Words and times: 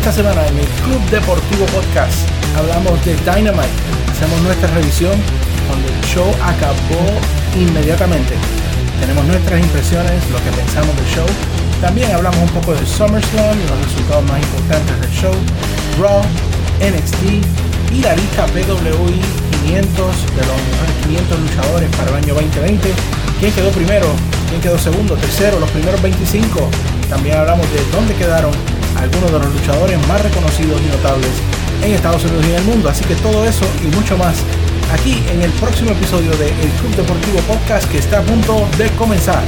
esta 0.00 0.12
semana 0.12 0.46
en 0.46 0.56
el 0.56 0.66
Club 0.80 1.02
Deportivo 1.10 1.66
Podcast 1.66 2.26
hablamos 2.56 3.04
de 3.04 3.12
Dynamite. 3.16 3.68
Hacemos 4.10 4.40
nuestra 4.40 4.70
revisión 4.70 5.12
cuando 5.68 5.88
el 5.88 6.00
show 6.08 6.24
acabó 6.40 7.04
inmediatamente. 7.54 8.32
Tenemos 8.98 9.26
nuestras 9.26 9.60
impresiones, 9.60 10.16
lo 10.32 10.38
que 10.38 10.56
pensamos 10.56 10.96
del 10.96 11.04
show. 11.04 11.26
También 11.82 12.10
hablamos 12.12 12.40
un 12.40 12.48
poco 12.48 12.72
de 12.72 12.86
SummerSlam, 12.86 13.58
los 13.68 13.76
resultados 13.84 14.24
más 14.24 14.40
importantes 14.40 15.00
del 15.04 15.10
show, 15.12 15.34
Raw, 16.00 16.24
NXT 16.80 17.92
y 17.92 18.00
la 18.00 18.16
lista 18.16 18.46
PWI 18.46 19.20
500 19.68 19.92
de 20.32 20.42
los 20.48 20.56
mejores 20.64 20.96
500 21.04 21.40
luchadores 21.40 21.88
para 21.96 22.08
el 22.08 22.24
año 22.24 22.34
2020. 22.40 22.88
¿Quién 23.38 23.52
quedó 23.52 23.70
primero? 23.70 24.08
¿Quién 24.48 24.62
quedó 24.62 24.78
segundo? 24.78 25.14
Tercero, 25.16 25.60
los 25.60 25.70
primeros 25.70 26.00
25. 26.00 26.70
También 27.10 27.36
hablamos 27.36 27.70
de 27.70 27.84
dónde 27.92 28.14
quedaron 28.14 28.79
algunos 28.96 29.32
de 29.32 29.38
los 29.38 29.54
luchadores 29.54 29.98
más 30.08 30.22
reconocidos 30.22 30.80
y 30.80 30.86
notables 30.86 31.30
en 31.82 31.92
Estados 31.92 32.24
Unidos 32.24 32.44
y 32.46 32.50
en 32.50 32.56
el 32.56 32.64
mundo. 32.64 32.88
Así 32.88 33.04
que 33.04 33.14
todo 33.16 33.44
eso 33.44 33.64
y 33.82 33.94
mucho 33.94 34.16
más 34.16 34.36
aquí 34.92 35.22
en 35.28 35.42
el 35.42 35.50
próximo 35.52 35.90
episodio 35.90 36.30
de 36.32 36.48
El 36.48 36.70
Club 36.80 36.96
Deportivo 36.96 37.38
Podcast 37.40 37.90
que 37.90 37.98
está 37.98 38.18
a 38.18 38.22
punto 38.22 38.68
de 38.76 38.90
comenzar. 38.90 39.42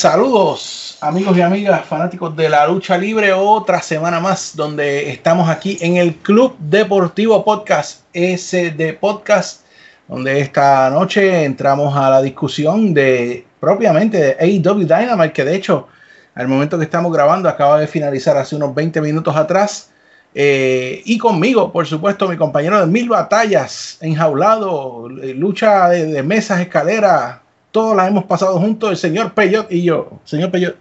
Saludos 0.00 0.96
amigos 1.02 1.36
y 1.36 1.42
amigas 1.42 1.84
fanáticos 1.84 2.34
de 2.34 2.48
la 2.48 2.66
lucha 2.66 2.96
libre, 2.96 3.34
otra 3.34 3.82
semana 3.82 4.18
más 4.18 4.56
donde 4.56 5.10
estamos 5.10 5.50
aquí 5.50 5.76
en 5.82 5.98
el 5.98 6.14
Club 6.14 6.56
Deportivo 6.58 7.44
Podcast, 7.44 8.04
SD 8.14 8.94
Podcast, 8.94 9.60
donde 10.08 10.40
esta 10.40 10.88
noche 10.88 11.44
entramos 11.44 11.94
a 11.94 12.08
la 12.08 12.22
discusión 12.22 12.94
de 12.94 13.44
propiamente 13.60 14.16
de 14.16 14.36
AEW 14.40 14.86
Dynamite, 14.86 15.34
que 15.34 15.44
de 15.44 15.54
hecho 15.54 15.88
al 16.34 16.48
momento 16.48 16.78
que 16.78 16.84
estamos 16.84 17.12
grabando 17.12 17.46
acaba 17.50 17.78
de 17.78 17.86
finalizar 17.86 18.38
hace 18.38 18.56
unos 18.56 18.74
20 18.74 19.02
minutos 19.02 19.36
atrás. 19.36 19.90
Eh, 20.34 21.02
y 21.04 21.18
conmigo, 21.18 21.70
por 21.70 21.86
supuesto, 21.86 22.26
mi 22.26 22.38
compañero 22.38 22.80
de 22.80 22.86
mil 22.86 23.10
batallas, 23.10 23.98
enjaulado, 24.00 25.10
lucha 25.10 25.90
de, 25.90 26.06
de 26.06 26.22
mesas, 26.22 26.58
escaleras, 26.58 27.39
todos 27.70 27.96
las 27.96 28.08
hemos 28.08 28.24
pasado 28.24 28.58
juntos, 28.58 28.90
el 28.90 28.96
señor 28.96 29.34
Peyot 29.34 29.70
y 29.70 29.82
yo. 29.82 30.20
Señor 30.24 30.50
Peyot. 30.50 30.76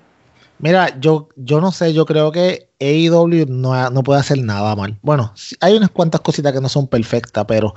Mira, 0.60 1.00
yo, 1.00 1.30
yo 1.38 1.62
no 1.62 1.72
sé, 1.72 1.94
yo 1.94 2.06
creo 2.06 2.32
que 2.32 2.70
AEW 2.80 3.46
no, 3.48 3.90
no 3.90 4.04
puede 4.04 4.20
hacer 4.20 4.40
nada 4.40 4.76
mal. 4.76 4.98
Bueno, 5.02 5.34
hay 5.62 5.76
unas 5.76 5.90
cuantas 5.90 6.22
cositas 6.22 6.52
que 6.52 6.60
no 6.60 6.68
son 6.68 6.88
perfectas, 6.88 7.46
pero 7.48 7.74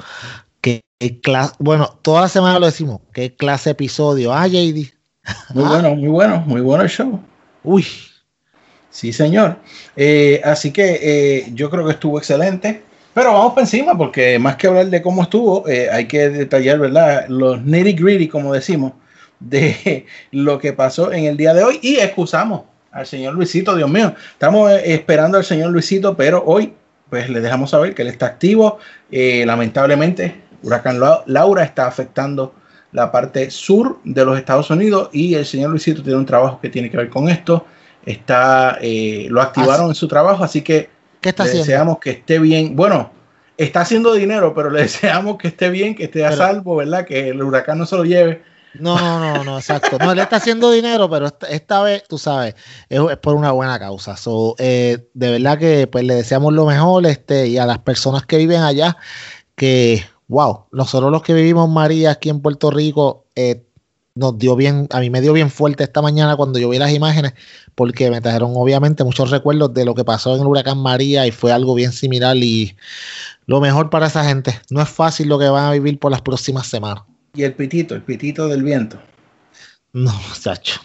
que 0.61 0.83
clase, 1.23 1.55
bueno, 1.59 1.99
toda 2.03 2.23
la 2.23 2.29
semana 2.29 2.59
lo 2.59 2.67
decimos, 2.67 3.01
qué 3.13 3.35
clase 3.35 3.71
de 3.71 3.73
episodio. 3.73 4.33
Ah, 4.33 4.47
JD. 4.47 4.93
Muy 5.55 5.65
bueno, 5.65 5.95
muy 5.95 6.09
bueno, 6.09 6.45
muy 6.47 6.61
bueno 6.61 6.83
el 6.85 6.91
show. 6.91 7.21
Uy. 7.63 7.87
Sí, 8.91 9.13
señor. 9.13 9.59
Eh, 9.97 10.41
así 10.45 10.71
que 10.71 10.99
eh, 11.03 11.51
yo 11.55 11.71
creo 11.71 11.87
que 11.87 11.93
estuvo 11.93 12.19
excelente. 12.19 12.85
Pero 13.15 13.33
vamos 13.35 13.53
para 13.53 13.67
encima, 13.67 13.97
porque 13.97 14.39
más 14.39 14.57
que 14.57 14.69
hablar 14.69 14.87
de 14.87 15.03
cómo 15.03 15.23
estuvo, 15.23 15.69
eh, 15.69 15.91
hay 15.91 16.07
que 16.07 16.31
detallar, 16.31 16.79
¿verdad? 16.79 17.27
Los 17.29 17.63
nitty 17.63 17.93
gritty, 17.93 18.29
como 18.29 18.55
decimos, 18.55 18.93
de 19.39 20.07
lo 20.31 20.59
que 20.59 20.73
pasó 20.73 21.13
en 21.13 21.25
el 21.25 21.37
día 21.37 21.53
de 21.53 21.63
hoy. 21.63 21.79
Y 21.83 21.97
excusamos 21.97 22.63
al 22.91 23.07
señor 23.07 23.35
Luisito, 23.35 23.77
Dios 23.77 23.91
mío. 23.91 24.15
Estamos 24.33 24.71
eh, 24.71 24.95
esperando 24.95 25.37
al 25.37 25.45
señor 25.45 25.71
Luisito, 25.73 26.17
pero 26.17 26.43
hoy, 26.47 26.73
pues 27.11 27.29
le 27.29 27.41
dejamos 27.43 27.71
saber 27.71 27.95
que 27.95 28.01
él 28.01 28.09
está 28.09 28.27
activo. 28.27 28.79
Eh, 29.11 29.45
lamentablemente, 29.45 30.41
Huracán 30.63 30.99
Laura 31.27 31.65
está 31.65 31.87
afectando 31.87 32.55
la 32.93 33.13
parte 33.13 33.51
sur 33.51 33.99
de 34.05 34.25
los 34.25 34.39
Estados 34.39 34.71
Unidos 34.71 35.11
y 35.13 35.35
el 35.35 35.45
señor 35.45 35.71
Luisito 35.71 36.03
tiene 36.03 36.19
un 36.19 36.27
trabajo 36.27 36.61
que 36.61 36.71
tiene 36.71 36.91
que 36.91 36.97
ver 36.97 37.11
con 37.11 37.29
esto. 37.29 37.67
Está, 38.07 38.79
lo 39.29 39.41
activaron 39.41 39.89
en 39.89 39.95
su 39.95 40.09
trabajo, 40.09 40.43
así 40.43 40.63
que 40.63 40.89
¿Qué 41.23 41.31
está 41.31 41.45
le 41.45 41.51
haciendo? 41.51 41.67
deseamos 41.67 41.99
que 41.99 42.11
esté 42.11 42.39
bien. 42.39 42.77
Bueno, 42.77 43.11
está 43.57 43.81
haciendo 43.81 44.13
dinero, 44.13 44.53
pero 44.55 44.69
le 44.71 44.83
deseamos 44.83 45.39
que 45.39 45.49
esté 45.49 45.71
bien, 45.71 45.95
que 45.95 46.05
esté 46.05 46.25
a 46.27 46.31
Pero- 46.31 46.43
salvo, 46.43 46.77
¿verdad? 46.77 47.07
Que 47.07 47.31
el 47.31 47.43
huracán 47.43 47.79
no 47.79 47.87
se 47.87 47.97
lo 47.97 48.05
lleve. 48.05 48.43
No, 48.75 48.99
no, 48.99 49.21
no, 49.21 49.45
no, 49.45 49.59
exacto. 49.59 49.99
No, 49.99 50.13
él 50.13 50.19
está 50.19 50.37
haciendo 50.37 50.71
dinero, 50.71 51.09
pero 51.11 51.27
esta, 51.27 51.47
esta 51.49 51.83
vez, 51.83 52.05
tú 52.09 52.17
sabes, 52.17 52.55
es, 52.89 53.01
es 53.11 53.17
por 53.19 53.35
una 53.35 53.53
buena 53.53 53.79
causa. 53.79 54.17
So, 54.17 54.55
eh, 54.59 55.09
de 55.13 55.31
verdad 55.31 55.59
que 55.59 55.87
pues 55.87 56.05
le 56.05 56.15
deseamos 56.15 56.55
lo 56.55 56.65
mejor 56.65 57.05
este, 57.07 57.49
y 57.49 57.59
a 57.59 57.67
las 57.67 57.81
personas 57.81 58.25
que 58.25 58.39
viven 58.39 58.63
allá, 58.63 58.97
que, 59.57 60.03
wow, 60.29 60.65
nosotros 60.73 61.11
los 61.13 61.23
que 61.23 61.35
vivimos 61.35 61.69
María 61.69 62.13
aquí 62.13 62.31
en 62.31 62.41
Puerto 62.41 62.71
Rico, 62.71 63.27
eh, 63.37 63.63
nos 64.15 64.39
dio 64.39 64.57
bien, 64.57 64.87
a 64.91 65.01
mí 65.01 65.11
me 65.11 65.21
dio 65.21 65.33
bien 65.33 65.51
fuerte 65.51 65.85
esta 65.85 66.03
mañana 66.03 66.37
cuando 66.37 66.59
yo 66.59 66.69
vi 66.69 66.79
las 66.79 66.93
imágenes, 66.93 67.35
porque 67.75 68.11
me 68.11 68.21
trajeron 68.21 68.53
obviamente 68.55 69.05
muchos 69.05 69.31
recuerdos 69.31 69.73
de 69.73 69.85
lo 69.85 69.95
que 69.95 70.05
pasó 70.05 70.35
en 70.35 70.43
el 70.43 70.47
huracán 70.47 70.79
María 70.79 71.27
y 71.27 71.31
fue 71.31 71.53
algo 71.53 71.75
bien 71.75 71.93
similar 71.93 72.37
y 72.37 72.77
lo 73.47 73.61
mejor 73.61 73.91
para 73.91 74.07
esa 74.07 74.25
gente. 74.25 74.61
No 74.71 74.83
es 74.83 74.89
fácil 74.89 75.29
lo 75.29 75.39
que 75.39 75.49
van 75.49 75.65
a 75.65 75.73
vivir 75.73 75.99
por 75.99 76.11
las 76.11 76.23
próximas 76.23 76.67
semanas. 76.67 77.05
Y 77.35 77.45
el 77.45 77.55
pitito, 77.55 77.95
el 77.95 78.03
pitito 78.03 78.49
del 78.49 78.63
viento. 78.63 79.01
No, 79.93 80.13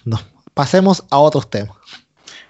no. 0.06 0.20
Pasemos 0.54 1.04
a 1.10 1.18
otros 1.18 1.50
temas. 1.50 1.76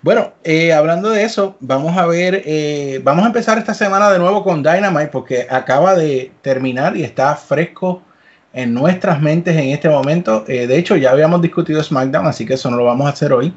Bueno, 0.02 0.34
eh, 0.44 0.74
hablando 0.74 1.10
de 1.10 1.24
eso, 1.24 1.58
vamos 1.60 1.98
a 1.98 2.06
ver, 2.06 2.44
eh, 2.46 3.02
vamos 3.04 3.24
a 3.24 3.28
empezar 3.28 3.58
esta 3.58 3.74
semana 3.74 4.12
de 4.12 4.20
nuevo 4.20 4.44
con 4.44 4.62
Dynamite 4.62 5.08
porque 5.08 5.48
acaba 5.50 5.96
de 5.96 6.32
terminar 6.42 6.96
y 6.96 7.04
está 7.04 7.36
fresco 7.36 8.04
en 8.58 8.74
nuestras 8.74 9.22
mentes 9.22 9.56
en 9.56 9.70
este 9.70 9.88
momento. 9.90 10.44
Eh, 10.48 10.66
de 10.68 10.78
hecho, 10.78 10.96
ya 10.98 11.12
habíamos 11.12 11.42
discutido 11.42 11.82
SmackDown, 11.84 12.26
así 12.28 12.46
que 12.46 12.56
eso 12.56 12.70
no 12.72 12.78
lo 12.78 12.86
vamos 12.86 13.06
a 13.08 13.12
hacer 13.12 13.32
hoy. 13.32 13.54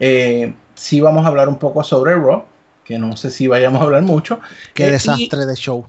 Eh, 0.00 0.54
sí 0.74 1.00
vamos 1.00 1.24
a 1.24 1.28
hablar 1.28 1.48
un 1.48 1.58
poco 1.58 1.82
sobre 1.82 2.14
Raw, 2.14 2.44
que 2.84 2.98
no 2.98 3.16
sé 3.16 3.30
si 3.30 3.46
vayamos 3.48 3.80
a 3.80 3.84
hablar 3.84 4.02
mucho. 4.02 4.40
Qué 4.72 4.84
Eh, 4.84 4.88
y- 4.88 4.90
desastre 4.92 5.46
de 5.46 5.54
show. 5.56 5.86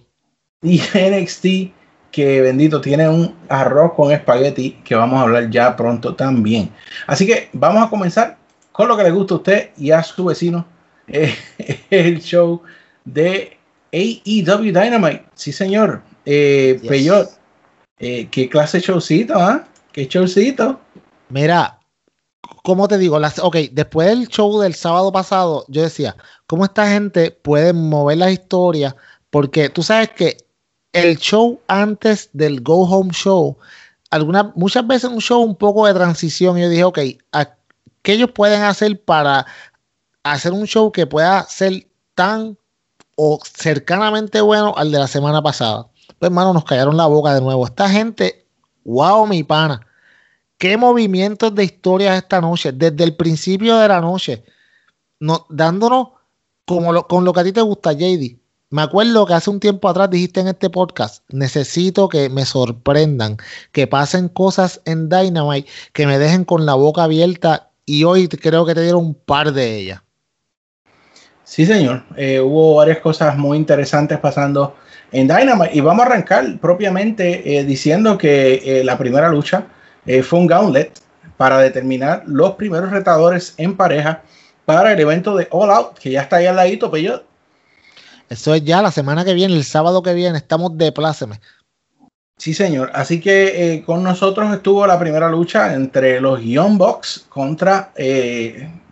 y 0.64 0.82
NXT 0.94 1.74
que 2.12 2.42
bendito 2.42 2.80
tiene 2.82 3.08
un 3.10 3.36
arroz 3.50 3.92
con 3.94 4.12
espagueti 4.12 4.80
que 4.86 4.96
vamos 4.96 5.20
a 5.20 5.24
hablar 5.24 5.50
ya 5.50 5.76
pronto 5.76 6.16
también. 6.16 6.70
Así 7.08 7.28
que 7.28 7.50
vamos 7.54 7.86
a 7.86 7.90
comenzar 7.90 8.38
con 8.72 8.88
lo 8.88 8.96
que 8.98 9.04
le 9.04 9.12
gusta 9.12 9.34
a 9.36 9.38
usted 9.38 9.70
y 9.78 9.92
a 9.92 10.02
su 10.02 10.26
vecino, 10.26 10.66
eh, 11.08 11.36
el 11.92 12.22
show 12.22 12.62
de 13.04 13.58
AEW 13.94 14.72
Dynamite. 14.72 15.24
Sí, 15.36 15.52
señor. 15.52 16.02
Yes. 16.26 16.82
Peyot, 16.88 17.30
eh, 18.00 18.28
qué 18.30 18.50
clase 18.50 18.78
de 18.78 18.84
showcito, 18.84 19.36
¿ah? 19.36 19.68
Qué 19.92 20.06
showcito. 20.08 20.80
Mira, 21.30 21.80
¿cómo 22.64 22.88
te 22.88 22.98
digo? 22.98 23.20
Las, 23.20 23.40
ok, 23.40 23.56
después 23.72 24.08
del 24.10 24.28
show 24.28 24.60
del 24.60 24.76
sábado 24.76 25.12
pasado, 25.12 25.66
yo 25.68 25.82
decía, 25.82 26.16
¿cómo 26.48 26.66
esta 26.66 26.88
gente 26.90 27.32
puede 27.32 27.74
mover 27.74 28.18
la 28.18 28.32
historia? 28.32 28.96
Porque 29.30 29.70
tú 29.70 29.84
sabes 29.84 30.10
que 30.12 30.38
el 30.94 31.18
show 31.18 31.60
antes 31.68 32.30
del 32.34 32.62
Go 32.62 32.84
Home 32.84 33.12
Show, 33.14 33.58
algunas, 34.10 34.56
muchas 34.56 34.86
veces 34.88 35.10
un 35.10 35.20
show 35.22 35.42
un 35.42 35.56
poco 35.56 35.86
de 35.88 35.94
transición, 35.94 36.58
yo 36.58 36.70
dije, 36.70 36.84
ok, 36.84 37.00
¿a- 37.32 37.56
¿qué 38.02 38.14
ellos 38.14 38.32
pueden 38.32 38.64
hacer 38.64 39.02
para 39.04 39.46
hacer 40.24 40.54
un 40.54 40.66
show 40.68 40.92
que 40.92 41.08
pueda 41.08 41.44
ser 41.44 41.88
tan 42.14 42.58
o 43.16 43.40
cercanamente 43.44 44.42
bueno 44.42 44.74
al 44.78 44.92
de 44.92 45.00
la 45.00 45.08
semana 45.08 45.42
pasada? 45.42 45.88
Pues 46.26 46.32
hermano, 46.32 46.54
nos 46.54 46.66
callaron 46.66 46.98
la 46.98 47.06
boca 47.06 47.36
de 47.36 47.42
nuevo. 47.42 47.68
Esta 47.68 47.88
gente, 47.88 48.48
wow, 48.84 49.28
mi 49.28 49.44
pana 49.44 49.86
qué 50.58 50.76
movimientos 50.76 51.54
de 51.54 51.66
historias 51.66 52.18
esta 52.18 52.42
noche, 52.42 52.72
desde 52.72 53.04
el 53.04 53.16
principio 53.16 53.78
de 53.78 53.88
la 53.88 54.02
noche, 54.02 54.44
no, 55.20 55.46
dándonos 55.50 56.08
como 56.66 56.92
lo- 56.92 57.08
con 57.08 57.26
lo 57.26 57.32
que 57.32 57.42
a 57.42 57.44
ti 57.44 57.52
te 57.52 57.62
gusta, 57.62 57.92
JD. 57.94 58.40
Me 58.72 58.82
acuerdo 58.82 59.28
que 59.28 59.36
hace 59.36 59.52
un 59.52 59.60
tiempo 59.60 59.88
atrás 59.88 60.10
dijiste 60.10 60.40
en 60.40 60.48
este 60.48 60.72
podcast, 60.72 61.24
necesito 61.30 62.10
que 62.10 62.28
me 62.30 62.44
sorprendan, 62.44 63.38
que 63.72 63.86
pasen 63.86 64.28
cosas 64.28 64.82
en 64.86 65.08
Dynamite, 65.08 65.70
que 65.94 66.08
me 66.08 66.18
dejen 66.18 66.44
con 66.44 66.66
la 66.66 66.74
boca 66.74 67.04
abierta 67.04 67.70
y 67.86 68.04
hoy 68.04 68.28
creo 68.28 68.66
que 68.66 68.74
te 68.74 68.82
dieron 68.82 69.06
un 69.06 69.14
par 69.14 69.54
de 69.54 69.78
ellas. 69.78 70.02
Sí, 71.44 71.68
señor. 71.68 72.04
Eh, 72.18 72.40
hubo 72.40 72.78
varias 72.78 72.98
cosas 72.98 73.38
muy 73.38 73.60
interesantes 73.60 74.18
pasando 74.18 74.76
en 75.16 75.30
Dynamite. 75.30 75.72
Y 75.74 75.80
vamos 75.80 76.04
a 76.04 76.08
arrancar 76.08 76.58
propiamente 76.60 77.58
eh, 77.58 77.64
diciendo 77.64 78.18
que 78.18 78.62
eh, 78.66 78.84
la 78.84 78.98
primera 78.98 79.30
lucha 79.30 79.66
eh, 80.06 80.22
fue 80.22 80.40
un 80.40 80.48
gauntlet 80.48 80.92
para 81.38 81.60
determinar 81.60 82.24
los 82.28 82.52
primeros 82.56 82.92
retadores 82.92 83.54
en 83.58 83.78
pareja 83.78 84.22
para 84.66 84.92
el 84.92 85.00
evento 85.00 85.36
de 85.36 85.48
All 85.52 85.72
Out, 85.72 86.00
que 86.00 86.12
ya 86.12 86.22
está 86.22 86.38
ahí 86.38 86.48
al 86.48 86.58
ladito, 86.58 86.92
pero 86.92 87.04
yo. 87.04 87.24
Eso 88.30 88.54
es 88.54 88.64
ya 88.66 88.82
la 88.82 88.92
semana 88.92 89.24
que 89.24 89.34
viene, 89.34 89.56
el 89.56 89.64
sábado 89.64 90.04
que 90.04 90.14
viene, 90.14 90.38
estamos 90.38 90.78
de 90.78 90.92
pláceme. 90.92 91.40
Sí, 92.38 92.54
señor. 92.54 92.92
Así 92.94 93.22
que 93.22 93.84
con 93.86 94.04
nosotros 94.04 94.54
estuvo 94.54 94.86
la 94.86 95.00
primera 95.00 95.30
lucha 95.30 95.74
entre 95.74 96.20
los 96.20 96.42
Young 96.42 96.78
Bucks 96.78 97.26
contra 97.30 97.94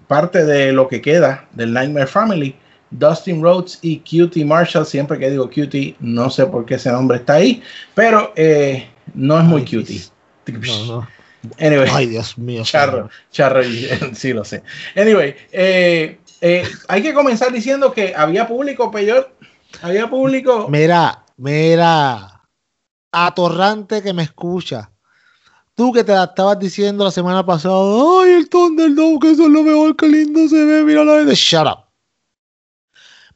parte 0.07 0.45
de 0.45 0.71
lo 0.71 0.87
que 0.87 1.01
queda 1.01 1.45
del 1.51 1.73
Nightmare 1.73 2.07
Family, 2.07 2.55
Dustin 2.93 3.41
Rhodes 3.41 3.79
y 3.81 3.99
Cutie 3.99 4.45
Marshall. 4.45 4.85
Siempre 4.85 5.19
que 5.19 5.29
digo 5.29 5.49
Cutie, 5.49 5.95
no 5.99 6.29
sé 6.29 6.45
por 6.45 6.65
qué 6.65 6.75
ese 6.75 6.91
nombre 6.91 7.17
está 7.17 7.33
ahí, 7.33 7.61
pero 7.93 8.33
eh, 8.35 8.87
no 9.13 9.39
es 9.39 9.45
muy 9.45 9.63
cutie. 9.63 10.01
No, 10.47 10.85
no. 10.85 11.07
Anyway, 11.59 11.89
Ay, 11.91 12.07
Dios 12.07 12.37
mío. 12.37 12.63
Charro, 12.63 13.09
charro, 13.31 13.61
sí 14.13 14.33
lo 14.33 14.45
sé. 14.45 14.63
Anyway, 14.95 15.35
hay 16.87 17.01
que 17.01 17.13
comenzar 17.13 17.51
diciendo 17.51 17.91
que 17.91 18.13
había 18.15 18.47
público, 18.47 18.89
Peyor. 18.91 19.35
Había 19.81 20.09
público. 20.09 20.67
Mira, 20.69 21.25
mira 21.37 22.33
atorrante 23.13 24.01
que 24.01 24.11
me 24.11 24.23
escucha. 24.23 24.89
Tú 25.75 25.91
que 25.91 26.03
te 26.03 26.13
estabas 26.21 26.59
diciendo 26.59 27.03
la 27.03 27.11
semana 27.11 27.45
pasada, 27.45 27.75
ay, 28.21 28.33
el 28.33 28.49
Thunderdome, 28.49 29.19
que 29.19 29.31
eso 29.31 29.43
es 29.43 29.49
lo 29.49 29.63
mejor, 29.63 29.95
que 29.95 30.07
lindo 30.07 30.47
se 30.47 30.65
ve, 30.65 30.83
mira 30.83 31.03
la 31.03 31.23
de 31.23 31.33
Shut 31.33 31.65
up. 31.65 31.82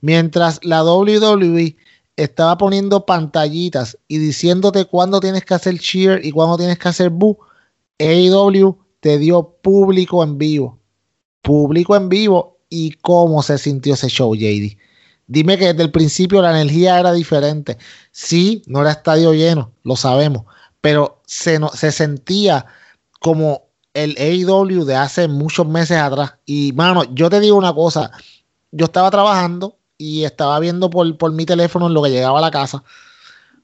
Mientras 0.01 0.59
la 0.63 0.83
WWE 0.83 1.75
estaba 2.15 2.57
poniendo 2.57 3.05
pantallitas 3.05 3.97
y 4.07 4.17
diciéndote 4.17 4.85
cuándo 4.85 5.19
tienes 5.19 5.45
que 5.45 5.53
hacer 5.53 5.79
cheer 5.79 6.25
y 6.25 6.31
cuándo 6.31 6.57
tienes 6.57 6.79
que 6.79 6.89
hacer 6.89 7.09
boo, 7.09 7.37
AEW 7.99 8.77
te 8.99 9.17
dio 9.17 9.57
público 9.61 10.23
en 10.23 10.37
vivo. 10.37 10.79
Público 11.41 11.95
en 11.95 12.09
vivo 12.09 12.57
y 12.69 12.91
cómo 12.93 13.41
se 13.43 13.57
sintió 13.57 13.93
ese 13.93 14.09
show, 14.09 14.35
JD. 14.35 14.77
Dime 15.27 15.57
que 15.57 15.67
desde 15.67 15.83
el 15.83 15.91
principio 15.91 16.41
la 16.41 16.51
energía 16.51 16.99
era 16.99 17.13
diferente. 17.13 17.77
Sí, 18.11 18.63
no 18.65 18.81
era 18.81 18.91
estadio 18.91 19.33
lleno, 19.33 19.71
lo 19.83 19.95
sabemos, 19.95 20.43
pero 20.81 21.21
se, 21.25 21.59
se 21.73 21.91
sentía 21.91 22.65
como 23.19 23.67
el 23.93 24.15
AEW 24.17 24.85
de 24.85 24.95
hace 24.95 25.27
muchos 25.27 25.67
meses 25.67 25.97
atrás. 25.97 26.35
Y 26.45 26.71
mano, 26.73 27.03
yo 27.13 27.29
te 27.29 27.39
digo 27.39 27.57
una 27.57 27.73
cosa, 27.73 28.11
yo 28.71 28.85
estaba 28.85 29.11
trabajando 29.11 29.77
y 29.97 30.23
estaba 30.23 30.59
viendo 30.59 30.89
por, 30.89 31.17
por 31.17 31.31
mi 31.31 31.45
teléfono 31.45 31.87
en 31.87 31.93
lo 31.93 32.03
que 32.03 32.11
llegaba 32.11 32.39
a 32.39 32.41
la 32.41 32.51
casa. 32.51 32.83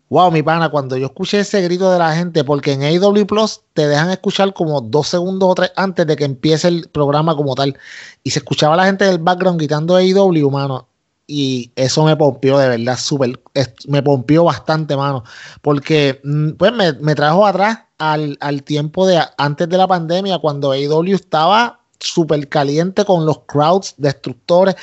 Wow, 0.09 0.31
mi 0.31 0.43
pana, 0.43 0.69
cuando 0.69 0.95
yo 0.97 1.07
escuché 1.07 1.39
ese 1.39 1.61
grito 1.61 1.91
de 1.91 1.97
la 1.97 2.15
gente, 2.15 2.43
porque 2.43 2.73
en 2.73 2.83
AW 2.83 3.25
Plus 3.25 3.61
te 3.73 3.87
dejan 3.87 4.11
escuchar 4.11 4.53
como 4.53 4.79
dos 4.81 5.07
segundos 5.07 5.49
o 5.49 5.55
tres 5.55 5.71
antes 5.75 6.05
de 6.05 6.15
que 6.15 6.25
empiece 6.25 6.67
el 6.67 6.87
programa 6.89 7.35
como 7.35 7.55
tal. 7.55 7.77
Y 8.23 8.29
se 8.29 8.39
escuchaba 8.39 8.75
la 8.75 8.85
gente 8.85 9.05
del 9.05 9.17
background 9.17 9.57
gritando 9.57 9.95
AW, 9.95 10.51
mano 10.51 10.87
y 11.27 11.71
eso 11.75 12.03
me 12.03 12.15
pompió 12.15 12.57
de 12.57 12.69
verdad 12.69 12.97
súper, 12.97 13.39
me 13.87 14.03
pompió 14.03 14.43
bastante, 14.43 14.95
mano, 14.95 15.23
porque 15.61 16.19
mm, 16.23 16.51
pues 16.51 16.71
me, 16.73 17.15
trajo 17.15 17.45
atrás 17.45 17.79
al, 17.97 18.37
tiempo 18.63 19.07
de 19.07 19.21
antes 19.37 19.69
de 19.69 19.77
la 19.77 19.87
pandemia, 19.87 20.39
cuando 20.39 20.71
AEW 20.71 21.15
estaba 21.15 21.79
súper 21.99 22.49
caliente 22.49 23.05
con 23.05 23.25
los 23.25 23.39
crowds 23.47 23.95
destructores 23.97 24.75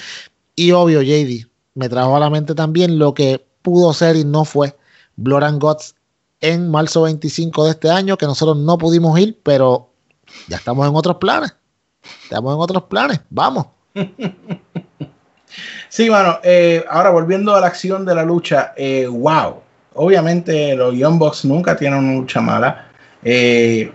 y 0.57 0.73
obvio, 0.73 1.03
JD, 1.03 1.47
me 1.75 1.89
trajo 1.89 2.17
a 2.17 2.21
la 2.21 2.31
mente 2.31 2.55
también 2.55 2.99
lo 2.99 3.15
que 3.15 3.45
pudo 3.63 3.93
ser 3.93 4.17
y 4.17 4.25
no 4.25 4.45
fue 4.45 4.77
Blood 5.17 5.43
and 5.45 5.63
en 6.41 6.71
marzo 6.71 7.03
25 7.03 7.65
de 7.65 7.71
este 7.73 7.91
año, 7.91 8.17
que 8.17 8.27
nosotros 8.27 8.57
no 8.57 8.79
pudimos 8.79 9.19
ir, 9.19 9.39
pero 9.43 9.91
ya 10.49 10.57
estamos 10.57 10.89
en 10.89 10.95
otros 10.95 11.17
planes, 11.17 11.55
estamos 12.25 12.55
en 12.55 12.61
otros 12.61 12.85
planes, 12.85 13.21
vamos. 13.29 13.67
Sí, 15.89 16.09
bueno, 16.09 16.39
eh, 16.43 16.85
ahora 16.89 17.11
volviendo 17.11 17.55
a 17.55 17.61
la 17.61 17.67
acción 17.67 18.05
de 18.05 18.15
la 18.15 18.25
lucha, 18.25 18.73
eh, 18.77 19.07
wow. 19.07 19.57
Obviamente 19.95 20.77
los 20.77 20.95
Young 20.95 21.19
Bucks 21.19 21.45
nunca 21.45 21.77
tienen 21.77 21.99
una 21.99 22.21
lucha 22.21 22.41
mala. 22.41 22.89
Eh, 23.25 23.91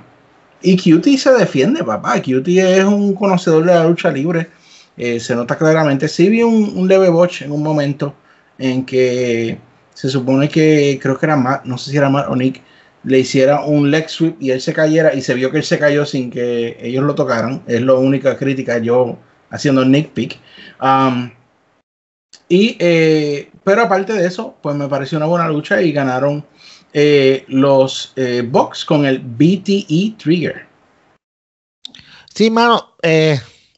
y 0.61 0.75
Cutie 0.75 1.17
se 1.17 1.31
defiende, 1.31 1.83
papá. 1.83 2.21
Cutie 2.21 2.79
es 2.79 2.83
un 2.83 3.15
conocedor 3.15 3.63
de 3.65 3.73
la 3.73 3.85
lucha 3.85 4.11
libre. 4.11 4.49
Se 4.97 5.35
nota 5.35 5.57
claramente. 5.57 6.07
Sí 6.07 6.29
vi 6.29 6.43
un, 6.43 6.87
leve 6.87 7.09
botch 7.09 7.41
en 7.41 7.51
un 7.51 7.63
momento 7.63 8.13
en 8.57 8.85
que 8.85 9.57
se 9.93 10.09
supone 10.09 10.49
que 10.49 10.99
creo 11.01 11.17
que 11.17 11.25
era 11.25 11.35
Matt, 11.35 11.65
no 11.65 11.77
sé 11.77 11.91
si 11.91 11.97
era 11.97 12.09
Matt 12.09 12.27
o 12.29 12.35
Nick, 12.35 12.61
le 13.03 13.19
hiciera 13.19 13.63
un 13.63 13.91
leg 13.91 14.09
sweep 14.09 14.41
y 14.41 14.51
él 14.51 14.61
se 14.61 14.73
cayera 14.73 15.13
y 15.13 15.21
se 15.21 15.33
vio 15.35 15.51
que 15.51 15.57
él 15.57 15.63
se 15.63 15.79
cayó 15.79 16.05
sin 16.05 16.31
que 16.31 16.77
ellos 16.81 17.03
lo 17.03 17.15
tocaran. 17.15 17.63
Es 17.67 17.81
la 17.81 17.93
única 17.93 18.37
crítica 18.37 18.77
yo 18.79 19.17
haciendo 19.49 19.85
Nick 19.85 20.11
pick. 20.11 20.39
Um, 20.81 21.31
y, 22.49 22.77
eh, 22.79 23.51
pero 23.63 23.83
aparte 23.83 24.13
de 24.13 24.27
eso, 24.27 24.55
pues 24.61 24.75
me 24.75 24.87
pareció 24.87 25.17
una 25.17 25.27
buena 25.27 25.47
lucha 25.47 25.81
y 25.81 25.91
ganaron 25.91 26.45
eh, 26.93 27.43
los 27.47 28.13
eh, 28.15 28.43
Bucks 28.47 28.85
con 28.85 29.05
el 29.05 29.19
BTE 29.19 30.15
Trigger. 30.17 30.67
Sí, 32.33 32.51
mano, 32.51 32.95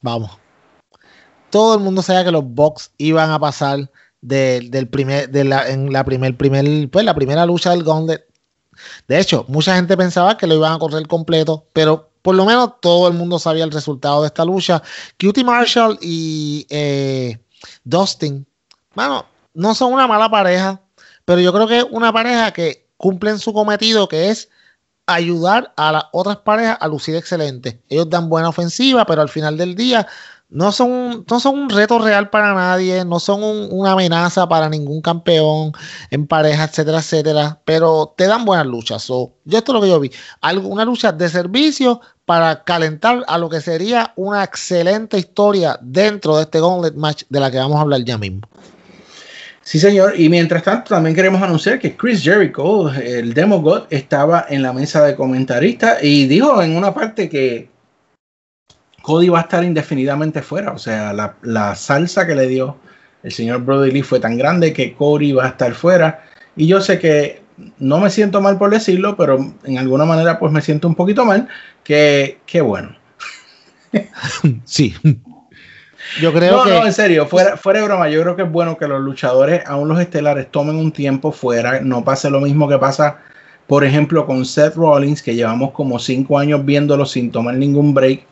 vamos. 0.01 0.37
Todo 1.49 1.75
el 1.75 1.81
mundo 1.81 2.01
sabía 2.01 2.25
que 2.25 2.31
los 2.31 2.43
Bucks 2.43 2.91
iban 2.97 3.31
a 3.31 3.39
pasar 3.39 3.89
del 4.21 4.89
primer, 4.89 5.29
de 5.29 5.43
la, 5.43 5.69
en 5.69 5.91
la 5.93 6.03
primer, 6.03 6.35
primer, 6.35 6.89
pues 6.89 7.05
la 7.05 7.15
primera 7.15 7.45
lucha 7.45 7.71
del 7.71 7.83
Gauntlet. 7.83 8.25
De 9.07 9.19
hecho, 9.19 9.45
mucha 9.47 9.75
gente 9.75 9.97
pensaba 9.97 10.37
que 10.37 10.47
lo 10.47 10.55
iban 10.55 10.73
a 10.73 10.79
correr 10.79 11.07
completo, 11.07 11.65
pero 11.73 12.09
por 12.21 12.35
lo 12.35 12.45
menos 12.45 12.73
todo 12.81 13.07
el 13.07 13.13
mundo 13.13 13.39
sabía 13.39 13.63
el 13.63 13.71
resultado 13.71 14.21
de 14.21 14.27
esta 14.27 14.45
lucha. 14.45 14.83
Cutie 15.19 15.43
Marshall 15.43 15.97
y 16.01 16.67
Dustin 17.83 18.45
bueno, 18.97 19.27
no 19.53 19.75
son 19.75 19.93
una 19.93 20.07
mala 20.07 20.27
pareja, 20.27 20.81
pero 21.23 21.39
yo 21.39 21.53
creo 21.53 21.67
que 21.67 21.77
es 21.77 21.85
una 21.91 22.11
pareja 22.11 22.51
que 22.51 22.89
cumplen 22.97 23.37
su 23.37 23.53
cometido, 23.53 24.07
que 24.07 24.31
es 24.31 24.49
ayudar 25.05 25.71
a 25.77 25.91
las 25.91 26.05
otras 26.13 26.37
parejas 26.37 26.79
a 26.81 26.87
lucir 26.87 27.15
excelente. 27.15 27.79
Ellos 27.89 28.09
dan 28.09 28.27
buena 28.27 28.49
ofensiva, 28.49 29.05
pero 29.05 29.21
al 29.21 29.29
final 29.29 29.55
del 29.55 29.75
día 29.75 30.07
no 30.49 30.71
son, 30.71 31.25
no 31.29 31.39
son 31.39 31.59
un 31.59 31.69
reto 31.69 31.99
real 31.99 32.29
para 32.29 32.53
nadie, 32.53 33.03
no 33.03 33.19
son 33.19 33.41
una 33.43 33.91
amenaza 33.91 34.47
para 34.47 34.69
ningún 34.69 35.01
campeón 35.01 35.73
en 36.09 36.25
pareja, 36.25 36.65
etcétera, 36.65 36.99
etcétera, 36.99 37.61
pero 37.65 38.13
te 38.17 38.27
dan 38.27 38.45
buenas 38.45 38.65
luchas. 38.65 39.07
yo 39.07 39.33
esto 39.45 39.71
es 39.71 39.73
lo 39.73 39.81
que 39.81 39.89
yo 39.89 39.99
vi, 39.99 40.11
una 40.63 40.85
lucha 40.85 41.11
de 41.11 41.27
servicio 41.29 41.99
para 42.25 42.63
calentar 42.63 43.23
a 43.27 43.37
lo 43.37 43.49
que 43.49 43.61
sería 43.61 44.13
una 44.15 44.43
excelente 44.43 45.17
historia 45.17 45.77
dentro 45.81 46.37
de 46.37 46.43
este 46.43 46.59
Gauntlet 46.59 46.95
Match 46.95 47.23
de 47.29 47.39
la 47.39 47.51
que 47.51 47.57
vamos 47.57 47.77
a 47.77 47.81
hablar 47.81 48.03
ya 48.03 48.17
mismo. 48.17 48.41
Sí, 49.61 49.79
señor. 49.79 50.17
Y 50.17 50.29
mientras 50.29 50.63
tanto, 50.63 50.95
también 50.95 51.13
queremos 51.13 51.41
anunciar 51.41 51.77
que 51.77 51.97
Chris 51.97 52.23
Jericho, 52.23 52.89
el 52.89 53.33
Demo 53.33 53.61
God, 53.61 53.83
estaba 53.89 54.45
en 54.47 54.61
la 54.61 54.71
mesa 54.71 55.03
de 55.03 55.13
comentaristas 55.13 56.01
y 56.01 56.25
dijo 56.25 56.61
en 56.61 56.77
una 56.77 56.93
parte 56.93 57.27
que 57.27 57.69
Cody 59.07 59.29
va 59.29 59.39
a 59.39 59.43
estar 59.43 59.63
indefinidamente 59.63 60.41
fuera. 60.41 60.73
O 60.73 60.77
sea, 60.77 61.13
la, 61.13 61.75
salsa 61.75 62.27
que 62.27 62.35
le 62.35 62.45
dio 62.45 62.75
el 63.23 63.31
señor 63.31 63.61
Brody 63.61 63.89
Lee 63.89 64.01
fue 64.01 64.19
tan 64.19 64.37
grande 64.37 64.73
que 64.73 64.95
Cody 64.95 65.31
va 65.31 65.45
a 65.45 65.47
estar 65.47 65.73
fuera. 65.73 66.25
Y 66.57 66.67
yo 66.67 66.81
sé 66.81 66.99
que 66.99 67.41
no 67.77 67.99
me 67.99 68.09
siento 68.09 68.41
mal 68.41 68.57
por 68.57 68.69
decirlo, 68.69 69.15
pero 69.15 69.53
en 69.63 69.77
alguna 69.77 70.03
manera 70.03 70.37
pues 70.37 70.51
me 70.51 70.61
siento 70.61 70.89
un 70.89 70.95
poquito 70.95 71.23
mal. 71.23 71.47
Que, 71.85 72.39
que 72.45 72.59
bueno. 72.59 72.97
sí. 74.65 74.93
Yo 76.19 76.33
creo 76.33 76.57
no, 76.57 76.63
que. 76.65 76.71
No, 76.71 76.85
en 76.85 76.91
serio, 76.91 77.27
fuera, 77.27 77.55
fuera 77.55 77.79
de 77.79 77.85
broma, 77.85 78.09
yo 78.09 78.21
creo 78.21 78.35
que 78.35 78.41
es 78.41 78.51
bueno 78.51 78.77
que 78.77 78.89
los 78.89 78.99
luchadores, 78.99 79.63
aún 79.67 79.87
los 79.87 80.01
estelares, 80.01 80.51
tomen 80.51 80.75
un 80.75 80.91
tiempo 80.91 81.31
fuera. 81.31 81.79
No 81.79 82.03
pase 82.03 82.29
lo 82.29 82.41
mismo 82.41 82.67
que 82.67 82.77
pasa, 82.77 83.19
por 83.67 83.85
ejemplo, 83.85 84.25
con 84.25 84.43
Seth 84.43 84.75
Rollins, 84.75 85.23
que 85.23 85.33
llevamos 85.33 85.71
como 85.71 85.97
cinco 85.97 86.37
años 86.37 86.65
viéndolo 86.65 87.05
sin 87.05 87.31
tomar 87.31 87.55
ningún 87.55 87.93
break. 87.93 88.25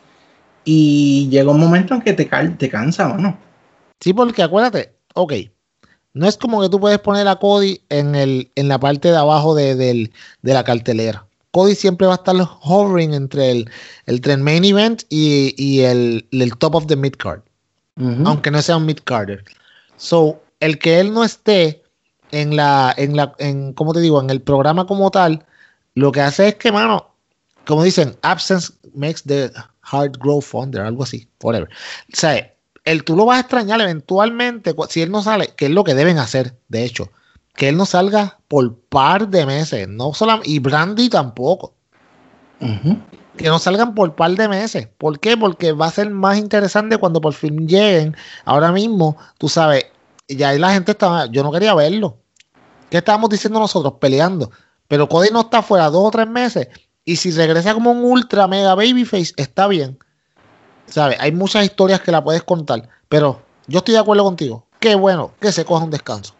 Y 0.66 1.28
llega 1.30 1.50
un 1.50 1.60
momento 1.60 1.94
en 1.94 2.02
que 2.02 2.12
te, 2.12 2.26
te 2.26 2.68
cansa, 2.68 3.16
¿no? 3.16 3.38
Sí, 4.00 4.12
porque 4.12 4.42
acuérdate, 4.42 4.92
ok. 5.14 5.32
No 6.12 6.26
es 6.26 6.36
como 6.36 6.60
que 6.60 6.68
tú 6.68 6.78
puedes 6.78 6.98
poner 6.98 7.26
a 7.28 7.36
Cody 7.36 7.80
en, 7.88 8.14
el, 8.14 8.50
en 8.54 8.68
la 8.68 8.78
parte 8.78 9.10
de 9.10 9.16
abajo 9.16 9.54
de, 9.54 9.74
de 9.74 10.10
la 10.42 10.64
cartelera. 10.64 11.26
Cody 11.56 11.74
siempre 11.74 12.06
va 12.06 12.12
a 12.12 12.16
estar 12.16 12.36
hovering 12.60 13.14
entre 13.14 13.50
el, 13.50 13.70
el 14.04 14.38
main 14.38 14.62
event 14.62 15.04
y, 15.08 15.54
y 15.56 15.80
el, 15.80 16.28
el, 16.30 16.54
top 16.58 16.74
of 16.74 16.86
the 16.86 16.96
mid 16.96 17.14
card 17.14 17.40
aunque 18.26 18.50
no 18.50 18.60
sea 18.60 18.76
un 18.76 18.84
mid 18.84 18.98
carder. 19.04 19.42
So, 19.96 20.42
el 20.60 20.78
que 20.78 21.00
él 21.00 21.14
no 21.14 21.24
esté 21.24 21.82
en 22.30 22.56
la, 22.56 22.94
en 22.98 23.16
la, 23.16 23.34
en, 23.38 23.72
¿cómo 23.72 23.94
te 23.94 24.00
digo? 24.00 24.20
En 24.20 24.28
el 24.28 24.42
programa 24.42 24.86
como 24.86 25.10
tal, 25.10 25.46
lo 25.94 26.12
que 26.12 26.20
hace 26.20 26.48
es 26.48 26.54
que, 26.56 26.70
mano, 26.70 27.14
como 27.64 27.82
dicen, 27.82 28.14
absence 28.20 28.74
makes 28.94 29.22
the 29.24 29.50
heart 29.90 30.16
grow 30.18 30.40
fonder, 30.40 30.82
algo 30.82 31.02
así, 31.02 31.28
whatever. 31.42 31.68
O 31.68 32.16
sea, 32.16 32.52
el, 32.84 33.04
tú 33.04 33.16
lo 33.16 33.24
vas 33.24 33.38
a 33.38 33.40
extrañar 33.40 33.80
eventualmente, 33.80 34.74
si 34.88 35.02
él 35.02 35.10
no 35.10 35.22
sale, 35.22 35.54
que 35.56 35.66
es 35.66 35.70
lo 35.70 35.84
que 35.84 35.94
deben 35.94 36.18
hacer, 36.18 36.56
de 36.68 36.84
hecho, 36.84 37.10
que 37.54 37.68
él 37.68 37.76
no 37.76 37.86
salga 37.86 38.38
por 38.48 38.78
par 38.78 39.28
de 39.28 39.46
meses, 39.46 39.88
no 39.88 40.14
solo, 40.14 40.40
y 40.44 40.58
Brandy 40.58 41.08
tampoco 41.08 41.74
que 43.36 43.48
no 43.48 43.58
salgan 43.58 43.94
por 43.94 44.14
par 44.14 44.32
de 44.32 44.48
meses. 44.48 44.88
¿Por 44.98 45.20
qué? 45.20 45.36
Porque 45.36 45.72
va 45.72 45.86
a 45.86 45.90
ser 45.90 46.10
más 46.10 46.38
interesante 46.38 46.98
cuando 46.98 47.20
por 47.20 47.34
fin 47.34 47.68
lleguen. 47.68 48.16
Ahora 48.44 48.72
mismo, 48.72 49.16
tú 49.38 49.48
sabes, 49.48 49.86
ya 50.28 50.50
ahí 50.50 50.58
la 50.58 50.72
gente 50.72 50.92
estaba, 50.92 51.26
yo 51.26 51.42
no 51.42 51.52
quería 51.52 51.74
verlo. 51.74 52.18
¿Qué 52.90 52.98
estábamos 52.98 53.30
diciendo 53.30 53.60
nosotros? 53.60 53.94
Peleando. 54.00 54.50
Pero 54.88 55.08
Cody 55.08 55.28
no 55.32 55.40
está 55.40 55.62
fuera 55.62 55.90
dos 55.90 56.04
o 56.04 56.10
tres 56.10 56.28
meses. 56.28 56.68
Y 57.06 57.16
si 57.16 57.30
regresa 57.30 57.72
como 57.72 57.92
un 57.92 58.04
ultra 58.04 58.48
mega 58.48 58.74
babyface, 58.74 59.32
está 59.36 59.68
bien. 59.68 59.96
¿Sabes? 60.86 61.16
Hay 61.20 61.30
muchas 61.30 61.64
historias 61.64 62.00
que 62.00 62.10
la 62.10 62.22
puedes 62.22 62.42
contar. 62.42 62.88
Pero 63.08 63.40
yo 63.68 63.78
estoy 63.78 63.94
de 63.94 64.00
acuerdo 64.00 64.24
contigo. 64.24 64.66
Qué 64.80 64.96
bueno 64.96 65.32
que 65.40 65.52
se 65.52 65.64
coja 65.64 65.84
un 65.84 65.90
descanso. 65.92 66.34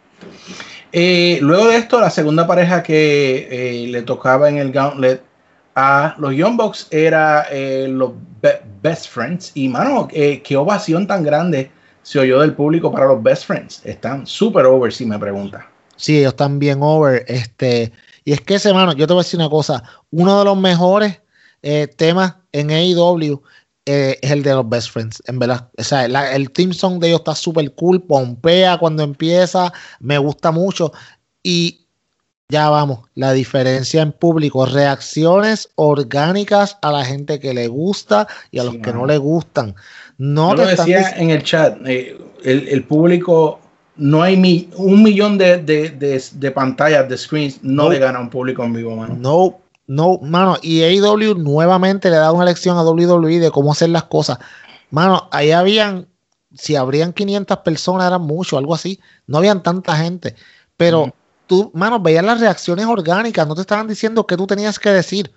Eh, 0.91 1.39
luego 1.41 1.67
de 1.69 1.77
esto, 1.77 2.01
la 2.01 2.09
segunda 2.09 2.45
pareja 2.45 2.83
que 2.83 3.47
eh, 3.49 3.87
le 3.87 4.01
tocaba 4.01 4.49
en 4.49 4.57
el 4.57 4.73
Gauntlet 4.73 5.23
a 5.75 6.15
los 6.17 6.35
Young 6.35 6.57
Bucks 6.57 6.87
era 6.91 7.47
eh, 7.49 7.87
los 7.89 8.11
Best 8.81 9.07
Friends. 9.07 9.51
Y 9.53 9.69
mano, 9.69 10.09
qué 10.09 10.57
ovación 10.57 11.07
tan 11.07 11.23
grande 11.23 11.71
se 12.03 12.19
oyó 12.19 12.41
del 12.41 12.53
público 12.53 12.91
para 12.91 13.05
los 13.05 13.23
Best 13.23 13.45
Friends. 13.45 13.81
Están 13.85 14.27
súper 14.27 14.65
over, 14.65 14.91
si 14.91 15.05
me 15.05 15.17
pregunta. 15.17 15.65
Sí, 15.95 16.19
ellos 16.19 16.33
están 16.33 16.59
bien 16.59 16.79
over. 16.81 17.23
Este, 17.27 17.93
y 18.27 18.33
es 18.33 18.41
que 18.41 18.55
ese, 18.55 18.73
mano, 18.73 18.91
yo 18.91 19.07
te 19.07 19.13
voy 19.13 19.21
a 19.21 19.23
decir 19.23 19.39
una 19.39 19.49
cosa. 19.49 19.81
Uno 20.11 20.39
de 20.39 20.43
los 20.43 20.57
mejores 20.57 21.21
temas 21.95 22.35
en 22.51 22.71
AEW 22.71 23.41
es 23.85 24.31
el 24.31 24.43
de 24.43 24.53
los 24.53 24.67
Best 24.67 24.91
Friends, 24.91 25.23
en 25.27 25.39
verdad. 25.39 25.69
O 25.77 25.83
sea, 25.85 26.03
el 26.05 26.51
team 26.51 26.73
song 26.73 26.99
de 26.99 27.07
ellos 27.07 27.21
está 27.21 27.35
súper 27.35 27.73
cool, 27.75 28.03
pompea 28.03 28.79
cuando 28.79 29.03
empieza, 29.03 29.71
me 30.01 30.17
gusta 30.17 30.51
mucho. 30.51 30.91
Y 31.41 31.87
ya 32.49 32.69
vamos, 32.69 32.99
la 33.15 33.31
diferencia 33.31 34.01
en 34.01 34.11
público, 34.11 34.65
reacciones 34.65 35.69
orgánicas 35.75 36.77
a 36.81 36.91
la 36.91 37.05
gente 37.05 37.39
que 37.39 37.53
le 37.53 37.69
gusta 37.69 38.27
y 38.51 38.59
a 38.59 38.65
los 38.65 38.75
que 38.79 38.91
no 38.91 39.05
le 39.05 39.17
gustan. 39.17 39.73
No 40.17 40.53
lo 40.53 40.65
decía 40.65 41.11
en 41.11 41.29
el 41.29 41.43
chat, 41.43 41.77
eh, 41.85 42.17
el, 42.43 42.83
público, 42.83 43.61
no 43.97 44.21
hay 44.21 44.69
un 44.75 45.03
millón 45.03 45.37
de, 45.37 45.57
de, 45.57 46.51
pantallas, 46.51 47.09
de 47.09 47.17
screens, 47.17 47.63
no, 47.63 47.89
le 47.89 47.99
gana 47.99 48.19
un 48.19 48.29
público 48.29 48.63
en 48.63 48.73
vivo, 48.73 48.95
mano. 48.95 49.15
No, 49.19 49.57
no, 49.87 50.19
mano, 50.21 50.57
y 50.61 50.81
AEW 50.83 51.35
nuevamente 51.35 52.09
le 52.09 52.17
da 52.17 52.31
una 52.31 52.45
lección 52.45 52.77
a 52.77 52.83
WWE 52.83 53.39
de 53.39 53.51
cómo 53.51 53.71
hacer 53.71 53.89
las 53.89 54.03
cosas. 54.03 54.37
Mano, 54.91 55.27
ahí 55.31 55.51
habían, 55.51 56.07
si 56.53 56.75
habrían 56.75 57.13
500 57.13 57.57
personas, 57.59 58.07
eran 58.07 58.21
mucho, 58.21 58.57
algo 58.57 58.75
así. 58.75 58.99
No 59.25 59.37
habían 59.37 59.63
tanta 59.63 59.95
gente. 59.95 60.35
Pero 60.75 61.13
tú, 61.47 61.71
mano, 61.73 61.99
veías 61.99 62.23
las 62.23 62.39
reacciones 62.39 62.85
orgánicas, 62.85 63.47
no 63.47 63.55
te 63.55 63.61
estaban 63.61 63.87
diciendo 63.87 64.27
qué 64.27 64.37
tú 64.37 64.45
tenías 64.45 64.77
que 64.77 64.89
decir. 64.89 65.31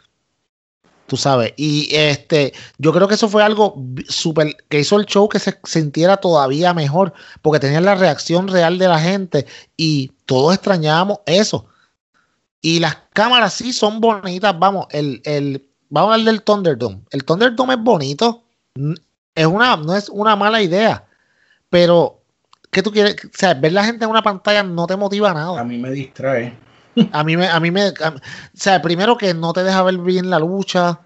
Tú 1.10 1.16
sabes. 1.16 1.54
Y 1.56 1.88
este, 1.90 2.52
yo 2.78 2.92
creo 2.92 3.08
que 3.08 3.14
eso 3.14 3.28
fue 3.28 3.42
algo 3.42 3.74
súper 4.08 4.56
que 4.68 4.78
hizo 4.78 4.96
el 4.96 5.06
show 5.06 5.28
que 5.28 5.40
se 5.40 5.58
sintiera 5.64 6.18
todavía 6.18 6.72
mejor, 6.72 7.12
porque 7.42 7.58
tenían 7.58 7.84
la 7.84 7.96
reacción 7.96 8.46
real 8.46 8.78
de 8.78 8.86
la 8.86 9.00
gente 9.00 9.44
y 9.76 10.12
todos 10.24 10.54
extrañábamos 10.54 11.18
eso. 11.26 11.66
Y 12.62 12.78
las 12.78 12.96
cámaras 13.12 13.54
sí 13.54 13.72
son 13.72 14.00
bonitas. 14.00 14.56
Vamos, 14.56 14.86
el, 14.92 15.20
el, 15.24 15.68
vamos 15.88 16.12
a 16.12 16.14
hablar 16.14 16.32
del 16.32 16.42
Thunderdome. 16.42 17.00
El 17.10 17.24
Thunderdome 17.24 17.74
es 17.74 17.80
bonito. 17.80 18.44
Es 19.34 19.46
una, 19.46 19.76
no 19.78 19.96
es 19.96 20.08
una 20.10 20.36
mala 20.36 20.62
idea. 20.62 21.06
Pero, 21.70 22.22
¿qué 22.70 22.84
tú 22.84 22.92
quieres? 22.92 23.16
Ver 23.60 23.72
la 23.72 23.84
gente 23.84 24.04
en 24.04 24.12
una 24.12 24.22
pantalla 24.22 24.62
no 24.62 24.86
te 24.86 24.94
motiva 24.94 25.34
nada. 25.34 25.58
A 25.58 25.64
mí 25.64 25.76
me 25.76 25.90
distrae. 25.90 26.56
A 27.12 27.24
mí 27.24 27.36
me, 27.36 27.46
a 27.46 27.60
mí 27.60 27.70
me, 27.70 27.88
o 27.88 27.94
sea, 28.54 28.82
primero 28.82 29.16
que 29.16 29.34
no 29.34 29.52
te 29.52 29.62
deja 29.62 29.82
ver 29.82 29.98
bien 29.98 30.30
la 30.30 30.38
lucha. 30.38 31.00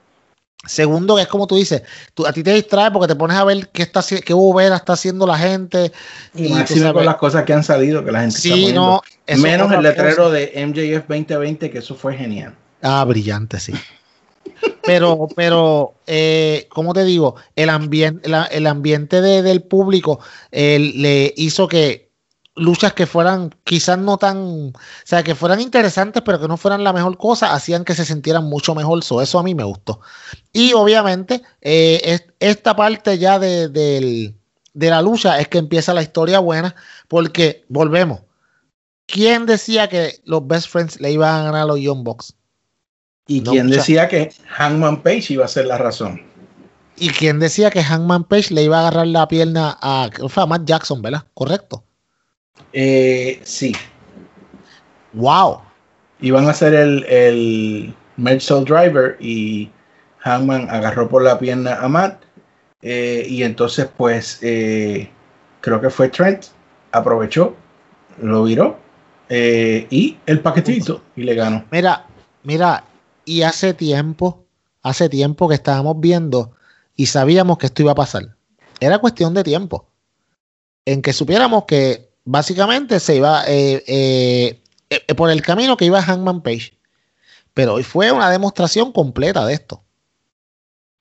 Segundo, 0.67 1.17
que 1.17 1.23
es 1.23 1.29
como 1.29 1.47
tú 1.47 1.57
dices, 1.57 1.83
tú, 2.15 2.27
a 2.27 2.33
ti 2.33 2.43
te 2.43 2.55
distrae 2.55 2.91
porque 2.91 3.09
te 3.09 3.17
pones 3.17 3.37
a 3.37 3.45
ver 3.45 3.69
qué 3.69 3.83
está 3.83 4.03
qué 4.03 4.33
Ubera 4.33 4.77
está 4.77 4.95
haciendo 4.95 5.27
la 5.27 5.37
gente. 5.37 5.93
Y, 6.35 6.49
máximo 6.49 6.95
con 6.95 7.05
las 7.05 7.17
cosas 7.17 7.45
que 7.45 7.53
han 7.53 7.63
salido, 7.63 8.03
que 8.03 8.11
la 8.11 8.23
gente 8.23 8.39
sí, 8.39 8.67
está 8.69 8.75
no, 8.75 9.03
Menos 9.37 9.71
el 9.73 9.83
letrero 9.83 10.31
de 10.31 10.53
MJF 10.67 11.07
2020, 11.07 11.71
que 11.71 11.79
eso 11.79 11.95
fue 11.95 12.17
genial. 12.17 12.55
Ah, 12.81 13.05
brillante, 13.05 13.61
sí. 13.61 13.75
pero, 14.87 15.29
pero, 15.37 15.95
eh, 16.07 16.67
como 16.71 16.95
te 16.95 17.05
digo, 17.05 17.37
el, 17.57 17.69
ambiente 17.69 18.31
el 18.51 18.67
ambiente 18.67 19.21
del 19.21 19.63
público 19.63 20.21
le 20.51 21.35
hizo 21.37 21.69
que 21.69 22.04
luchas 22.57 22.93
que 22.93 23.07
fueran 23.07 23.51
quizás 23.65 23.99
no 23.99 24.17
tan, 24.17 24.37
o 24.69 24.73
sea, 25.05 25.23
que 25.23 25.35
fueran 25.35 25.61
interesantes, 25.61 26.23
pero 26.25 26.41
que 26.41 26.49
no 26.49 26.57
fueran 26.57 26.85
la 26.85 26.93
mejor 26.93 27.17
cosa, 27.19 27.53
hacían 27.53 27.85
que 27.85 27.95
se 27.95 28.05
sintieran 28.05 28.45
mucho 28.45 28.75
mejor. 28.75 29.01
eso 29.01 29.39
a 29.39 29.43
mí 29.43 29.55
me 29.55 29.65
gustó. 29.65 30.01
Y 30.53 30.73
obviamente, 30.73 31.43
eh, 31.61 32.21
esta 32.39 32.77
parte 32.77 33.19
ya 33.19 33.39
de, 33.39 34.35
la 34.75 35.03
lucha 35.03 35.41
es 35.41 35.49
que 35.49 35.59
empieza 35.59 35.95
la 35.95 36.03
historia 36.03 36.39
buena, 36.39 36.75
porque 37.09 37.65
volvemos. 37.69 38.21
¿Quién 39.07 39.47
decía 39.47 39.89
que 39.89 40.21
los 40.25 40.47
Best 40.47 40.69
Friends 40.69 41.01
le 41.01 41.13
iban 41.13 41.35
a 41.35 41.45
ganar 41.45 41.63
a 41.63 41.67
los 41.67 41.81
Young 41.81 42.05
Bucks? 42.05 42.35
¿Y 43.27 43.43
quién 43.43 43.69
decía 43.69 44.09
que 44.09 44.33
Hangman 44.49 45.03
Page 45.03 45.33
iba 45.33 45.45
a 45.45 45.49
ser 45.49 45.67
la 45.67 45.79
razón? 45.79 46.23
¿Y 46.97 47.11
quién 47.11 47.41
decía 47.41 47.71
que 47.71 47.83
Hangman 47.83 48.25
Page 48.25 48.55
le 48.55 48.63
iba 48.63 48.79
a 48.79 48.81
agarrar 48.81 49.09
la 49.09 49.27
pierna 49.27 49.77
a, 49.81 50.09
a 50.37 50.47
Matt 50.47 50.65
Jackson, 50.65 51.03
¿verdad? 51.03 51.25
Correcto. 51.35 51.85
Eh, 52.75 53.41
sí. 53.45 53.75
Wow. 55.13 55.61
Iban 56.21 56.47
a 56.47 56.51
hacer 56.51 56.75
el, 56.75 57.05
el 57.05 57.95
Driver 58.17 59.17
y 59.21 59.71
Hangman 60.19 60.69
agarró 60.69 61.09
por 61.09 61.23
la 61.23 61.39
pierna 61.39 61.77
a 61.77 61.89
Matt. 61.89 62.23
Eh, 62.83 63.25
y 63.29 63.45
entonces, 63.45 63.89
pues, 63.97 64.41
eh, 64.43 65.09
creo 65.61 65.81
que 65.81 65.89
fue 65.89 66.09
Trent, 66.09 66.47
aprovechó, 66.93 67.55
lo 68.21 68.45
viró 68.45 68.79
y 69.31 70.17
el 70.27 70.41
paquetito 70.41 71.01
y 71.17 71.23
le 71.23 71.35
ganó. 71.35 71.65
Mira, 71.71 72.07
mira, 72.43 72.85
y 73.25 73.43
hace 73.43 73.73
tiempo, 73.73 74.45
hace 74.83 75.09
tiempo 75.09 75.49
que 75.49 75.55
estábamos 75.55 75.99
viendo 75.99 76.53
y 76.95 77.07
sabíamos 77.07 77.59
que 77.59 77.67
esto 77.67 77.83
iba 77.83 77.93
a 77.93 77.97
pasar. 77.97 78.37
Era 78.81 78.99
cuestión 78.99 79.33
de 79.35 79.45
tiempo 79.45 79.89
en 80.85 81.03
que 81.03 81.13
supiéramos 81.13 81.65
que 81.65 82.04
básicamente 82.25 83.01
se 83.01 83.17
iba 83.17 83.45
eh, 83.47 83.85
eh, 83.87 84.61
eh, 84.91 85.15
por 85.15 85.31
el 85.31 85.43
camino 85.43 85.77
que 85.77 85.85
iba 85.85 86.03
Hangman 86.03 86.43
Page. 86.43 86.77
Pero 87.53 87.75
hoy 87.75 87.83
fue 87.83 88.11
una 88.11 88.31
demostración 88.31 88.93
completa 88.93 89.47
de 89.47 89.55
esto. 89.55 89.85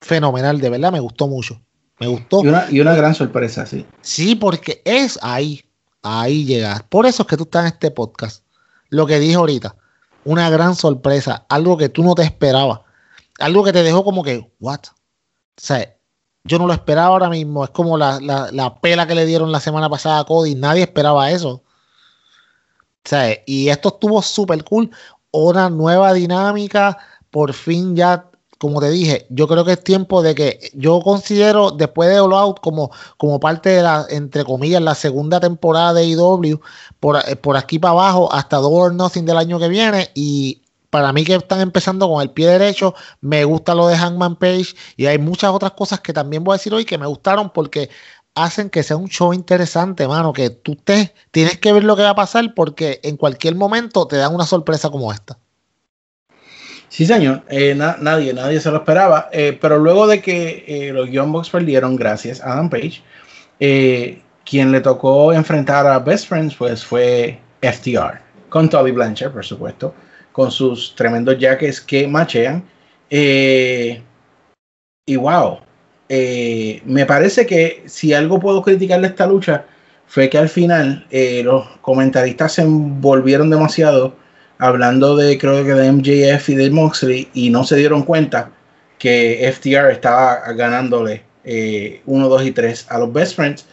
Fenomenal, 0.01 0.60
de 0.60 0.70
verdad, 0.70 0.92
me 0.92 1.00
gustó 1.00 1.27
mucho. 1.27 1.60
Me 2.00 2.08
gustó. 2.08 2.44
Y 2.70 2.80
una, 2.80 2.96
gran 2.96 3.15
sorpresa, 3.15 3.65
sí. 3.65 3.86
Sí, 4.01 4.36
porque 4.36 4.82
es 4.86 5.18
ahí, 5.22 5.63
ahí 6.01 6.46
llegas. 6.46 6.84
Por 6.84 7.06
eso 7.06 7.24
es 7.24 7.27
que 7.27 7.38
tú 7.38 7.44
estás 7.44 7.63
en 7.63 7.74
este 7.74 7.92
podcast. 7.92 8.44
Lo 8.89 9.08
que 9.08 9.20
dije 9.20 9.36
ahorita, 9.36 9.75
una 10.25 10.50
gran 10.50 10.75
sorpresa, 10.75 11.46
algo 11.50 11.77
que 11.77 11.89
tú 11.89 12.03
no 12.03 12.13
te 12.13 12.24
esperabas, 12.24 12.82
algo 13.39 13.63
que 13.63 13.74
te 13.74 13.82
dejó 13.82 14.03
como 14.03 14.24
que, 14.24 14.51
what? 14.60 14.82
O 14.86 14.92
sea, 15.58 15.96
yo 16.44 16.60
no 16.60 16.68
lo 16.68 16.74
esperaba 16.74 17.08
ahora 17.08 17.30
mismo. 17.30 17.64
Es 17.64 17.70
como 17.72 17.98
la, 17.98 18.20
la, 18.20 18.76
pela 18.82 19.08
que 19.08 19.16
le 19.16 19.26
dieron 19.26 19.52
la 19.52 19.60
semana 19.60 19.90
pasada 19.90 20.20
a 20.20 20.26
Cody. 20.26 20.56
Nadie 20.56 20.84
esperaba 20.84 21.32
eso. 21.32 21.64
Sea, 23.06 23.38
y 23.46 23.70
esto 23.70 23.90
estuvo 23.90 24.22
súper 24.22 24.64
cool. 24.64 24.92
Una 25.32 25.70
nueva 25.70 26.14
dinámica. 26.14 26.98
Por 27.32 27.54
fin 27.54 27.96
ya, 27.96 28.30
como 28.60 28.80
te 28.80 28.90
dije, 28.92 29.26
yo 29.30 29.48
creo 29.48 29.66
que 29.66 29.74
es 29.74 29.84
tiempo 29.84 30.22
de 30.22 30.36
que 30.36 30.72
yo 30.74 31.02
considero 31.02 31.72
después 31.72 32.10
de 32.10 32.20
All 32.20 32.34
Out 32.34 32.60
como, 32.60 32.92
como 33.18 33.40
parte 33.40 33.70
de 33.70 33.82
la, 33.82 34.06
entre 34.10 34.44
comillas, 34.44 34.82
la 34.82 34.96
segunda 34.96 35.40
temporada 35.40 35.94
de 35.94 36.06
IW, 36.06 36.60
por, 37.00 37.24
por 37.40 37.58
aquí 37.58 37.80
para 37.80 37.94
abajo 37.94 38.32
hasta 38.32 38.58
Door 38.58 38.94
Nothing 38.94 39.26
del 39.26 39.38
año 39.38 39.60
que 39.60 39.70
viene. 39.70 40.12
Y 40.14 40.62
para 40.94 41.12
mí 41.12 41.24
que 41.24 41.34
están 41.34 41.60
empezando 41.60 42.08
con 42.08 42.22
el 42.22 42.30
pie 42.30 42.48
derecho, 42.48 42.94
me 43.20 43.44
gusta 43.46 43.74
lo 43.74 43.88
de 43.88 43.98
Hangman 43.98 44.36
Page 44.36 44.76
y 44.96 45.08
hay 45.08 45.18
muchas 45.18 45.50
otras 45.50 45.72
cosas 45.72 46.02
que 46.02 46.14
también 46.14 46.44
voy 46.44 46.54
a 46.54 46.58
decir 46.60 46.72
hoy 46.72 46.86
que 46.86 47.00
me 47.00 47.08
gustaron 47.08 47.50
porque 47.50 47.90
hacen 48.36 48.70
que 48.70 48.84
sea 48.84 48.96
un 48.96 49.10
show 49.10 49.34
interesante, 49.34 50.08
mano, 50.08 50.34
que 50.34 50.52
tú 50.52 50.76
te, 50.76 51.16
tienes 51.32 51.58
que 51.58 51.74
ver 51.74 51.84
lo 51.84 51.96
que 51.96 52.04
va 52.04 52.12
a 52.12 52.16
pasar 52.16 52.54
porque 52.54 53.00
en 53.02 53.18
cualquier 53.18 53.56
momento 53.56 54.06
te 54.06 54.18
dan 54.18 54.36
una 54.36 54.46
sorpresa 54.46 54.92
como 54.92 55.12
esta. 55.12 55.36
Sí, 56.90 57.08
señor, 57.08 57.42
eh, 57.50 57.74
nadie, 57.74 58.32
nadie 58.32 58.60
se 58.60 58.70
lo 58.70 58.78
esperaba, 58.78 59.30
eh, 59.32 59.58
pero 59.60 59.80
luego 59.80 60.06
de 60.06 60.22
que 60.22 60.64
eh, 60.68 60.94
los 60.94 61.10
Young 61.10 61.44
perdieron, 61.52 61.96
gracias 61.96 62.40
a 62.40 62.54
Adam 62.54 62.70
Page, 62.70 63.02
quien 64.46 64.72
le 64.72 64.80
tocó 64.80 65.34
enfrentar 65.34 65.88
a 65.88 65.98
Best 65.98 66.28
Friends 66.28 66.54
pues 66.54 66.86
fue 66.86 67.40
FTR, 67.64 68.20
con 68.50 68.70
Toby 68.70 68.92
Blanchard, 68.92 69.32
por 69.32 69.44
supuesto 69.44 69.96
con 70.34 70.52
sus 70.52 70.94
tremendos 70.96 71.40
jackets 71.40 71.80
que 71.80 72.06
machean. 72.08 72.63
Eh, 73.10 74.02
y 75.06 75.16
wow, 75.16 75.60
eh, 76.10 76.82
me 76.86 77.06
parece 77.06 77.46
que 77.46 77.84
si 77.86 78.13
algo 78.13 78.40
puedo 78.40 78.62
criticar 78.62 79.00
de 79.00 79.08
esta 79.08 79.28
lucha 79.28 79.66
fue 80.08 80.30
que 80.30 80.38
al 80.38 80.50
final 80.50 81.08
eh, 81.12 81.42
los 81.46 81.66
comentaristas 81.82 82.54
se 82.54 82.63
envolvieron 82.63 83.50
demasiado 83.50 84.16
hablando 84.58 85.16
de 85.16 85.38
creo 85.38 85.63
que 85.63 85.74
de 85.74 85.92
MJF 85.92 86.50
y 86.50 86.56
de 86.56 86.70
Moxley 86.72 87.30
y 87.34 87.50
no 87.50 87.63
se 87.63 87.75
dieron 87.78 88.04
cuenta 88.04 88.52
que 88.98 89.52
FTR 89.54 89.92
estaba 89.92 90.54
ganándole 90.54 91.24
1, 92.06 92.30
2 92.30 92.46
y 92.46 92.52
3 92.52 92.88
a 92.90 92.98
los 93.00 93.12
Best 93.12 93.36
Friends. 93.36 93.66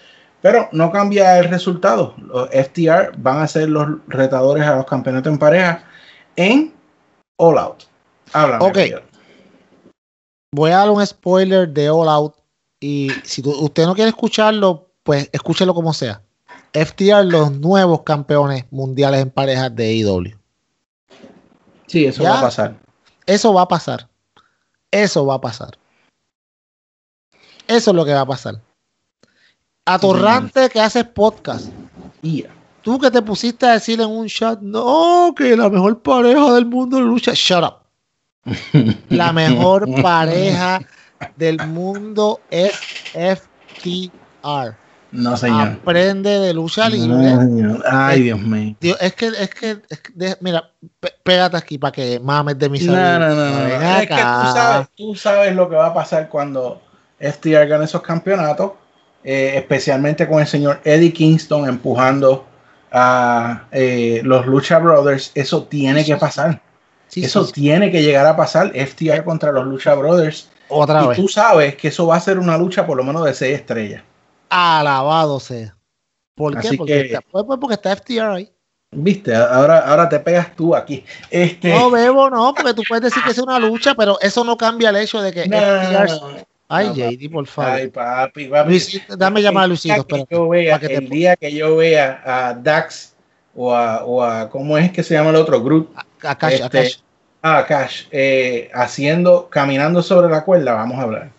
Pero 0.43 0.69
no 0.73 0.91
cambia 0.91 1.39
el 1.39 1.49
resultado. 1.49 2.15
Los 2.19 2.49
FTR 2.49 3.13
van 3.19 3.43
a 3.43 3.47
ser 3.47 3.69
los 3.69 3.87
retadores 4.09 4.65
a 4.65 4.77
los 4.77 4.87
campeonatos 4.87 5.33
en 5.33 5.39
pareja 5.39 5.85
en 6.37 6.75
All 7.39 7.59
Out. 7.59 7.85
Háblame. 8.33 8.65
Ok. 8.65 8.79
Voy 10.53 10.71
a 10.71 10.79
dar 10.79 10.91
un 10.91 11.05
spoiler 11.07 11.69
de 11.69 11.91
All 11.91 12.09
Out. 12.09 12.35
Y 12.81 13.11
si 13.25 13.43
usted 13.45 13.87
no 13.87 13.95
quiere 13.95 14.09
escucharlo, 14.11 14.89
pues 15.03 15.29
escúchelo 15.33 15.75
como 15.75 15.93
sea. 15.93 16.23
FTR, 16.73 17.25
los 17.25 17.53
nuevos 17.53 18.03
campeones 18.03 18.65
mundiales 18.71 19.21
en 19.21 19.31
parejas 19.31 19.75
de 19.75 19.85
AEW. 20.05 20.39
Sí, 21.87 22.07
eso 22.07 22.23
Ya. 22.23 22.31
va 22.33 22.39
a 22.39 22.43
pasar. 22.43 22.75
Eso 23.27 23.53
va 23.53 23.63
a 23.63 23.69
pasar. 23.69 24.09
Eso 24.91 25.27
va 25.27 25.35
a 25.35 25.41
pasar. 25.41 25.77
Eso 27.67 27.91
es 27.91 27.97
lo 27.97 28.05
que 28.05 28.13
va 28.15 28.23
a 28.23 28.27
pasar. 28.27 28.61
Atorrante 29.87 30.69
que 30.71 30.81
haces 30.81 31.05
podcast. 31.05 31.69
Yeah. 32.23 32.51
Tú 32.83 32.99
que 32.99 33.11
te 33.11 33.21
pusiste 33.23 33.67
a 33.67 33.73
decir 33.73 34.01
en 34.01 34.09
un 34.09 34.27
chat, 34.27 34.61
no, 34.61 35.35
que 35.37 35.57
la 35.57 35.69
mejor 35.69 36.01
pareja 36.01 36.53
del 36.55 36.67
mundo 36.67 37.01
lucha. 37.01 37.33
Shut 37.35 37.63
up. 37.65 37.75
La 39.11 39.33
mejor 39.33 39.87
pareja 40.01 40.81
del 41.37 41.59
mundo 41.67 42.41
es 42.51 42.73
FTR. 43.13 44.75
No, 45.13 45.37
señor. 45.37 45.69
Aprende 45.83 46.31
de 46.39 46.55
lucha 46.55 46.89
No, 46.89 46.95
libre. 46.97 47.31
señor. 47.37 47.85
Ay, 47.91 48.23
Dios 48.23 48.41
mío. 48.41 48.77
Es 48.81 49.13
que, 49.15 49.27
es 49.27 49.51
que, 49.51 49.71
es 49.89 50.01
que 50.01 50.13
de- 50.15 50.37
mira, 50.41 50.71
pégate 51.23 51.57
aquí 51.57 51.79
para 51.79 51.93
que 51.93 52.19
mames 52.21 52.59
de 52.59 52.69
mi 52.71 52.79
salud. 52.79 52.95
no, 52.97 53.19
no, 53.19 53.35
no. 53.35 53.99
Es 53.99 54.09
que 54.09 54.15
tú 54.15 54.47
sabes, 54.55 54.89
tú 54.97 55.15
sabes 55.15 55.55
lo 55.55 55.69
que 55.69 55.77
va 55.77 55.89
a 55.89 55.95
pasar 55.95 56.29
cuando 56.29 56.81
FTR 57.19 57.67
gane 57.67 57.85
esos 57.85 58.01
campeonatos, 58.03 58.73
eh, 59.25 59.53
especialmente 59.57 60.27
con 60.29 60.41
el 60.41 60.47
señor 60.47 60.81
Eddie 60.85 61.13
Kingston 61.13 61.69
empujando 61.69 62.47
a 62.93 63.65
eh, 63.73 64.21
los 64.25 64.47
Lucha 64.47 64.79
Brothers. 64.79 65.33
Eso 65.35 65.65
tiene 65.65 66.05
que 66.05 66.17
pasar. 66.17 66.61
Sí, 67.09 67.25
eso 67.25 67.43
sí, 67.45 67.53
sí. 67.55 67.61
tiene 67.61 67.91
que 67.91 68.03
llegar 68.03 68.27
a 68.27 68.37
pasar. 68.37 68.73
FTR 68.75 69.25
contra 69.25 69.53
los 69.53 69.67
Lucha 69.67 69.95
Brothers. 69.95 70.49
Otra 70.69 71.05
y 71.05 71.09
vez. 71.09 71.17
tú 71.17 71.27
sabes 71.29 71.75
que 71.77 71.89
eso 71.89 72.07
va 72.07 72.17
a 72.17 72.21
ser 72.21 72.39
una 72.39 72.57
lucha 72.57 72.87
por 72.87 72.97
lo 72.97 73.03
menos 73.03 73.25
de 73.25 73.35
seis 73.35 73.59
estrellas. 73.59 74.03
Alabado 74.49 75.41
sea. 75.41 75.77
¿Por 76.37 76.53
qué? 76.59 76.69
Así 76.69 76.77
Porque, 76.77 76.93
que- 76.93 77.07
está, 77.07 77.21
pues, 77.31 77.45
pues 77.47 77.59
porque 77.61 77.75
está 77.75 77.93
FTR 77.97 78.33
ahí. 78.35 78.53
Viste, 78.93 79.35
ahora, 79.35 79.79
ahora 79.81 80.09
te 80.09 80.19
pegas 80.19 80.55
tú 80.57 80.75
aquí. 80.75 81.05
Este, 81.31 81.73
No, 81.73 81.91
Bebo, 81.91 82.29
no, 82.29 82.53
porque 82.55 82.75
tú 82.75 82.83
puedes 82.89 83.05
decir 83.05 83.23
que 83.23 83.31
es 83.31 83.39
una 83.39 83.59
lucha, 83.61 83.95
pero 83.95 84.19
eso 84.21 84.43
no 84.43 84.57
cambia 84.57 84.91
el 84.91 84.97
hecho 84.97 85.23
de 85.23 85.33
que 85.33 85.47
no, 85.49 85.57
FTR. 85.57 86.47
Ay, 86.73 86.87
no, 86.89 86.95
JD, 86.95 87.31
por 87.33 87.47
favor. 87.47 87.73
Ay, 87.73 87.89
papi, 87.89 88.47
papi. 88.47 88.79
Dame 89.19 89.43
llamar 89.43 89.65
a 89.65 89.67
Luisito, 89.67 89.95
El 89.97 90.05
te 90.07 90.95
el 90.95 91.09
po- 91.09 91.15
día 91.15 91.37
que 91.37 91.53
yo 91.53 91.77
vea 91.77 92.23
a 92.25 92.55
Dax 92.55 93.15
o 93.55 93.75
a, 93.75 94.05
o 94.05 94.23
a 94.23 94.49
¿cómo 94.49 94.79
es 94.79 94.93
que 94.93 95.03
se 95.03 95.15
llama 95.15 95.31
el 95.31 95.37
otro? 95.37 95.63
Groot. 95.63 95.89
Akash, 96.23 96.55
este, 96.55 96.65
Akash. 96.65 96.97
Ah, 97.43 97.65
Cash. 97.67 98.05
eh, 98.11 98.71
haciendo, 98.75 99.49
caminando 99.49 100.03
sobre 100.03 100.29
la 100.31 100.45
cuerda, 100.45 100.75
vamos 100.75 100.99
a 100.99 101.03
hablar. 101.03 101.31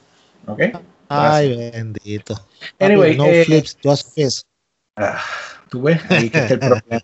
¿Ok? 0.47 0.61
Ay, 1.07 1.71
bendito. 1.71 2.35
Anyway, 2.79 3.15
no 3.17 3.25
eh, 3.25 3.45
flips, 3.45 3.77
just 3.83 4.13
fist. 4.15 4.45
Ah, 4.97 5.19
Tú 5.69 5.81
ves, 5.83 6.01
ahí 6.09 6.29
que 6.29 6.37
está 6.39 6.53
el 6.55 6.59
problema. 6.59 7.01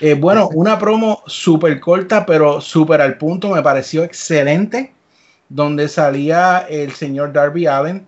Eh, 0.00 0.14
bueno, 0.14 0.48
una 0.54 0.78
promo 0.78 1.22
súper 1.26 1.78
corta, 1.80 2.24
pero 2.26 2.60
súper 2.60 3.00
al 3.00 3.16
punto, 3.18 3.48
me 3.50 3.62
pareció 3.62 4.02
excelente, 4.04 4.93
donde 5.54 5.88
salía 5.88 6.66
el 6.68 6.92
señor 6.92 7.32
Darby 7.32 7.66
Allen 7.66 8.06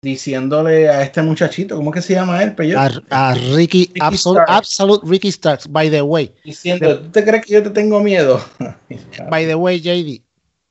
diciéndole 0.00 0.88
a 0.88 1.02
este 1.02 1.20
muchachito, 1.22 1.74
¿cómo 1.74 1.90
que 1.90 2.00
se 2.00 2.14
llama 2.14 2.40
él? 2.40 2.54
Pello? 2.54 2.78
A, 2.78 2.88
a 3.10 3.34
Ricky, 3.34 3.86
Ricky 3.86 4.00
absolute, 4.46 5.04
Ricky 5.04 5.32
Starks, 5.32 5.66
by 5.68 5.90
the 5.90 6.02
way. 6.02 6.32
Diciendo, 6.44 7.00
¿tú 7.00 7.10
te 7.10 7.24
crees 7.24 7.44
que 7.44 7.54
yo 7.54 7.62
te 7.64 7.70
tengo 7.70 8.00
miedo? 8.00 8.40
By 9.28 9.44
the 9.46 9.56
way, 9.56 9.80
JD. 9.80 10.22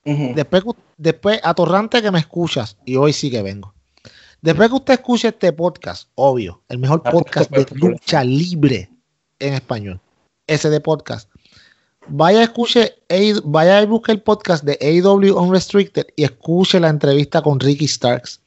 Ujú. 0.05 0.33
Después, 0.33 0.63
que- 0.63 0.71
después, 0.97 1.41
atorrante 1.43 2.01
que 2.01 2.09
me 2.09 2.19
escuchas, 2.19 2.77
y 2.85 2.95
hoy 2.95 3.11
sí 3.11 3.29
que 3.29 3.41
vengo. 3.41 3.73
Después 4.41 4.69
que 4.69 4.75
usted 4.75 4.93
escuche 4.93 5.27
este 5.27 5.51
podcast, 5.51 6.07
obvio, 6.15 6.61
el 6.69 6.77
mejor 6.77 7.03
podcast 7.03 7.51
de 7.51 7.65
lucha 7.75 8.23
libre 8.23 8.89
en 9.39 9.55
español, 9.55 9.99
ese 10.47 10.69
de 10.69 10.79
podcast. 10.79 11.29
Vaya, 12.09 12.43
escuche, 12.43 12.95
vaya 13.43 13.81
y 13.81 13.85
busque 13.85 14.13
el 14.13 14.21
podcast 14.21 14.63
de 14.63 14.77
AW 14.81 15.37
Unrestricted 15.37 16.07
y 16.15 16.23
escuche 16.23 16.79
la 16.79 16.87
entrevista 16.87 17.41
con 17.41 17.59
Ricky 17.59 17.87
Starks. 17.87 18.41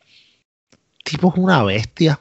Tipo 1.05 1.29
es 1.29 1.35
una 1.37 1.63
bestia. 1.63 2.19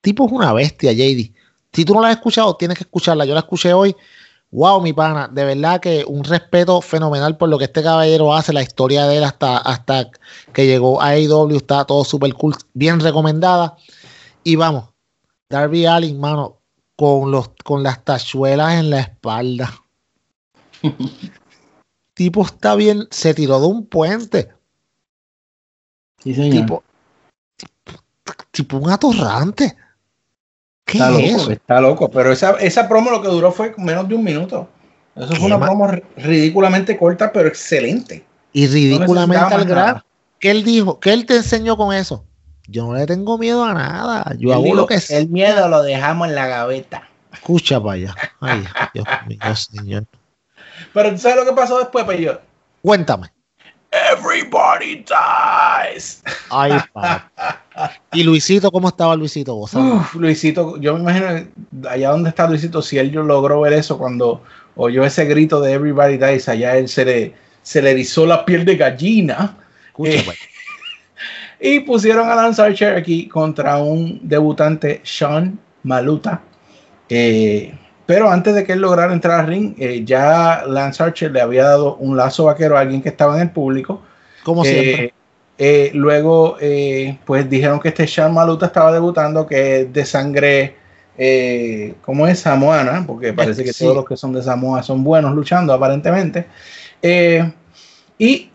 Tipo 0.00 0.26
es 0.26 0.32
una 0.32 0.54
bestia, 0.54 0.92
JD. 0.92 1.32
Si 1.72 1.84
tú 1.84 1.92
no 1.92 2.00
la 2.00 2.08
has 2.08 2.16
escuchado, 2.16 2.56
tienes 2.56 2.78
que 2.78 2.84
escucharla. 2.84 3.26
Yo 3.26 3.34
la 3.34 3.40
escuché 3.40 3.74
hoy. 3.74 3.94
Wow, 4.50 4.80
mi 4.80 4.94
pana, 4.94 5.28
de 5.28 5.44
verdad 5.44 5.80
que 5.80 6.04
un 6.06 6.24
respeto 6.24 6.80
fenomenal 6.80 7.36
por 7.36 7.50
lo 7.50 7.58
que 7.58 7.64
este 7.64 7.82
caballero 7.82 8.32
hace, 8.32 8.52
la 8.52 8.62
historia 8.62 9.06
de 9.06 9.18
él 9.18 9.24
hasta, 9.24 9.58
hasta 9.58 10.08
que 10.54 10.66
llegó 10.66 11.02
a 11.02 11.08
AEW, 11.08 11.56
está 11.56 11.84
todo 11.84 12.04
súper 12.04 12.32
cool, 12.34 12.54
bien 12.72 13.00
recomendada. 13.00 13.76
Y 14.44 14.56
vamos, 14.56 14.88
Darby 15.50 15.84
Allin, 15.84 16.18
mano, 16.18 16.60
con, 16.94 17.30
los, 17.30 17.50
con 17.64 17.82
las 17.82 18.02
tachuelas 18.04 18.74
en 18.74 18.90
la 18.90 19.00
espalda. 19.00 19.85
Tipo 22.14 22.44
está 22.44 22.74
bien, 22.74 23.06
se 23.10 23.34
tiró 23.34 23.60
de 23.60 23.66
un 23.66 23.86
puente, 23.86 24.48
Sí, 26.22 26.34
señor. 26.34 26.50
tipo, 26.66 26.84
tipo, 27.56 28.02
tipo 28.50 28.76
un 28.78 28.90
atorrante. 28.90 29.76
¿Qué 30.84 30.98
está 30.98 31.10
es 31.20 31.32
loco, 31.38 31.50
está 31.50 31.80
loco. 31.80 32.10
Pero 32.10 32.32
esa, 32.32 32.52
esa 32.52 32.88
promo 32.88 33.10
lo 33.10 33.20
que 33.22 33.28
duró 33.28 33.52
fue 33.52 33.74
menos 33.76 34.08
de 34.08 34.14
un 34.14 34.24
minuto. 34.24 34.68
Eso 35.14 35.28
¿Qué 35.30 35.36
fue 35.36 35.46
una 35.46 35.60
promo 35.60 35.86
ri- 35.88 36.04
ridículamente 36.16 36.96
corta, 36.96 37.32
pero 37.32 37.48
excelente. 37.48 38.24
Y 38.52 38.66
ridículamente 38.66 39.54
al 39.54 39.68
nada. 39.68 40.04
¿Qué 40.38 40.50
él 40.50 40.64
dijo? 40.64 41.00
¿Qué 41.00 41.12
él 41.12 41.26
te 41.26 41.36
enseñó 41.36 41.76
con 41.76 41.94
eso? 41.94 42.24
Yo 42.68 42.86
no 42.86 42.94
le 42.94 43.06
tengo 43.06 43.38
miedo 43.38 43.64
a 43.64 43.72
nada. 43.74 44.34
Yo 44.38 44.52
hago 44.52 44.74
lo 44.74 44.86
que 44.86 45.00
sea. 45.00 45.18
El 45.18 45.28
miedo 45.28 45.68
lo 45.68 45.82
dejamos 45.82 46.28
en 46.28 46.34
la 46.34 46.46
gaveta. 46.46 47.08
Escucha 47.32 47.80
para 47.80 47.92
allá. 47.92 48.14
Ay, 48.40 48.64
Dios 48.94 49.06
mío, 49.26 49.56
señor. 49.56 50.06
Pero 50.92 51.10
¿tú 51.10 51.18
sabes 51.18 51.36
lo 51.36 51.44
que 51.44 51.52
pasó 51.52 51.78
después, 51.78 52.04
Pello? 52.04 52.40
Cuéntame. 52.82 53.30
Everybody 53.90 55.04
dies. 55.04 56.22
Ay, 56.50 56.72
papá. 56.92 57.30
¿Y 58.12 58.22
Luisito, 58.24 58.70
cómo 58.70 58.88
estaba 58.88 59.16
Luisito? 59.16 59.54
gozando? 59.54 59.96
Uf, 59.96 60.14
Luisito, 60.14 60.78
yo 60.80 60.94
me 60.94 61.00
imagino 61.00 61.46
allá 61.88 62.10
donde 62.10 62.30
está 62.30 62.46
Luisito, 62.46 62.82
si 62.82 62.98
él 62.98 63.10
yo 63.10 63.22
logró 63.22 63.60
ver 63.60 63.72
eso 63.74 63.96
cuando 63.96 64.42
oyó 64.74 65.04
ese 65.04 65.24
grito 65.24 65.60
de 65.60 65.72
Everybody 65.72 66.16
Dies, 66.18 66.48
allá 66.48 66.76
él 66.76 66.88
se 66.88 67.04
le, 67.04 67.34
se 67.62 67.80
le 67.80 67.92
erizó 67.92 68.26
la 68.26 68.44
piel 68.44 68.64
de 68.64 68.76
gallina 68.76 69.56
Escucha 69.88 70.32
eh, 70.32 70.36
y 71.58 71.80
pusieron 71.80 72.28
a 72.28 72.34
Lance 72.34 72.60
Archer 72.60 72.96
aquí 72.96 73.28
contra 73.28 73.78
un 73.78 74.20
debutante, 74.22 75.00
Sean 75.04 75.58
Maluta. 75.84 76.42
Eh, 77.08 77.74
pero 78.06 78.30
antes 78.30 78.54
de 78.54 78.64
que 78.64 78.72
él 78.74 78.80
lograra 78.80 79.12
entrar 79.12 79.40
al 79.40 79.46
ring, 79.48 79.74
eh, 79.78 80.02
ya 80.04 80.62
Lance 80.66 81.02
Archer 81.02 81.30
le 81.32 81.40
había 81.40 81.64
dado 81.64 81.96
un 81.96 82.16
lazo 82.16 82.44
vaquero 82.44 82.76
a 82.76 82.80
alguien 82.80 83.02
que 83.02 83.08
estaba 83.08 83.34
en 83.36 83.42
el 83.42 83.50
público. 83.50 84.00
Como 84.44 84.64
Eh, 84.64 84.68
siempre. 84.68 85.14
eh, 85.58 85.90
luego, 85.94 86.56
eh, 86.60 87.18
pues 87.24 87.48
dijeron 87.50 87.80
que 87.80 87.88
este 87.88 88.06
Sean 88.06 88.32
Maluta 88.32 88.66
estaba 88.66 88.92
debutando, 88.92 89.46
que 89.46 89.80
es 89.80 89.92
de 89.92 90.04
sangre, 90.04 90.76
eh, 91.18 91.94
¿cómo 92.02 92.26
es? 92.28 92.38
Samoana, 92.40 93.02
porque 93.06 93.32
parece 93.32 93.64
que 93.64 93.72
sí. 93.72 93.84
todos 93.84 93.96
los 93.96 94.04
que 94.06 94.16
son 94.16 94.32
de 94.32 94.42
Samoa 94.42 94.82
son 94.82 95.02
buenos 95.02 95.34
luchando, 95.34 95.72
aparentemente. 95.72 96.46
Y 98.18 98.50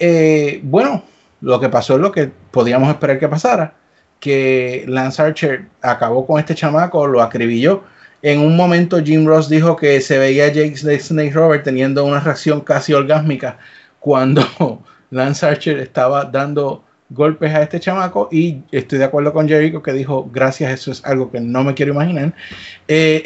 bueno, 0.64 1.04
lo 1.42 1.60
que 1.60 1.70
pasó 1.70 1.96
es 1.96 2.00
lo 2.02 2.12
que 2.12 2.30
podíamos 2.52 2.90
esperar 2.90 3.20
que 3.20 3.28
pasara, 3.28 3.74
que 4.20 4.86
Lance 4.88 5.22
Archer 5.22 5.66
acabó 5.82 6.26
con 6.26 6.40
este 6.40 6.56
chamaco, 6.56 7.06
lo 7.08 7.22
acribilló. 7.22 7.84
En 8.21 8.39
un 8.39 8.55
momento 8.55 9.01
Jim 9.03 9.25
Ross 9.25 9.49
dijo 9.49 9.75
que 9.75 9.99
se 10.01 10.19
veía 10.19 10.45
a 10.45 10.51
Jake 10.51 10.77
Snake 10.77 11.31
Robert 11.31 11.63
teniendo 11.63 12.05
una 12.05 12.19
reacción 12.19 12.62
casi 12.62 12.93
orgásmica 12.93 13.57
cuando 13.99 14.43
Lance 15.12 15.45
Archer 15.45 15.79
estaba 15.79 16.25
dando 16.25 16.84
golpes 17.10 17.53
a 17.53 17.63
este 17.63 17.79
chamaco 17.79 18.29
y 18.31 18.62
estoy 18.71 18.99
de 18.99 19.05
acuerdo 19.05 19.34
con 19.34 19.47
Jericho 19.47 19.81
que 19.81 19.91
dijo 19.91 20.29
gracias, 20.31 20.71
eso 20.71 20.91
es 20.91 21.03
algo 21.03 21.31
que 21.31 21.39
no 21.39 21.63
me 21.63 21.73
quiero 21.73 21.93
imaginar. 21.93 22.34
Eh, 22.88 23.23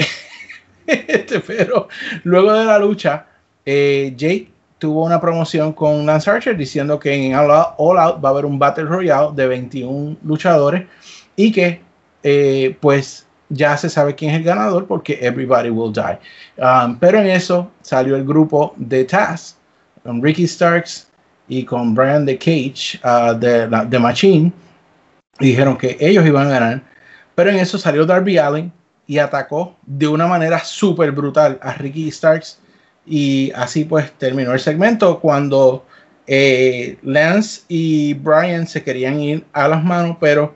este, 0.87 1.39
pero 1.39 1.87
luego 2.23 2.53
de 2.53 2.65
la 2.65 2.79
lucha, 2.79 3.27
eh, 3.65 4.13
Jake 4.15 4.49
tuvo 4.79 5.05
una 5.05 5.21
promoción 5.21 5.73
con 5.73 6.05
Lance 6.05 6.29
Archer 6.29 6.57
diciendo 6.57 6.99
que 6.99 7.13
en 7.13 7.35
All 7.35 7.51
Out, 7.51 7.67
All 7.77 7.99
Out 7.99 8.23
va 8.23 8.29
a 8.29 8.31
haber 8.31 8.45
un 8.45 8.59
Battle 8.59 8.85
Royale 8.85 9.29
de 9.35 9.47
21 9.47 10.17
luchadores 10.23 10.85
y 11.35 11.51
que 11.51 11.81
eh, 12.23 12.75
pues 12.79 13.24
ya 13.49 13.77
se 13.77 13.89
sabe 13.89 14.15
quién 14.15 14.31
es 14.31 14.37
el 14.37 14.43
ganador 14.43 14.87
porque 14.87 15.19
everybody 15.21 15.69
will 15.69 15.93
die. 15.93 16.17
Um, 16.57 16.97
pero 16.97 17.19
en 17.19 17.27
eso 17.27 17.69
salió 17.81 18.15
el 18.15 18.25
grupo 18.25 18.73
de 18.77 19.05
Taz 19.05 19.57
con 20.03 20.21
Ricky 20.21 20.47
Starks 20.47 21.07
y 21.47 21.63
con 21.63 21.93
Brian 21.93 22.25
the 22.25 22.37
Cage 22.37 22.99
uh, 23.03 23.33
de, 23.37 23.99
Machine 23.99 24.51
dijeron 25.39 25.77
que 25.77 25.97
ellos 25.99 26.25
iban 26.25 26.47
a 26.47 26.51
ganar. 26.51 26.81
Pero 27.35 27.49
en 27.49 27.57
eso 27.57 27.77
salió 27.77 28.05
Darby 28.05 28.37
Allen 28.37 28.71
y 29.07 29.17
atacó 29.17 29.75
de 29.85 30.07
una 30.07 30.25
manera 30.25 30.59
súper 30.59 31.11
brutal 31.11 31.59
a 31.61 31.73
Ricky 31.73 32.09
Starks 32.09 32.59
Y 33.05 33.51
así 33.55 33.85
pues 33.85 34.11
terminó 34.13 34.53
el 34.53 34.59
segmento 34.59 35.19
cuando 35.19 35.85
eh, 36.27 36.97
Lance 37.03 37.61
y 37.67 38.15
Brian 38.15 38.65
se 38.65 38.83
querían 38.83 39.19
ir 39.19 39.45
a 39.53 39.67
las 39.67 39.83
manos, 39.83 40.17
pero 40.19 40.55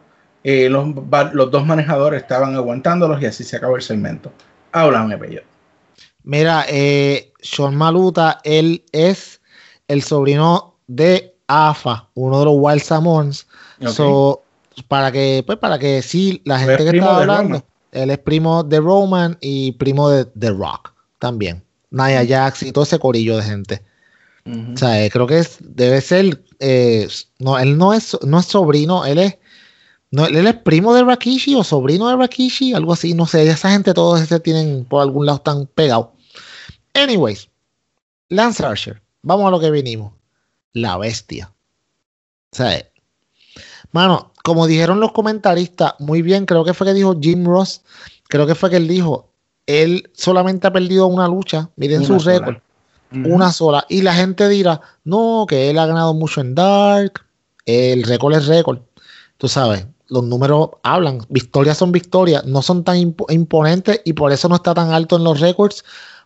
eh, 0.49 0.67
los, 0.67 0.87
los, 1.33 1.51
dos 1.51 1.65
manejadores 1.65 2.23
estaban 2.23 2.55
aguantándolos 2.55 3.21
y 3.21 3.27
así 3.27 3.43
se 3.43 3.57
acabó 3.57 3.75
el 3.75 3.83
segmento. 3.83 4.31
Háblame, 4.71 5.15
Pello. 5.15 5.41
Mira, 6.23 6.65
eh, 6.67 7.31
Sean 7.39 7.75
Maluta, 7.75 8.39
él 8.43 8.83
es 8.91 9.41
el 9.87 10.01
sobrino 10.01 10.75
de 10.87 11.35
AFA, 11.47 12.07
uno 12.15 12.39
de 12.39 12.45
los 12.45 12.55
Wild 12.57 12.81
Samons. 12.81 13.47
para 14.87 15.11
que, 15.11 15.43
pues, 15.45 15.59
para 15.59 15.77
que 15.77 16.01
sí, 16.01 16.41
la 16.45 16.57
gente 16.57 16.83
que 16.83 16.97
está 16.97 17.17
hablando, 17.17 17.63
él 17.91 18.09
es 18.09 18.17
primo 18.17 18.63
de 18.63 18.79
Roman 18.79 19.37
y 19.41 19.73
primo 19.73 20.09
de 20.09 20.25
The 20.25 20.49
Rock 20.49 20.93
también. 21.19 21.63
Nia 21.91 22.25
Jax 22.25 22.63
y 22.63 22.71
todo 22.71 22.85
ese 22.85 22.97
corillo 22.97 23.37
de 23.37 23.43
gente. 23.43 23.81
O 24.45 24.77
sea, 24.77 25.03
eh, 25.03 25.11
creo 25.11 25.27
que 25.27 25.39
es, 25.39 25.57
debe 25.61 26.01
ser, 26.01 26.41
eh, 26.59 27.07
no, 27.37 27.59
él 27.59 27.77
no 27.77 27.93
es, 27.93 28.17
no 28.25 28.39
es 28.39 28.47
sobrino, 28.47 29.05
él 29.05 29.19
es, 29.19 29.37
no, 30.11 30.25
él 30.25 30.47
es 30.47 30.55
primo 30.55 30.93
de 30.93 31.03
Rakishi 31.03 31.55
o 31.55 31.63
sobrino 31.63 32.09
de 32.09 32.15
Rakishi, 32.15 32.73
algo 32.73 32.93
así, 32.93 33.13
no 33.13 33.25
sé, 33.25 33.47
esa 33.47 33.71
gente 33.71 33.93
todos 33.93 34.19
se 34.21 34.39
tienen 34.39 34.85
por 34.85 35.01
algún 35.01 35.25
lado 35.25 35.37
están 35.37 35.67
pegados. 35.67 36.07
Anyways, 36.93 37.49
Lance 38.29 38.65
Archer, 38.65 39.01
vamos 39.21 39.47
a 39.47 39.51
lo 39.51 39.59
que 39.59 39.71
vinimos, 39.71 40.13
la 40.73 40.97
bestia. 40.97 41.51
O 42.51 42.55
sea, 42.55 42.85
mano, 43.91 44.33
como 44.43 44.65
dijeron 44.65 44.99
los 44.99 45.11
comentaristas, 45.11 45.93
muy 45.99 46.21
bien, 46.21 46.45
creo 46.45 46.65
que 46.65 46.73
fue 46.73 46.87
que 46.87 46.93
dijo 46.93 47.17
Jim 47.21 47.45
Ross, 47.45 47.81
creo 48.27 48.47
que 48.47 48.55
fue 48.55 48.69
que 48.69 48.77
él 48.77 48.87
dijo, 48.87 49.31
él 49.67 50.09
solamente 50.15 50.67
ha 50.67 50.73
perdido 50.73 51.05
una 51.07 51.27
lucha, 51.27 51.69
miren 51.75 52.03
su 52.03 52.17
récord 52.17 52.57
una 53.11 53.51
sola. 53.51 53.85
Y 53.89 54.01
la 54.01 54.13
gente 54.13 54.47
dirá, 54.49 54.81
no, 55.03 55.45
que 55.47 55.69
él 55.69 55.79
ha 55.79 55.85
ganado 55.85 56.13
mucho 56.13 56.41
en 56.41 56.55
Dark, 56.55 57.25
el 57.65 58.03
récord 58.03 58.35
es 58.35 58.47
récord. 58.47 58.79
Tú 59.37 59.47
sabes, 59.47 59.85
los 60.09 60.23
números 60.23 60.71
hablan, 60.83 61.19
victorias 61.29 61.77
son 61.77 61.91
victorias, 61.91 62.45
no 62.45 62.61
son 62.61 62.83
tan 62.83 62.97
imponentes 63.29 64.01
y 64.05 64.13
por 64.13 64.31
eso 64.31 64.49
no 64.49 64.55
está 64.55 64.73
tan 64.73 64.91
alto 64.91 65.15
en 65.15 65.23
los 65.23 65.39
récords, 65.39 65.83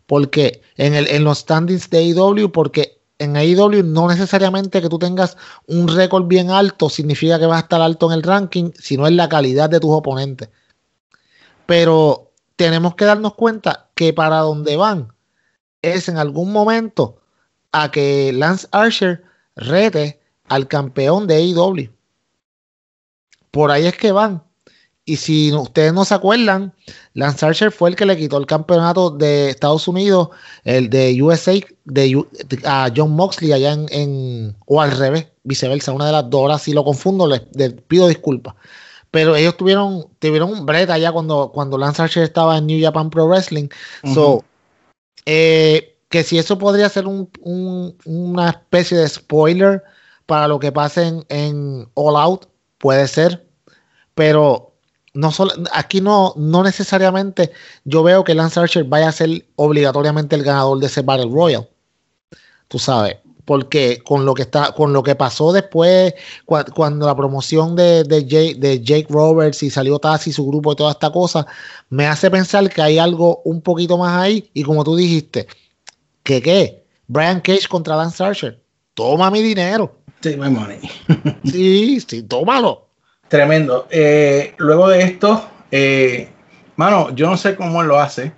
porque 0.07 0.61
en, 0.77 0.93
el, 0.93 1.07
en 1.07 1.23
los 1.23 1.39
standings 1.39 1.89
de 1.89 1.99
AEW, 1.99 2.51
porque 2.51 3.01
en 3.19 3.35
AEW 3.35 3.83
no 3.83 4.07
necesariamente 4.07 4.81
que 4.81 4.89
tú 4.89 4.99
tengas 4.99 5.37
un 5.67 5.87
récord 5.87 6.25
bien 6.25 6.49
alto 6.49 6.89
significa 6.89 7.39
que 7.39 7.45
vas 7.45 7.57
a 7.57 7.63
estar 7.63 7.81
alto 7.81 8.07
en 8.07 8.13
el 8.13 8.23
ranking, 8.23 8.71
sino 8.77 9.07
en 9.07 9.17
la 9.17 9.29
calidad 9.29 9.69
de 9.69 9.79
tus 9.79 9.91
oponentes. 9.91 10.49
Pero 11.65 12.31
tenemos 12.55 12.95
que 12.95 13.05
darnos 13.05 13.35
cuenta 13.35 13.89
que 13.95 14.13
para 14.13 14.39
donde 14.39 14.77
van, 14.77 15.13
es 15.81 16.09
en 16.09 16.17
algún 16.17 16.51
momento 16.51 17.17
a 17.71 17.91
que 17.91 18.31
Lance 18.33 18.67
Archer 18.71 19.23
rete 19.55 20.21
al 20.47 20.67
campeón 20.67 21.27
de 21.27 21.35
AEW. 21.35 21.89
Por 23.53 23.69
ahí 23.69 23.85
es 23.85 23.95
que 23.95 24.11
van. 24.11 24.43
Y 25.05 25.17
si 25.17 25.53
ustedes 25.53 25.93
no 25.93 26.05
se 26.05 26.15
acuerdan, 26.15 26.73
Lance 27.13 27.45
Archer 27.45 27.71
fue 27.71 27.91
el 27.91 27.95
que 27.95 28.07
le 28.07 28.17
quitó 28.17 28.37
el 28.39 28.47
campeonato 28.47 29.11
de 29.11 29.51
Estados 29.51 29.87
Unidos, 29.87 30.29
el 30.63 30.89
de 30.89 31.21
USA, 31.21 31.53
de, 31.85 32.25
a 32.65 32.91
John 32.95 33.11
Moxley 33.11 33.51
allá 33.51 33.73
en, 33.73 34.55
o 34.65 34.81
al 34.81 34.97
revés, 34.97 35.27
viceversa, 35.43 35.91
una 35.91 36.07
de 36.07 36.13
las 36.13 36.29
dos. 36.31 36.41
Ahora 36.41 36.57
si 36.57 36.73
lo 36.73 36.83
confundo, 36.83 37.27
les, 37.27 37.41
pido 37.87 38.07
disculpas. 38.07 38.55
Pero 39.11 39.35
ellos 39.35 39.55
tuvieron, 39.55 40.07
tuvieron 40.17 40.51
un 40.51 40.65
breta 40.65 40.95
allá 40.95 41.11
cuando, 41.11 41.51
cuando 41.53 41.77
Lance 41.77 42.01
Archer 42.01 42.23
estaba 42.23 42.57
en 42.57 42.65
New 42.65 42.81
Japan 42.81 43.11
Pro 43.11 43.27
Wrestling. 43.27 43.67
So, 44.15 44.43
eh, 45.27 45.99
que 46.09 46.23
si 46.23 46.39
eso 46.39 46.57
podría 46.57 46.89
ser 46.89 47.05
una 47.05 48.49
especie 48.49 48.97
de 48.97 49.07
spoiler 49.07 49.83
para 50.25 50.47
lo 50.47 50.57
que 50.57 50.71
pase 50.71 51.23
en, 51.29 51.87
All 51.93 52.15
Out, 52.15 52.47
puede 52.83 53.07
ser, 53.07 53.47
pero 54.13 54.73
no 55.13 55.31
solo, 55.31 55.53
aquí 55.71 56.01
no, 56.01 56.33
no 56.35 56.63
necesariamente 56.63 57.53
yo 57.85 58.03
veo 58.03 58.25
que 58.25 58.35
Lance 58.35 58.59
Archer 58.59 58.83
vaya 58.83 59.07
a 59.07 59.13
ser 59.13 59.45
obligatoriamente 59.55 60.35
el 60.35 60.43
ganador 60.43 60.79
de 60.79 60.87
ese 60.87 61.01
Battle 61.01 61.31
Royal. 61.31 61.65
Tú 62.67 62.79
sabes, 62.79 63.19
porque 63.45 64.01
con 64.03 64.25
lo 64.25 64.33
que 64.33 64.41
está, 64.41 64.73
con 64.73 64.91
lo 64.91 65.01
que 65.01 65.15
pasó 65.15 65.53
después, 65.53 66.13
cuando 66.75 67.05
la 67.05 67.15
promoción 67.15 67.77
de, 67.77 68.03
de, 68.03 68.83
Jake, 68.83 69.07
Roberts 69.09 69.63
y 69.63 69.69
salió 69.69 69.97
Tassi, 69.97 70.33
su 70.33 70.45
grupo 70.45 70.73
y 70.73 70.75
toda 70.75 70.91
esta 70.91 71.09
cosa, 71.09 71.47
me 71.89 72.05
hace 72.05 72.29
pensar 72.29 72.69
que 72.69 72.81
hay 72.81 72.97
algo 72.97 73.41
un 73.45 73.61
poquito 73.61 73.97
más 73.97 74.21
ahí. 74.21 74.49
Y 74.53 74.63
como 74.63 74.83
tú 74.83 74.97
dijiste, 74.97 75.47
¿qué 76.23 76.41
qué? 76.41 76.85
Brian 77.07 77.39
Cage 77.39 77.69
contra 77.69 77.95
Lance 77.95 78.21
Archer. 78.21 78.61
Toma 78.93 79.31
mi 79.31 79.41
dinero. 79.41 80.02
Sí, 80.23 80.37
my 80.37 80.49
money. 80.49 80.79
sí, 81.43 81.99
sí, 81.99 82.23
tómalo. 82.23 82.87
Tremendo. 83.27 83.87
Eh, 83.91 84.53
luego 84.57 84.87
de 84.87 85.01
esto, 85.01 85.49
eh, 85.69 86.29
mano, 86.77 87.13
yo 87.13 87.29
no 87.29 87.35
sé 87.35 87.57
cómo 87.57 87.81
él 87.81 87.89
lo 87.89 87.99
hace, 87.99 88.31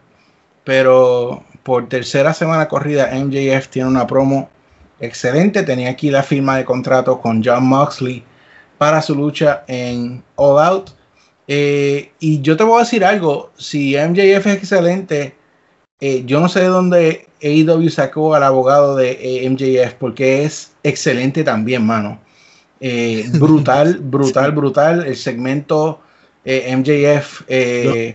pero 0.63 1.43
por 1.61 1.87
tercera 1.87 2.33
semana 2.33 2.67
corrida, 2.67 3.11
MJF 3.13 3.67
tiene 3.67 3.87
una 3.87 4.07
promo 4.07 4.49
excelente. 4.99 5.61
Tenía 5.61 5.91
aquí 5.91 6.09
la 6.09 6.23
firma 6.23 6.57
de 6.57 6.65
contrato 6.65 7.21
con 7.21 7.43
John 7.43 7.67
Moxley 7.67 8.23
para 8.79 9.03
su 9.03 9.13
lucha 9.13 9.63
en 9.67 10.23
All 10.37 10.65
Out. 10.65 10.89
Eh, 11.47 12.11
y 12.19 12.41
yo 12.41 12.57
te 12.57 12.63
voy 12.63 12.77
a 12.77 12.83
decir 12.83 13.05
algo, 13.05 13.51
si 13.55 13.95
MJF 13.95 14.47
es 14.47 14.55
excelente, 14.55 15.35
eh, 15.99 16.23
yo 16.25 16.39
no 16.39 16.49
sé 16.49 16.61
de 16.61 16.67
dónde 16.67 17.27
AEW 17.41 17.89
sacó 17.89 18.35
al 18.35 18.43
abogado 18.43 18.95
de 18.95 19.17
eh, 19.21 19.49
MJF, 19.49 19.93
porque 19.95 20.43
es 20.43 20.73
excelente 20.83 21.43
también, 21.43 21.85
mano. 21.85 22.19
brutal, 23.39 23.99
brutal, 23.99 24.51
brutal. 24.51 25.07
El 25.07 25.15
segmento 25.15 26.01
MJF. 26.45 27.41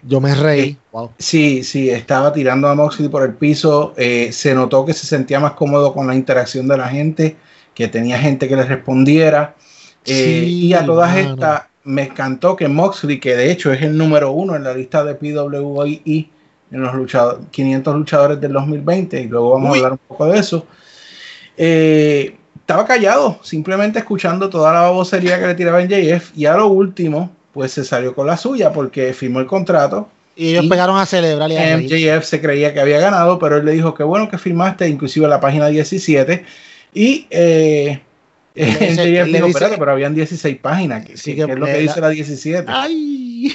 Yo, 0.04 0.20
me 0.20 0.34
reí. 0.34 0.76
Sí, 1.18 1.64
sí, 1.64 1.90
estaba 1.90 2.32
tirando 2.32 2.68
a 2.68 2.74
Moxley 2.76 3.08
por 3.08 3.24
el 3.24 3.34
piso. 3.34 3.94
se 3.96 4.54
notó 4.54 4.86
que 4.86 4.92
se 4.92 5.06
sentía 5.06 5.40
más 5.40 5.52
cómodo 5.52 5.92
con 5.92 6.06
la 6.06 6.14
interacción 6.14 6.68
de 6.68 6.76
la 6.76 6.88
gente, 6.88 7.36
que 7.74 7.88
tenía 7.88 8.18
gente 8.18 8.48
que 8.48 8.54
le 8.54 8.62
respondiera. 8.62 9.56
y 10.04 10.72
a 10.74 10.84
todas 10.84 11.16
estas 11.16 11.62
me 11.84 12.02
encantó 12.02 12.56
que 12.56 12.68
Moxley, 12.68 13.18
que 13.18 13.34
de 13.34 13.50
hecho 13.50 13.72
es 13.72 13.82
el 13.82 13.96
número 13.96 14.32
uno 14.32 14.54
en 14.54 14.64
la 14.64 14.74
lista 14.74 15.04
de 15.04 15.14
PWI 15.14 16.30
en 16.70 16.80
los 16.80 16.94
luchadores, 16.94 17.46
500 17.50 17.94
luchadores 17.96 18.40
del 18.40 18.52
2020, 18.52 19.20
y 19.20 19.26
luego 19.26 19.52
vamos 19.52 19.72
a 19.72 19.76
hablar 19.76 19.92
un 19.92 20.00
poco 20.08 20.26
de 20.26 20.38
eso, 20.38 20.66
eh, 21.56 22.36
estaba 22.54 22.86
callado, 22.86 23.38
simplemente 23.42 23.98
escuchando 23.98 24.48
toda 24.48 24.72
la 24.72 24.80
babosería 24.82 25.40
que 25.40 25.48
le 25.48 25.54
tiraba 25.54 25.82
en 25.82 25.88
JF, 25.88 26.36
y 26.36 26.46
a 26.46 26.56
lo 26.56 26.68
último, 26.68 27.30
pues 27.52 27.72
se 27.72 27.84
salió 27.84 28.14
con 28.14 28.26
la 28.26 28.36
suya 28.36 28.72
porque 28.72 29.12
firmó 29.12 29.40
el 29.40 29.46
contrato. 29.46 30.08
Y 30.36 30.50
ellos 30.50 30.66
pegaron 30.66 30.96
a 30.96 31.04
celebrar. 31.04 31.50
Y 31.50 31.56
MJF 31.56 32.24
se 32.24 32.40
creía 32.40 32.72
que 32.72 32.80
había 32.80 32.98
ganado, 32.98 33.38
pero 33.38 33.56
él 33.56 33.64
le 33.64 33.72
dijo 33.72 33.94
que 33.94 34.04
bueno 34.04 34.30
que 34.30 34.38
firmaste, 34.38 34.88
inclusive 34.88 35.26
la 35.28 35.40
página 35.40 35.66
17. 35.66 36.44
Y 36.94 37.26
eh, 37.30 38.00
MJF 38.54 39.32
dijo, 39.32 39.46
espérate, 39.46 39.76
pero 39.76 39.90
habían 39.90 40.14
16 40.14 40.56
páginas, 40.58 41.04
que, 41.04 41.16
sí, 41.16 41.34
que, 41.34 41.42
es 41.42 41.58
lo 41.58 41.66
que 41.66 41.78
dice 41.78 42.00
la 42.00 42.08
17. 42.08 42.64
Ay. 42.68 43.52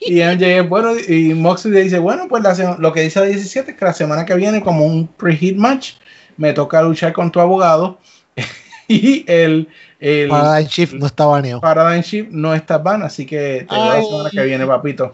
Y 0.00 0.22
MJF, 0.22 0.68
bueno, 0.68 0.98
y 0.98 1.34
Moxley 1.34 1.82
dice, 1.82 1.98
bueno, 1.98 2.26
pues 2.28 2.42
lo 2.78 2.92
que 2.92 3.02
dice 3.02 3.20
la 3.20 3.26
17 3.26 3.72
es 3.72 3.76
que 3.76 3.84
la 3.84 3.92
semana 3.92 4.24
que 4.24 4.34
viene, 4.34 4.62
como 4.62 4.84
un 4.86 5.06
pre-hit 5.06 5.56
match, 5.56 5.92
me 6.38 6.54
toca 6.54 6.80
luchar 6.82 7.12
con 7.12 7.30
tu 7.30 7.38
abogado. 7.38 7.98
y 8.88 9.24
el, 9.30 9.68
el 9.98 10.28
Paradigm 10.28 10.68
Shift 10.68 10.94
no 10.94 11.06
está 11.06 11.26
baneado. 11.26 11.60
Paradigm 11.60 12.02
Shift 12.02 12.30
no 12.30 12.54
está 12.54 12.78
ban, 12.78 13.02
así 13.02 13.26
que 13.26 13.66
te 13.68 13.74
la 13.76 14.02
semana 14.02 14.30
que 14.30 14.42
viene, 14.42 14.66
papito. 14.66 15.12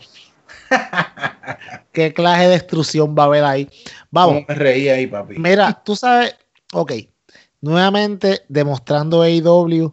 ¿Qué 1.93 2.13
clase 2.13 2.45
de 2.45 2.49
destrucción 2.51 3.15
va 3.19 3.25
a 3.25 3.27
haber 3.27 3.45
ahí? 3.45 3.69
Vamos. 4.11 4.45
me 4.49 4.55
reí 4.55 4.89
ahí, 4.89 5.09
papi. 5.09 5.37
Mira, 5.39 5.83
tú 5.85 5.97
sabes, 5.97 6.37
ok, 6.73 6.93
nuevamente 7.61 8.43
demostrando 8.49 9.23
AEW 9.23 9.93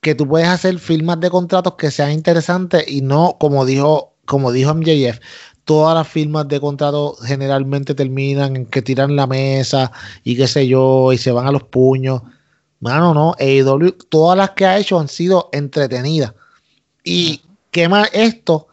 que 0.00 0.14
tú 0.14 0.26
puedes 0.26 0.48
hacer 0.48 0.78
firmas 0.78 1.20
de 1.20 1.30
contratos 1.30 1.74
que 1.74 1.90
sean 1.90 2.12
interesantes 2.12 2.84
y 2.88 3.02
no, 3.02 3.36
como 3.38 3.66
dijo, 3.66 4.09
como 4.30 4.52
dijo 4.52 4.72
MJF, 4.72 5.18
todas 5.64 5.92
las 5.92 6.06
firmas 6.06 6.46
de 6.46 6.60
contrato 6.60 7.16
generalmente 7.16 7.96
terminan 7.96 8.54
en 8.54 8.66
que 8.66 8.80
tiran 8.80 9.16
la 9.16 9.26
mesa 9.26 9.90
y 10.22 10.36
qué 10.36 10.46
sé 10.46 10.68
yo, 10.68 11.12
y 11.12 11.18
se 11.18 11.32
van 11.32 11.48
a 11.48 11.52
los 11.52 11.64
puños. 11.64 12.22
Mano, 12.78 13.12
no, 13.12 13.34
AEW, 13.40 13.90
todas 14.08 14.38
las 14.38 14.50
que 14.50 14.66
ha 14.66 14.78
hecho 14.78 15.00
han 15.00 15.08
sido 15.08 15.48
entretenidas. 15.52 16.32
Y 17.02 17.42
qué 17.72 17.88
más 17.88 18.08
esto, 18.12 18.68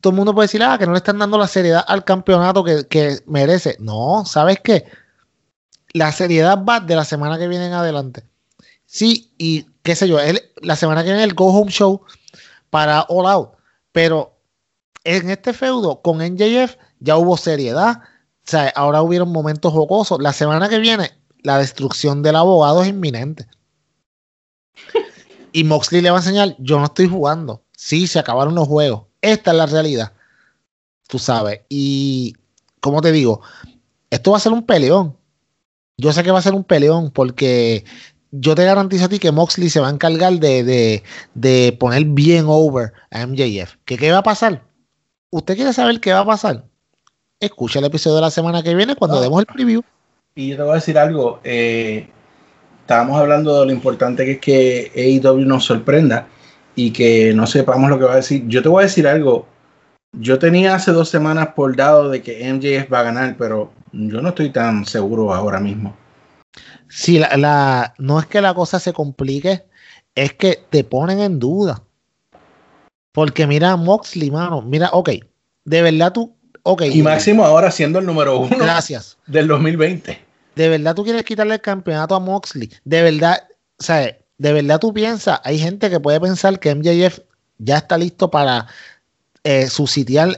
todo 0.00 0.12
el 0.12 0.16
mundo 0.16 0.34
puede 0.34 0.46
decir, 0.46 0.62
ah, 0.62 0.78
que 0.78 0.86
no 0.86 0.92
le 0.92 0.98
están 0.98 1.18
dando 1.18 1.36
la 1.36 1.48
seriedad 1.48 1.84
al 1.86 2.02
campeonato 2.02 2.64
que, 2.64 3.18
merece. 3.26 3.76
No, 3.80 4.24
¿sabes 4.24 4.58
qué? 4.64 4.86
La 5.92 6.12
seriedad 6.12 6.64
va 6.64 6.80
de 6.80 6.96
la 6.96 7.04
semana 7.04 7.38
que 7.38 7.46
viene 7.46 7.66
en 7.66 7.74
adelante. 7.74 8.24
Sí, 8.86 9.34
y 9.36 9.66
qué 9.82 9.94
sé 9.94 10.08
yo, 10.08 10.16
la 10.62 10.76
semana 10.76 11.02
que 11.02 11.10
viene 11.10 11.24
el 11.24 11.34
Go 11.34 11.48
Home 11.48 11.70
Show 11.70 12.00
para 12.70 13.02
All 13.02 13.26
Out. 13.26 13.50
Pero 13.92 14.33
en 15.04 15.30
este 15.30 15.52
feudo 15.52 16.02
con 16.02 16.18
NJF 16.18 16.76
ya 17.00 17.16
hubo 17.16 17.36
seriedad, 17.36 18.00
sea, 18.44 18.72
ahora 18.74 19.02
hubieron 19.02 19.30
momentos 19.30 19.72
jocosos. 19.72 20.20
La 20.20 20.32
semana 20.32 20.68
que 20.68 20.78
viene, 20.78 21.12
la 21.42 21.58
destrucción 21.58 22.22
del 22.22 22.36
abogado 22.36 22.82
es 22.82 22.88
inminente. 22.88 23.46
Y 25.52 25.64
Moxley 25.64 26.00
le 26.00 26.10
va 26.10 26.16
a 26.16 26.20
enseñar, 26.20 26.56
yo 26.58 26.78
no 26.78 26.86
estoy 26.86 27.08
jugando. 27.08 27.62
Sí, 27.76 28.06
se 28.06 28.18
acabaron 28.18 28.54
los 28.54 28.66
juegos. 28.66 29.04
Esta 29.20 29.52
es 29.52 29.56
la 29.56 29.66
realidad. 29.66 30.12
Tú 31.06 31.18
sabes. 31.18 31.60
Y, 31.68 32.34
como 32.80 33.00
te 33.00 33.12
digo, 33.12 33.40
esto 34.10 34.32
va 34.32 34.38
a 34.38 34.40
ser 34.40 34.52
un 34.52 34.64
peleón. 34.64 35.16
Yo 35.96 36.12
sé 36.12 36.24
que 36.24 36.32
va 36.32 36.40
a 36.40 36.42
ser 36.42 36.54
un 36.54 36.64
peleón 36.64 37.12
porque 37.12 37.84
yo 38.32 38.56
te 38.56 38.64
garantizo 38.64 39.04
a 39.04 39.08
ti 39.08 39.20
que 39.20 39.30
Moxley 39.30 39.70
se 39.70 39.78
va 39.78 39.86
a 39.86 39.92
encargar 39.92 40.40
de, 40.40 41.76
poner 41.78 42.04
bien 42.06 42.46
over 42.48 42.92
a 43.12 43.24
MJF. 43.24 43.76
¿Que 43.84 43.96
¿Qué 43.96 44.10
va 44.10 44.18
a 44.18 44.22
pasar? 44.24 44.64
¿Usted 45.34 45.56
quiere 45.56 45.72
saber 45.72 45.98
qué 45.98 46.12
va 46.12 46.20
a 46.20 46.24
pasar? 46.24 46.62
Escucha 47.40 47.80
el 47.80 47.86
episodio 47.86 48.14
de 48.14 48.22
la 48.22 48.30
semana 48.30 48.62
que 48.62 48.72
viene 48.72 48.94
cuando 48.94 49.20
demos 49.20 49.40
el 49.40 49.46
preview. 49.46 49.82
Y 50.36 50.50
yo 50.50 50.56
te 50.56 50.62
voy 50.62 50.70
a 50.70 50.74
decir 50.76 50.96
algo. 50.96 51.40
Eh, 51.42 52.08
estábamos 52.82 53.18
hablando 53.18 53.58
de 53.58 53.66
lo 53.66 53.72
importante 53.72 54.24
que 54.24 54.30
es 54.30 54.38
que 54.38 54.92
AEW 54.94 55.44
nos 55.44 55.64
sorprenda 55.64 56.28
y 56.76 56.92
que 56.92 57.34
no 57.34 57.48
sepamos 57.48 57.90
lo 57.90 57.98
que 57.98 58.04
va 58.04 58.12
a 58.12 58.16
decir. 58.16 58.44
Yo 58.46 58.62
te 58.62 58.68
voy 58.68 58.82
a 58.82 58.86
decir 58.86 59.08
algo. 59.08 59.48
Yo 60.12 60.38
tenía 60.38 60.76
hace 60.76 60.92
dos 60.92 61.08
semanas 61.08 61.48
por 61.56 61.74
dado 61.74 62.10
de 62.10 62.22
que 62.22 62.52
MJF 62.52 62.92
va 62.92 63.00
a 63.00 63.02
ganar, 63.02 63.34
pero 63.36 63.72
yo 63.90 64.22
no 64.22 64.28
estoy 64.28 64.50
tan 64.50 64.86
seguro 64.86 65.34
ahora 65.34 65.58
mismo. 65.58 65.96
Sí, 66.88 67.18
la, 67.18 67.92
no 67.98 68.20
es 68.20 68.26
que 68.26 68.40
la 68.40 68.54
cosa 68.54 68.78
se 68.78 68.92
complique, 68.92 69.64
es 70.14 70.32
que 70.34 70.64
te 70.70 70.84
ponen 70.84 71.18
en 71.18 71.40
duda. 71.40 71.82
Porque 73.14 73.46
mira, 73.46 73.76
Moxley, 73.76 74.28
mano, 74.28 74.60
mira, 74.60 74.90
ok, 74.92 75.10
de 75.64 75.82
verdad 75.82 76.12
tú, 76.12 76.34
ok. 76.64 76.82
Y 76.92 77.00
Máximo 77.00 77.44
ahora 77.44 77.70
siendo 77.70 78.00
el 78.00 78.06
número 78.06 78.40
uno. 78.40 78.56
Gracias. 78.58 79.16
Del 79.28 79.46
2020. 79.46 80.20
De 80.56 80.68
verdad 80.68 80.96
tú 80.96 81.04
quieres 81.04 81.22
quitarle 81.22 81.54
el 81.54 81.60
campeonato 81.60 82.16
a 82.16 82.18
Moxley. 82.18 82.68
De 82.84 83.02
verdad, 83.02 83.46
o 83.78 83.84
sea, 83.84 84.18
de 84.38 84.52
verdad 84.52 84.80
tú 84.80 84.92
piensas, 84.92 85.40
hay 85.44 85.60
gente 85.60 85.90
que 85.90 86.00
puede 86.00 86.20
pensar 86.20 86.58
que 86.58 86.74
MJF 86.74 87.20
ya 87.58 87.76
está 87.76 87.96
listo 87.96 88.32
para 88.32 88.66
eh, 89.44 89.68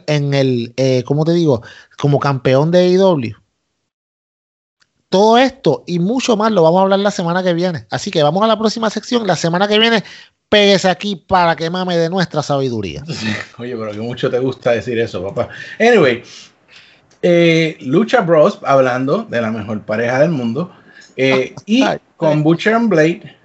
en 0.06 0.34
el, 0.34 0.74
eh, 0.76 1.02
¿cómo 1.06 1.24
te 1.24 1.32
digo? 1.32 1.62
Como 1.96 2.20
campeón 2.20 2.72
de 2.72 2.80
AEW. 2.80 3.36
Todo 5.08 5.38
esto 5.38 5.82
y 5.86 5.98
mucho 5.98 6.36
más 6.36 6.52
lo 6.52 6.62
vamos 6.62 6.80
a 6.80 6.82
hablar 6.82 6.98
la 6.98 7.10
semana 7.10 7.42
que 7.42 7.54
viene. 7.54 7.86
Así 7.90 8.10
que 8.10 8.22
vamos 8.22 8.42
a 8.42 8.46
la 8.46 8.58
próxima 8.58 8.90
sección. 8.90 9.26
La 9.26 9.36
semana 9.36 9.66
que 9.66 9.78
viene, 9.78 10.04
péguese 10.48 10.88
aquí 10.88 11.16
para 11.16 11.56
que 11.56 11.70
mame 11.70 11.96
de 11.96 12.08
nuestra 12.08 12.42
sabiduría. 12.42 13.02
Oye, 13.58 13.76
pero 13.76 13.92
que 13.92 13.98
mucho 13.98 14.30
te 14.30 14.38
gusta 14.38 14.72
decir 14.72 14.98
eso, 14.98 15.22
papá. 15.22 15.48
Anyway, 15.80 16.22
eh, 17.22 17.76
Lucha 17.80 18.20
Bros, 18.20 18.58
hablando 18.62 19.24
de 19.24 19.40
la 19.40 19.50
mejor 19.50 19.82
pareja 19.82 20.20
del 20.20 20.30
mundo. 20.30 20.72
Eh, 21.16 21.54
y 21.64 21.84
con 22.18 22.42
Butcher 22.42 22.74
and 22.74 22.90
Blade 22.90 23.36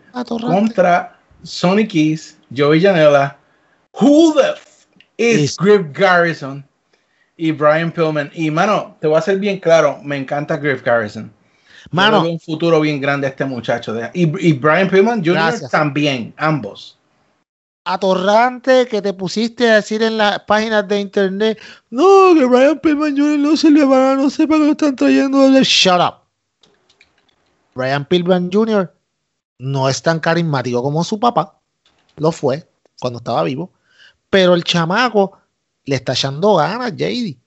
contra 0.42 1.18
Sonic 1.44 1.92
Keys, 1.92 2.38
Joey 2.56 2.82
Janela, 2.82 3.38
Who 3.94 4.34
the 4.34 4.52
f 4.52 4.88
is 5.18 5.56
Griff 5.58 5.88
Garrison 5.94 6.66
y 7.38 7.52
Brian 7.52 7.92
Pillman. 7.92 8.30
Y 8.34 8.52
mano, 8.52 8.98
te 9.00 9.08
voy 9.08 9.18
a 9.18 9.22
ser 9.22 9.40
bien 9.40 9.60
claro, 9.60 10.00
me 10.04 10.18
encanta 10.18 10.58
Griff 10.58 10.84
Garrison. 10.84 11.32
Mano, 11.90 12.22
un 12.22 12.40
futuro 12.40 12.80
bien 12.80 13.02
grande 13.02 13.28
este 13.28 13.46
muchacho. 13.46 13.96
y, 14.14 14.54
Brian 14.54 14.90
Pillman 14.90 15.24
Jr. 15.24 15.70
también, 15.70 16.34
ambos. 16.38 16.98
Atorrante 17.84 18.88
que 18.88 19.02
te 19.02 19.12
pusiste 19.14 19.70
a 19.70 19.76
decir 19.76 20.04
en 20.04 20.18
las 20.18 20.40
páginas 20.42 20.88
de 20.88 21.00
internet, 21.00 21.60
no, 21.90 22.36
que 22.36 22.46
Brian 22.46 22.80
Pillman 22.80 23.18
Jr. 23.18 23.40
no 23.40 23.58
se 23.58 23.72
le 23.72 23.84
va, 23.84 24.16
no 24.16 24.30
sepa 24.30 24.56
que 24.56 24.66
lo 24.66 24.72
están 24.72 24.96
trayendo. 24.96 25.50
Shut 25.64 26.00
up. 26.00 26.22
Brian 27.74 28.06
Pillman 28.06 28.52
Jr. 28.52 28.94
no 29.58 29.90
es 29.90 30.02
tan 30.02 30.20
carismático 30.20 30.84
como 30.84 31.04
su 31.04 31.20
papá. 31.20 31.58
Lo 32.18 32.32
fue 32.32 32.68
cuando 33.00 33.18
estaba 33.18 33.44
vivo. 33.44 33.72
Pero 34.30 34.54
el 34.54 34.64
chamaco 34.64 35.40
le 35.86 35.96
está 35.96 36.14
echando 36.14 36.56
ganas, 36.56 36.96
JD. 36.96 37.38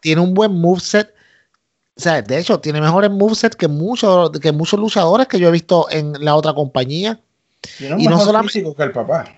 Tiene 0.00 0.20
un 0.20 0.34
buen 0.34 0.60
moveset 0.60 1.14
o 1.94 2.00
sea, 2.00 2.22
de 2.22 2.38
hecho, 2.38 2.58
tiene 2.60 2.80
mejores 2.80 3.10
movesets 3.10 3.56
que 3.56 3.68
muchos, 3.68 4.30
que 4.40 4.52
muchos 4.52 4.80
luchadores 4.80 5.26
que 5.26 5.38
yo 5.38 5.48
he 5.48 5.52
visto 5.52 5.90
en 5.90 6.12
la 6.24 6.34
otra 6.34 6.54
compañía. 6.54 7.20
y 7.78 8.08
no 8.08 8.18
solamente 8.18 8.74
que 8.74 8.82
el 8.82 8.92
papá. 8.92 9.36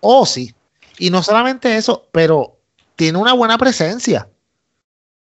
Oh, 0.00 0.26
sí. 0.26 0.54
Y 0.98 1.10
no 1.10 1.22
solamente 1.22 1.76
eso, 1.76 2.06
pero 2.12 2.58
tiene 2.96 3.18
una 3.18 3.32
buena 3.32 3.56
presencia. 3.56 4.28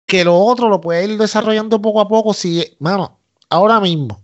Que 0.07 0.23
lo 0.23 0.37
otro 0.37 0.69
lo 0.69 0.81
puede 0.81 1.05
ir 1.05 1.17
desarrollando 1.17 1.81
poco 1.81 2.01
a 2.01 2.07
poco. 2.07 2.33
Si, 2.33 2.75
mano, 2.79 3.19
ahora 3.49 3.79
mismo, 3.79 4.21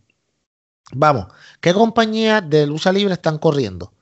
vamos, 0.94 1.28
¿qué 1.60 1.74
compañías 1.74 2.48
de 2.50 2.66
lucha 2.66 2.92
libre 2.92 3.14
están 3.14 3.38
corriendo? 3.38 3.94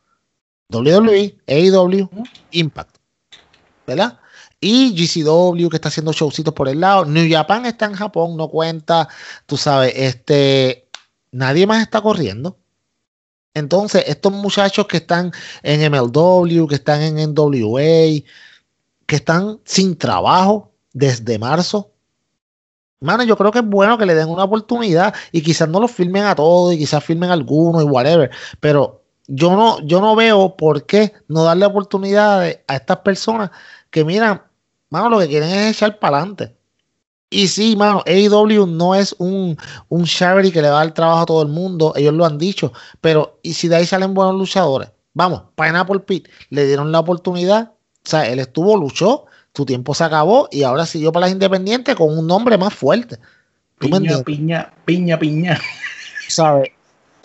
WWE, 0.70 1.38
AEW, 1.48 2.10
Impact. 2.52 2.98
¿Verdad? 3.86 4.20
Y 4.62 4.94
GCW 4.94 5.70
que 5.70 5.78
está 5.78 5.88
haciendo 5.90 6.12
showcitos 6.12 6.54
por 6.54 6.68
el 6.68 6.82
lado. 6.82 7.06
New 7.06 7.30
Japan 7.30 7.66
está 7.66 7.86
en 7.86 7.94
Japón, 7.94 8.36
no 8.36 8.50
cuenta. 8.50 9.08
Tú 9.46 9.58
sabes, 9.58 9.94
este. 9.96 10.90
Nadie 11.32 11.68
más 11.68 11.82
está 11.82 12.02
corriendo. 12.02 12.58
Entonces, 13.54 14.04
estos 14.08 14.32
muchachos 14.32 14.88
que 14.88 14.98
están 14.98 15.32
en 15.64 15.92
MLW, 15.92 16.68
que 16.68 16.76
están 16.76 17.02
en 17.02 17.34
NWA, 17.34 18.24
que 19.06 19.16
están 19.16 19.60
sin 19.66 19.98
trabajo 19.98 20.72
desde 20.94 21.40
marzo. 21.40 21.92
Mano, 23.02 23.24
yo 23.24 23.38
creo 23.38 23.52
que 23.52 23.60
es 23.60 23.66
bueno 23.66 23.98
que 23.98 24.06
le 24.06 24.14
den 24.14 24.28
una 24.28 24.44
oportunidad 24.44 25.14
y 25.32 25.42
quizás 25.42 25.70
no 25.70 25.80
los 25.80 25.92
filmen 25.92 26.24
a 26.26 26.36
todos 26.36 26.74
y 26.74 26.78
quizás 26.78 27.04
filmen 27.04 27.30
a 27.30 27.34
algunos 27.34 27.82
y 27.82 27.86
whatever, 27.86 28.30
pero 28.60 29.04
yo 29.28 29.56
no, 29.56 29.80
yo 29.86 30.02
no 30.02 30.16
veo 30.16 30.58
por 30.58 30.86
qué 30.86 31.14
no 31.28 31.44
darle 31.44 31.66
oportunidades 31.66 32.60
a 32.68 32.76
estas 32.76 32.98
personas 32.98 33.52
que 33.90 34.04
miran, 34.04 34.42
mano, 34.90 35.10
lo 35.10 35.20
que 35.20 35.28
quieren 35.28 35.50
es 35.50 35.76
echar 35.76 36.00
para 36.00 36.18
adelante. 36.18 36.56
Y 37.30 37.48
sí, 37.48 37.76
mano, 37.76 38.04
AEW 38.08 38.66
no 38.66 38.96
es 38.96 39.16
un, 39.20 39.56
un 39.88 40.06
charity 40.06 40.52
que 40.52 40.62
le 40.62 40.70
va 40.70 40.82
a 40.82 40.86
dar 40.86 40.94
trabajo 40.94 41.22
a 41.22 41.26
todo 41.28 41.42
el 41.44 41.50
mundo, 41.50 41.94
ellos 41.96 42.14
lo 42.14 42.26
han 42.26 42.40
dicho, 42.40 42.74
pero 43.02 43.40
¿y 43.44 43.54
si 43.54 43.68
de 43.68 43.76
ahí 43.76 43.86
salen 43.86 44.16
buenos 44.16 44.36
luchadores? 44.36 44.90
Vamos, 45.14 45.44
Pineapple 45.56 46.00
Pete 46.00 46.30
le 46.50 46.66
dieron 46.66 46.92
la 46.92 47.00
oportunidad, 47.00 47.74
o 47.74 48.10
sea, 48.10 48.28
él 48.28 48.40
estuvo, 48.40 48.76
luchó, 48.78 49.26
su 49.54 49.66
tiempo 49.66 49.94
se 49.94 50.04
acabó 50.04 50.48
y 50.52 50.64
ahora 50.64 50.88
siguió 50.88 51.12
para 51.12 51.28
las 51.28 51.34
independientes 51.34 51.96
con 51.96 52.18
un 52.18 52.26
nombre 52.26 52.58
más 52.58 52.74
fuerte. 52.74 53.20
piña, 53.78 54.24
piña, 54.24 54.74
piña, 54.86 55.20
piña. 55.20 55.60
¿Sabes? 56.30 56.72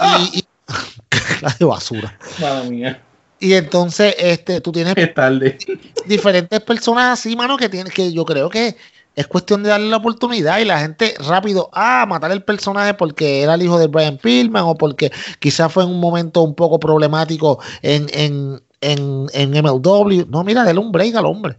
Y, 0.00 0.40
y 0.40 0.44
la 1.40 1.56
de 1.58 1.64
basura. 1.64 2.18
Madre 2.40 2.68
mía. 2.68 3.02
Y 3.44 3.52
entonces, 3.52 4.14
este, 4.18 4.62
tú 4.62 4.72
tienes 4.72 4.94
tarde. 5.12 5.58
diferentes 6.06 6.60
personas 6.60 7.20
así, 7.20 7.36
mano, 7.36 7.58
que 7.58 7.68
tienes 7.68 7.92
que 7.92 8.10
yo 8.10 8.24
creo 8.24 8.48
que 8.48 8.74
es 9.14 9.26
cuestión 9.26 9.62
de 9.62 9.68
darle 9.68 9.90
la 9.90 9.98
oportunidad 9.98 10.60
y 10.60 10.64
la 10.64 10.80
gente 10.80 11.14
rápido, 11.28 11.68
ah, 11.74 12.06
matar 12.08 12.32
el 12.32 12.42
personaje 12.42 12.94
porque 12.94 13.42
era 13.42 13.52
el 13.52 13.62
hijo 13.62 13.78
de 13.78 13.88
Brian 13.88 14.16
Pillman 14.16 14.64
o 14.64 14.74
porque 14.76 15.12
quizás 15.40 15.70
fue 15.70 15.84
en 15.84 15.90
un 15.90 16.00
momento 16.00 16.40
un 16.40 16.54
poco 16.54 16.80
problemático 16.80 17.58
en, 17.82 18.06
en, 18.14 18.62
en, 18.80 19.26
en 19.34 19.50
MLW. 19.50 20.24
No, 20.30 20.42
mira, 20.42 20.64
dale 20.64 20.80
un 20.80 20.90
break 20.90 21.14
al 21.14 21.26
hombre. 21.26 21.58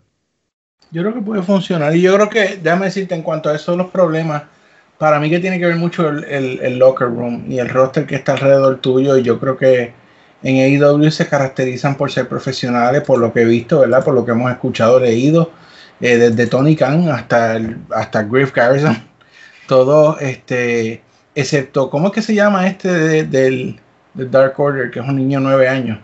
Yo 0.90 1.04
creo 1.04 1.14
que 1.14 1.22
puede 1.22 1.44
funcionar. 1.44 1.96
Y 1.96 2.02
yo 2.02 2.16
creo 2.16 2.30
que, 2.32 2.58
déjame 2.64 2.88
decirte, 2.88 3.14
en 3.14 3.22
cuanto 3.22 3.50
a 3.50 3.56
esos 3.56 3.78
los 3.78 3.92
problemas, 3.92 4.42
para 4.98 5.20
mí 5.20 5.30
que 5.30 5.40
tiene 5.40 5.60
que 5.60 5.68
ver 5.68 5.76
mucho 5.76 6.10
el, 6.10 6.24
el, 6.24 6.60
el 6.64 6.80
locker 6.80 7.10
room 7.10 7.46
y 7.48 7.60
el 7.60 7.70
roster 7.70 8.08
que 8.08 8.16
está 8.16 8.32
alrededor 8.32 8.82
tuyo. 8.82 9.16
Y 9.18 9.22
yo 9.22 9.40
creo 9.40 9.56
que 9.56 9.94
en 10.46 10.58
AEW 10.58 11.10
se 11.10 11.28
caracterizan 11.28 11.98
por 11.98 12.12
ser 12.12 12.30
profesionales, 12.30 13.02
por 13.02 13.18
lo 13.18 13.34
que 13.34 13.42
he 13.42 13.46
visto, 13.46 13.80
¿verdad? 13.80 14.06
Por 14.06 14.14
lo 14.14 14.24
que 14.24 14.32
hemos 14.32 14.52
escuchado, 14.52 15.00
leído, 15.00 15.52
eh, 16.00 16.18
desde 16.18 16.46
Tony 16.46 16.76
Khan 16.76 17.10
hasta, 17.10 17.60
hasta 17.90 18.22
Griff 18.22 18.54
Garrison, 18.54 18.96
todo, 19.68 20.20
este, 20.20 21.02
excepto, 21.34 21.90
¿cómo 21.90 22.08
es 22.08 22.14
que 22.14 22.22
se 22.22 22.36
llama 22.36 22.68
este 22.68 23.24
del, 23.24 23.80
Dark 24.14 24.60
Order, 24.60 24.92
que 24.92 25.00
es 25.00 25.06
un 25.08 25.16
niño 25.16 25.40
de 25.40 25.46
nueve 25.46 25.68
años? 25.68 25.98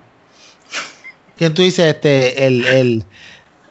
¿Quién 1.37 1.53
tú 1.53 1.61
dices? 1.61 1.93
Este, 1.93 2.47
el, 2.47 2.65
el, 2.65 3.05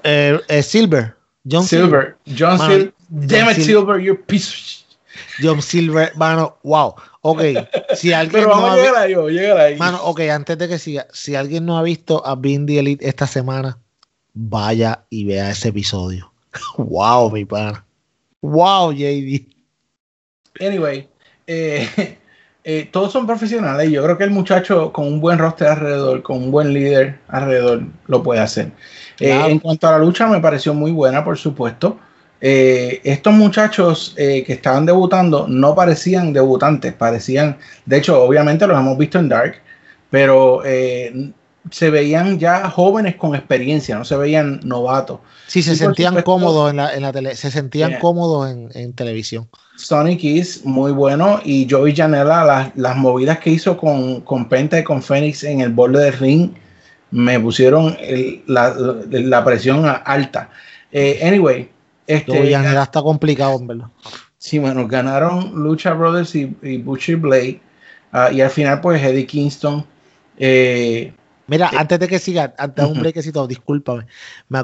el, 0.04 0.62
Silver. 0.62 1.16
John 1.50 1.64
Silver. 1.64 2.16
John 2.38 2.58
Silver. 2.58 2.94
Damn 3.08 3.50
it, 3.50 3.56
Silver, 3.56 4.00
you 4.00 4.14
piece 4.14 4.52
of 4.52 5.44
John 5.44 5.60
Silver, 5.60 6.12
mano, 6.14 6.56
wow. 6.62 6.94
Ok, 7.22 7.42
si 7.94 8.12
alguien. 8.12 8.42
Pero 8.42 8.48
vamos 8.50 8.70
no 8.70 8.72
a 8.72 8.76
llegar 8.76 8.96
ahí, 8.96 9.14
llegar 9.14 9.58
ahí. 9.58 9.76
Mano, 9.76 10.02
ok, 10.04 10.20
antes 10.32 10.58
de 10.58 10.68
que 10.68 10.78
siga, 10.78 11.06
si 11.12 11.34
alguien 11.34 11.66
no 11.66 11.78
ha 11.78 11.82
visto 11.82 12.26
a 12.26 12.34
Bindi 12.36 12.78
Elite 12.78 13.06
esta 13.06 13.26
semana, 13.26 13.78
vaya 14.32 15.04
y 15.10 15.24
vea 15.24 15.50
ese 15.50 15.68
episodio. 15.68 16.32
wow, 16.78 17.30
mi 17.30 17.44
pana. 17.44 17.84
Wow, 18.42 18.92
JD. 18.92 19.46
Anyway, 20.60 21.08
eh, 21.46 22.16
eh, 22.64 22.88
todos 22.90 23.12
son 23.12 23.26
profesionales. 23.26 23.90
Yo 23.90 24.02
creo 24.02 24.16
que 24.16 24.24
el 24.24 24.30
muchacho 24.30 24.92
con 24.92 25.06
un 25.06 25.20
buen 25.20 25.38
roster 25.38 25.68
alrededor, 25.68 26.22
con 26.22 26.38
un 26.38 26.50
buen 26.50 26.72
líder 26.72 27.20
alrededor, 27.28 27.82
lo 28.06 28.22
puede 28.22 28.40
hacer. 28.40 28.72
Eh, 29.18 29.30
en 29.30 29.58
cuanto 29.58 29.86
a 29.88 29.92
la 29.92 29.98
lucha, 29.98 30.26
me 30.26 30.40
pareció 30.40 30.72
muy 30.72 30.90
buena, 30.90 31.22
por 31.22 31.36
supuesto. 31.36 31.98
Eh, 32.40 33.02
estos 33.04 33.34
muchachos 33.34 34.14
eh, 34.16 34.42
que 34.46 34.54
estaban 34.54 34.86
debutando 34.86 35.46
no 35.46 35.74
parecían 35.74 36.32
debutantes, 36.32 36.94
parecían, 36.94 37.58
de 37.84 37.98
hecho, 37.98 38.22
obviamente 38.22 38.66
los 38.66 38.78
hemos 38.78 38.96
visto 38.96 39.18
en 39.18 39.28
Dark, 39.28 39.56
pero 40.08 40.62
eh, 40.64 41.32
se 41.70 41.90
veían 41.90 42.38
ya 42.38 42.70
jóvenes 42.70 43.16
con 43.16 43.34
experiencia, 43.34 43.98
no 43.98 44.06
se 44.06 44.16
veían 44.16 44.60
novatos. 44.64 45.20
Sí, 45.48 45.62
se 45.62 45.76
sentían 45.76 46.22
cómodos 46.22 46.70
en 46.70 46.76
la, 46.76 46.94
en 46.94 47.02
la 47.02 47.12
tele, 47.12 47.36
se 47.36 47.50
sentían 47.50 47.98
cómodos 47.98 48.50
en, 48.50 48.70
en, 48.72 48.94
televisión. 48.94 49.46
Sonic 49.76 50.24
is 50.24 50.64
muy 50.64 50.92
bueno 50.92 51.40
y 51.44 51.68
Joey 51.68 51.94
Janela, 51.94 52.44
las, 52.44 52.72
las 52.74 52.96
movidas 52.96 53.38
que 53.40 53.50
hizo 53.50 53.76
con, 53.76 54.22
con 54.22 54.48
Penta 54.48 54.78
y 54.78 54.84
con 54.84 55.02
Phoenix 55.02 55.44
en 55.44 55.60
el 55.60 55.70
borde 55.70 56.04
del 56.04 56.14
ring, 56.14 56.52
me 57.10 57.38
pusieron 57.38 57.98
el, 58.00 58.42
la, 58.46 58.74
la, 59.10 59.44
presión 59.44 59.84
alta. 60.04 60.48
anyway, 61.22 61.68
este, 62.14 62.50
ya 62.50 62.82
está 62.82 63.02
complicado, 63.02 63.58
¿verdad? 63.64 63.86
Sí, 64.38 64.58
bueno, 64.58 64.88
ganaron 64.88 65.52
Lucha 65.54 65.92
Brothers 65.92 66.34
y, 66.34 66.46
Butcher 66.78 67.16
Blade. 67.16 67.60
Uh, 68.12 68.32
y 68.32 68.40
al 68.40 68.50
final, 68.50 68.80
pues, 68.80 69.02
Eddie 69.02 69.26
Kingston. 69.26 69.84
Eh, 70.38 71.12
Mira, 71.46 71.68
eh, 71.72 71.76
antes 71.76 71.98
de 71.98 72.08
que 72.08 72.18
siga, 72.18 72.54
antes 72.58 72.84
de 72.84 72.90
un 72.92 73.00
brequecito, 73.00 73.46
discúlpame. 73.46 74.06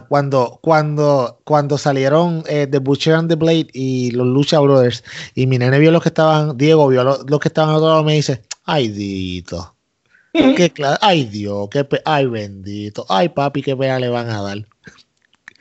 Cuando, 0.09 0.61
cuando, 0.63 1.41
cuando 1.45 1.79
salieron 1.79 2.45
eh, 2.49 2.67
The 2.71 2.79
Butcher 2.79 3.15
and 3.15 3.29
the 3.29 3.35
Blade 3.35 3.69
y 3.73 4.13
los 4.13 4.27
Lucha 4.27 4.61
Brothers, 4.61 5.03
y 5.35 5.47
mi 5.47 5.59
nene 5.59 5.79
vio 5.79 5.91
los 5.91 6.03
que 6.03 6.11
estaban, 6.11 6.57
Diego 6.57 6.89
vio 6.89 7.05
los, 7.05 7.41
que 7.41 7.49
estaban 7.49 7.71
al 7.71 7.77
otro 7.77 7.89
lado, 7.89 8.05
me 8.05 8.15
dice, 8.15 8.43
ay, 8.65 8.89
Dito. 8.89 9.75
Qué 10.33 10.71
ay 11.01 11.25
Dios, 11.25 11.69
qué 11.71 11.87
ay 12.05 12.27
bendito, 12.27 13.07
ay 13.09 13.31
papi, 13.31 13.63
qué 13.63 13.75
pena 13.75 13.99
le 13.99 14.11
van 14.11 14.29
a 14.29 14.43
dar. 14.43 14.59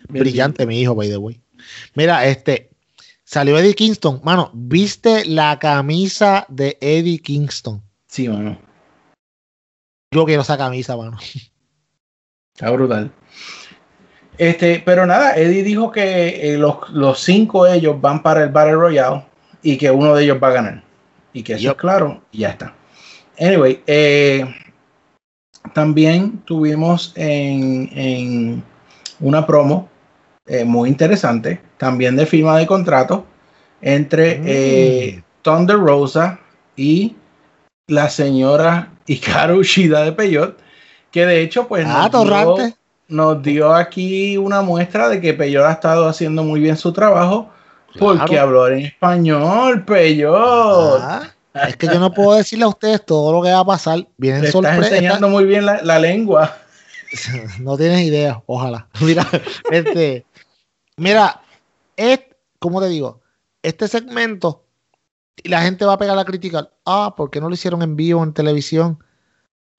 Brillante 0.10 0.65
mi 0.65 0.82
hijo, 0.82 0.93
by 0.93 1.10
the 1.10 1.17
way. 1.17 1.39
Mira, 1.94 2.26
este, 2.26 2.70
salió 3.24 3.58
Eddie 3.58 3.76
Kingston. 3.76 4.22
Mano, 4.24 4.52
¿viste 4.54 5.26
la 5.26 5.60
camisa 5.60 6.46
de 6.50 6.78
Eddie 6.82 7.20
Kingston? 7.20 7.82
Sí, 8.08 8.28
mano. 8.30 8.58
Yo 10.12 10.26
quiero 10.26 10.44
esa 10.44 10.58
camisa, 10.58 10.96
mano. 10.96 11.18
Está 12.54 12.72
brutal. 12.72 13.12
Este, 14.38 14.82
pero 14.86 15.06
nada, 15.06 15.36
Eddie 15.36 15.64
dijo 15.64 15.92
que 15.92 16.54
eh, 16.54 16.58
los, 16.58 16.90
los, 16.90 17.20
cinco 17.22 17.66
de 17.66 17.78
ellos 17.78 18.00
van 18.00 18.22
para 18.22 18.44
el 18.44 18.50
Battle 18.50 18.76
Royale 18.76 19.24
y 19.62 19.78
que 19.78 19.90
uno 19.92 20.14
de 20.14 20.24
ellos 20.24 20.40
va 20.42 20.50
a 20.50 20.54
ganar. 20.54 20.84
Y 21.34 21.44
que 21.44 21.54
eso 21.54 21.72
es 21.72 21.76
claro, 21.76 22.22
y 22.32 22.40
ya 22.40 22.50
está. 22.50 22.74
Anyway, 23.40 23.82
eh, 23.88 24.46
también 25.74 26.40
tuvimos 26.46 27.12
en, 27.16 27.90
en, 27.94 28.64
una 29.20 29.46
promo 29.46 29.90
eh, 30.47 30.63
muy 30.63 30.89
interesante, 30.89 31.62
también 31.77 32.15
de 32.15 32.25
firma 32.25 32.58
de 32.58 32.67
contrato 32.67 33.25
entre 33.81 34.39
mm. 34.39 34.43
eh, 34.45 35.23
Thunder 35.41 35.77
Rosa 35.77 36.39
y 36.75 37.15
la 37.88 38.10
señora 38.10 38.91
Hikaru 39.08 39.63
Shida 39.63 40.03
de 40.03 40.12
Peyot, 40.12 40.58
que 41.12 41.25
de 41.25 41.41
hecho 41.41 41.67
pues 41.67 41.86
ah, 41.88 42.10
nos, 43.08 43.43
dio, 43.43 43.73
aquí 43.73 44.38
una 44.38 44.62
muestra 44.62 45.10
de 45.10 45.21
que 45.21 45.34
Peyot 45.34 45.65
ha 45.65 45.71
estado 45.73 46.08
haciendo 46.08 46.43
muy 46.43 46.60
bien 46.60 46.77
su 46.77 46.91
trabajo 46.91 47.49
porque 47.97 48.38
habló 48.38 48.67
en 48.67 48.79
español, 48.79 49.86
Peyot. 49.86 50.99
Ah, 51.01 51.31
es 51.67 51.77
que 51.77 51.88
yo 51.88 51.99
no 51.99 52.12
puedo 52.12 52.36
decirle 52.36 52.65
a 52.65 52.67
ustedes 52.67 53.05
todo 53.05 53.31
lo 53.31 53.41
que 53.41 53.51
va 53.51 53.60
a 53.60 53.65
pasar. 53.65 54.05
Vienen 54.17 54.51
sorpresas. 54.51 54.91
enseñando 54.91 55.29
muy 55.29 55.45
bien 55.45 55.65
la, 55.65 55.99
lengua. 55.99 56.58
no 57.60 57.77
tienes 57.77 58.01
idea, 58.01 58.41
ojalá. 58.45 58.88
Mira, 58.99 59.25
este, 59.71 60.25
Mira, 60.97 61.41
es, 61.97 62.19
como 62.60 62.81
te 62.81 62.88
digo, 62.88 63.21
este 63.63 63.88
segmento, 63.88 64.65
la 65.43 65.62
gente 65.62 65.86
va 65.86 65.93
a 65.93 65.97
pegar 65.97 66.15
la 66.15 66.25
crítica, 66.25 66.71
ah, 66.86 67.15
¿por 67.17 67.29
qué 67.31 67.41
no 67.41 67.49
lo 67.49 67.55
hicieron 67.55 67.81
en 67.81 67.95
vivo 67.95 68.23
en 68.23 68.34
televisión? 68.34 69.03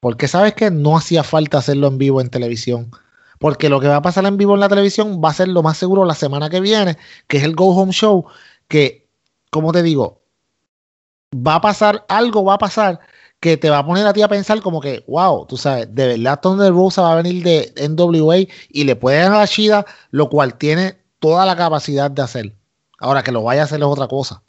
Porque 0.01 0.29
sabes 0.29 0.55
que 0.55 0.71
no 0.71 0.97
hacía 0.97 1.25
falta 1.25 1.59
hacerlo 1.59 1.89
en 1.89 1.99
vivo 1.99 2.21
en 2.21 2.31
televisión. 2.31 2.91
Porque 3.39 3.69
lo 3.69 3.81
que 3.81 3.89
va 3.89 3.97
a 3.97 4.03
pasar 4.03 4.27
en 4.27 4.37
vivo 4.37 4.55
en 4.55 4.61
la 4.61 4.69
televisión 4.69 5.21
va 5.25 5.31
a 5.31 5.35
ser 5.35 5.49
lo 5.49 5.63
más 5.63 5.79
seguro 5.79 6.05
la 6.05 6.15
semana 6.15 6.51
que 6.51 6.61
viene, 6.61 6.99
que 7.29 7.39
es 7.39 7.45
el 7.45 7.55
Go 7.55 7.75
Home 7.77 7.93
Show, 7.93 8.27
que, 8.69 9.09
como 9.51 9.73
te 9.73 9.83
digo, 9.83 10.23
va 11.35 11.57
a 11.57 11.61
pasar, 11.61 12.05
algo 12.09 12.45
va 12.45 12.55
a 12.55 12.59
pasar 12.59 13.01
que 13.41 13.57
te 13.57 13.71
va 13.71 13.79
a 13.79 13.87
poner 13.87 14.07
a 14.07 14.13
ti 14.13 14.23
a 14.23 14.29
pensar 14.29 14.61
como 14.63 14.81
que, 14.81 15.05
wow, 15.07 15.47
tú 15.47 15.57
sabes, 15.57 15.95
de 15.95 16.07
verdad 16.09 16.41
Thunder 16.41 16.73
Rosa 16.73 17.03
va 17.03 17.13
a 17.13 17.23
venir 17.23 17.43
de 17.43 17.73
NWA 17.89 18.39
y 18.71 18.85
le 18.85 18.97
puede 18.97 19.19
dar 19.19 19.35
a 19.35 19.45
Shida, 19.45 19.87
lo 20.11 20.29
cual 20.31 20.57
tiene 20.57 20.99
toda 21.19 21.47
la 21.47 21.57
capacidad 21.57 22.11
de 22.11 22.23
hacer. 22.23 22.55
Ahora 22.99 23.23
que 23.23 23.33
lo 23.33 23.43
vaya 23.43 23.63
a 23.63 23.65
hacer 23.65 23.81
es 23.81 23.87
otra 23.87 24.09
cosa. 24.09 24.43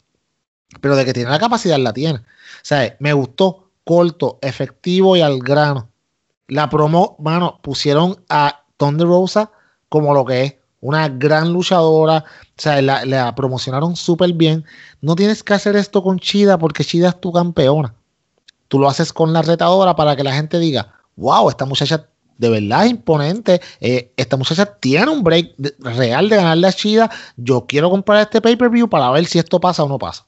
Pero 0.80 0.96
de 0.96 1.04
que 1.04 1.12
tiene 1.12 1.30
la 1.30 1.38
capacidad, 1.38 1.78
la 1.78 1.92
tiene. 1.92 2.18
O 2.18 2.24
sea, 2.62 2.96
me 2.98 3.12
gustó 3.12 3.70
corto, 3.84 4.38
efectivo 4.42 5.16
y 5.16 5.22
al 5.22 5.38
grano. 5.38 5.88
La 6.46 6.68
promo, 6.68 7.16
mano, 7.18 7.58
pusieron 7.62 8.22
a 8.28 8.64
Thunder 8.76 9.06
Rosa 9.06 9.50
como 9.88 10.14
lo 10.14 10.24
que 10.24 10.44
es. 10.44 10.54
Una 10.80 11.08
gran 11.08 11.52
luchadora. 11.52 12.24
O 12.26 12.60
sea, 12.60 12.80
la, 12.82 13.34
promocionaron 13.34 13.96
súper 13.96 14.32
bien. 14.32 14.64
No 15.00 15.16
tienes 15.16 15.42
que 15.42 15.54
hacer 15.54 15.76
esto 15.76 16.02
con 16.02 16.18
Chida 16.18 16.58
porque 16.58 16.84
Chida 16.84 17.08
es 17.08 17.20
tu 17.20 17.32
campeona. 17.32 17.94
Tú 18.68 18.78
lo 18.78 18.88
haces 18.88 19.12
con 19.12 19.32
la 19.32 19.42
retadora 19.42 19.96
para 19.96 20.14
que 20.14 20.22
la 20.22 20.34
gente 20.34 20.58
diga, 20.58 20.94
wow, 21.16 21.48
esta 21.48 21.64
muchacha 21.64 22.06
de 22.38 22.48
verdad 22.48 22.86
imponente. 22.86 23.60
Eh, 23.80 24.12
esta 24.16 24.36
muchacha 24.36 24.64
tiene 24.64 25.10
un 25.10 25.22
break 25.22 25.54
real 25.80 26.28
de 26.28 26.36
ganarle 26.36 26.68
a 26.68 26.72
Chida. 26.72 27.10
Yo 27.36 27.66
quiero 27.66 27.90
comprar 27.90 28.22
este 28.22 28.40
pay-per-view 28.40 28.88
para 28.88 29.10
ver 29.10 29.26
si 29.26 29.38
esto 29.38 29.60
pasa 29.60 29.84
o 29.84 29.88
no 29.88 29.98
pasa. 29.98 30.26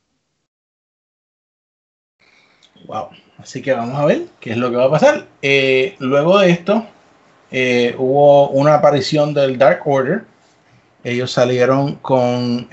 Wow. 2.86 3.08
Así 3.38 3.62
que 3.62 3.72
vamos 3.72 3.98
a 3.98 4.04
ver 4.04 4.26
qué 4.40 4.50
es 4.50 4.56
lo 4.58 4.70
que 4.70 4.76
va 4.76 4.86
a 4.86 4.90
pasar. 4.90 5.26
Eh, 5.40 5.94
luego 5.98 6.38
de 6.40 6.50
esto, 6.50 6.86
eh, 7.50 7.94
hubo 7.96 8.50
una 8.50 8.74
aparición 8.74 9.32
del 9.32 9.56
Dark 9.56 9.80
Order. 9.86 10.24
Ellos 11.04 11.30
salieron 11.30 11.94
con 11.96 12.68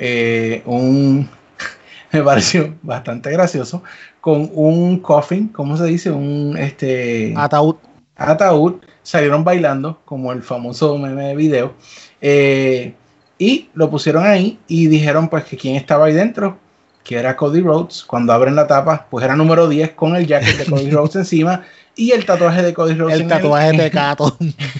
un, 0.66 1.30
me 2.12 2.22
pareció 2.22 2.76
bastante 2.82 3.32
gracioso, 3.32 3.82
con 4.20 4.50
un 4.54 5.00
coffin, 5.00 5.48
¿cómo 5.48 5.78
se 5.78 5.86
dice? 5.86 6.12
Un 6.12 6.58
este 6.58 7.34
ataúd. 7.38 7.78
Ataúd 8.18 8.76
salieron 9.04 9.44
bailando, 9.44 10.00
como 10.06 10.32
el 10.32 10.44
famoso 10.44 10.98
meme 10.98 11.28
de 11.30 11.36
video, 11.36 11.74
eh, 12.22 12.94
y 13.40 13.70
lo 13.74 13.90
pusieron 13.90 14.26
ahí 14.26 14.60
y 14.68 14.88
dijeron 14.88 15.30
pues 15.30 15.46
que 15.46 15.58
quién 15.58 15.76
estaba 15.76 16.06
ahí 16.06 16.14
dentro, 16.14 16.58
que 17.04 17.16
era 17.16 17.36
Cody 17.36 17.62
Rhodes. 17.62 18.04
Cuando 18.04 18.34
abren 18.34 18.56
la 18.56 18.68
tapa, 18.68 19.08
pues 19.10 19.24
era 19.24 19.36
número 19.36 19.70
10 19.70 19.92
con 19.92 20.16
el 20.16 20.26
jacket 20.26 20.58
de 20.58 20.66
Cody 20.66 20.90
Rhodes 20.92 21.16
encima 21.16 21.64
y 21.96 22.12
el 22.12 22.26
tatuaje 22.26 22.62
de 22.62 22.74
Cody 22.74 22.94
Rhodes. 22.94 23.20
El 23.20 23.28
tatuaje 23.28 23.72
de 23.74 23.92
Cato. 23.92 24.38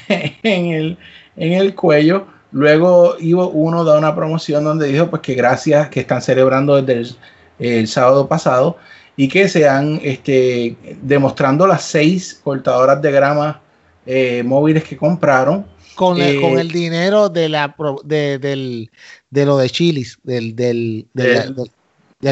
En 0.08 0.66
el, 0.68 0.98
en 1.36 1.54
el 1.54 1.76
cuello. 1.76 2.28
Luego 2.52 3.16
iba 3.20 3.46
uno 3.46 3.84
da 3.84 3.98
una 3.98 4.16
promoción 4.16 4.64
donde 4.64 4.88
dijo 4.88 5.10
pues 5.10 5.22
que 5.22 5.34
gracias 5.34 5.90
que 5.90 6.00
están 6.00 6.22
celebrando 6.22 6.82
desde 6.82 7.16
el, 7.60 7.88
sábado 7.88 8.28
pasado 8.28 8.78
y 9.18 9.28
que 9.28 9.50
se 9.50 9.68
han 9.68 10.00
este, 10.04 10.78
demostrando 11.02 11.66
las 11.66 11.84
seis 11.84 12.40
cortadoras 12.44 13.02
de 13.02 13.12
grama 13.12 13.60
eh, 14.06 14.44
móviles 14.44 14.84
que 14.84 14.96
compraron. 14.96 15.66
Con, 15.96 16.22
el, 16.22 16.40
con 16.40 16.60
eh, 16.60 16.62
el 16.62 16.72
dinero 16.72 17.28
de 17.28 17.50
la 17.50 17.76
de, 18.06 18.38
del, 18.38 18.92
de 19.32 19.46
lo 19.48 19.58
de 19.58 19.70
Chilis, 19.72 20.20
del, 20.24 20.56
del, 20.56 21.08
del, 21.14 21.68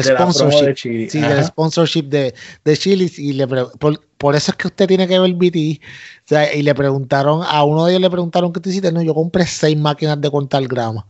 sponsorship. 0.00 0.90
De 0.90 1.10
sí, 1.10 1.20
del 1.20 1.44
sponsorship 1.44 2.04
de, 2.04 2.32
de 2.64 2.76
Chilis. 2.76 3.18
Y 3.18 3.32
le 3.32 3.48
por, 3.48 4.36
eso 4.36 4.52
es 4.52 4.56
que 4.56 4.68
usted 4.68 4.86
tiene 4.86 5.08
que 5.08 5.18
ver 5.18 5.34
BT. 5.34 5.80
O 5.80 6.28
sea, 6.28 6.54
y 6.54 6.62
le 6.62 6.74
preguntaron, 6.76 7.42
a 7.44 7.64
uno 7.64 7.84
de 7.84 7.92
ellos 7.92 8.02
le 8.02 8.10
preguntaron 8.10 8.52
qué 8.52 8.60
tú 8.60 8.70
hiciste. 8.70 8.92
No, 8.92 9.02
yo 9.02 9.12
compré 9.12 9.44
seis 9.44 9.76
máquinas 9.76 10.20
de 10.20 10.30
contar 10.30 10.62
grama. 10.68 11.04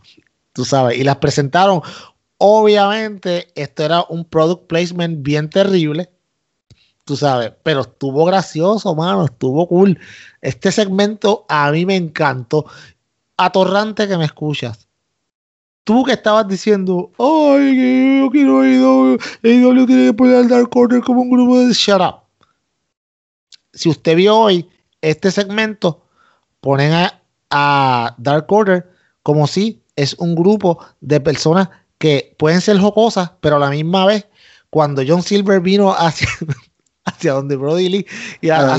Tú 0.54 0.64
sabes, 0.64 0.98
y 0.98 1.04
las 1.04 1.16
presentaron. 1.16 1.82
Obviamente, 2.38 3.48
esto 3.54 3.84
era 3.84 4.04
un 4.08 4.24
product 4.24 4.66
placement 4.66 5.22
bien 5.22 5.48
terrible 5.48 6.10
tú 7.06 7.16
sabes, 7.16 7.52
pero 7.62 7.82
estuvo 7.82 8.24
gracioso, 8.24 8.94
mano, 8.94 9.24
estuvo 9.24 9.66
cool. 9.68 9.98
Este 10.42 10.72
segmento 10.72 11.46
a 11.48 11.70
mí 11.70 11.86
me 11.86 11.94
encantó. 11.96 12.66
Atorrante 13.36 14.08
que 14.08 14.18
me 14.18 14.24
escuchas. 14.24 14.88
Tú 15.84 16.02
que 16.02 16.12
estabas 16.12 16.48
diciendo, 16.48 17.12
ay, 17.16 18.20
yo 18.20 18.30
quiero 18.30 18.60
AEW, 18.60 19.18
AEW 19.44 19.86
tiene 19.86 20.06
que 20.06 20.14
poner 20.14 20.36
al 20.36 20.48
Dark 20.48 20.76
Order 20.76 21.00
como 21.00 21.22
un 21.22 21.30
grupo 21.30 21.60
de 21.60 21.72
shut 21.72 22.00
up. 22.00 22.22
Si 23.72 23.88
usted 23.88 24.16
vio 24.16 24.36
hoy 24.36 24.68
este 25.00 25.30
segmento, 25.30 26.02
ponen 26.60 26.92
a, 26.92 27.22
a 27.50 28.16
Dark 28.18 28.50
Order 28.50 28.90
como 29.22 29.46
si 29.46 29.80
es 29.94 30.14
un 30.14 30.34
grupo 30.34 30.84
de 31.00 31.20
personas 31.20 31.68
que 31.98 32.34
pueden 32.38 32.60
ser 32.60 32.78
jocosas, 32.78 33.32
pero 33.40 33.56
a 33.56 33.60
la 33.60 33.70
misma 33.70 34.06
vez, 34.06 34.26
cuando 34.70 35.02
John 35.06 35.22
Silver 35.22 35.60
vino 35.60 35.92
hacia, 35.92 36.28
hacia 37.04 37.32
donde 37.32 37.56
Brody 37.56 37.88
Lee 37.88 38.06
y 38.40 38.50
a, 38.50 38.74
a 38.74 38.78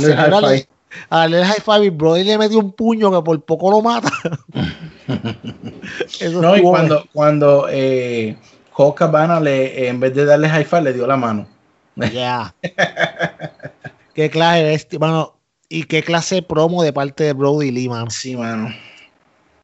darle 1.09 1.39
el 1.39 1.45
high 1.45 1.61
five 1.63 1.85
y 1.85 1.89
Brody 1.89 2.23
le 2.23 2.37
metió 2.37 2.59
un 2.59 2.71
puño 2.71 3.11
que 3.11 3.21
por 3.23 3.41
poco 3.43 3.71
lo 3.71 3.81
mata. 3.81 4.11
no, 6.31 6.57
y 6.57 6.61
cuando, 6.61 7.05
cuando 7.13 7.67
eh, 7.69 8.37
Cabana 8.95 9.39
le, 9.39 9.87
en 9.87 9.99
vez 9.99 10.13
de 10.13 10.25
darle 10.25 10.49
high 10.49 10.65
five, 10.65 10.83
le 10.83 10.93
dio 10.93 11.07
la 11.07 11.17
mano. 11.17 11.47
Ya. 11.95 12.53
qué 14.13 14.29
clase 14.29 14.73
este, 14.73 14.99
mano, 14.99 15.35
y 15.69 15.83
qué 15.83 16.03
clase 16.03 16.35
de 16.35 16.41
promo 16.43 16.83
de 16.83 16.93
parte 16.93 17.23
de 17.23 17.33
Brody 17.33 17.71
Lee, 17.71 17.89
mano. 17.89 18.09
Sí, 18.09 18.35
mano. 18.35 18.69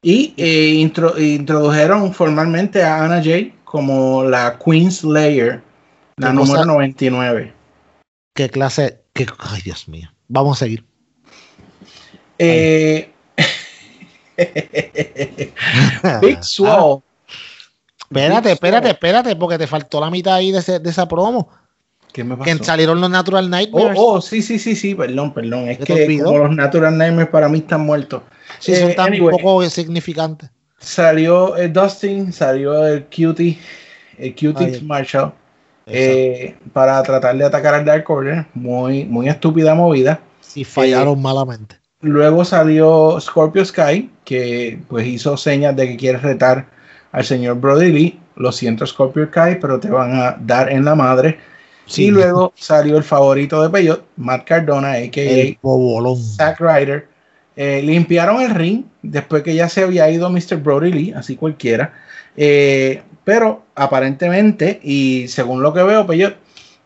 Y 0.06 0.34
eh, 0.36 0.86
introdujeron 1.18 2.12
formalmente 2.12 2.82
a 2.82 3.06
Anna 3.06 3.22
Jay 3.24 3.54
como 3.64 4.22
la 4.22 4.58
Queen 4.62 4.92
Slayer, 4.92 5.62
la 6.18 6.30
número 6.30 6.66
99. 6.66 7.54
¿Qué 8.34 8.50
clase? 8.50 9.00
Qué, 9.14 9.26
ay, 9.38 9.62
Dios 9.62 9.88
mío. 9.88 10.10
Vamos 10.28 10.58
a 10.58 10.66
seguir. 10.66 10.84
Eh, 12.38 13.10
Big 16.20 16.44
Swole. 16.44 17.02
espérate, 18.10 18.52
espérate, 18.52 18.90
espérate, 18.90 19.36
porque 19.36 19.56
te 19.56 19.66
faltó 19.66 20.02
la 20.02 20.10
mitad 20.10 20.34
ahí 20.34 20.52
de, 20.52 20.58
esa 20.58 21.08
promo. 21.08 21.48
¿Qué 22.14 22.22
me 22.22 22.36
pasó? 22.36 22.44
Que 22.44 22.64
salieron 22.64 23.00
los 23.00 23.10
Natural 23.10 23.50
Nightmares. 23.50 23.98
Oh, 23.98 24.12
oh, 24.12 24.20
sí, 24.20 24.40
sí, 24.40 24.60
sí, 24.60 24.76
sí, 24.76 24.94
perdón, 24.94 25.34
perdón. 25.34 25.68
Es 25.68 25.78
que 25.78 26.20
como 26.22 26.38
los 26.38 26.54
Natural 26.54 26.96
Nightmares 26.96 27.28
para 27.28 27.48
mí 27.48 27.58
están 27.58 27.80
muertos. 27.80 28.22
Sí, 28.60 28.76
son 28.76 28.92
eh, 28.92 28.94
tan 28.94 29.18
poco 29.18 29.68
significantes. 29.68 30.48
Salió 30.78 31.56
el 31.56 31.72
Dustin, 31.72 32.32
salió 32.32 32.86
el 32.86 33.06
Cutie, 33.06 33.58
el 34.16 34.32
Cutie 34.32 34.80
Marshall. 34.82 35.32
Eh, 35.86 36.54
para 36.72 37.02
tratar 37.02 37.36
de 37.36 37.46
atacar 37.46 37.74
al 37.74 37.84
Dark 37.84 38.08
Order. 38.08 38.46
Muy, 38.54 39.04
muy 39.06 39.28
estúpida 39.28 39.74
movida. 39.74 40.20
Y 40.54 40.62
fallaron 40.62 41.20
malamente. 41.20 41.80
Luego 42.00 42.44
salió 42.44 43.20
Scorpio 43.20 43.64
Sky, 43.64 44.08
que 44.24 44.78
pues 44.86 45.04
hizo 45.04 45.36
señas 45.36 45.74
de 45.74 45.88
que 45.88 45.96
quiere 45.96 46.18
retar 46.18 46.68
al 47.10 47.24
señor 47.24 47.58
Brody 47.58 47.90
Lee. 47.90 48.20
Lo 48.36 48.52
siento, 48.52 48.86
Scorpio 48.86 49.26
Sky, 49.26 49.58
pero 49.60 49.80
te 49.80 49.90
van 49.90 50.14
a 50.14 50.36
dar 50.38 50.70
en 50.70 50.84
la 50.84 50.94
madre. 50.94 51.40
Y 51.86 52.10
luego 52.10 52.52
salió 52.56 52.96
el 52.96 53.04
favorito 53.04 53.62
de 53.62 53.70
Peyot, 53.70 54.04
Matt 54.16 54.46
Cardona, 54.46 54.92
a.k.a. 54.92 56.16
Zack 56.16 56.60
Ryder. 56.60 57.08
Eh, 57.56 57.82
limpiaron 57.82 58.40
el 58.40 58.50
ring 58.50 58.84
después 59.02 59.42
que 59.42 59.54
ya 59.54 59.68
se 59.68 59.84
había 59.84 60.10
ido 60.10 60.28
Mr. 60.30 60.56
Brody 60.56 60.92
Lee, 60.92 61.12
así 61.12 61.36
cualquiera. 61.36 61.92
Eh, 62.36 63.02
pero 63.22 63.64
aparentemente, 63.74 64.80
y 64.82 65.28
según 65.28 65.62
lo 65.62 65.72
que 65.72 65.82
veo, 65.82 66.06
Peyot, 66.06 66.36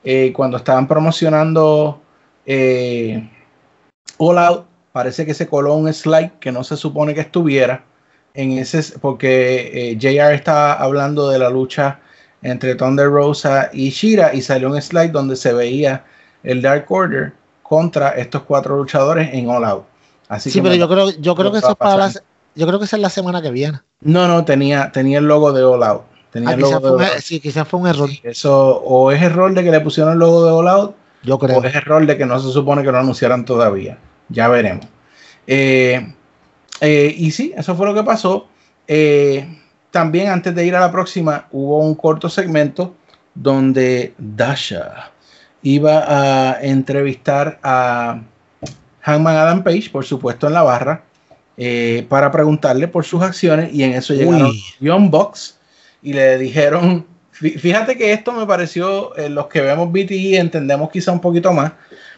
eh, 0.04 0.32
cuando 0.34 0.56
estaban 0.56 0.86
promocionando 0.86 2.02
All 4.18 4.38
Out, 4.38 4.66
parece 4.92 5.24
que 5.24 5.34
se 5.34 5.46
coló 5.46 5.74
un 5.74 5.92
slide 5.92 6.32
que 6.40 6.52
no 6.52 6.64
se 6.64 6.76
supone 6.76 7.14
que 7.14 7.20
estuviera 7.20 7.84
en 8.34 8.52
ese, 8.52 8.98
porque 8.98 9.96
JR 10.00 10.34
está 10.34 10.74
hablando 10.74 11.30
de 11.30 11.38
la 11.38 11.50
lucha 11.50 12.00
entre 12.42 12.74
Thunder 12.74 13.10
Rosa 13.10 13.70
y 13.72 13.90
Shira 13.90 14.34
y 14.34 14.42
salió 14.42 14.70
un 14.70 14.80
slide 14.80 15.10
donde 15.10 15.36
se 15.36 15.52
veía 15.52 16.04
el 16.42 16.62
Dark 16.62 16.86
Order 16.88 17.32
contra 17.62 18.10
estos 18.10 18.42
cuatro 18.42 18.76
luchadores 18.76 19.30
en 19.32 19.48
All 19.48 19.64
Out. 19.64 19.84
Así 20.28 20.50
sí, 20.50 20.60
pero 20.60 20.74
yo 20.74 20.88
creo, 20.88 21.10
yo 21.10 21.34
creo 21.34 21.52
que 21.52 21.58
eso 21.58 21.70
es 21.70 21.76
para 21.76 21.96
la, 21.96 22.12
yo 22.54 22.66
creo 22.66 22.78
que 22.78 22.84
esa 22.84 22.96
es 22.96 23.02
la 23.02 23.10
semana 23.10 23.40
que 23.40 23.50
viene. 23.50 23.80
No, 24.00 24.28
no, 24.28 24.44
tenía, 24.44 24.90
tenía 24.92 25.18
el 25.18 25.26
logo 25.26 25.52
de 25.52 25.62
All 25.62 25.82
Out. 25.82 26.02
Tenía 26.30 26.50
ah, 26.50 26.54
el 26.54 26.60
logo 26.60 26.96
de 26.98 27.06
er, 27.06 27.22
sí, 27.22 27.40
quizás 27.40 27.66
fue 27.66 27.80
un 27.80 27.86
error. 27.86 28.10
eso, 28.22 28.76
o 28.78 29.10
es 29.10 29.22
error 29.22 29.52
de 29.54 29.64
que 29.64 29.70
le 29.70 29.80
pusieron 29.80 30.12
el 30.12 30.18
logo 30.18 30.44
de 30.44 30.52
All 30.52 30.68
Out, 30.68 30.96
yo 31.22 31.38
creo. 31.38 31.58
o 31.58 31.64
es 31.64 31.74
error 31.74 32.04
de 32.04 32.18
que 32.18 32.26
no 32.26 32.38
se 32.38 32.50
supone 32.52 32.82
que 32.82 32.92
lo 32.92 32.98
anunciaran 32.98 33.44
todavía. 33.44 33.98
Ya 34.28 34.48
veremos. 34.48 34.86
Eh, 35.46 36.14
eh, 36.80 37.14
y 37.16 37.30
sí, 37.30 37.54
eso 37.56 37.74
fue 37.74 37.86
lo 37.86 37.94
que 37.94 38.02
pasó. 38.02 38.46
Eh, 38.86 39.48
también 39.90 40.28
antes 40.28 40.54
de 40.54 40.66
ir 40.66 40.76
a 40.76 40.80
la 40.80 40.92
próxima, 40.92 41.46
hubo 41.50 41.78
un 41.78 41.94
corto 41.94 42.28
segmento 42.28 42.94
donde 43.34 44.14
Dasha 44.18 45.10
iba 45.62 46.04
a 46.06 46.62
entrevistar 46.62 47.58
a 47.62 48.20
Hangman 49.00 49.36
Adam 49.36 49.62
Page, 49.62 49.90
por 49.90 50.04
supuesto 50.04 50.46
en 50.46 50.52
la 50.52 50.62
barra, 50.62 51.02
para 52.08 52.30
preguntarle 52.30 52.86
por 52.88 53.04
sus 53.04 53.22
acciones 53.22 53.72
y 53.72 53.82
en 53.82 53.94
eso 53.94 54.14
llegaron 54.14 54.52
Young 54.80 55.10
Box 55.10 55.58
y 56.02 56.12
le 56.12 56.38
dijeron, 56.38 57.06
fíjate 57.32 57.96
que 57.96 58.12
esto 58.12 58.32
me 58.32 58.46
pareció, 58.46 59.12
los 59.28 59.46
que 59.48 59.60
vemos 59.62 59.90
BTE 59.90 60.38
entendemos 60.38 60.90
quizá 60.90 61.10
un 61.12 61.20
poquito 61.20 61.52
más, 61.52 61.72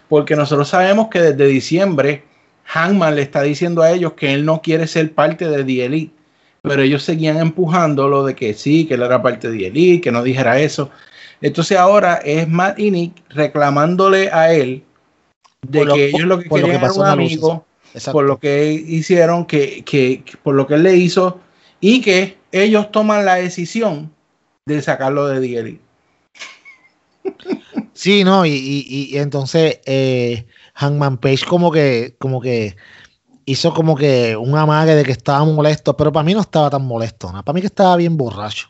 porque 0.08 0.36
nosotros 0.36 0.68
sabemos 0.68 1.08
que 1.08 1.20
desde 1.20 1.46
diciembre 1.46 2.24
Hangman 2.64 3.14
le 3.14 3.22
está 3.22 3.42
diciendo 3.42 3.82
a 3.82 3.90
ellos 3.90 4.12
que 4.12 4.34
él 4.34 4.44
no 4.44 4.60
quiere 4.60 4.86
ser 4.86 5.12
parte 5.14 5.48
de 5.48 5.64
The 5.64 5.84
Elite, 5.84 6.14
pero 6.62 6.82
ellos 6.82 7.02
seguían 7.02 7.38
empujando 7.38 8.08
lo 8.08 8.24
de 8.24 8.34
que 8.34 8.54
sí, 8.54 8.86
que 8.86 8.94
él 8.94 9.02
era 9.02 9.22
parte 9.22 9.50
de 9.50 9.66
Elite, 9.66 10.00
que 10.00 10.12
no 10.12 10.22
dijera 10.22 10.60
eso. 10.60 10.90
Entonces 11.40 11.78
ahora 11.78 12.16
es 12.16 12.48
Matt 12.48 12.78
y 12.78 12.90
Nick 12.90 13.22
reclamándole 13.30 14.30
a 14.30 14.52
él 14.52 14.82
de 15.66 15.86
que 15.86 16.08
ellos 16.08 16.22
lo 16.22 16.38
que 16.38 16.48
querían 16.48 16.76
era 16.76 16.92
un 16.92 17.06
amigo, 17.06 17.66
por 18.12 18.24
lo 18.24 18.38
que 18.38 18.72
hicieron, 18.72 19.46
que, 19.46 19.82
que, 19.84 20.22
por 20.42 20.54
lo 20.54 20.66
que 20.66 20.74
él 20.74 20.82
le 20.82 20.96
hizo, 20.96 21.40
y 21.80 22.00
que 22.00 22.36
ellos 22.52 22.90
toman 22.92 23.24
la 23.24 23.36
decisión 23.36 24.12
de 24.66 24.82
sacarlo 24.82 25.28
de 25.28 25.58
Elite. 25.58 25.80
Sí, 27.92 28.24
no, 28.24 28.46
y, 28.46 28.50
y, 28.50 29.08
y 29.10 29.18
entonces 29.18 29.80
eh, 29.84 30.46
Hangman 30.74 31.18
Page 31.18 31.44
como 31.46 31.70
que, 31.70 32.14
como 32.18 32.40
que 32.40 32.76
hizo 33.50 33.74
como 33.74 33.96
que 33.96 34.36
un 34.36 34.56
amague 34.56 34.94
de 34.94 35.04
que 35.04 35.12
estaba 35.12 35.44
molesto, 35.44 35.96
pero 35.96 36.12
para 36.12 36.24
mí 36.24 36.34
no 36.34 36.40
estaba 36.40 36.70
tan 36.70 36.84
molesto, 36.84 37.32
¿no? 37.32 37.44
para 37.44 37.54
mí 37.54 37.60
que 37.60 37.66
estaba 37.66 37.96
bien 37.96 38.16
borracho. 38.16 38.68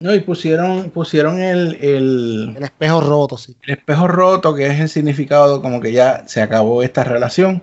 No, 0.00 0.14
y 0.14 0.20
pusieron, 0.20 0.90
pusieron 0.90 1.40
el, 1.40 1.76
el, 1.80 2.56
espejo 2.62 3.00
roto, 3.00 3.36
sí. 3.36 3.56
El 3.62 3.78
espejo 3.78 4.06
roto, 4.06 4.54
que 4.54 4.66
es 4.66 4.78
el 4.78 4.88
significado 4.88 5.60
como 5.60 5.80
que 5.80 5.90
ya 5.90 6.22
se 6.28 6.40
acabó 6.40 6.84
esta 6.84 7.02
relación. 7.02 7.62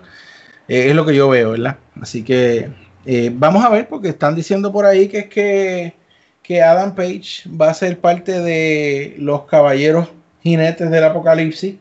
Eh, 0.68 0.88
es 0.90 0.94
lo 0.94 1.06
que 1.06 1.14
yo 1.14 1.30
veo, 1.30 1.52
¿verdad? 1.52 1.78
Así 1.98 2.22
que 2.22 2.68
eh, 3.06 3.30
vamos 3.32 3.64
a 3.64 3.70
ver, 3.70 3.88
porque 3.88 4.10
están 4.10 4.34
diciendo 4.34 4.70
por 4.70 4.84
ahí 4.84 5.08
que 5.08 5.20
es 5.20 5.28
que, 5.28 5.94
que 6.42 6.62
Adam 6.62 6.94
Page 6.94 7.48
va 7.48 7.70
a 7.70 7.74
ser 7.74 8.00
parte 8.00 8.38
de 8.40 9.14
los 9.18 9.44
caballeros 9.44 10.08
jinetes 10.42 10.90
del 10.90 11.04
apocalipsis. 11.04 11.76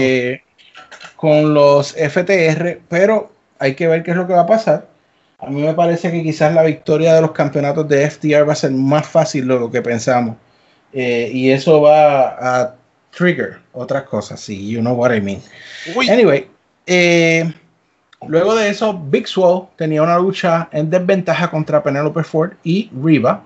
Eh, 0.00 0.40
con 1.16 1.52
los 1.52 1.94
FTR, 1.94 2.80
pero 2.88 3.32
hay 3.58 3.74
que 3.74 3.88
ver 3.88 4.02
qué 4.02 4.12
es 4.12 4.16
lo 4.16 4.26
que 4.26 4.32
va 4.34 4.42
a 4.42 4.46
pasar. 4.46 4.86
A 5.38 5.46
mí 5.46 5.62
me 5.62 5.74
parece 5.74 6.10
que 6.10 6.22
quizás 6.22 6.52
la 6.52 6.64
victoria 6.64 7.14
de 7.14 7.20
los 7.20 7.32
campeonatos 7.32 7.88
de 7.88 8.10
FTR 8.10 8.48
va 8.48 8.52
a 8.52 8.56
ser 8.56 8.72
más 8.72 9.06
fácil 9.06 9.46
de 9.46 9.58
lo 9.58 9.70
que 9.70 9.82
pensamos. 9.82 10.36
Eh, 10.92 11.30
y 11.32 11.50
eso 11.50 11.80
va 11.82 12.62
a 12.62 12.74
trigger 13.16 13.58
otras 13.72 14.04
cosas, 14.04 14.40
sí, 14.40 14.68
you 14.68 14.80
know 14.80 14.94
what 14.94 15.14
I 15.14 15.20
mean. 15.20 15.40
Anyway, 16.10 16.48
eh, 16.86 17.52
luego 18.26 18.54
de 18.56 18.70
eso, 18.70 18.98
Big 18.98 19.28
Swole 19.28 19.68
tenía 19.76 20.02
una 20.02 20.18
lucha 20.18 20.68
en 20.72 20.90
desventaja 20.90 21.50
contra 21.50 21.82
Penelope 21.82 22.24
Ford 22.24 22.52
y 22.64 22.90
Riva. 23.02 23.42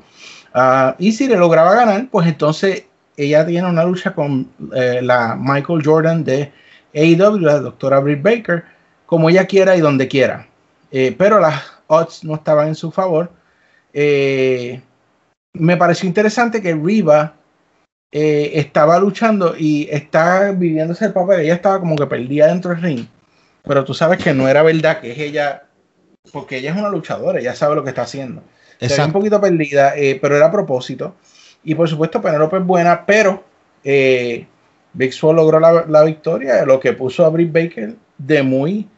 Ah, 0.54 0.94
y 0.98 1.12
si 1.12 1.28
le 1.28 1.36
lograba 1.36 1.74
ganar, 1.74 2.06
pues 2.10 2.26
entonces 2.26 2.84
ella 3.16 3.44
tiene 3.46 3.68
una 3.68 3.84
lucha 3.84 4.14
con 4.14 4.48
eh, 4.74 5.00
la 5.02 5.36
Michael 5.38 5.82
Jordan 5.84 6.24
de 6.24 6.52
AEW, 6.94 7.38
la 7.38 7.58
doctora 7.58 8.00
Britt 8.00 8.22
Baker, 8.22 8.64
como 9.12 9.28
ella 9.28 9.44
quiera 9.44 9.76
y 9.76 9.80
donde 9.82 10.08
quiera. 10.08 10.46
Eh, 10.90 11.14
pero 11.18 11.38
las 11.38 11.62
odds 11.86 12.24
no 12.24 12.36
estaban 12.36 12.68
en 12.68 12.74
su 12.74 12.90
favor. 12.90 13.30
Eh, 13.92 14.80
me 15.52 15.76
pareció 15.76 16.08
interesante 16.08 16.62
que 16.62 16.74
Riva 16.74 17.34
eh, 18.10 18.52
estaba 18.54 18.98
luchando 18.98 19.54
y 19.54 19.86
está 19.90 20.52
viviéndose 20.52 21.04
el 21.04 21.12
papel. 21.12 21.40
Ella 21.40 21.56
estaba 21.56 21.78
como 21.78 21.94
que 21.94 22.06
perdida 22.06 22.46
dentro 22.46 22.70
del 22.70 22.80
ring. 22.80 23.06
Pero 23.64 23.84
tú 23.84 23.92
sabes 23.92 24.16
que 24.16 24.32
no 24.32 24.48
era 24.48 24.62
verdad, 24.62 25.02
que 25.02 25.12
es 25.12 25.18
ella, 25.18 25.64
porque 26.32 26.56
ella 26.56 26.70
es 26.70 26.78
una 26.78 26.88
luchadora, 26.88 27.38
ella 27.38 27.54
sabe 27.54 27.74
lo 27.74 27.84
que 27.84 27.90
está 27.90 28.04
haciendo. 28.04 28.42
Está 28.80 29.04
un 29.04 29.12
poquito 29.12 29.38
perdida, 29.42 29.92
pero 30.22 30.38
era 30.38 30.46
a 30.46 30.50
propósito. 30.50 31.16
Y 31.62 31.74
por 31.74 31.86
supuesto, 31.86 32.22
Penelope 32.22 32.56
es 32.56 32.64
buena, 32.64 33.04
pero 33.04 33.44
Big 33.84 35.12
Swole 35.12 35.36
logró 35.36 35.60
la, 35.60 36.02
victoria, 36.02 36.64
lo 36.64 36.80
que 36.80 36.94
puso 36.94 37.26
a 37.26 37.28
Britt 37.28 37.52
Baker 37.52 37.94
de 38.16 38.42
muy 38.42 38.88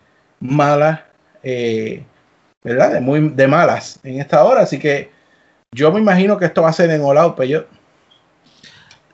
mala, 0.45 1.07
eh, 1.43 2.05
¿verdad? 2.63 2.93
De 2.93 3.01
muy 3.01 3.31
de 3.31 3.49
malas 3.49 3.99
en 4.05 4.21
esta 4.21 4.45
hora. 4.45 4.63
Así 4.63 4.79
que 4.79 5.11
yo 5.73 5.91
me 5.91 6.01
imagino 6.01 6.39
que 6.39 6.45
esto 6.45 6.63
va 6.63 6.69
a 6.69 6.73
ser 6.73 6.91
en 6.91 7.03
All 7.03 7.19
Out, 7.19 7.35
pero 7.37 7.49
yo. 7.49 7.65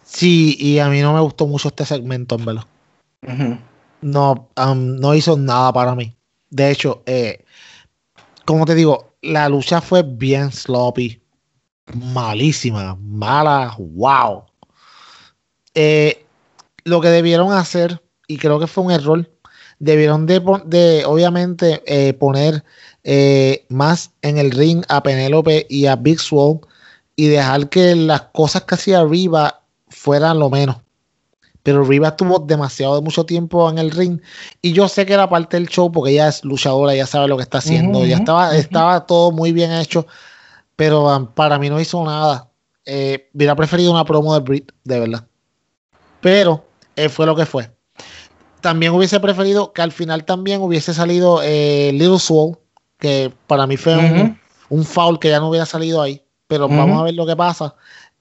Sí, 0.03 0.57
y 0.59 0.81
a 0.81 0.89
mí 0.89 1.01
no 1.01 1.15
me 1.15 1.21
gustó 1.21 1.47
mucho 1.47 1.69
este 1.69 1.85
segmento, 1.85 2.35
en 2.35 2.45
verdad. 2.45 2.65
No, 4.03 4.49
no 4.75 5.15
hizo 5.15 5.37
nada 5.37 5.73
para 5.73 5.95
mí. 5.95 6.17
De 6.51 6.71
hecho, 6.71 7.03
eh, 7.07 7.45
como 8.45 8.67
te 8.67 8.75
digo, 8.75 9.15
la 9.23 9.49
lucha 9.49 9.81
fue 9.81 10.03
bien 10.03 10.51
sloppy, 10.51 11.23
malísima, 11.95 12.97
mala, 13.01 13.77
wow. 13.79 14.47
Eh, 15.75 16.25
lo 16.85 17.01
que 17.01 17.09
debieron 17.09 17.53
hacer, 17.53 18.03
y 18.27 18.39
creo 18.39 18.59
que 18.59 18.67
fue 18.67 18.83
un 18.83 18.91
error, 18.91 19.31
debieron 19.81 20.27
de, 20.27 20.41
de 20.67 21.05
obviamente, 21.05 21.83
eh, 21.87 22.13
poner 22.13 22.63
eh, 23.03 23.65
más 23.69 24.13
en 24.23 24.39
el 24.39 24.53
ring 24.53 24.85
a 24.89 25.03
Penélope 25.03 25.67
y 25.69 25.87
a 25.87 25.97
Big 25.97 26.21
Swole 26.21 26.61
y 27.17 27.27
dejar 27.27 27.69
que 27.69 27.97
las 27.97 28.23
cosas 28.33 28.63
que 28.63 28.77
hacía 28.77 29.01
arriba 29.01 29.63
fueran 29.89 30.39
lo 30.39 30.51
menos. 30.51 30.77
Pero 31.63 31.85
Riva 31.85 32.09
estuvo 32.09 32.39
demasiado 32.39 32.97
de 32.97 33.03
mucho 33.03 33.25
tiempo 33.25 33.69
en 33.69 33.79
el 33.79 33.91
ring 33.91 34.21
y 34.63 34.73
yo 34.73 34.89
sé 34.89 35.05
que 35.05 35.13
era 35.13 35.29
parte 35.29 35.59
del 35.59 35.69
show 35.69 35.91
porque 35.91 36.13
ella 36.13 36.29
es 36.29 36.45
luchadora, 36.45 36.95
ya 36.95 37.07
sabe 37.07 37.29
lo 37.29 37.37
que 37.37 37.43
está 37.43 37.59
haciendo, 37.59 38.07
ya 38.07 38.17
estaba, 38.17 38.57
estaba 38.57 39.05
todo 39.07 39.31
muy 39.31 39.53
bien 39.53 39.73
hecho, 39.73 40.07
pero 40.77 41.15
um, 41.15 41.27
para 41.27 41.59
mí 41.59 41.69
no 41.69 41.81
hizo 41.81 42.03
nada. 42.05 42.49
Eh, 42.87 43.29
hubiera 43.35 43.55
preferido 43.55 43.93
una 43.93 44.05
promo 44.05 44.33
de 44.33 44.41
Brit, 44.41 44.73
de 44.85 45.01
verdad. 45.01 45.27
Pero 46.23 46.65
eh, 46.97 47.11
fue 47.11 47.27
lo 47.27 47.37
que 47.37 47.45
fue. 47.45 47.71
También 48.61 48.93
hubiese 48.93 49.21
preferido 49.21 49.73
que 49.73 49.83
al 49.83 49.93
final 49.93 50.25
también 50.25 50.61
hubiese 50.61 50.93
salido 50.95 51.41
eh, 51.43 51.91
Little 51.93 52.19
Soul, 52.19 52.59
que 52.99 53.33
para 53.47 53.67
mí 53.67 53.77
fue 53.77 53.97
un, 54.69 54.85
foul 54.85 55.19
que 55.19 55.31
ya 55.31 55.41
no 55.41 55.49
hubiera 55.49 55.67
salido 55.67 56.03
ahí. 56.03 56.23
Pero 56.47 56.69
vamos 56.69 57.01
a 57.01 57.05
ver 57.05 57.15
lo 57.15 57.27
que 57.27 57.37
pasa. 57.37 57.75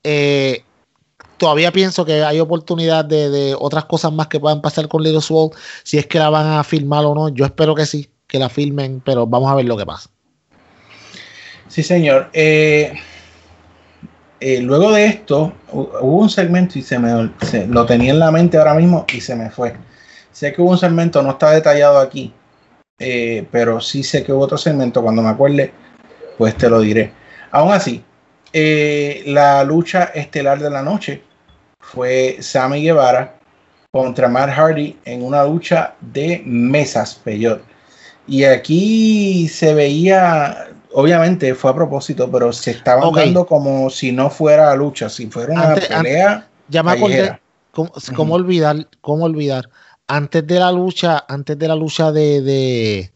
Eh, 0.04 0.64
todavía 1.38 1.72
pienso 1.72 2.06
que 2.06 2.24
hay 2.24 2.40
oportunidad 2.40 3.06
de, 3.06 3.56
otras 3.58 3.86
cosas 3.86 4.14
más 4.14 4.28
que 4.28 4.40
puedan 4.40 4.62
pasar 4.62 4.88
con 4.88 5.04
Little 5.04 5.22
Swole, 5.22 5.56
si 5.84 5.98
es 5.98 6.06
que 6.06 6.20
la 6.20 6.30
van 6.30 6.48
a 6.48 6.64
filmar 6.64 7.06
o 7.06 7.16
no. 7.16 7.30
Yo 7.30 7.46
espero 7.46 7.74
que 7.74 7.86
sí, 7.86 8.10
que 8.28 8.38
la 8.38 8.50
filmen, 8.50 9.02
pero 9.04 9.26
vamos 9.26 9.52
a 9.52 9.56
ver 9.56 9.66
lo 9.66 9.76
que 9.76 9.86
pasa. 9.86 10.10
Sí, 11.68 11.84
señor. 11.84 12.30
Eh, 12.34 12.94
eh, 14.40 14.62
luego 14.62 14.92
de 14.92 15.06
esto, 15.06 15.54
hubo 15.72 16.18
un 16.18 16.30
segmento 16.30 16.80
y 16.80 16.82
se 16.82 16.98
me 16.98 17.32
lo 17.68 17.86
tenía 17.86 18.12
en 18.12 18.20
la 18.20 18.32
mente 18.32 18.58
ahora 18.58 18.76
mismo 18.76 19.06
y 19.14 19.22
se 19.22 19.36
me 19.36 19.50
fue. 19.50 19.76
Sé 20.40 20.54
que 20.54 20.62
hubo 20.62 20.72
un 20.72 20.78
segmento, 20.78 21.22
no 21.22 21.32
está 21.32 21.52
detallado 21.52 22.00
aquí, 22.00 22.32
eh, 22.98 23.46
pero 23.52 23.82
sí 23.82 24.04
sé 24.04 24.24
que 24.24 24.32
hubo 24.32 24.44
otro 24.46 24.58
segmento. 24.58 25.04
Cuando 25.04 25.22
me 25.22 25.28
acuerde, 25.28 25.74
pues 26.38 26.56
te 26.56 26.70
lo 26.70 26.80
diré. 26.80 27.12
Aún 27.52 27.74
así, 27.74 28.02
la 28.54 29.62
lucha 29.66 30.06
estelar 30.16 30.60
de 30.60 30.70
la 30.70 30.82
noche 30.82 31.22
fue 31.82 32.38
Sammy 32.40 32.82
Guevara 32.84 33.36
contra 33.92 34.30
Matt 34.30 34.52
Hardy 34.52 34.98
en 35.04 35.24
una 35.24 35.44
lucha 35.44 35.96
de 36.00 36.42
mesas, 36.46 37.16
Peyot. 37.16 37.62
Y 38.26 38.46
aquí 38.46 39.46
se 39.50 39.74
veía, 39.74 40.70
obviamente 40.94 41.54
fue 41.54 41.72
a 41.72 41.76
propósito, 41.76 42.32
pero 42.32 42.54
se 42.54 42.72
estaba 42.72 43.12
dando 43.14 43.46
como 43.46 43.90
si 43.90 44.14
no 44.14 44.30
fuera 44.30 44.74
lucha, 44.74 45.10
si 45.10 45.28
fuera 45.28 45.52
una 45.52 45.76
pelea. 45.76 46.48
ya 46.70 46.82
me 46.82 46.94
acordé, 46.94 47.38
¿cómo, 47.74 48.36
olvidar? 48.36 48.88
¿Cómo 49.02 49.26
olvidar? 49.26 49.70
Antes 50.10 50.46
de 50.46 50.60
la 50.60 50.72
lucha, 50.72 51.24
antes 51.28 51.58
de 51.58 51.68
la 51.68 51.76
lucha 51.76 52.12
de, 52.12 52.42
de 52.42 53.12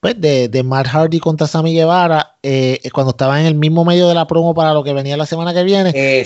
pues 0.00 0.18
de, 0.18 0.48
de 0.48 0.62
Matt 0.62 0.86
Hardy 0.86 1.18
contra 1.18 1.46
Sammy 1.46 1.74
Guevara, 1.74 2.36
eh, 2.42 2.80
cuando 2.94 3.10
estaba 3.10 3.38
en 3.38 3.46
el 3.46 3.54
mismo 3.54 3.84
medio 3.84 4.08
de 4.08 4.14
la 4.14 4.26
promo 4.26 4.54
para 4.54 4.72
lo 4.72 4.82
que 4.82 4.94
venía 4.94 5.16
la 5.16 5.26
semana 5.26 5.52
que 5.52 5.64
viene, 5.64 6.24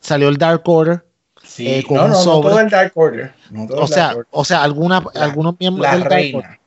salió 0.00 0.28
el 0.28 0.36
Dark 0.36 0.62
Order 0.66 1.04
Sí, 1.46 1.68
eh, 1.68 1.84
no, 1.90 2.08
no, 2.08 2.24
no 2.24 2.40
todo 2.40 2.58
el 2.58 2.70
Dark 2.70 2.92
Order. 2.94 3.32
o, 3.70 3.86
sea, 3.86 4.16
o 4.30 4.44
sea, 4.44 4.62
alguna, 4.62 5.02
algunos 5.14 5.54
miembros 5.60 5.86
la 5.86 5.92
del 5.92 6.04
reina. 6.04 6.38
Dark 6.38 6.46
Order. 6.46 6.60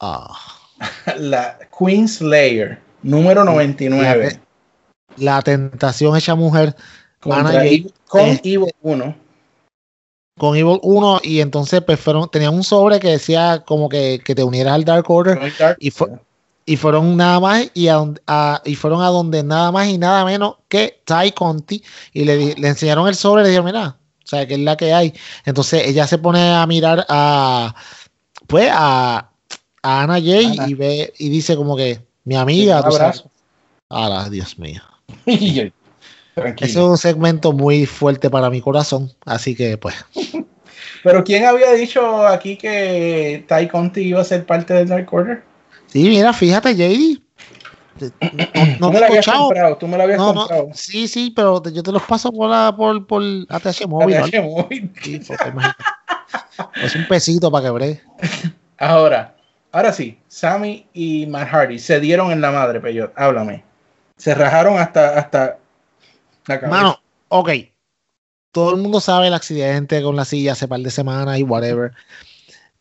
Ah. 0.00 0.38
La 1.18 1.58
Queen 1.78 2.08
Slayer, 2.08 2.80
número 3.02 3.44
99. 3.44 4.40
La, 5.18 5.40
tentación 5.42 6.16
hecha 6.16 6.34
mujer. 6.34 6.74
con 7.20 7.46
Evil 7.46 8.74
1. 8.82 9.16
Con 10.36 10.56
Evil 10.56 10.80
1 10.82 11.20
y 11.22 11.40
entonces 11.40 11.80
pues 11.82 12.00
fueron, 12.00 12.28
tenían 12.28 12.54
un 12.54 12.64
sobre 12.64 12.98
que 12.98 13.08
decía 13.08 13.62
como 13.64 13.88
que, 13.88 14.20
que 14.24 14.34
te 14.34 14.42
unieras 14.42 14.74
al 14.74 14.84
Dark 14.84 15.08
Order 15.08 15.52
y, 15.78 15.92
y 16.66 16.76
fueron 16.76 17.16
nada 17.16 17.38
más 17.38 17.70
y, 17.74 17.88
a, 17.88 18.62
y 18.64 18.74
fueron 18.74 19.02
a 19.02 19.08
donde 19.08 19.42
nada 19.44 19.70
más 19.70 19.88
y 19.88 19.98
nada 19.98 20.24
menos 20.24 20.56
que 20.68 21.00
Ty 21.04 21.32
Conti 21.32 21.82
y 22.12 22.24
le, 22.24 22.54
le 22.54 22.68
enseñaron 22.68 23.06
el 23.06 23.14
sobre 23.14 23.42
y 23.42 23.44
le 23.44 23.50
dijeron, 23.50 23.66
mira, 23.66 23.96
o 24.24 24.26
sea, 24.26 24.46
que 24.46 24.54
es 24.54 24.60
la 24.60 24.76
que 24.76 24.92
hay. 24.92 25.12
Entonces 25.44 25.86
ella 25.86 26.06
se 26.06 26.18
pone 26.18 26.50
a 26.50 26.66
mirar 26.66 27.04
a, 27.08 27.74
pues, 28.46 28.70
a, 28.72 29.30
a 29.82 30.02
Ana 30.02 30.14
Jay 30.14 30.56
y 30.66 30.74
ve 30.74 31.12
y 31.18 31.28
dice 31.28 31.56
como 31.56 31.76
que, 31.76 32.00
mi 32.24 32.36
amiga, 32.36 32.80
un 32.80 32.86
abrazo. 32.86 33.30
Dios 34.30 34.58
mío. 34.58 34.82
es 36.60 36.76
un 36.76 36.98
segmento 36.98 37.52
muy 37.52 37.86
fuerte 37.86 38.30
para 38.30 38.50
mi 38.50 38.60
corazón, 38.60 39.12
así 39.24 39.54
que 39.54 39.78
pues. 39.78 39.94
Pero 41.04 41.22
¿quién 41.22 41.44
había 41.44 41.72
dicho 41.72 42.26
aquí 42.26 42.56
que 42.56 43.44
Ty 43.46 43.68
Conti 43.68 44.00
iba 44.00 44.20
a 44.20 44.24
ser 44.24 44.46
parte 44.46 44.72
del 44.72 44.88
Dark 44.88 45.12
Order? 45.12 45.42
Sí, 45.86 46.08
mira, 46.08 46.32
fíjate, 46.32 46.74
JD. 46.74 47.20
No, 48.80 48.90
me 48.90 48.98
lo 48.98 49.06
habías 49.06 49.26
comprado, 49.26 49.76
tú 49.76 49.86
me 49.86 49.96
lo 49.96 50.02
habías 50.02 50.18
comprado. 50.18 50.68
sí, 50.72 51.06
sí, 51.06 51.32
pero 51.34 51.62
yo 51.70 51.82
te 51.82 51.92
los 51.92 52.02
paso 52.02 52.32
por, 52.32 52.50
la, 52.50 52.74
por, 52.76 53.06
por 53.06 53.22
ATH 53.48 53.86
móvil. 53.86 54.16
ATH 54.16 54.42
móvil. 54.42 54.90
es 56.82 56.96
un 56.96 57.06
pesito 57.06 57.50
para 57.50 57.66
que 57.66 57.70
bre. 57.70 58.02
Ahora, 58.78 59.36
ahora 59.70 59.92
sí, 59.92 60.18
Sammy 60.26 60.86
y 60.92 61.26
Matt 61.26 61.48
Hardy 61.48 61.78
se 61.78 62.00
dieron 62.00 62.32
en 62.32 62.40
la 62.40 62.50
madre, 62.50 62.80
Peyot. 62.80 63.12
Háblame. 63.16 63.62
Se 64.16 64.34
rajaron 64.34 64.78
hasta, 64.78 65.16
hasta. 65.16 65.58
Mano, 66.68 67.00
ok. 67.28 67.50
Todo 68.52 68.74
el 68.74 68.80
mundo 68.80 69.00
sabe 69.00 69.28
el 69.28 69.34
accidente 69.34 70.02
con 70.02 70.16
la 70.16 70.24
silla 70.24 70.52
hace 70.52 70.68
par 70.68 70.80
de 70.80 70.90
semanas 70.90 71.38
y 71.38 71.42
whatever. 71.42 71.92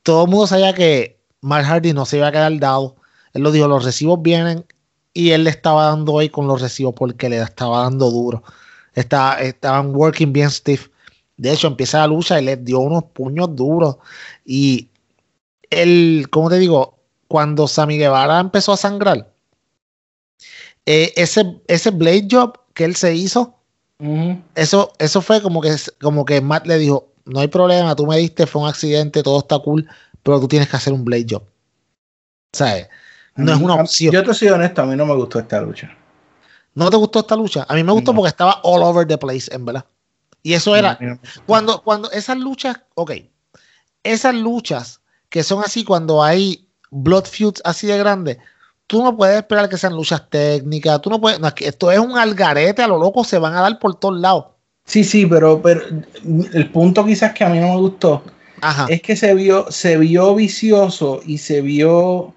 Todo 0.03 0.25
el 0.25 0.29
mundo 0.29 0.47
sabía 0.47 0.73
que 0.73 1.19
Matt 1.41 1.65
Hardy 1.65 1.93
no 1.93 2.05
se 2.05 2.17
iba 2.17 2.27
a 2.27 2.31
quedar 2.31 2.59
dado 2.59 2.95
él 3.33 3.41
lo 3.41 3.51
dijo, 3.51 3.67
los 3.67 3.83
recibos 3.83 4.21
vienen 4.21 4.65
y 5.13 5.31
él 5.31 5.43
le 5.43 5.49
estaba 5.49 5.85
dando 5.85 6.19
ahí 6.19 6.29
con 6.29 6.47
los 6.47 6.61
recibos 6.61 6.93
porque 6.95 7.29
le 7.29 7.41
estaba 7.41 7.81
dando 7.83 8.09
duro. 8.09 8.43
estaban 8.93 9.95
working 9.95 10.31
bien 10.31 10.49
stiff. 10.49 10.89
De 11.35 11.51
hecho, 11.51 11.67
empieza 11.67 11.99
la 11.99 12.07
lucha 12.07 12.39
y 12.39 12.45
le 12.45 12.57
dio 12.57 12.79
unos 12.79 13.05
puños 13.05 13.55
duros. 13.55 13.97
Y 14.45 14.89
él, 15.69 16.27
¿cómo 16.29 16.49
te 16.49 16.59
digo? 16.59 16.99
Cuando 17.27 17.67
Sammy 17.67 17.97
Guevara 17.97 18.39
empezó 18.39 18.73
a 18.73 18.77
sangrar, 18.77 19.33
eh, 20.85 21.13
ese, 21.15 21.59
ese 21.67 21.89
blade 21.89 22.27
job 22.29 22.59
que 22.73 22.85
él 22.85 22.95
se 22.95 23.15
hizo, 23.15 23.55
eso, 24.55 24.91
eso 24.99 25.21
fue 25.21 25.41
como 25.41 25.61
que, 25.61 25.75
como 26.01 26.25
que 26.25 26.41
Matt 26.41 26.67
le 26.67 26.77
dijo, 26.77 27.13
no 27.25 27.39
hay 27.39 27.47
problema, 27.47 27.95
tú 27.95 28.05
me 28.05 28.17
diste, 28.17 28.45
fue 28.45 28.63
un 28.63 28.67
accidente, 28.67 29.23
todo 29.23 29.39
está 29.39 29.59
cool, 29.59 29.87
pero 30.23 30.39
tú 30.39 30.47
tienes 30.47 30.67
que 30.67 30.75
hacer 30.75 30.93
un 30.93 31.05
blade 31.05 31.27
job. 31.29 31.43
¿Sabes? 32.51 32.89
No 33.35 33.53
es 33.53 33.59
una 33.59 33.75
opción. 33.75 34.13
Yo 34.13 34.23
te 34.23 34.33
soy 34.33 34.49
honesto, 34.49 34.81
a 34.81 34.85
mí 34.85 34.95
no 34.95 35.05
me 35.05 35.15
gustó 35.15 35.39
esta 35.39 35.61
lucha. 35.61 35.95
¿No 36.75 36.89
te 36.89 36.97
gustó 36.97 37.19
esta 37.19 37.35
lucha? 37.35 37.65
A 37.67 37.75
mí 37.75 37.83
me 37.83 37.91
gustó 37.91 38.13
porque 38.13 38.29
estaba 38.29 38.59
all 38.63 38.83
over 38.83 39.07
the 39.07 39.17
place, 39.17 39.53
en 39.53 39.65
verdad. 39.65 39.85
Y 40.41 40.53
eso 40.53 40.75
era. 40.75 40.99
cuando, 41.45 41.81
cuando 41.81 42.11
esas 42.11 42.37
luchas, 42.37 42.81
ok. 42.95 43.11
Esas 44.03 44.35
luchas 44.35 45.01
que 45.29 45.43
son 45.43 45.63
así 45.63 45.83
cuando 45.83 46.21
hay 46.21 46.67
blood 46.91 47.25
feuds 47.25 47.61
así 47.63 47.87
de 47.87 47.97
grandes, 47.97 48.37
tú 48.87 49.03
no 49.03 49.15
puedes 49.15 49.37
esperar 49.37 49.69
que 49.69 49.77
sean 49.77 49.95
luchas 49.95 50.29
técnicas. 50.29 51.01
Tú 51.01 51.09
no 51.09 51.19
puedes. 51.19 51.39
esto 51.59 51.91
es 51.91 51.99
un 51.99 52.17
algarete 52.17 52.81
a 52.81 52.87
lo 52.87 52.97
loco, 52.97 53.23
se 53.23 53.37
van 53.37 53.53
a 53.53 53.61
dar 53.61 53.79
por 53.79 53.95
todos 53.95 54.19
lados. 54.19 54.45
Sí, 54.85 55.03
sí, 55.03 55.25
pero, 55.25 55.61
pero 55.61 55.81
el 56.53 56.69
punto 56.71 57.05
quizás 57.05 57.33
que 57.33 57.43
a 57.43 57.49
mí 57.49 57.59
no 57.59 57.69
me 57.69 57.77
gustó 57.77 58.23
es 58.87 59.01
que 59.01 59.15
se 59.15 59.33
vio, 59.33 59.71
se 59.71 59.97
vio 59.97 60.35
vicioso 60.35 61.21
y 61.25 61.37
se 61.37 61.61
vio 61.61 62.33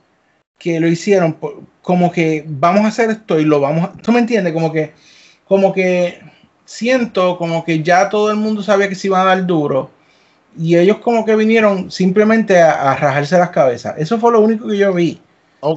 que 0.59 0.81
lo 0.81 0.89
hicieron 0.89 1.37
como 1.83 2.11
que 2.11 2.45
vamos 2.47 2.85
a 2.85 2.89
hacer 2.89 3.11
esto 3.11 3.39
y 3.39 3.45
lo 3.45 3.61
vamos 3.61 3.85
a, 3.85 3.93
¿tú 4.03 4.13
me 4.13 4.21
entiendes? 4.21 4.53
Como 4.53 4.73
que 4.73 4.93
como 5.47 5.73
que 5.73 6.21
siento 6.65 7.39
como 7.39 7.65
que 7.65 7.83
ya 7.83 8.09
todo 8.09 8.31
el 8.31 8.37
mundo 8.37 8.63
sabía 8.63 8.89
que 8.89 8.95
se 8.95 9.07
iban 9.07 9.23
a 9.23 9.25
dar 9.25 9.47
duro 9.47 9.91
y 10.59 10.77
ellos 10.77 10.99
como 10.99 11.25
que 11.25 11.37
vinieron 11.37 11.91
simplemente 11.91 12.61
a, 12.61 12.95
rajarse 12.97 13.39
las 13.39 13.51
cabezas. 13.51 13.95
Eso 13.99 14.19
fue 14.19 14.33
lo 14.33 14.41
único 14.41 14.67
que 14.67 14.79
yo 14.79 14.93
vi. 14.93 15.21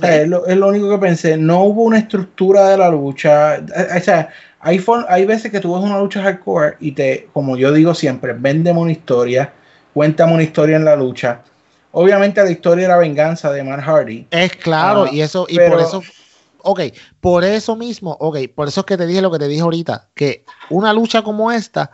Es, 0.02 0.28
lo, 0.28 0.68
único 0.68 0.90
que 0.90 0.98
pensé. 0.98 1.38
No 1.38 1.64
hubo 1.64 1.84
una 1.84 2.00
estructura 2.00 2.70
de 2.70 2.78
la 2.78 2.90
lucha. 2.90 3.64
O 3.98 4.00
sea, 4.02 4.30
hay, 4.60 4.84
hay 5.08 5.26
veces 5.26 5.52
que 5.52 5.60
tú 5.60 5.74
ves 5.74 5.84
una 5.84 6.00
lucha 6.00 6.22
hardcore 6.22 6.78
y 6.80 6.92
te, 6.92 7.28
como 7.34 7.58
yo 7.58 7.72
digo 7.72 7.94
siempre, 7.94 8.34
véndeme 8.34 8.80
una 8.80 8.92
historia, 8.92 9.54
cuéntame 9.94 10.34
una 10.34 10.44
historia 10.44 10.78
en 10.78 10.86
la 10.86 10.96
lucha 10.96 11.42
Obviamente 11.92 12.44
la 12.44 12.52
historia 12.52 12.86
era 12.86 12.98
venganza 12.98 13.52
de 13.52 13.64
Matt 13.64 13.82
Hardy. 13.82 14.28
Es 14.30 14.56
claro, 14.56 15.06
ah, 15.06 15.10
y 15.12 15.22
eso, 15.22 15.48
y 15.50 15.58
por 15.58 15.80
eso, 15.80 16.04
ok, 16.62 16.82
por 17.20 17.44
eso 17.44 17.76
mismo, 17.76 18.16
ok, 18.20 18.38
por 18.54 18.68
eso 18.68 18.82
es 18.82 18.86
que 18.86 18.98
te 18.98 19.08
dije 19.08 19.22
lo 19.22 19.32
que 19.32 19.40
te 19.40 19.48
dije 19.48 19.62
ahorita, 19.62 20.10
que 20.14 20.46
una 20.70 20.94
lucha 20.94 21.24
como 21.24 21.52
esta 21.52 21.90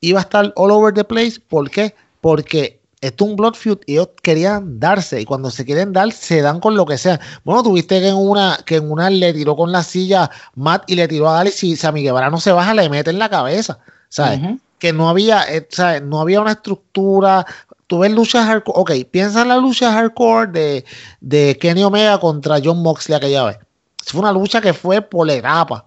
iba 0.00 0.20
a 0.20 0.22
estar 0.22 0.52
all 0.54 0.70
over 0.70 0.94
the 0.94 1.02
place. 1.02 1.40
¿Por 1.48 1.68
qué? 1.68 1.94
Porque 2.20 2.80
esto 3.04 3.24
es 3.24 3.30
un 3.30 3.36
blood 3.36 3.54
feud 3.54 3.78
y 3.86 3.94
ellos 3.94 4.08
querían 4.22 4.80
darse 4.80 5.20
y 5.20 5.26
cuando 5.26 5.50
se 5.50 5.64
quieren 5.66 5.92
dar 5.92 6.10
se 6.10 6.40
dan 6.40 6.58
con 6.58 6.74
lo 6.74 6.86
que 6.86 6.96
sea. 6.96 7.20
Bueno, 7.44 7.62
tuviste 7.62 8.00
que 8.00 8.08
en 8.08 8.16
una 8.16 8.58
que 8.64 8.76
en 8.76 8.90
una 8.90 9.10
le 9.10 9.34
tiró 9.34 9.54
con 9.56 9.72
la 9.72 9.82
silla 9.82 10.30
Matt 10.54 10.84
y 10.86 10.94
le 10.94 11.06
tiró 11.06 11.28
a 11.28 11.34
Dallas 11.34 11.62
y 11.62 11.76
Sammy 11.76 12.02
Guevara 12.02 12.30
no 12.30 12.40
se 12.40 12.50
baja, 12.52 12.72
le 12.72 12.88
mete 12.88 13.10
en 13.10 13.18
la 13.18 13.28
cabeza, 13.28 13.78
¿sabes? 14.08 14.40
Que 14.78 14.92
no 14.94 15.10
había, 15.10 15.42
eh, 15.54 15.66
¿sabes? 15.70 16.02
No 16.02 16.20
había 16.20 16.40
una 16.40 16.52
estructura, 16.52 17.44
tú 17.86 17.98
ves 17.98 18.10
luchas 18.10 18.46
hardcore, 18.46 18.80
ok, 18.80 19.10
piensa 19.10 19.42
en 19.42 19.48
la 19.48 19.58
lucha 19.58 19.92
hardcore 19.92 20.50
de, 20.50 20.84
de 21.20 21.58
Kenny 21.60 21.84
Omega 21.84 22.18
contra 22.18 22.58
John 22.64 22.82
Moxley 22.82 23.16
aquella 23.16 23.44
vez. 23.44 23.58
Fue 24.02 24.20
una 24.20 24.32
lucha 24.32 24.62
que 24.62 24.72
fue 24.72 25.02
por 25.02 25.30
etapa. 25.30 25.84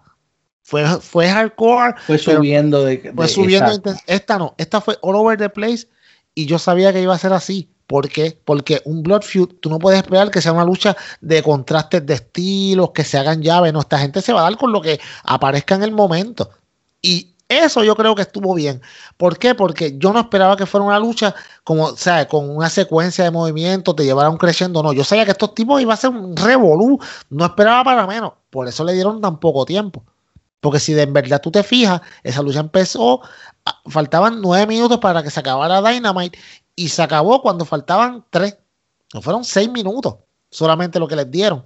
Fue, 0.62 0.86
fue 1.00 1.28
hardcore. 1.30 1.96
Fue 2.06 2.18
subiendo 2.20 2.84
de, 2.84 3.12
Fue 3.16 3.28
subiendo. 3.28 3.82
Esta 4.06 4.38
no, 4.38 4.54
esta 4.58 4.82
fue 4.82 4.98
all 5.02 5.16
over 5.16 5.38
the 5.38 5.50
place 5.50 5.88
y 6.38 6.46
yo 6.46 6.60
sabía 6.60 6.94
que 6.94 7.02
iba 7.02 7.16
a 7.16 7.18
ser 7.18 7.34
así. 7.34 7.68
¿Por 7.88 8.10
qué? 8.10 8.40
Porque 8.46 8.84
un 8.86 9.02
Blood 9.02 9.24
Feud, 9.24 9.56
tú 9.60 9.72
no 9.72 9.80
puedes 9.80 9.98
esperar 9.98 10.30
que 10.30 10.40
sea 10.40 10.52
una 10.52 10.66
lucha 10.66 10.96
de 11.20 11.42
contrastes 11.42 12.06
de 12.06 12.14
estilos, 12.14 12.92
que 12.92 13.04
se 13.04 13.18
hagan 13.18 13.42
llaves. 13.42 13.74
No, 13.74 13.80
esta 13.80 13.98
gente 13.98 14.22
se 14.22 14.34
va 14.34 14.42
a 14.42 14.44
dar 14.44 14.56
con 14.56 14.72
lo 14.72 14.80
que 14.80 15.00
aparezca 15.24 15.74
en 15.74 15.82
el 15.82 15.92
momento. 15.92 16.52
Y 17.02 17.34
eso 17.50 17.84
yo 17.84 17.96
creo 17.96 18.14
que 18.14 18.22
estuvo 18.22 18.54
bien. 18.54 18.84
¿Por 19.18 19.40
qué? 19.40 19.56
Porque 19.56 19.98
yo 19.98 20.14
no 20.14 20.20
esperaba 20.20 20.56
que 20.56 20.68
fuera 20.68 20.86
una 20.86 21.00
lucha 21.00 21.34
como, 21.64 21.86
o 21.86 21.98
sea, 21.98 22.28
con 22.28 22.56
una 22.56 22.70
secuencia 22.70 23.24
de 23.24 23.32
movimientos, 23.32 23.96
te 23.96 24.06
llevara 24.06 24.30
un 24.30 24.38
creciendo. 24.38 24.84
No, 24.84 24.94
yo 24.94 25.04
sabía 25.04 25.26
que 25.26 25.32
estos 25.32 25.56
tipos 25.56 25.82
iban 25.82 25.96
a 25.96 25.98
ser 25.98 26.12
un 26.12 26.38
revolú. 26.38 27.00
No 27.32 27.46
esperaba 27.46 27.84
para 27.84 28.06
menos. 28.06 28.34
Por 28.52 28.68
eso 28.68 28.84
le 28.84 28.94
dieron 28.94 29.22
tan 29.22 29.40
poco 29.40 29.66
tiempo. 29.66 30.04
Porque 30.60 30.80
si 30.80 30.94
de 30.94 31.06
verdad 31.06 31.40
tú 31.42 31.52
te 31.52 31.64
fijas, 31.64 32.02
esa 32.24 32.42
lucha 32.42 32.60
empezó, 32.60 33.22
faltaban 33.88 34.42
nueve 34.42 34.68
minutos 34.68 35.00
para 35.00 35.24
que 35.24 35.32
se 35.32 35.40
acabara 35.40 35.82
Dynamite 35.82 36.38
y 36.76 36.90
se 36.90 37.02
acabó 37.02 37.42
cuando 37.42 37.66
faltaban 37.66 38.26
tres. 38.30 38.58
No 39.14 39.22
fueron 39.22 39.44
seis 39.44 39.70
minutos 39.70 40.16
solamente 40.50 41.00
lo 41.00 41.08
que 41.08 41.16
les 41.16 41.30
dieron. 41.30 41.64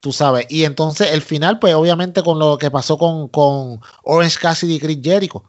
Tú 0.00 0.12
sabes. 0.12 0.46
Y 0.48 0.64
entonces 0.64 1.10
el 1.12 1.22
final, 1.22 1.58
pues 1.58 1.74
obviamente 1.74 2.22
con 2.22 2.38
lo 2.38 2.56
que 2.58 2.70
pasó 2.70 2.98
con, 2.98 3.28
con 3.28 3.80
Orange 4.04 4.38
Cassidy 4.38 4.74
y 4.74 4.80
Chris 4.80 4.98
Jericho. 5.02 5.44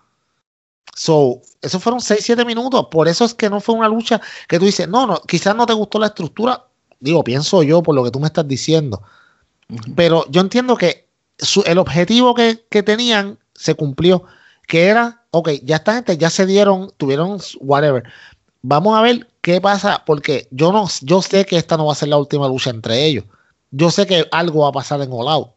So, 0.95 1.41
esos 1.61 1.81
fueron 1.81 2.01
6, 2.01 2.19
7 2.23 2.43
minutos. 2.45 2.87
Por 2.91 3.07
eso 3.07 3.25
es 3.25 3.33
que 3.33 3.49
no 3.49 3.61
fue 3.61 3.75
una 3.75 3.87
lucha 3.87 4.19
que 4.47 4.59
tú 4.59 4.65
dices, 4.65 4.87
no, 4.87 5.05
no, 5.05 5.21
quizás 5.21 5.55
no 5.55 5.65
te 5.65 5.73
gustó 5.73 5.99
la 5.99 6.07
estructura. 6.07 6.65
Digo, 6.99 7.23
pienso 7.23 7.63
yo 7.63 7.81
por 7.81 7.95
lo 7.95 8.03
que 8.03 8.11
tú 8.11 8.19
me 8.19 8.27
estás 8.27 8.47
diciendo. 8.47 9.01
Pero 9.95 10.25
yo 10.29 10.41
entiendo 10.41 10.75
que 10.75 11.07
el 11.65 11.77
objetivo 11.77 12.33
que, 12.33 12.65
que, 12.69 12.83
tenían 12.83 13.39
se 13.53 13.75
cumplió. 13.75 14.23
Que 14.67 14.87
era, 14.87 15.18
ok, 15.31 15.49
ya 15.63 15.77
esta 15.77 15.95
gente 15.95 16.17
ya 16.17 16.29
se 16.29 16.45
dieron, 16.45 16.91
tuvieron 16.97 17.39
whatever. 17.59 18.03
Vamos 18.61 18.97
a 18.97 19.01
ver 19.01 19.27
qué 19.41 19.61
pasa, 19.61 20.03
porque 20.05 20.47
yo 20.51 20.71
no, 20.71 20.87
yo 21.01 21.21
sé 21.21 21.45
que 21.45 21.57
esta 21.57 21.77
no 21.77 21.85
va 21.85 21.93
a 21.93 21.95
ser 21.95 22.09
la 22.09 22.17
última 22.17 22.47
lucha 22.47 22.69
entre 22.69 23.05
ellos 23.05 23.25
yo 23.71 23.91
sé 23.91 24.05
que 24.05 24.25
algo 24.31 24.63
va 24.63 24.69
a 24.69 24.73
pasar 24.73 25.01
en 25.01 25.09
All 25.11 25.27
Out. 25.27 25.49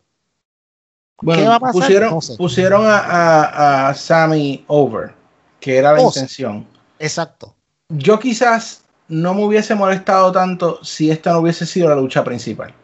Bueno, 1.23 1.43
¿Qué 1.43 1.49
va 1.49 1.55
a 1.57 1.61
pasar? 1.61 1.81
Pusieron, 1.81 2.20
pusieron 2.37 2.85
a, 2.87 3.89
a, 3.89 3.95
Sammy 3.95 4.64
over, 4.66 5.14
que 5.61 5.77
era 5.77 5.93
la 5.93 6.01
oh, 6.01 6.07
intención. 6.07 6.66
Exacto. 6.99 7.55
Yo 7.91 8.18
quizás 8.18 8.83
no 9.09 9.35
me 9.35 9.45
hubiese 9.45 9.75
molestado 9.75 10.33
tanto 10.33 10.83
si 10.83 11.11
esta 11.11 11.33
no 11.33 11.41
hubiese 11.41 11.64
sido 11.64 11.89
la 11.89 11.97
lucha 11.97 12.25
principal. 12.25 12.75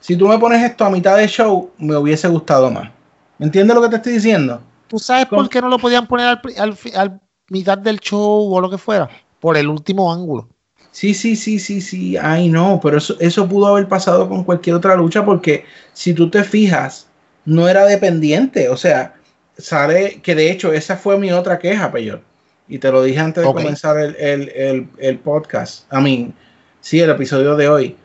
Si 0.00 0.16
tú 0.16 0.28
me 0.28 0.38
pones 0.38 0.62
esto 0.62 0.84
a 0.84 0.90
mitad 0.90 1.16
de 1.16 1.26
show, 1.26 1.70
me 1.78 1.96
hubiese 1.96 2.28
gustado 2.28 2.70
más. 2.70 2.90
¿Me 3.38 3.46
entiendes 3.46 3.74
lo 3.74 3.82
que 3.82 3.88
te 3.88 3.96
estoy 3.96 4.12
diciendo? 4.14 4.62
¿Tú 4.88 4.98
sabes 4.98 5.26
por 5.26 5.48
qué 5.48 5.60
no 5.60 5.68
lo 5.68 5.78
podían 5.78 6.06
poner 6.06 6.26
al, 6.26 6.40
al, 6.58 6.78
al 6.94 7.20
mitad 7.48 7.78
del 7.78 7.98
show 8.00 8.52
o 8.54 8.60
lo 8.60 8.70
que 8.70 8.78
fuera? 8.78 9.08
Por 9.40 9.56
el 9.56 9.68
último 9.68 10.12
ángulo. 10.12 10.48
Sí, 10.94 11.12
sí, 11.12 11.34
sí, 11.34 11.58
sí, 11.58 11.80
sí, 11.80 12.16
ay 12.16 12.48
no, 12.48 12.78
pero 12.80 12.98
eso, 12.98 13.16
eso 13.18 13.48
pudo 13.48 13.66
haber 13.66 13.88
pasado 13.88 14.28
con 14.28 14.44
cualquier 14.44 14.76
otra 14.76 14.94
lucha 14.94 15.24
porque 15.24 15.64
si 15.92 16.14
tú 16.14 16.30
te 16.30 16.44
fijas, 16.44 17.08
no 17.44 17.68
era 17.68 17.84
dependiente, 17.84 18.68
o 18.68 18.76
sea, 18.76 19.14
sale 19.58 20.20
que 20.22 20.36
de 20.36 20.52
hecho 20.52 20.72
esa 20.72 20.96
fue 20.96 21.18
mi 21.18 21.32
otra 21.32 21.58
queja, 21.58 21.90
Peyor, 21.90 22.22
y 22.68 22.78
te 22.78 22.92
lo 22.92 23.02
dije 23.02 23.18
antes 23.18 23.44
de 23.44 23.52
comenzar 23.52 23.98
el, 23.98 25.18
podcast, 25.18 25.92
a 25.92 26.00
mí, 26.00 26.32
sí, 26.80 27.00
el 27.00 27.10
episodio 27.10 27.56
de 27.56 27.68
hoy, 27.68 27.96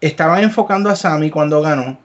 estaba 0.00 0.40
enfocando 0.40 0.90
a 0.90 0.96
Sammy 0.96 1.30
cuando 1.30 1.60
ganó. 1.60 1.98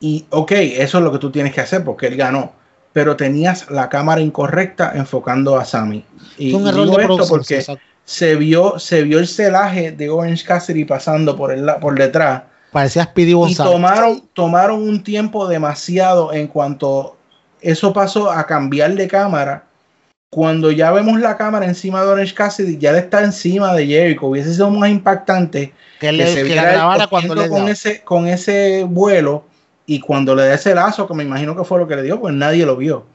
Y 0.00 0.24
ok, 0.30 0.52
eso 0.52 0.98
es 0.98 1.04
lo 1.04 1.12
que 1.12 1.18
tú 1.18 1.30
tienes 1.30 1.52
que 1.52 1.60
hacer 1.60 1.84
porque 1.84 2.06
él 2.06 2.16
ganó, 2.16 2.54
pero 2.92 3.16
tenías 3.16 3.70
la 3.70 3.88
cámara 3.88 4.20
incorrecta 4.20 4.92
enfocando 4.94 5.56
a 5.56 5.64
Sammy. 5.64 6.04
Y, 6.36 6.52
un 6.54 6.66
error 6.66 6.88
de 6.96 7.02
esto 7.02 7.28
porque 7.28 7.64
se 8.04 8.36
vio, 8.36 8.78
se 8.78 9.02
vio 9.02 9.18
el 9.18 9.28
celaje 9.28 9.92
de 9.92 10.08
Orange 10.08 10.44
Cassidy 10.44 10.84
pasando 10.84 11.36
por, 11.36 11.52
el, 11.52 11.70
por 11.80 11.98
detrás. 11.98 12.42
Parecía 12.72 13.04
Speedy 13.04 13.34
Y 13.48 13.54
tomaron, 13.54 14.22
tomaron 14.32 14.82
un 14.82 15.02
tiempo 15.02 15.46
demasiado 15.48 16.32
en 16.32 16.46
cuanto 16.46 17.16
eso 17.60 17.92
pasó 17.92 18.30
a 18.30 18.46
cambiar 18.46 18.94
de 18.94 19.08
cámara. 19.08 19.64
Cuando 20.30 20.70
ya 20.70 20.90
vemos 20.90 21.20
la 21.20 21.36
cámara 21.36 21.64
encima 21.66 22.02
de 22.02 22.08
Orange 22.08 22.34
Cassidy, 22.34 22.76
ya 22.78 22.96
está 22.96 23.24
encima 23.24 23.74
de 23.74 23.86
Jericho. 23.86 24.26
Hubiese 24.26 24.52
sido 24.52 24.70
más 24.70 24.90
impactante 24.90 25.72
que, 26.00 26.12
le, 26.12 26.26
se 26.32 26.44
grabara 26.44 27.06
cuando 27.06 27.34
le 27.34 27.48
con 27.48 27.68
ese, 27.68 28.02
con 28.02 28.26
ese 28.26 28.84
vuelo 28.84 29.44
y 29.88 30.00
cuando 30.00 30.34
le 30.34 30.42
dé 30.42 30.54
ese 30.54 30.74
lazo, 30.74 31.08
que 31.08 31.14
me 31.14 31.24
imagino 31.24 31.56
que 31.56 31.64
fue 31.64 31.78
lo 31.78 31.88
que 31.88 31.96
le 31.96 32.02
dio, 32.02 32.20
pues 32.20 32.34
nadie 32.34 32.66
lo 32.66 32.76
vio. 32.76 33.06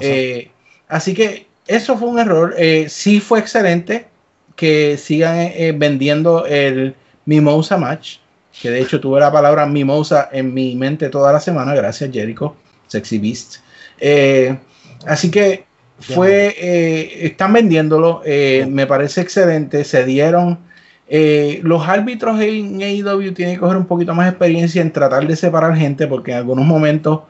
Eh, 0.00 0.52
así 0.86 1.14
que 1.14 1.48
eso 1.66 1.98
fue 1.98 2.08
un 2.08 2.20
error. 2.20 2.54
Eh, 2.56 2.86
sí 2.88 3.18
fue 3.18 3.40
excelente 3.40 4.06
que 4.54 4.96
sigan 4.96 5.36
eh, 5.36 5.74
vendiendo 5.76 6.46
el 6.46 6.94
Mimosa 7.24 7.76
Match, 7.76 8.18
que 8.60 8.70
de 8.70 8.80
hecho 8.80 9.00
tuve 9.00 9.18
la 9.18 9.32
palabra 9.32 9.66
Mimosa 9.66 10.28
en 10.30 10.54
mi 10.54 10.76
mente 10.76 11.08
toda 11.08 11.32
la 11.32 11.40
semana, 11.40 11.74
gracias 11.74 12.10
Jericho, 12.12 12.54
Sexy 12.86 13.18
Beast. 13.18 13.56
Así 15.04 15.28
que 15.28 15.64
fue, 15.98 16.54
están 17.26 17.52
vendiéndolo, 17.52 18.22
me 18.24 18.86
parece 18.86 19.22
excelente, 19.22 19.82
se 19.82 20.04
dieron. 20.04 20.70
Los 21.62 21.86
árbitros 21.86 22.40
en 22.40 22.80
AEW 22.80 23.34
tienen 23.34 23.56
que 23.56 23.60
coger 23.60 23.76
un 23.76 23.86
poquito 23.86 24.14
más 24.14 24.26
de 24.26 24.30
experiencia 24.30 24.80
en 24.80 24.92
tratar 24.92 25.26
de 25.26 25.36
separar 25.36 25.76
gente, 25.76 26.06
porque 26.06 26.32
en 26.32 26.38
algunos 26.38 26.64
momentos 26.64 27.20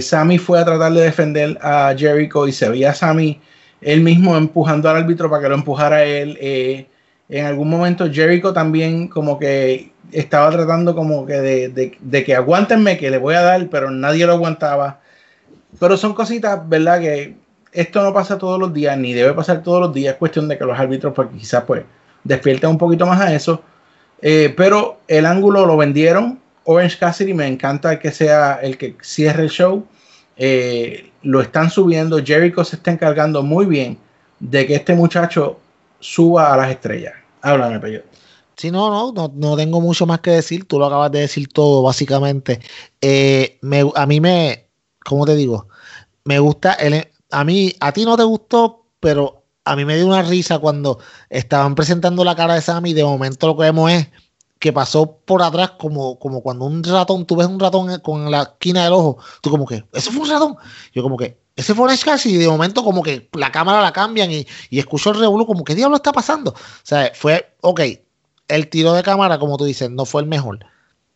Sammy 0.00 0.38
fue 0.38 0.60
a 0.60 0.64
tratar 0.64 0.92
de 0.92 1.00
defender 1.00 1.58
a 1.62 1.94
Jericho 1.96 2.46
y 2.46 2.52
se 2.52 2.68
veía 2.68 2.90
a 2.90 2.94
Sammy 2.94 3.40
él 3.82 4.00
mismo 4.00 4.36
empujando 4.36 4.88
al 4.88 4.96
árbitro 4.96 5.28
para 5.28 5.42
que 5.42 5.48
lo 5.48 5.54
empujara 5.56 6.04
él. 6.04 6.38
Eh, 6.40 6.86
en 7.28 7.46
algún 7.46 7.68
momento 7.68 8.10
Jericho 8.10 8.52
también 8.52 9.08
como 9.08 9.38
que 9.38 9.92
estaba 10.12 10.50
tratando 10.50 10.94
como 10.94 11.26
que 11.26 11.40
de, 11.40 12.24
que 12.24 12.34
aguántenme, 12.34 12.98
que 12.98 13.10
le 13.10 13.18
voy 13.18 13.34
a 13.34 13.42
dar, 13.42 13.68
pero 13.68 13.90
nadie 13.90 14.26
lo 14.26 14.32
aguantaba. 14.32 15.00
Pero 15.78 15.96
son 15.96 16.14
cositas, 16.14 16.68
¿verdad? 16.68 17.00
Que 17.00 17.34
esto 17.72 18.02
no 18.02 18.12
pasa 18.12 18.38
todos 18.38 18.60
los 18.60 18.72
días, 18.72 18.96
ni 18.98 19.14
debe 19.14 19.32
pasar 19.32 19.62
todos 19.62 19.80
los 19.80 19.94
días. 19.94 20.14
Es 20.14 20.18
cuestión 20.18 20.48
de 20.48 20.58
que 20.58 20.64
los 20.64 20.78
árbitros 20.78 21.14
pues, 21.14 21.28
quizás 21.36 21.64
pues 21.64 21.82
despierten 22.24 22.70
un 22.70 22.78
poquito 22.78 23.06
más 23.06 23.20
a 23.20 23.34
eso. 23.34 23.62
Eh, 24.20 24.54
pero 24.56 25.00
el 25.08 25.26
ángulo 25.26 25.66
lo 25.66 25.76
vendieron. 25.76 26.40
Orange 26.64 26.98
Cassidy 26.98 27.34
me 27.34 27.46
encanta 27.46 27.98
que 27.98 28.12
sea 28.12 28.60
el 28.62 28.78
que 28.78 28.96
cierre 29.02 29.42
el 29.42 29.50
show. 29.50 29.84
Eh, 30.36 31.10
lo 31.22 31.40
están 31.40 31.70
subiendo. 31.70 32.22
Jericho 32.24 32.64
se 32.64 32.76
está 32.76 32.92
encargando 32.92 33.42
muy 33.42 33.66
bien 33.66 33.98
de 34.38 34.66
que 34.66 34.76
este 34.76 34.94
muchacho 34.94 35.58
suba 35.98 36.52
a 36.52 36.56
las 36.56 36.70
estrellas. 36.70 37.14
Háblame, 37.42 37.80
Peyo. 37.80 38.02
Sí, 38.56 38.70
no, 38.70 39.12
no, 39.12 39.32
no, 39.34 39.56
tengo 39.56 39.80
mucho 39.80 40.06
más 40.06 40.20
que 40.20 40.30
decir. 40.30 40.66
Tú 40.68 40.78
lo 40.78 40.86
acabas 40.86 41.10
de 41.10 41.20
decir 41.20 41.48
todo, 41.48 41.82
básicamente. 41.82 42.60
Eh, 43.00 43.58
a 43.94 44.06
mí 44.06 44.20
me, 44.20 44.68
¿cómo 45.04 45.26
te 45.26 45.34
digo? 45.34 45.68
Me 46.24 46.38
gusta, 46.38 46.76
a 47.30 47.44
mí, 47.44 47.74
a 47.80 47.92
ti 47.92 48.04
no 48.04 48.16
te 48.16 48.22
gustó, 48.22 48.86
pero 49.00 49.41
a 49.64 49.76
mí 49.76 49.84
me 49.84 49.96
dio 49.96 50.06
una 50.06 50.22
risa 50.22 50.58
cuando 50.58 50.98
estaban 51.30 51.74
presentando 51.74 52.24
la 52.24 52.34
cara 52.34 52.54
de 52.54 52.60
Sammy. 52.60 52.94
De 52.94 53.04
momento 53.04 53.46
lo 53.46 53.56
que 53.56 53.62
vemos 53.62 53.90
es 53.90 54.08
que 54.58 54.72
pasó 54.72 55.18
por 55.24 55.42
atrás 55.42 55.72
como, 55.72 56.18
como 56.18 56.40
cuando 56.40 56.64
un 56.66 56.84
ratón, 56.84 57.26
tú 57.26 57.36
ves 57.36 57.48
un 57.48 57.58
ratón 57.58 57.98
con 58.00 58.30
la 58.30 58.42
esquina 58.42 58.84
del 58.84 58.92
ojo, 58.92 59.18
tú 59.40 59.50
como 59.50 59.66
que, 59.66 59.84
¿eso 59.92 60.12
fue 60.12 60.22
un 60.22 60.30
ratón? 60.30 60.56
Yo 60.92 61.02
como 61.02 61.16
que, 61.16 61.42
ese 61.56 61.74
fue 61.74 61.88
un 61.88 61.96
casi 61.96 62.34
y 62.34 62.38
de 62.38 62.48
momento 62.48 62.84
como 62.84 63.02
que 63.02 63.28
la 63.32 63.50
cámara 63.50 63.82
la 63.82 63.92
cambian 63.92 64.30
y, 64.30 64.46
y 64.70 64.78
escucho 64.78 65.10
el 65.10 65.18
revuelo 65.18 65.46
como, 65.46 65.64
¿qué 65.64 65.74
diablo 65.74 65.96
está 65.96 66.12
pasando? 66.12 66.52
O 66.52 66.84
sea, 66.84 67.10
fue, 67.12 67.56
ok, 67.60 67.80
el 68.48 68.68
tiro 68.68 68.92
de 68.92 69.02
cámara, 69.02 69.38
como 69.38 69.56
tú 69.56 69.64
dices, 69.64 69.90
no 69.90 70.04
fue 70.04 70.22
el 70.22 70.28
mejor. 70.28 70.60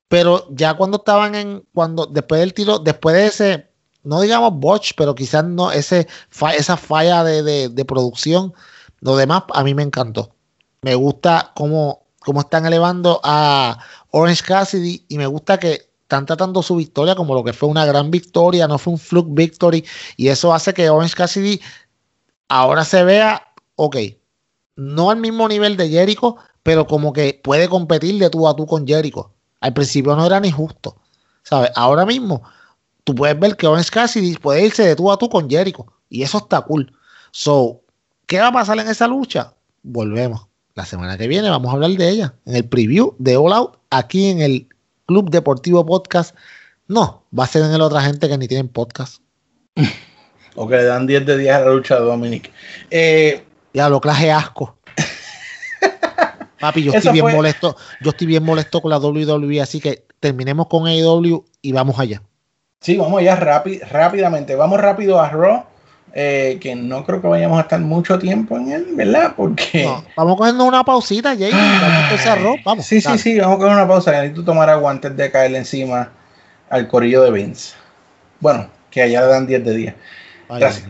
Pero 0.09 0.47
ya 0.51 0.74
cuando 0.74 0.99
estaban 0.99 1.34
en, 1.34 1.64
cuando, 1.72 2.07
después 2.07 2.40
del 2.40 2.53
tiro, 2.53 2.78
después 2.80 3.14
de 3.14 3.26
ese, 3.26 3.70
no 4.07 4.20
digamos 4.20 4.54
botch, 4.54 4.92
pero 4.96 5.14
quizás 5.14 5.44
no, 5.44 5.72
ese, 5.72 6.07
esa 6.57 6.76
falla 6.76 7.24
de, 7.24 7.68
de, 7.68 7.84
producción, 7.84 8.54
lo 9.00 9.16
demás 9.16 9.42
a 9.52 9.64
mí 9.64 9.74
me 9.74 9.82
encantó. 9.82 10.30
Me 10.82 10.94
gusta 10.94 11.52
cómo 11.57 12.07
cómo 12.20 12.40
están 12.40 12.66
elevando 12.66 13.20
a 13.22 13.78
Orange 14.11 14.42
Cassidy 14.44 15.04
y 15.09 15.16
me 15.16 15.26
gusta 15.26 15.59
que 15.59 15.90
están 16.02 16.26
tratando 16.26 16.61
su 16.62 16.74
victoria 16.74 17.14
como 17.14 17.34
lo 17.34 17.44
que 17.44 17.52
fue 17.52 17.68
una 17.68 17.84
gran 17.84 18.11
victoria, 18.11 18.66
no 18.66 18.78
fue 18.78 18.94
un 18.94 18.98
fluke 18.98 19.28
victory 19.30 19.84
y 20.16 20.28
eso 20.28 20.52
hace 20.52 20.74
que 20.74 20.90
Orange 20.90 21.14
Cassidy 21.14 21.61
ahora 22.48 22.84
se 22.84 23.04
vea, 23.04 23.52
ok, 23.76 23.96
no 24.76 25.11
al 25.11 25.18
mismo 25.18 25.48
nivel 25.48 25.76
de 25.76 25.88
Jericho, 25.88 26.36
pero 26.62 26.86
como 26.86 27.12
que 27.12 27.40
puede 27.42 27.68
competir 27.68 28.18
de 28.18 28.30
tú 28.30 28.48
a 28.48 28.57
tú 28.57 28.66
con 28.66 28.86
Jericho. 28.86 29.32
Al 29.61 29.72
principio 29.72 30.14
no 30.16 30.26
era 30.26 30.38
ni 30.40 30.50
justo, 30.50 30.96
¿sabes? 31.42 31.70
Ahora 31.74 32.04
mismo 32.07 32.42
tú 33.07 33.14
puedes 33.14 33.38
ver 33.38 33.57
que 33.57 33.68
Orange 33.68 33.90
Cassidy 33.90 34.34
puede 34.36 34.66
irse 34.66 34.82
de 34.82 34.96
tú 34.96 35.11
a 35.12 35.16
tú 35.16 35.30
con 35.30 35.48
Jericho 35.48 35.86
y 36.11 36.22
eso 36.22 36.38
está 36.38 36.61
cool. 36.62 36.92
So, 37.30 37.80
¿qué 38.26 38.40
va 38.40 38.48
a 38.48 38.52
pasar 38.52 38.78
en 38.78 38.88
esa 38.88 39.07
lucha? 39.07 39.52
volvemos. 39.86 40.48
La 40.74 40.84
semana 40.84 41.16
que 41.16 41.26
viene 41.26 41.48
vamos 41.48 41.70
a 41.70 41.74
hablar 41.74 41.92
de 41.92 42.09
ella 42.09 42.34
en 42.44 42.57
el 42.57 42.68
preview 42.68 43.14
de 43.18 43.36
All 43.36 43.52
Out 43.52 43.78
aquí 43.90 44.28
en 44.28 44.40
el 44.42 44.68
Club 45.07 45.30
Deportivo 45.30 45.86
Podcast. 45.86 46.36
No, 46.88 47.24
va 47.36 47.44
a 47.44 47.46
ser 47.46 47.62
en 47.62 47.72
el 47.72 47.80
otra 47.80 48.02
gente 48.02 48.28
que 48.28 48.36
ni 48.36 48.46
tienen 48.46 48.68
podcast. 48.68 49.22
o 50.54 50.68
que 50.68 50.76
le 50.76 50.84
dan 50.84 51.07
10 51.07 51.24
de 51.24 51.38
10 51.38 51.54
a 51.54 51.61
la 51.61 51.70
lucha 51.70 51.94
de 51.94 52.00
Dominic. 52.02 52.52
Eh, 52.90 53.44
ya 53.72 53.88
lo 53.88 54.00
clase 54.00 54.30
asco. 54.30 54.76
Papi, 56.61 56.82
yo 56.82 56.92
estoy 56.92 57.12
bien 57.12 57.34
molesto. 57.34 57.76
Yo 58.02 58.11
estoy 58.11 58.26
bien 58.26 58.42
molesto 58.42 58.82
con 58.82 58.90
la 58.90 58.98
WWE, 58.98 59.62
así 59.62 59.80
que 59.80 60.04
terminemos 60.20 60.66
con 60.66 60.86
AEW 60.86 61.44
y 61.62 61.72
vamos 61.72 61.98
allá. 61.98 62.22
Sí, 62.87 62.97
vamos 62.97 63.20
allá 63.20 63.34
rápidamente. 63.34 64.55
Vamos 64.55 64.80
rápido 64.80 65.20
a 65.20 65.28
Raw. 65.28 65.64
Eh, 66.14 66.59
que 66.61 66.76
no 66.76 67.05
creo 67.05 67.20
que 67.20 67.26
vayamos 67.26 67.59
a 67.59 67.62
estar 67.62 67.80
mucho 67.80 68.16
tiempo 68.16 68.57
en 68.57 68.70
él, 68.70 68.87
¿verdad? 68.93 69.34
Porque. 69.37 69.91
vamos 70.16 70.37
cogiendo 70.37 70.64
una 70.64 70.84
pausita, 70.84 71.37
Jay. 71.37 71.51
Vamos 71.51 72.26
a 72.26 72.34
Raw. 72.37 72.55
Vamos. 72.64 72.87
Sí, 72.87 73.01
sí, 73.01 73.18
sí, 73.18 73.41
vamos 73.41 73.57
a 73.57 73.59
coger 73.59 73.72
una 73.72 73.89
pausa. 73.89 74.12
Necesito 74.12 74.45
tomar 74.45 74.70
agua 74.70 74.93
antes 74.93 75.16
de 75.16 75.28
caerle 75.32 75.59
encima 75.59 76.12
al 76.70 76.87
corillo 76.87 77.22
de 77.24 77.32
Vince. 77.32 77.74
Bueno, 78.39 78.68
que 78.89 79.03
allá 79.03 79.22
le 79.22 79.26
dan 79.26 79.47
10 79.49 79.64
de 79.64 79.76
10. 79.76 79.95
Gracias. 80.51 80.89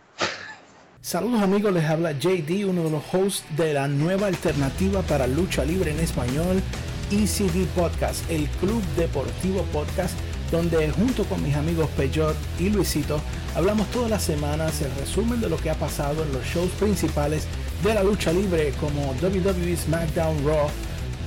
Saludos 1.01 1.41
amigos, 1.41 1.73
les 1.73 1.87
habla 1.87 2.13
JD, 2.13 2.67
uno 2.67 2.83
de 2.85 2.91
los 2.91 3.03
hosts 3.11 3.43
de 3.57 3.73
la 3.73 3.89
nueva 3.89 4.27
alternativa 4.27 5.01
para 5.01 5.27
lucha 5.27 5.65
libre 5.65 5.93
en 5.93 6.01
español, 6.01 6.63
ECD 7.11 7.65
Podcast, 7.75 8.31
el 8.31 8.49
Club 8.61 8.83
Deportivo 8.99 9.63
Podcast, 9.73 10.15
donde 10.51 10.91
junto 10.91 11.25
con 11.25 11.43
mis 11.43 11.55
amigos 11.57 11.89
Peyot 11.97 12.37
y 12.59 12.71
Luisito 12.71 13.21
hablamos 13.55 13.91
todas 13.91 14.11
las 14.11 14.23
semanas 14.23 14.81
el 14.83 14.95
resumen 15.01 15.41
de 15.41 15.49
lo 15.49 15.57
que 15.57 15.71
ha 15.71 15.75
pasado 15.75 16.23
en 16.23 16.33
los 16.33 16.45
shows 16.45 16.71
principales 16.79 17.47
de 17.83 17.95
la 17.95 18.03
lucha 18.03 18.33
libre 18.33 18.73
como 18.81 19.15
WWE 19.23 19.77
SmackDown 19.77 20.47
Raw, 20.47 20.69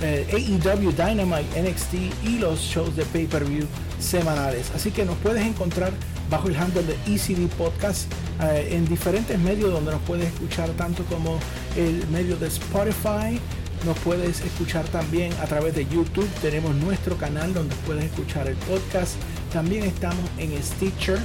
eh, 0.01 0.25
AEW 0.31 0.91
Dynamite 0.91 1.61
NXT 1.61 1.93
y 2.23 2.37
los 2.39 2.59
shows 2.59 2.95
de 2.95 3.05
pay-per-view 3.05 3.67
semanales. 3.99 4.71
Así 4.75 4.91
que 4.91 5.05
nos 5.05 5.17
puedes 5.17 5.45
encontrar 5.45 5.91
bajo 6.29 6.47
el 6.47 6.55
handle 6.55 6.83
de 6.83 6.93
ECD 7.13 7.47
Podcast 7.57 8.11
eh, 8.41 8.69
en 8.71 8.85
diferentes 8.85 9.37
medios 9.39 9.71
donde 9.71 9.91
nos 9.91 10.01
puedes 10.01 10.27
escuchar 10.27 10.69
tanto 10.71 11.03
como 11.05 11.39
el 11.75 12.07
medio 12.07 12.35
de 12.37 12.47
Spotify. 12.47 13.39
Nos 13.85 13.97
puedes 13.99 14.41
escuchar 14.41 14.85
también 14.89 15.31
a 15.41 15.45
través 15.45 15.73
de 15.73 15.85
YouTube. 15.85 16.27
Tenemos 16.41 16.75
nuestro 16.75 17.15
canal 17.17 17.53
donde 17.53 17.75
puedes 17.85 18.05
escuchar 18.05 18.47
el 18.47 18.55
podcast. 18.55 19.13
También 19.53 19.83
estamos 19.83 20.23
en 20.37 20.51
Stitcher. 20.61 21.17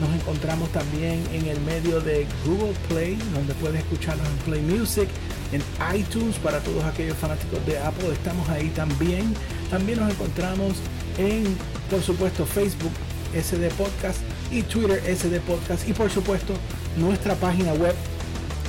Nos 0.00 0.14
encontramos 0.14 0.70
también 0.72 1.22
en 1.32 1.46
el 1.46 1.60
medio 1.60 2.00
de 2.00 2.26
Google 2.46 2.74
Play, 2.88 3.18
donde 3.34 3.52
puedes 3.54 3.80
escucharnos 3.80 4.26
en 4.26 4.36
Play 4.38 4.62
Music, 4.62 5.08
en 5.52 5.62
iTunes 5.94 6.36
para 6.36 6.60
todos 6.60 6.82
aquellos 6.84 7.16
fanáticos 7.18 7.64
de 7.66 7.78
Apple. 7.78 8.12
Estamos 8.12 8.48
ahí 8.48 8.68
también. 8.70 9.34
También 9.70 10.00
nos 10.00 10.10
encontramos 10.10 10.74
en, 11.18 11.44
por 11.90 12.00
supuesto, 12.02 12.46
Facebook 12.46 12.92
SD 13.34 13.68
Podcast 13.76 14.20
y 14.50 14.62
Twitter 14.62 15.02
SD 15.14 15.40
Podcast 15.40 15.86
y 15.86 15.92
por 15.92 16.10
supuesto 16.10 16.54
nuestra 16.96 17.34
página 17.34 17.74
web 17.74 17.94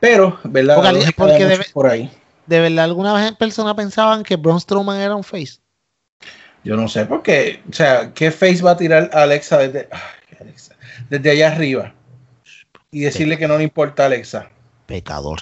Pero, 0.00 0.38
¿verdad? 0.44 0.76
Porque, 1.16 1.58
por 1.72 1.86
ahí. 1.86 2.10
¿De 2.46 2.60
verdad 2.60 2.84
alguna 2.84 3.14
vez 3.14 3.32
personas 3.32 3.74
pensaban 3.74 4.22
que 4.22 4.36
Braun 4.36 4.60
Strowman 4.60 5.00
era 5.00 5.16
un 5.16 5.24
face? 5.24 5.58
Yo 6.62 6.76
no 6.76 6.88
sé, 6.88 7.04
porque, 7.04 7.62
o 7.70 7.72
sea, 7.72 8.12
¿qué 8.14 8.30
face 8.30 8.62
va 8.62 8.72
a 8.72 8.76
tirar 8.76 9.10
a 9.12 9.22
Alexa 9.22 9.58
desde, 9.58 9.88
desde 11.10 11.30
allá 11.30 11.52
arriba? 11.52 11.94
Y 12.90 13.00
decirle 13.00 13.36
que 13.36 13.48
no 13.48 13.58
le 13.58 13.64
importa 13.64 14.04
a 14.04 14.06
Alexa. 14.06 14.48
Pecador. 14.86 15.40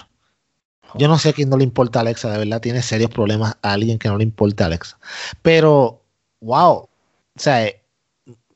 Yo 0.95 1.07
no 1.07 1.17
sé 1.17 1.29
a 1.29 1.33
quién 1.33 1.49
no 1.49 1.57
le 1.57 1.63
importa 1.63 1.99
a 1.99 2.01
Alexa, 2.01 2.29
de 2.31 2.39
verdad 2.39 2.61
tiene 2.61 2.81
serios 2.81 3.09
problemas 3.09 3.55
a 3.61 3.73
alguien 3.73 3.97
que 3.97 4.09
no 4.09 4.17
le 4.17 4.23
importa 4.23 4.65
a 4.65 4.67
Alexa. 4.67 4.99
Pero, 5.41 6.03
wow, 6.41 6.73
o 6.73 6.89
sea, 7.35 7.67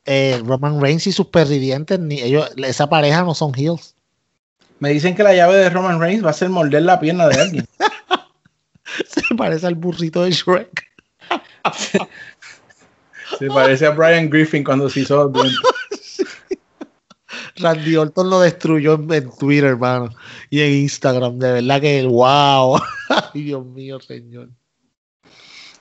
eh, 0.05 0.41
Roman 0.45 0.81
Reigns 0.81 1.07
y 1.07 1.11
sus 1.11 1.27
perdidientes, 1.27 1.99
ni 1.99 2.21
ellos, 2.21 2.51
esa 2.57 2.89
pareja 2.89 3.23
no 3.23 3.33
son 3.33 3.53
heels. 3.55 3.95
Me 4.79 4.89
dicen 4.89 5.15
que 5.15 5.23
la 5.23 5.33
llave 5.33 5.55
de 5.55 5.69
Roman 5.69 5.99
Reigns 5.99 6.23
va 6.23 6.29
a 6.29 6.33
ser 6.33 6.49
morder 6.49 6.83
la 6.83 6.99
pierna 6.99 7.27
de 7.27 7.41
alguien. 7.41 7.67
Se 9.07 9.35
parece 9.35 9.67
al 9.67 9.75
burrito 9.75 10.23
de 10.23 10.31
Shrek. 10.31 10.83
se, 13.37 13.47
parece 13.47 13.85
a 13.85 13.91
Brian 13.91 14.29
Griffin 14.29 14.63
cuando 14.63 14.89
se 14.89 15.01
hizo 15.01 15.31
Randy 17.57 17.95
Orton 17.95 18.29
lo 18.29 18.39
destruyó 18.41 18.93
en, 18.93 19.29
Twitter, 19.31 19.65
hermano, 19.65 20.09
y 20.49 20.61
en 20.61 20.71
Instagram. 20.73 21.37
De 21.39 21.53
verdad 21.53 21.81
que, 21.81 22.05
wow. 22.05 22.79
Ay, 23.33 23.43
Dios 23.43 23.65
mío, 23.65 23.99
señor. 23.99 24.49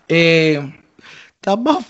Eh, 0.09 0.61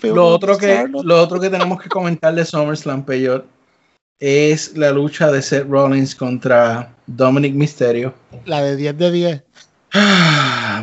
lo, 0.03 0.27
otro 0.27 0.57
que, 0.57 0.87
lo 1.03 1.21
otro 1.21 1.39
que 1.39 1.49
tenemos 1.49 1.81
que 1.81 1.89
comentar 1.89 2.35
de 2.35 2.45
SummerSlam 2.45 3.05
Peyot 3.05 3.45
es 4.19 4.75
la 4.77 4.91
lucha 4.91 5.31
de 5.31 5.41
Seth 5.41 5.67
Rollins 5.67 6.15
contra 6.15 6.95
Dominic 7.05 7.53
Mysterio. 7.53 8.13
La 8.45 8.61
de 8.61 8.75
10 8.75 8.97
de 8.97 9.11
10. 9.11 9.43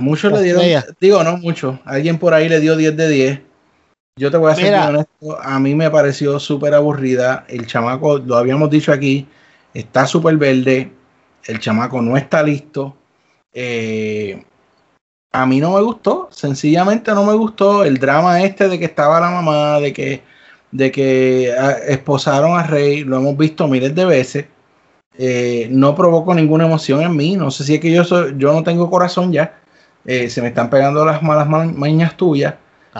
Muchos 0.00 0.32
le 0.32 0.42
dieron, 0.42 0.84
digo, 1.00 1.22
no 1.22 1.36
mucho. 1.36 1.78
Alguien 1.84 2.18
por 2.18 2.34
ahí 2.34 2.48
le 2.48 2.60
dio 2.60 2.76
10 2.76 2.96
de 2.96 3.08
10. 3.08 3.40
Yo 4.16 4.30
te 4.30 4.36
voy 4.36 4.52
a 4.52 4.54
ser 4.54 4.74
honesto, 4.74 5.40
a 5.42 5.58
mí 5.58 5.74
me 5.74 5.90
pareció 5.90 6.38
súper 6.38 6.74
aburrida. 6.74 7.44
El 7.48 7.66
chamaco, 7.66 8.18
lo 8.18 8.36
habíamos 8.36 8.70
dicho 8.70 8.92
aquí, 8.92 9.26
está 9.72 10.06
súper 10.06 10.36
verde. 10.36 10.92
El 11.44 11.58
chamaco 11.58 12.00
no 12.00 12.16
está 12.16 12.42
listo. 12.42 12.96
Eh, 13.52 14.44
a 15.32 15.46
mí 15.46 15.58
no 15.58 15.72
me 15.72 15.80
gustó, 15.82 16.28
sencillamente 16.30 17.12
no 17.12 17.24
me 17.24 17.34
gustó 17.34 17.84
el 17.84 17.98
drama 17.98 18.40
este 18.42 18.68
de 18.68 18.78
que 18.78 18.84
estaba 18.84 19.18
la 19.18 19.30
mamá, 19.30 19.80
de 19.80 19.92
que, 19.92 20.22
de 20.70 20.92
que 20.92 21.52
ah, 21.58 21.72
esposaron 21.88 22.56
a 22.56 22.62
Rey, 22.62 23.02
lo 23.02 23.16
hemos 23.16 23.36
visto 23.36 23.66
miles 23.66 23.96
de 23.96 24.04
veces. 24.04 24.46
Eh, 25.16 25.68
no 25.70 25.94
provoco 25.94 26.34
ninguna 26.34 26.66
emoción 26.66 27.02
en 27.02 27.16
mí. 27.16 27.36
No 27.36 27.50
sé 27.50 27.64
si 27.64 27.74
es 27.74 27.80
que 27.80 27.92
yo 27.92 28.04
soy, 28.04 28.34
yo 28.36 28.52
no 28.52 28.62
tengo 28.62 28.90
corazón 28.90 29.32
ya. 29.32 29.60
Eh, 30.04 30.28
se 30.28 30.42
me 30.42 30.48
están 30.48 30.70
pegando 30.70 31.04
las 31.04 31.22
malas 31.22 31.48
mañas 31.48 32.16
tuyas. 32.16 32.54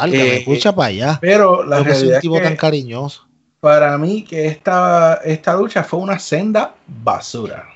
me 0.09 0.37
escucha 0.37 0.75
para 0.75 0.89
allá. 0.89 1.19
Pero 1.21 1.65
la 1.65 1.83
realidad 1.83 2.21
es 2.23 2.43
tan 2.43 2.57
cariñoso. 2.57 3.27
Para 3.61 3.97
mí 3.99 4.23
que 4.23 4.47
esta, 4.47 5.21
esta 5.25 5.57
lucha 5.57 5.83
fue 5.83 6.01
una 6.01 6.19
senda 6.19 6.75
basura. 6.87 7.67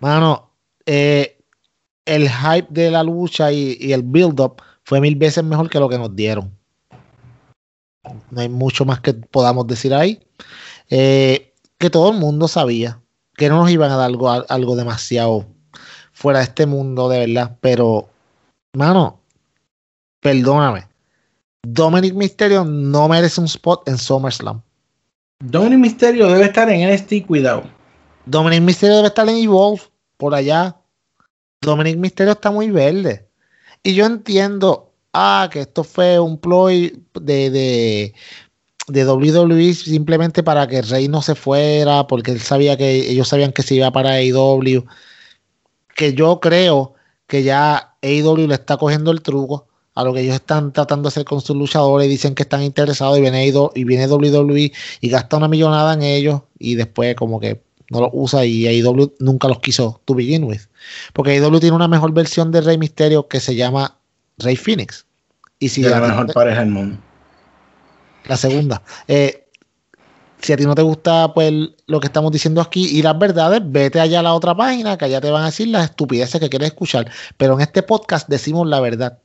Mano, 0.00 0.50
el 0.86 2.28
hype 2.28 2.66
de 2.70 2.90
la 2.90 3.02
lucha 3.02 3.52
y, 3.52 3.76
y 3.80 3.92
el 3.92 4.02
build-up 4.02 4.62
fue 4.84 5.00
mil 5.00 5.14
veces 5.16 5.44
mejor 5.44 5.68
que 5.70 5.78
lo 5.78 5.88
que 5.88 5.98
nos 5.98 6.14
dieron. 6.16 6.50
No 8.30 8.40
hay 8.40 8.48
mucho 8.48 8.84
más 8.84 9.00
que 9.00 9.14
podamos 9.14 9.66
decir 9.66 9.94
ahí. 9.94 10.20
Eh, 10.88 11.54
que 11.78 11.90
todo 11.90 12.10
el 12.10 12.18
mundo 12.18 12.48
sabía 12.48 13.00
que 13.40 13.48
no 13.48 13.62
nos 13.62 13.70
iban 13.70 13.90
a 13.90 13.96
dar 13.96 14.04
algo, 14.04 14.28
algo 14.28 14.76
demasiado 14.76 15.46
fuera 16.12 16.40
de 16.40 16.44
este 16.44 16.66
mundo, 16.66 17.08
de 17.08 17.20
verdad. 17.20 17.56
Pero, 17.62 18.10
mano, 18.74 19.18
perdóname. 20.20 20.86
Dominic 21.62 22.12
Mysterio 22.12 22.66
no 22.66 23.08
merece 23.08 23.40
un 23.40 23.46
spot 23.46 23.88
en 23.88 23.96
SummerSlam. 23.96 24.60
Dominic 25.42 25.78
Mysterio 25.78 26.28
debe 26.28 26.44
estar 26.44 26.68
en 26.68 26.86
NXT, 26.86 27.26
cuidado. 27.26 27.62
Dominic 28.26 28.60
Mysterio 28.60 28.96
debe 28.96 29.08
estar 29.08 29.26
en 29.26 29.36
Evolve, 29.36 29.84
por 30.18 30.34
allá. 30.34 30.76
Dominic 31.62 31.96
Mysterio 31.96 32.32
está 32.32 32.50
muy 32.50 32.70
verde. 32.70 33.26
Y 33.82 33.94
yo 33.94 34.04
entiendo, 34.04 34.92
ah, 35.14 35.48
que 35.50 35.60
esto 35.60 35.82
fue 35.82 36.20
un 36.20 36.36
ploy 36.36 37.02
de, 37.14 37.48
de, 37.48 38.14
de 38.90 39.06
WWE 39.06 39.74
simplemente 39.74 40.42
para 40.42 40.66
que 40.66 40.82
Rey 40.82 41.08
no 41.08 41.22
se 41.22 41.34
fuera, 41.34 42.06
porque 42.06 42.32
él 42.32 42.40
sabía 42.40 42.76
que 42.76 43.10
ellos 43.10 43.28
sabían 43.28 43.52
que 43.52 43.62
se 43.62 43.74
iba 43.74 43.90
para 43.90 44.10
AEW. 44.14 44.84
Que 45.94 46.14
yo 46.14 46.40
creo 46.40 46.94
que 47.26 47.42
ya 47.42 47.94
AEW 48.02 48.46
le 48.48 48.54
está 48.54 48.76
cogiendo 48.76 49.10
el 49.10 49.22
truco 49.22 49.68
a 49.94 50.04
lo 50.04 50.14
que 50.14 50.20
ellos 50.20 50.34
están 50.34 50.72
tratando 50.72 51.04
de 51.04 51.08
hacer 51.08 51.24
con 51.24 51.40
sus 51.40 51.56
luchadores 51.56 52.06
y 52.06 52.10
dicen 52.10 52.34
que 52.34 52.42
están 52.42 52.62
interesados 52.62 53.18
y 53.18 53.20
viene, 53.20 53.46
y 53.74 53.84
viene 53.84 54.06
WWE 54.06 54.72
y 55.00 55.08
gasta 55.08 55.36
una 55.36 55.48
millonada 55.48 55.94
en 55.94 56.02
ellos 56.02 56.42
y 56.58 56.74
después 56.74 57.14
como 57.16 57.40
que 57.40 57.62
no 57.90 58.00
los 58.00 58.10
usa 58.12 58.44
y 58.46 58.66
AEW 58.66 59.14
nunca 59.18 59.48
los 59.48 59.58
quiso 59.60 60.00
to 60.04 60.14
begin 60.14 60.44
with. 60.44 60.62
Porque 61.12 61.32
AEW 61.32 61.60
tiene 61.60 61.76
una 61.76 61.88
mejor 61.88 62.12
versión 62.12 62.52
de 62.52 62.60
Rey 62.60 62.78
Misterio 62.78 63.28
que 63.28 63.40
se 63.40 63.54
llama 63.54 63.98
Rey 64.38 64.56
Phoenix. 64.56 65.06
Y 65.58 65.68
si 65.68 65.82
la 65.82 66.00
mejor 66.00 66.32
pareja 66.32 66.60
del 66.60 66.70
mundo. 66.70 66.98
La 68.30 68.36
segunda. 68.36 68.80
Eh, 69.08 69.48
si 70.40 70.52
a 70.52 70.56
ti 70.56 70.64
no 70.64 70.76
te 70.76 70.82
gusta 70.82 71.34
pues 71.34 71.52
lo 71.88 71.98
que 71.98 72.06
estamos 72.06 72.30
diciendo 72.30 72.60
aquí 72.60 72.86
y 72.96 73.02
las 73.02 73.18
verdades, 73.18 73.60
vete 73.64 73.98
allá 73.98 74.20
a 74.20 74.22
la 74.22 74.34
otra 74.34 74.54
página 74.54 74.96
que 74.96 75.06
allá 75.06 75.20
te 75.20 75.32
van 75.32 75.42
a 75.42 75.46
decir 75.46 75.66
las 75.66 75.86
estupideces 75.86 76.40
que 76.40 76.48
quieres 76.48 76.68
escuchar. 76.68 77.10
Pero 77.36 77.54
en 77.54 77.62
este 77.62 77.82
podcast 77.82 78.28
decimos 78.28 78.68
la 78.68 78.78
verdad. 78.78 79.18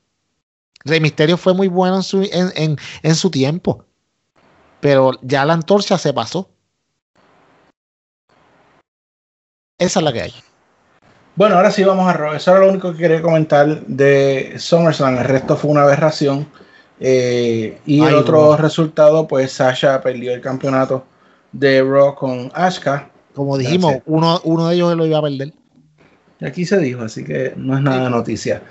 Rey 0.85 0.99
Misterio 0.99 1.37
fue 1.37 1.53
muy 1.53 1.67
bueno 1.67 1.97
en 1.97 2.01
su, 2.01 2.27
en, 2.31 2.77
en 3.03 3.15
su 3.15 3.29
tiempo. 3.29 3.85
Pero 4.79 5.11
ya 5.21 5.45
la 5.45 5.53
antorcha 5.53 5.99
se 5.99 6.11
pasó. 6.11 6.49
Esa 9.77 9.99
es 9.99 10.03
la 10.03 10.13
que 10.13 10.21
hay. 10.23 10.33
Bueno, 11.35 11.57
ahora 11.57 11.69
sí 11.69 11.83
vamos 11.83 12.07
a 12.07 12.35
Eso 12.35 12.51
era 12.51 12.61
lo 12.61 12.69
único 12.69 12.91
que 12.93 12.97
quería 12.97 13.21
comentar 13.21 13.85
de 13.85 14.55
SummerSlam. 14.57 15.19
El 15.19 15.25
resto 15.25 15.55
fue 15.55 15.69
una 15.69 15.83
aberración. 15.83 16.47
Eh, 16.99 17.79
y 17.85 18.01
el 18.01 18.15
otro 18.15 18.55
resultado, 18.57 19.27
pues 19.27 19.53
Sasha 19.53 20.01
perdió 20.01 20.33
el 20.33 20.41
campeonato 20.41 21.05
de 21.51 21.83
Raw 21.83 22.15
con 22.15 22.51
Asuka. 22.53 23.09
Como 23.33 23.57
dijimos, 23.57 23.95
uno, 24.05 24.39
uno, 24.43 24.67
de 24.67 24.75
ellos 24.75 24.95
lo 24.95 25.05
iba 25.05 25.19
a 25.19 25.21
perder. 25.21 25.53
Aquí 26.41 26.65
se 26.65 26.77
dijo, 26.79 27.01
así 27.01 27.23
que 27.23 27.53
no 27.57 27.75
es 27.75 27.83
nada 27.83 28.09
noticia. 28.09 28.61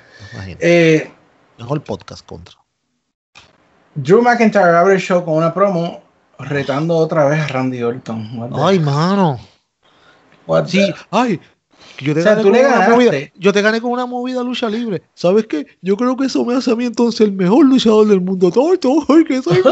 Eh, 0.60 1.10
Mejor 1.58 1.82
podcast 1.82 2.24
contra. 2.26 2.56
Drew 3.94 4.22
McIntyre 4.22 4.76
abre 4.76 4.94
el 4.94 5.00
show 5.00 5.24
con 5.24 5.34
una 5.34 5.54
promo 5.54 6.02
retando 6.38 6.96
otra 6.96 7.26
vez 7.26 7.40
a 7.40 7.46
Randy 7.46 7.82
Orton. 7.82 8.50
Ay, 8.54 8.78
mano. 8.80 9.38
sí, 10.66 10.92
ay, 11.10 11.40
yo 12.00 12.14
te, 12.14 12.22
gané 12.22 12.42
con 12.42 12.52
una 12.52 12.88
movida, 12.88 13.12
yo 13.36 13.52
te 13.52 13.62
gané 13.62 13.80
con 13.80 13.90
una 13.92 14.06
movida 14.06 14.42
lucha 14.42 14.68
libre. 14.68 15.02
¿Sabes 15.14 15.46
qué? 15.46 15.66
Yo 15.82 15.96
creo 15.96 16.16
que 16.16 16.26
eso 16.26 16.44
me 16.44 16.54
hace 16.54 16.70
a 16.70 16.76
mí 16.76 16.84
entonces 16.84 17.20
el 17.20 17.32
mejor 17.32 17.66
luchador 17.66 18.06
del 18.08 18.20
mundo. 18.20 18.50
Todo, 18.50 19.04
ay, 19.08 19.24
que 19.24 19.42
soy 19.42 19.62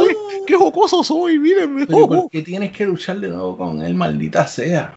qué 0.46 0.54
jocoso 0.54 1.02
soy, 1.02 1.38
mírenme. 1.38 1.86
¿Por 1.86 2.30
qué 2.30 2.42
tienes 2.42 2.72
que 2.72 2.86
luchar 2.86 3.20
de 3.20 3.28
nuevo 3.28 3.56
con 3.56 3.82
él? 3.82 3.94
Maldita 3.94 4.46
sea. 4.46 4.94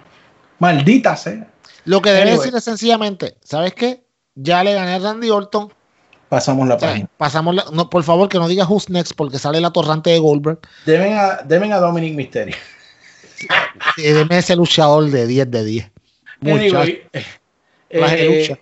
Maldita 0.60 1.16
sea. 1.16 1.48
Lo 1.86 2.02
que 2.02 2.12
debe 2.12 2.32
decir 2.32 2.54
es 2.56 2.64
sencillamente, 2.64 3.38
¿sabes 3.44 3.74
qué? 3.74 4.04
Ya 4.36 4.64
le 4.64 4.74
gané 4.74 4.96
a 4.96 5.00
Randy 5.00 5.30
Orton. 5.30 5.72
Pasamos 6.30 6.68
la 6.68 6.78
página. 6.78 7.08
Pasamos 7.18 7.56
la, 7.56 7.66
no, 7.72 7.90
por 7.90 8.04
favor, 8.04 8.28
que 8.28 8.40
no 8.40 8.48
diga 8.48 8.66
Who's 8.66 8.90
Next 8.90 9.14
porque 9.16 9.38
sale 9.38 9.62
la 9.62 9.72
torrante 9.72 10.10
de 10.10 10.20
Goldberg. 10.20 10.60
Deben 10.86 11.14
a, 11.18 11.44
deben 11.46 11.72
a 11.72 11.78
Dominic 11.78 12.16
Mysterio. 12.16 12.56
Deme 13.98 14.38
ese 14.38 14.56
luchador 14.56 15.10
de 15.10 15.28
10 15.28 15.52
de 15.52 15.64
10. 15.64 15.92
Anyway, 16.46 17.02
eh, 17.90 18.58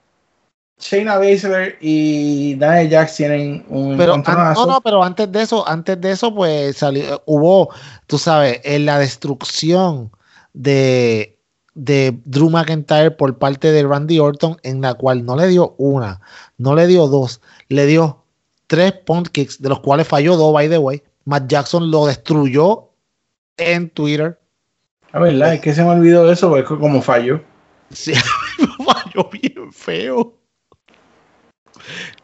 Shayna 0.79 1.17
Baszler 1.17 1.77
y 1.79 2.55
Daniel 2.55 2.89
Jax 2.89 3.15
tienen 3.15 3.65
un 3.69 3.97
pero 3.97 4.17
no, 4.17 4.65
no, 4.65 4.81
pero 4.81 5.03
antes 5.03 5.31
de 5.31 5.41
eso, 5.41 5.67
antes 5.67 5.99
de 6.01 6.11
eso, 6.11 6.33
pues 6.33 6.77
salió, 6.77 7.21
hubo, 7.25 7.69
tú 8.07 8.17
sabes, 8.17 8.59
en 8.63 8.85
la 8.85 8.99
destrucción 8.99 10.11
de, 10.53 11.37
de 11.73 12.19
Drew 12.25 12.49
McIntyre 12.49 13.11
por 13.11 13.37
parte 13.37 13.71
de 13.71 13.83
Randy 13.83 14.19
Orton, 14.19 14.57
en 14.63 14.81
la 14.81 14.93
cual 14.93 15.25
no 15.25 15.35
le 15.35 15.47
dio 15.47 15.73
una, 15.77 16.19
no 16.57 16.75
le 16.75 16.87
dio 16.87 17.07
dos, 17.07 17.39
le 17.69 17.85
dio 17.85 18.23
tres 18.67 18.93
punt 19.05 19.29
kicks, 19.29 19.61
de 19.61 19.69
los 19.69 19.79
cuales 19.79 20.07
falló 20.07 20.35
dos, 20.35 20.53
by 20.53 20.69
the 20.69 20.77
way. 20.77 21.01
Matt 21.25 21.47
Jackson 21.47 21.89
lo 21.89 22.07
destruyó 22.07 22.89
en 23.57 23.89
Twitter. 23.89 24.39
A 25.13 25.19
ver, 25.19 25.41
es 25.41 25.61
que 25.61 25.73
se 25.73 25.83
me 25.83 25.91
olvidó 25.91 26.29
eso, 26.29 26.49
porque 26.49 26.77
como 26.77 27.01
falló. 27.01 27.41
Sí, 27.91 28.13
falló 28.85 29.29
bien 29.29 29.71
feo. 29.71 30.37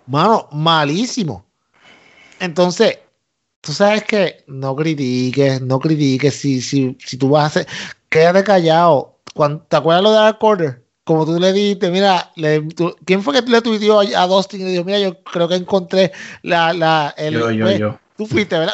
Mano, 0.05 0.47
malísimo. 0.51 1.45
Entonces, 2.39 2.99
tú 3.61 3.73
sabes 3.73 4.03
que 4.03 4.43
no 4.47 4.75
critiques, 4.75 5.61
no 5.61 5.79
critiques. 5.79 6.35
Si, 6.35 6.61
si, 6.61 6.97
si 6.99 7.17
tú 7.17 7.29
vas 7.29 7.43
a 7.43 7.47
hacer, 7.47 7.67
quédate 8.09 8.43
callado. 8.43 9.19
Cuando, 9.33 9.61
¿Te 9.63 9.75
acuerdas 9.77 10.03
lo 10.03 10.11
de 10.11 10.17
Dark 10.17 10.37
Order? 10.41 10.83
Como 11.03 11.25
tú 11.25 11.39
le 11.39 11.53
dijiste, 11.53 11.89
mira, 11.89 12.31
¿quién 13.05 13.23
fue 13.23 13.33
que 13.33 13.49
le 13.49 13.61
tuiteó 13.61 13.99
a, 13.99 14.27
Dustin 14.27 14.61
y 14.61 14.63
le 14.65 14.71
dijo, 14.71 14.83
mira, 14.83 14.99
yo 14.99 15.23
creo 15.23 15.47
que 15.47 15.55
encontré 15.55 16.11
la, 16.43 16.71
la 16.73 17.13
el, 17.17 17.33
yo, 17.33 17.51
yo, 17.51 17.71
yo. 17.71 17.99
Tú 18.19 18.25
fuiste, 18.25 18.59
¿verdad? 18.59 18.73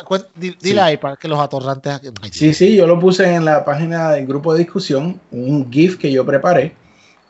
Dile 0.60 0.82
ahí 0.82 0.98
para 0.98 1.18
que 1.18 1.28
los 1.28 1.40
atorrantes. 1.40 2.02
Sí, 2.32 2.52
sí, 2.52 2.76
yo 2.76 2.88
lo 2.88 3.00
puse 3.00 3.32
en 3.32 3.46
la 3.46 3.64
página 3.64 4.10
del 4.10 4.26
grupo 4.26 4.52
de 4.52 4.58
discusión, 4.58 5.22
un 5.30 5.72
GIF 5.72 6.00
que 6.00 6.12
yo 6.12 6.26
preparé 6.26 6.74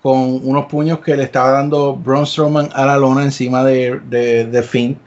con 0.02 0.40
unos 0.48 0.68
puños 0.68 1.00
que 1.00 1.18
le 1.18 1.24
estaba 1.24 1.52
dando 1.52 1.94
Braun 1.94 2.26
Strowman 2.26 2.70
a 2.72 2.86
la 2.86 2.98
lona 2.98 3.24
encima 3.24 3.66
de, 3.66 4.00
de, 4.00 4.64
Finn. 4.64 4.98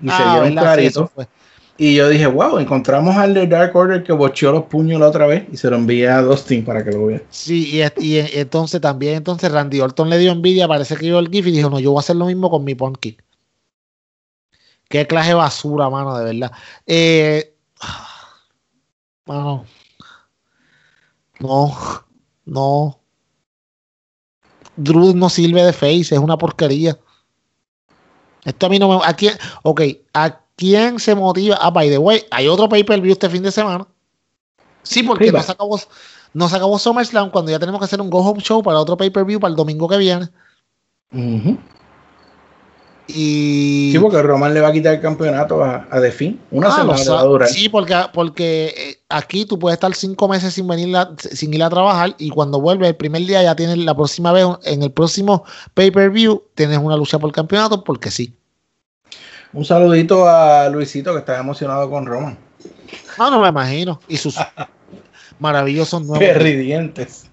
Y 0.00 0.08
se 0.08 0.14
ah, 0.14 0.40
vieron 0.40 0.56
clarito. 0.56 1.12
y 1.76 1.96
yo 1.96 2.08
dije, 2.08 2.26
wow, 2.28 2.56
encontramos 2.56 3.14
al 3.14 3.34
de 3.34 3.46
Dark 3.46 3.76
Order 3.76 4.02
que 4.02 4.14
bocheó 4.14 4.50
los 4.50 4.62
puños 4.62 4.98
la 4.98 5.08
otra 5.08 5.26
vez 5.26 5.44
y 5.52 5.58
se 5.58 5.68
lo 5.68 5.76
envía 5.76 6.16
a 6.16 6.22
Dustin 6.22 6.64
para 6.64 6.82
que 6.82 6.92
lo 6.92 7.04
vea. 7.04 7.20
Sí, 7.28 7.78
y, 7.98 8.16
entonces 8.38 8.80
también 8.80 9.16
entonces 9.16 9.52
Randy 9.52 9.80
Orton 9.80 10.08
le 10.08 10.16
dio 10.16 10.32
envidia, 10.32 10.66
parece 10.66 10.96
que 10.96 11.04
vio 11.04 11.18
el 11.18 11.28
GIF 11.28 11.46
y 11.46 11.50
dijo, 11.50 11.68
no, 11.68 11.78
yo 11.78 11.90
voy 11.90 11.98
a 11.98 12.00
hacer 12.00 12.16
lo 12.16 12.24
mismo 12.24 12.48
con 12.48 12.64
mi 12.64 12.74
Punky. 12.74 13.18
Qué 14.94 15.08
clase 15.08 15.30
de 15.30 15.34
basura, 15.34 15.90
mano, 15.90 16.16
de 16.16 16.24
verdad. 16.24 16.52
Eh, 16.86 17.52
mano. 19.26 19.64
No, 21.40 21.76
no. 22.44 23.00
Drew 24.76 25.12
no 25.12 25.28
sirve 25.28 25.64
de 25.64 25.72
face, 25.72 26.14
es 26.14 26.18
una 26.18 26.38
porquería. 26.38 26.96
Esto 28.44 28.66
a 28.66 28.68
mí 28.68 28.78
no 28.78 28.88
me. 28.88 29.04
¿a 29.04 29.14
quién, 29.14 29.36
ok, 29.64 29.80
¿a 30.12 30.38
quién 30.54 31.00
se 31.00 31.16
motiva? 31.16 31.58
Ah, 31.60 31.72
by 31.72 31.90
the 31.90 31.98
way, 31.98 32.24
hay 32.30 32.46
otro 32.46 32.68
pay-per-view 32.68 33.14
este 33.14 33.28
fin 33.28 33.42
de 33.42 33.50
semana. 33.50 33.88
Sí, 34.84 35.02
porque 35.02 35.32
nos 35.32 35.50
acabó, 35.50 35.80
nos 36.34 36.52
acabó 36.52 36.78
SummerSlam 36.78 37.30
cuando 37.30 37.50
ya 37.50 37.58
tenemos 37.58 37.80
que 37.80 37.86
hacer 37.86 38.00
un 38.00 38.10
Go 38.10 38.20
Home 38.20 38.40
Show 38.40 38.62
para 38.62 38.78
otro 38.78 38.96
pay-per-view 38.96 39.40
para 39.40 39.50
el 39.50 39.56
domingo 39.56 39.88
que 39.88 39.96
viene. 39.96 40.28
Y... 43.06 43.90
Sí, 43.92 43.98
porque 43.98 44.22
Roman 44.22 44.54
le 44.54 44.60
va 44.60 44.68
a 44.68 44.72
quitar 44.72 44.94
el 44.94 45.00
campeonato 45.00 45.62
a, 45.62 45.86
a 45.90 46.00
Una 46.50 46.68
ah, 46.68 46.96
semana 46.96 47.46
Sí, 47.46 47.68
porque, 47.68 47.94
porque 48.14 48.74
eh, 48.76 48.98
aquí 49.10 49.44
tú 49.44 49.58
puedes 49.58 49.76
estar 49.76 49.94
cinco 49.94 50.26
meses 50.26 50.54
sin 50.54 50.66
venir 50.66 50.96
sin 51.18 51.52
ir 51.52 51.62
a 51.62 51.68
trabajar 51.68 52.14
y 52.18 52.30
cuando 52.30 52.60
vuelves 52.60 52.88
el 52.88 52.96
primer 52.96 53.22
día 53.22 53.42
ya 53.42 53.54
tienes 53.54 53.76
la 53.78 53.94
próxima 53.94 54.32
vez, 54.32 54.46
en 54.64 54.82
el 54.82 54.90
próximo 54.90 55.44
pay-per-view, 55.74 56.44
tienes 56.54 56.78
una 56.78 56.96
lucha 56.96 57.18
por 57.18 57.28
el 57.28 57.34
campeonato 57.34 57.84
porque 57.84 58.10
sí. 58.10 58.34
Un 59.52 59.64
saludito 59.64 60.26
a 60.26 60.68
Luisito 60.70 61.12
que 61.12 61.18
está 61.18 61.38
emocionado 61.38 61.88
con 61.90 62.06
Roman. 62.06 62.38
No, 63.18 63.30
no 63.30 63.40
me 63.40 63.48
imagino. 63.48 64.00
Y 64.08 64.16
sus 64.16 64.36
maravillosos 65.38 66.02
nuevos. 66.02 66.18
Perridientes. 66.18 67.26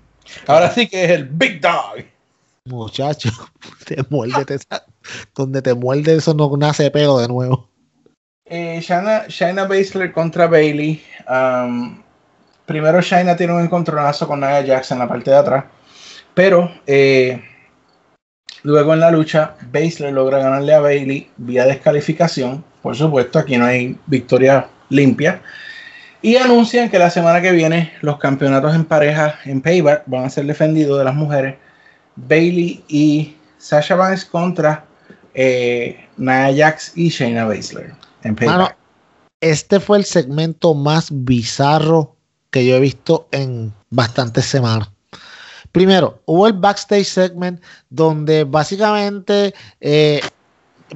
Ahora 0.47 0.71
sí 0.71 0.87
que 0.87 1.05
es 1.05 1.11
el 1.11 1.25
Big 1.25 1.61
Dog. 1.61 2.05
Muchacho, 2.65 3.29
te 3.85 4.05
muerde, 4.09 4.59
donde 5.35 5.61
te 5.61 5.73
muerde 5.73 6.15
eso 6.15 6.33
no 6.33 6.55
nace 6.57 6.91
pelo 6.91 7.19
de 7.19 7.27
nuevo. 7.27 7.69
Eh, 8.45 8.81
Shayna, 8.81 9.63
Baszler 9.63 10.11
contra 10.11 10.47
Bailey. 10.47 11.01
Um, 11.29 12.01
primero 12.65 12.99
Shayna 13.01 13.35
tiene 13.37 13.53
un 13.53 13.61
encontronazo 13.61 14.27
con 14.27 14.41
Nia 14.41 14.65
Jax 14.65 14.91
en 14.91 14.99
la 14.99 15.07
parte 15.07 15.31
de 15.31 15.37
atrás. 15.37 15.65
Pero 16.33 16.69
eh, 16.85 17.41
luego 18.63 18.93
en 18.93 18.99
la 18.99 19.11
lucha, 19.11 19.55
Baszler 19.71 20.13
logra 20.13 20.39
ganarle 20.39 20.73
a 20.73 20.81
Bailey 20.81 21.29
vía 21.37 21.65
descalificación. 21.65 22.63
Por 22.81 22.95
supuesto, 22.95 23.39
aquí 23.39 23.57
no 23.57 23.65
hay 23.65 23.97
victoria 24.07 24.67
limpia. 24.89 25.41
Y 26.21 26.35
anuncian 26.35 26.89
que 26.89 26.99
la 26.99 27.09
semana 27.09 27.41
que 27.41 27.51
viene 27.51 27.93
los 28.01 28.17
campeonatos 28.19 28.75
en 28.75 28.85
pareja 28.85 29.39
en 29.45 29.61
Payback 29.61 30.03
van 30.05 30.25
a 30.25 30.29
ser 30.29 30.45
defendidos 30.45 30.99
de 30.99 31.05
las 31.05 31.15
mujeres. 31.15 31.55
Bailey 32.15 32.83
y 32.87 33.37
Sasha 33.57 33.95
Banks 33.95 34.25
contra 34.25 34.85
eh, 35.33 36.07
Nia 36.17 36.53
Jax 36.55 36.93
y 36.95 37.09
Shayna 37.09 37.45
Baszler 37.45 37.93
este 39.41 39.79
fue 39.79 39.97
el 39.97 40.05
segmento 40.05 40.73
más 40.73 41.09
bizarro 41.11 42.15
que 42.51 42.65
yo 42.65 42.75
he 42.75 42.79
visto 42.79 43.27
en 43.31 43.73
bastantes 43.89 44.45
semanas. 44.45 44.89
Primero, 45.71 46.21
hubo 46.25 46.47
el 46.47 46.53
backstage 46.53 47.05
segment 47.05 47.61
donde 47.89 48.43
básicamente 48.43 49.53
eh, 49.79 50.21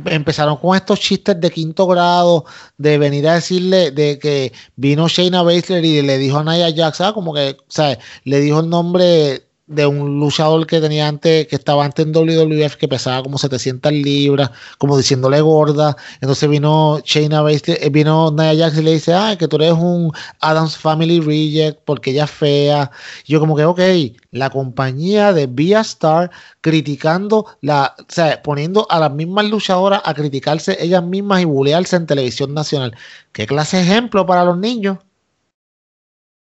empezaron 0.06 0.58
con 0.58 0.76
estos 0.76 1.00
chistes 1.00 1.40
de 1.40 1.50
quinto 1.50 1.88
grado, 1.88 2.46
de 2.78 2.98
venir 2.98 3.28
a 3.28 3.36
decirle 3.36 3.92
de 3.92 4.20
que 4.20 4.52
vino 4.76 5.08
Shayna 5.08 5.42
Baszler 5.42 5.84
y 5.84 6.02
le 6.02 6.18
dijo 6.18 6.38
a 6.40 6.44
Nia 6.44 6.74
Jax, 6.76 7.02
ah, 7.02 7.14
como 7.14 7.34
que, 7.34 7.58
sea, 7.70 7.98
le 8.26 8.42
dijo 8.42 8.60
el 8.60 8.70
nombre 8.70 9.48
de 9.68 9.88
un 9.88 10.20
luchador 10.20 10.68
que 10.68 10.80
tenía 10.80 11.08
antes, 11.08 11.48
que 11.48 11.56
estaba 11.56 11.84
antes 11.86 12.06
en 12.06 12.14
WWF, 12.14 12.76
que 12.76 12.88
pesaba 12.88 13.24
como 13.24 13.38
700 13.38 13.92
libras, 13.92 14.52
como 14.78 14.98
diciéndole 14.98 15.42
gorda. 15.42 15.98
Entonces 16.22 16.48
vino 16.50 17.00
Shayna 17.04 17.42
Baszler, 17.42 17.80
eh, 17.82 17.90
vino 17.90 18.32
Nia 18.32 18.56
Jax 18.56 18.78
y 18.78 18.84
le 18.84 18.92
dice, 18.94 19.14
ah, 19.14 19.36
que 19.38 19.48
tú 19.48 19.56
eres 19.58 19.74
un 19.74 20.12
Adams 20.40 20.78
Family 20.78 21.20
Reject 21.20 21.80
porque 21.84 22.12
ella 22.12 22.26
es 22.26 22.32
fea. 22.32 22.92
Y 23.26 23.34
yo 23.34 23.40
como 23.40 23.56
que, 23.56 23.66
ok, 23.66 23.80
la 24.32 24.50
compañía 24.52 25.34
de 25.34 25.48
Via 25.48 25.82
Star 25.82 26.30
criticando, 26.62 27.46
la, 27.62 27.96
o 28.00 28.06
sea, 28.08 28.42
poniendo 28.44 28.86
a 28.92 29.00
las 29.00 29.12
mismas 29.14 29.46
luchadoras 29.50 30.02
a 30.06 30.14
criticarse 30.14 30.78
ellas 30.80 31.04
mismas 31.04 31.42
y 31.42 31.46
bulearse 31.46 31.96
en 31.96 32.06
televisión 32.06 32.54
nacional. 32.54 32.96
¿Qué 33.32 33.48
clase 33.48 33.78
de 33.78 33.84
ejemplo 33.84 34.26
para 34.28 34.46
los 34.46 34.58
niños? 34.58 35.00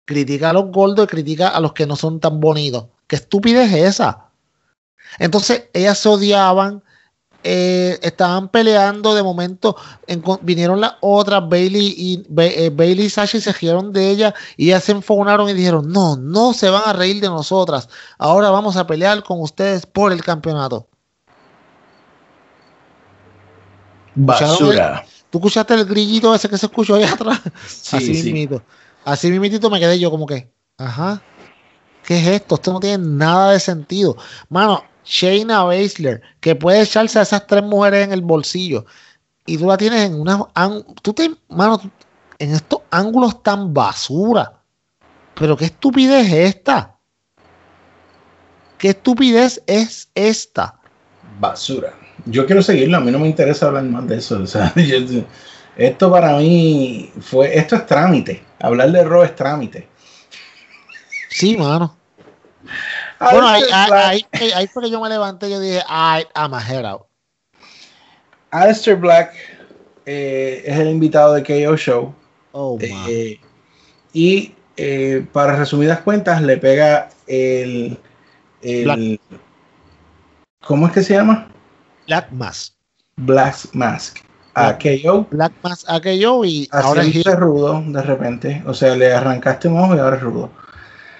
Critica 0.05 0.49
a 0.51 0.53
los 0.53 0.71
gordos 0.71 1.05
y 1.05 1.07
critica 1.07 1.49
a 1.49 1.59
los 1.59 1.73
que 1.73 1.85
no 1.85 1.95
son 1.95 2.19
tan 2.19 2.39
bonitos. 2.39 2.85
¿Qué 3.09 3.15
estupidez 3.15 3.73
es 3.73 3.95
esa? 3.95 4.29
Entonces, 5.17 5.63
ellas 5.73 5.97
se 5.97 6.07
odiaban, 6.09 6.83
eh, 7.43 7.97
estaban 8.03 8.49
peleando, 8.49 9.15
de 9.15 9.23
momento 9.23 9.75
vinieron 10.41 10.79
las 10.79 10.93
otras, 11.01 11.49
Bailey 11.49 11.95
y, 11.97 12.23
eh, 12.37 12.69
Bailey 12.71 13.07
y 13.07 13.09
Sasha 13.09 13.39
y 13.39 13.41
se 13.41 13.51
rieron 13.51 13.91
de 13.91 14.11
ella 14.11 14.35
y 14.57 14.67
ellas 14.67 14.83
se 14.83 14.91
enfogonaron 14.91 15.49
y 15.49 15.53
dijeron, 15.53 15.91
no, 15.91 16.17
no 16.17 16.53
se 16.53 16.69
van 16.69 16.83
a 16.85 16.93
reír 16.93 17.19
de 17.19 17.29
nosotras, 17.29 17.89
ahora 18.19 18.51
vamos 18.51 18.77
a 18.77 18.85
pelear 18.85 19.23
con 19.23 19.41
ustedes 19.41 19.87
por 19.87 20.11
el 20.11 20.23
campeonato. 20.23 20.87
Basura. 24.13 25.03
¿Tú 25.31 25.39
escuchaste 25.39 25.73
el 25.73 25.85
grillito 25.85 26.35
ese 26.35 26.47
que 26.47 26.59
se 26.59 26.67
escuchó 26.67 26.93
ahí 26.93 27.03
atrás? 27.11 27.41
Así 27.91 28.13
sí. 28.13 28.49
Así 29.03 29.31
mismito 29.31 29.67
me 29.71 29.79
quedé 29.79 29.97
yo 29.97 30.11
como 30.11 30.27
que, 30.27 30.51
ajá. 30.77 31.23
¿Qué 32.09 32.17
es 32.17 32.27
esto? 32.27 32.55
Esto 32.55 32.73
no 32.73 32.79
tiene 32.79 33.05
nada 33.05 33.51
de 33.51 33.59
sentido. 33.59 34.17
Mano, 34.49 34.83
Shayna 35.05 35.63
Baszler, 35.65 36.23
que 36.39 36.55
puede 36.55 36.81
echarse 36.81 37.19
a 37.19 37.21
esas 37.21 37.45
tres 37.45 37.61
mujeres 37.61 38.03
en 38.03 38.11
el 38.11 38.21
bolsillo. 38.21 38.87
Y 39.45 39.59
tú 39.59 39.67
la 39.67 39.77
tienes 39.77 40.09
en 40.09 40.19
una. 40.19 40.43
Tú 41.03 41.13
te, 41.13 41.29
mano, 41.49 41.79
en 42.39 42.55
estos 42.55 42.81
ángulos 42.89 43.43
tan 43.43 43.75
basura. 43.75 44.53
Pero 45.35 45.55
qué 45.55 45.65
estupidez 45.65 46.25
es 46.33 46.55
esta. 46.55 46.95
¿Qué 48.79 48.89
estupidez 48.89 49.61
es 49.67 50.09
esta? 50.15 50.79
Basura. 51.39 51.93
Yo 52.25 52.47
quiero 52.47 52.63
seguirlo, 52.63 52.97
a 52.97 53.01
mí 53.01 53.11
no 53.11 53.19
me 53.19 53.27
interesa 53.27 53.67
hablar 53.67 53.83
más 53.83 54.07
de 54.07 54.17
eso. 54.17 54.43
esto 55.77 56.11
para 56.11 56.37
mí 56.37 57.11
fue, 57.21 57.55
esto 57.55 57.75
es 57.75 57.85
trámite. 57.85 58.43
Hablar 58.59 58.91
de 58.93 58.99
error 58.99 59.23
es 59.23 59.35
trámite. 59.35 59.87
Sí, 61.29 61.55
mano. 61.55 61.98
Bueno, 63.19 63.47
ahí, 63.47 63.63
ahí, 63.71 64.25
ahí, 64.55 64.67
fue 64.67 64.83
que 64.83 64.89
yo 64.89 65.01
me 65.01 65.09
levanté 65.09 65.47
y 65.47 65.51
yo 65.51 65.59
dije, 65.59 65.79
I, 65.89 66.25
I'm 66.35 66.53
a 66.53 66.61
head 66.61 66.85
out. 66.85 67.03
Alistair 68.51 68.95
Black 68.95 69.33
eh, 70.05 70.63
es 70.65 70.79
el 70.79 70.89
invitado 70.89 71.33
de 71.33 71.43
KO 71.43 71.75
Show. 71.75 72.13
Oh, 72.51 72.77
eh, 72.81 73.39
y 74.13 74.53
eh, 74.77 75.25
para 75.33 75.55
resumidas 75.55 75.99
cuentas, 75.99 76.41
le 76.41 76.57
pega 76.57 77.09
el. 77.27 77.97
el 78.61 79.19
¿Cómo 80.65 80.87
es 80.87 80.93
que 80.93 81.03
se 81.03 81.13
llama? 81.13 81.47
Black 82.07 82.31
Mask. 82.31 82.73
Black 83.17 83.55
Mask. 83.73 84.19
A 84.55 84.77
KO. 84.77 85.27
Black 85.29 85.53
Mask 85.61 85.85
a 85.87 86.01
KO 86.01 86.43
y 86.43 86.67
ahora 86.71 87.03
es 87.03 87.25
rudo 87.35 87.83
de 87.85 88.01
repente. 88.01 88.63
O 88.65 88.73
sea, 88.73 88.95
le 88.95 89.13
arrancaste 89.13 89.67
un 89.67 89.79
ojo 89.79 89.95
y 89.95 89.99
ahora 89.99 90.15
es 90.15 90.23
rudo. 90.23 90.49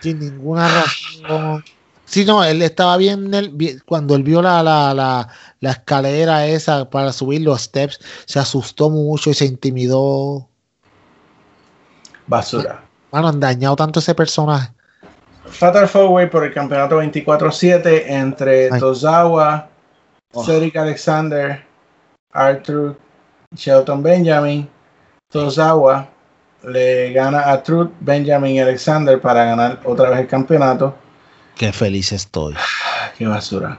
Sin 0.02 0.20
ninguna 0.20 0.68
razón. 0.68 1.64
Sí, 2.10 2.26
no, 2.26 2.44
él 2.44 2.64
estaba 2.64 2.98
bien, 2.98 3.30
cuando 3.86 4.16
él 4.16 4.24
vio 4.24 4.42
la, 4.42 4.64
la, 4.64 5.28
la, 5.60 5.72
escalera 5.72 6.48
esa 6.48 6.90
para 6.90 7.14
subir 7.14 7.42
los 7.42 7.62
steps, 7.62 8.00
se 8.26 8.40
asustó 8.40 8.90
mucho 8.90 9.30
y 9.30 9.36
se 9.36 9.46
intimidó. 9.46 10.50
Basura. 12.26 12.84
Bueno, 13.12 13.28
han 13.28 13.40
dañado 13.40 13.76
tanto 13.76 14.00
ese 14.00 14.16
personaje. 14.16 14.72
Fatal 15.46 15.88
Four 15.88 16.28
por 16.32 16.44
el 16.44 16.52
campeonato 16.52 17.00
24-7 17.00 18.06
entre 18.08 18.70
Tozawa, 18.80 19.70
oh. 20.34 20.44
Cedric 20.44 20.78
Alexander, 20.78 21.64
Arthur, 22.34 22.98
Shelton 23.56 24.02
Benjamin. 24.02 24.68
Tozawa 25.32 26.10
le 26.64 27.14
gana 27.14 27.52
a 27.52 27.62
Truth 27.62 27.92
Benjamin 28.00 28.56
y 28.56 28.60
Alexander 28.60 29.22
para 29.22 29.46
ganar 29.46 29.80
otra 29.86 30.10
vez 30.10 30.22
el 30.22 30.28
campeonato. 30.28 30.96
Qué 31.60 31.74
feliz 31.74 32.14
estoy. 32.14 32.56
Qué 33.18 33.28
basura. 33.28 33.78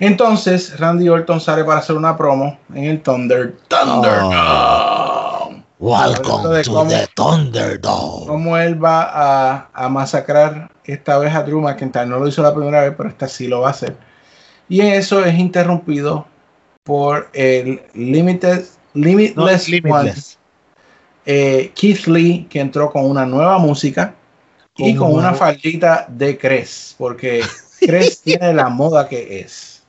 Entonces, 0.00 0.80
Randy 0.80 1.10
Orton 1.10 1.42
sale 1.42 1.62
para 1.62 1.80
hacer 1.80 1.94
una 1.94 2.16
promo 2.16 2.58
en 2.74 2.84
el 2.84 3.02
Thunder. 3.02 3.54
Thunderdome. 3.68 4.34
Oh. 4.34 5.52
welcome 5.78 6.42
to 6.42 6.54
the 6.54 7.06
Thunderdome. 7.14 8.26
Cómo 8.26 8.56
él 8.56 8.82
va 8.82 9.02
a, 9.02 9.68
a, 9.74 9.88
masacrar 9.90 10.72
esta 10.84 11.18
vez 11.18 11.34
a 11.34 11.42
Drew 11.42 11.60
McIntyre. 11.60 12.06
No 12.06 12.18
lo 12.18 12.28
hizo 12.28 12.42
la 12.42 12.54
primera 12.54 12.80
vez, 12.80 12.94
pero 12.96 13.10
esta 13.10 13.28
sí 13.28 13.46
lo 13.46 13.60
va 13.60 13.68
a 13.68 13.72
hacer. 13.72 13.94
Y 14.70 14.80
eso 14.80 15.22
es 15.22 15.38
interrumpido 15.38 16.26
por 16.82 17.28
el 17.34 17.82
Limited, 17.92 18.64
Limitless, 18.94 20.38
eh, 21.26 21.72
Keith 21.74 22.06
Lee, 22.06 22.46
que 22.48 22.60
entró 22.60 22.90
con 22.90 23.04
una 23.04 23.26
nueva 23.26 23.58
música 23.58 24.14
y 24.76 24.94
con 24.94 25.12
una 25.12 25.34
faldita 25.34 26.06
de 26.08 26.38
Cres, 26.38 26.94
porque 26.98 27.42
Cres 27.80 28.20
tiene 28.22 28.54
la 28.54 28.68
moda 28.68 29.08
que 29.08 29.40
es. 29.40 29.82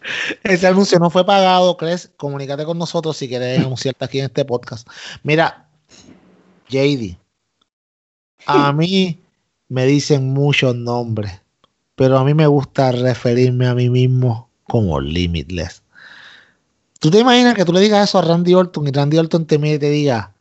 Ese 0.44 0.68
anuncio 0.68 1.00
no 1.00 1.10
fue 1.10 1.26
pagado, 1.26 1.78
Cres. 1.78 2.12
Comunícate 2.18 2.66
con 2.66 2.78
nosotros 2.78 3.16
si 3.16 3.28
quieres 3.28 3.60
anunciarte 3.60 4.04
aquí 4.04 4.20
en 4.20 4.26
este 4.26 4.44
podcast. 4.44 4.88
Mira, 5.24 5.70
JD, 6.70 7.18
a 8.46 8.74
mí 8.74 9.20
me 9.70 9.86
dicen 9.86 10.34
muchos 10.34 10.76
nombres, 10.76 11.42
pero 11.96 12.18
a 12.18 12.24
mí 12.24 12.34
me 12.34 12.48
gusta 12.48 12.92
referirme 12.92 13.68
a 13.68 13.76
mí 13.76 13.90
mismo 13.90 14.50
como 14.68 15.00
Limitless. 15.00 15.84
¿Tú 17.00 17.12
te 17.12 17.20
imaginas 17.20 17.56
que 17.56 17.66
tú 17.66 17.74
le 17.74 17.82
digas 17.82 18.10
eso 18.10 18.20
a 18.20 18.22
Randy 18.22 18.54
Orton 18.54 18.88
y 18.88 18.92
Randy 18.92 19.18
Orton 19.18 19.46
te 19.46 19.58
mire 19.58 19.76
y 19.76 19.80
te 19.80 19.90
diga, 19.90 20.34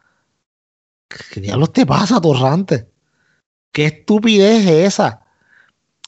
¿qué 1.33 1.41
diablos 1.41 1.73
te 1.73 1.85
pasa, 1.87 2.21
torrante? 2.21 2.92
¿Qué 3.73 3.87
estupidez 3.87 4.67
es 4.67 4.95
esa? 4.95 5.23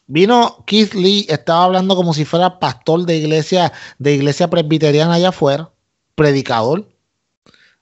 Vino 0.07 0.63
Keith 0.67 0.93
Lee, 0.93 1.27
estaba 1.31 1.65
hablando 1.65 1.97
como 1.97 2.13
si 2.13 2.27
fuera 2.27 2.59
pastor 2.59 3.07
de 3.07 3.17
iglesia, 3.17 3.73
de 3.99 4.15
iglesia 4.15 4.49
presbiteriana 4.51 5.15
allá 5.15 5.31
afuera, 5.31 5.71
predicador, 6.15 6.87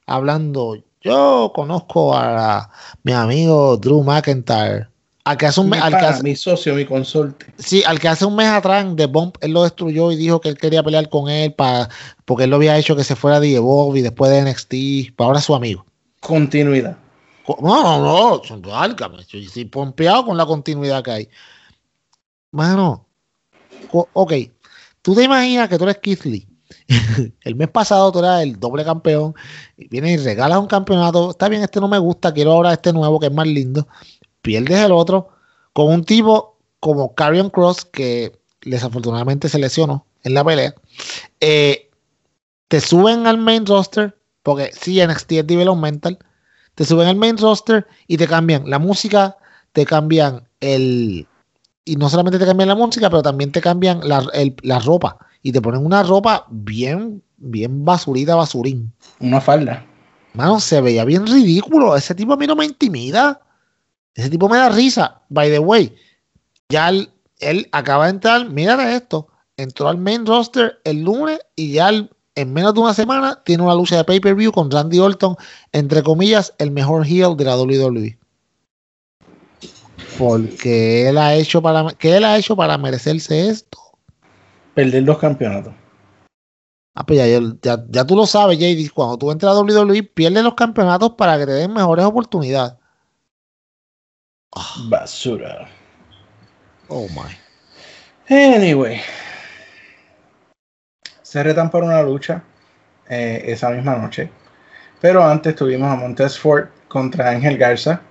hablando. 0.06 0.76
Yo 1.00 1.50
conozco 1.52 2.14
a 2.16 2.70
mi 3.02 3.12
amigo 3.12 3.76
Drew 3.76 4.04
McIntyre. 4.04 4.86
Al 5.24 5.36
que 5.36 5.46
hace 5.46 5.60
un 5.60 5.68
mes, 5.68 5.82
mi 6.22 6.36
socio, 6.36 6.74
mi 6.74 6.84
consorte. 6.84 7.46
Sí, 7.58 7.82
al 7.84 7.98
que 7.98 8.08
hace 8.08 8.24
un 8.24 8.36
mes 8.36 8.48
atrás 8.48 8.86
de 8.94 9.06
Bomb, 9.06 9.34
él 9.40 9.52
lo 9.52 9.64
destruyó 9.64 10.12
y 10.12 10.16
dijo 10.16 10.40
que 10.40 10.48
él 10.48 10.58
quería 10.58 10.82
pelear 10.82 11.08
con 11.08 11.28
él 11.28 11.54
para, 11.54 11.88
porque 12.24 12.44
él 12.44 12.50
lo 12.50 12.56
había 12.56 12.78
hecho 12.78 12.94
que 12.94 13.04
se 13.04 13.16
fuera 13.16 13.40
de 13.40 13.58
Bob 13.58 13.96
y 13.96 14.02
después 14.02 14.30
de 14.30 14.42
NXT, 14.42 15.16
para 15.16 15.28
ahora 15.28 15.40
su 15.40 15.54
amigo. 15.54 15.84
Continuidad. 16.20 16.96
No, 17.48 17.82
no, 17.82 17.98
no, 18.00 18.44
son 18.44 18.62
válgame. 18.62 19.24
Yo 19.24 19.38
estoy 19.38 19.64
pompeado 19.64 20.26
con 20.26 20.36
la 20.36 20.46
continuidad 20.46 21.02
que 21.02 21.10
hay. 21.10 21.28
Mano, 22.50 23.06
ok, 23.90 24.32
tú 25.00 25.14
te 25.14 25.24
imaginas 25.24 25.68
que 25.68 25.78
tú 25.78 25.84
eres 25.84 25.98
Keith 25.98 26.24
Lee. 26.24 26.48
el 27.42 27.54
mes 27.54 27.68
pasado 27.68 28.10
tú 28.12 28.20
eras 28.20 28.42
el 28.42 28.58
doble 28.58 28.84
campeón. 28.84 29.34
Y 29.76 29.88
vienes 29.88 30.20
y 30.20 30.24
regalas 30.24 30.58
un 30.58 30.66
campeonato. 30.66 31.30
Está 31.30 31.48
bien, 31.48 31.62
este 31.62 31.80
no 31.80 31.88
me 31.88 31.98
gusta, 31.98 32.32
quiero 32.32 32.52
ahora 32.52 32.72
este 32.72 32.92
nuevo 32.92 33.18
que 33.18 33.26
es 33.26 33.32
más 33.32 33.46
lindo. 33.46 33.86
Pierdes 34.42 34.78
el 34.84 34.92
otro 34.92 35.30
con 35.72 35.88
un 35.88 36.04
tipo 36.04 36.58
como 36.80 37.14
Carrion 37.14 37.50
Cross 37.50 37.84
que 37.84 38.38
desafortunadamente 38.64 39.48
se 39.48 39.58
lesionó 39.58 40.06
en 40.22 40.34
la 40.34 40.44
pelea. 40.44 40.74
Eh, 41.40 41.90
te 42.68 42.80
suben 42.80 43.26
al 43.26 43.38
main 43.38 43.66
roster, 43.66 44.18
porque 44.42 44.70
sí, 44.72 45.04
NXT 45.04 45.32
es 45.32 45.46
developmental. 45.46 46.18
Te 46.74 46.84
suben 46.84 47.08
al 47.08 47.16
main 47.16 47.36
roster 47.36 47.86
y 48.06 48.16
te 48.16 48.26
cambian 48.26 48.68
la 48.68 48.78
música, 48.78 49.36
te 49.72 49.84
cambian 49.84 50.48
el. 50.60 51.26
Y 51.84 51.96
no 51.96 52.08
solamente 52.08 52.38
te 52.38 52.46
cambian 52.46 52.68
la 52.68 52.74
música, 52.74 53.10
pero 53.10 53.22
también 53.22 53.52
te 53.52 53.60
cambian 53.60 54.00
la, 54.08 54.78
ropa. 54.78 55.18
Y 55.42 55.52
te 55.52 55.60
ponen 55.60 55.84
una 55.84 56.02
ropa 56.02 56.46
bien, 56.50 57.22
bien 57.36 57.84
basurita, 57.84 58.36
basurín. 58.36 58.92
Una 59.20 59.40
falda. 59.40 59.84
Mano, 60.34 60.60
se 60.60 60.80
veía 60.80 61.04
bien 61.04 61.26
ridículo. 61.26 61.96
Ese 61.96 62.14
tipo 62.14 62.32
a 62.32 62.36
mí 62.36 62.46
no 62.46 62.56
me 62.56 62.64
intimida. 62.64 63.40
Ese 64.14 64.30
tipo 64.30 64.48
me 64.48 64.56
da 64.56 64.68
risa. 64.68 65.22
By 65.28 65.50
the 65.50 65.58
way, 65.58 65.94
ya 66.68 66.88
él, 66.88 67.10
él 67.40 67.68
acaba 67.72 68.04
de 68.04 68.12
entrar, 68.12 68.48
mira 68.48 68.94
esto, 68.94 69.28
entró 69.56 69.88
al 69.88 69.98
main 69.98 70.24
roster 70.24 70.80
el 70.84 71.02
lunes 71.02 71.40
y 71.56 71.72
ya 71.72 71.90
en 72.34 72.52
menos 72.52 72.74
de 72.74 72.80
una 72.80 72.94
semana 72.94 73.42
tiene 73.44 73.62
una 73.62 73.74
lucha 73.74 73.96
de 73.96 74.04
pay-per-view 74.04 74.52
con 74.52 74.70
Randy 74.70 74.98
Orton, 74.98 75.36
entre 75.72 76.02
comillas, 76.02 76.54
el 76.58 76.70
mejor 76.70 77.06
heel 77.06 77.36
de 77.36 77.44
la 77.44 77.56
WWE. 77.56 78.18
Porque 80.18 81.08
él 81.08 81.18
ha 81.18 81.34
hecho 81.34 81.62
para 81.62 81.88
¿qué 81.98 82.16
él 82.16 82.24
ha 82.24 82.36
hecho 82.36 82.56
para 82.56 82.78
merecerse 82.78 83.48
esto. 83.48 83.78
Perder 84.74 85.02
los 85.02 85.18
campeonatos. 85.18 85.74
Ah, 86.94 87.06
pues 87.06 87.18
ya, 87.18 87.76
ya, 87.88 88.06
tú 88.06 88.14
lo 88.14 88.26
sabes, 88.26 88.58
JD. 88.58 88.92
Cuando 88.92 89.16
tú 89.16 89.30
entras 89.30 89.56
a 89.56 89.60
WWE, 89.60 90.02
pierdes 90.02 90.44
los 90.44 90.54
campeonatos 90.54 91.12
para 91.12 91.38
que 91.38 91.46
te 91.46 91.52
den 91.52 91.72
mejores 91.72 92.04
oportunidades. 92.04 92.74
Basura. 94.88 95.68
Oh 96.88 97.08
my. 97.08 97.34
Anyway, 98.28 99.00
se 101.32 101.42
retan 101.42 101.70
por 101.70 101.82
una 101.82 102.02
lucha 102.02 102.42
eh, 103.08 103.42
esa 103.46 103.70
misma 103.70 103.96
noche. 103.96 104.30
Pero 105.00 105.24
antes 105.24 105.56
tuvimos 105.56 105.90
a 105.90 105.96
Montez 105.96 106.38
Ford 106.38 106.66
contra 106.88 107.30
Ángel 107.30 107.56
Garza. 107.56 108.02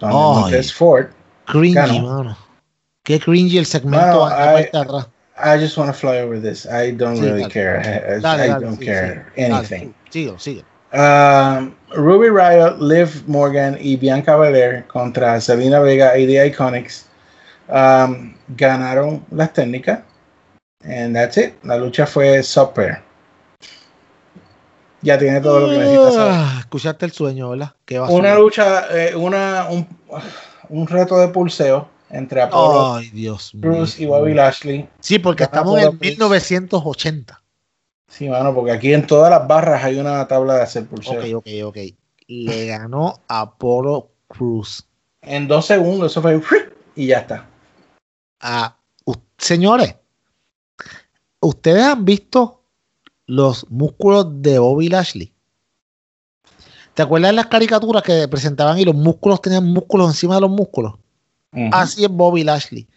Donde 0.00 0.16
Montez 0.16 0.72
Ford. 0.72 1.06
Cringy, 1.46 2.00
mano. 2.00 2.36
Qué 3.04 3.20
cringy 3.20 3.58
el 3.58 3.66
segmento 3.66 4.28
I, 4.28 4.68
I 5.38 5.60
just 5.60 5.78
want 5.78 5.92
to 5.92 5.96
fly 5.96 6.18
over 6.18 6.40
this. 6.40 6.66
I 6.66 6.90
don't 6.90 7.20
really 7.20 7.48
care. 7.48 7.78
I, 7.78 8.58
don't 8.58 8.80
care 8.80 9.32
anything. 9.36 9.94
sigo, 10.10 10.36
sigue. 10.36 10.64
Um, 10.92 11.72
Ruby 11.94 12.30
Riot, 12.30 12.80
Liv 12.80 13.22
Morgan 13.28 13.78
y 13.80 13.94
Bianca 13.96 14.36
Belair 14.36 14.84
contra 14.88 15.40
Selena 15.40 15.78
Vega 15.78 16.18
y 16.18 16.26
The 16.26 16.48
Iconics 16.48 17.06
um, 17.68 18.34
ganaron 18.56 19.24
las 19.30 19.52
técnicas. 19.52 20.00
And 20.86 21.14
that's 21.14 21.36
it. 21.36 21.54
La 21.64 21.76
lucha 21.76 22.06
fue 22.06 22.42
super. 22.42 23.02
Ya 25.02 25.18
tiene 25.18 25.40
todo 25.40 25.60
lo 25.60 25.70
que 25.70 25.78
necesita 25.78 26.10
ah, 26.18 26.56
Escuchaste 26.60 27.04
el 27.04 27.12
sueño, 27.12 27.50
¿verdad? 27.50 27.74
una 28.08 28.34
lucha, 28.34 28.86
eh, 28.90 29.14
una, 29.14 29.68
un, 29.70 29.86
un, 30.68 30.86
reto 30.86 31.18
de 31.18 31.28
pulseo 31.28 31.88
entre 32.10 32.42
Apollo, 32.42 33.00
Dios 33.12 33.50
Bruce 33.54 34.02
y 34.02 34.06
Bobby 34.06 34.34
Lashley. 34.34 34.88
Sí, 35.00 35.18
porque 35.18 35.44
estamos 35.44 35.80
en 35.80 35.98
1980. 35.98 37.42
Sí, 38.08 38.28
mano, 38.28 38.54
porque 38.54 38.72
aquí 38.72 38.92
en 38.92 39.06
todas 39.06 39.30
las 39.30 39.46
barras 39.46 39.84
hay 39.84 39.98
una 39.98 40.26
tabla 40.26 40.54
de 40.54 40.62
hacer 40.62 40.86
pulseo. 40.86 41.38
Ok, 41.38 41.46
ok, 41.46 41.48
ok. 41.66 41.78
Le 42.28 42.66
ganó 42.66 43.20
a 43.28 43.42
Apollo 43.42 44.08
Cruz. 44.26 44.84
En 45.22 45.46
dos 45.46 45.66
segundos, 45.66 46.12
eso 46.12 46.22
fue 46.22 46.40
y 46.94 47.08
ya 47.08 47.18
está. 47.18 47.46
Ah, 48.40 48.76
señores, 49.38 49.94
¿Ustedes 51.46 51.84
han 51.84 52.04
visto 52.04 52.64
los 53.26 53.70
músculos 53.70 54.42
de 54.42 54.58
Bobby 54.58 54.88
Lashley? 54.88 55.32
¿Te 56.92 57.02
acuerdas 57.02 57.30
de 57.30 57.36
las 57.36 57.46
caricaturas 57.46 58.02
que 58.02 58.26
presentaban 58.26 58.80
y 58.80 58.84
los 58.84 58.96
músculos 58.96 59.40
tenían 59.40 59.64
músculos 59.64 60.08
encima 60.08 60.34
de 60.34 60.40
los 60.40 60.50
músculos? 60.50 60.94
Así 61.70 62.02
es 62.02 62.10
Bobby 62.10 62.42
Lashley. 62.42 62.88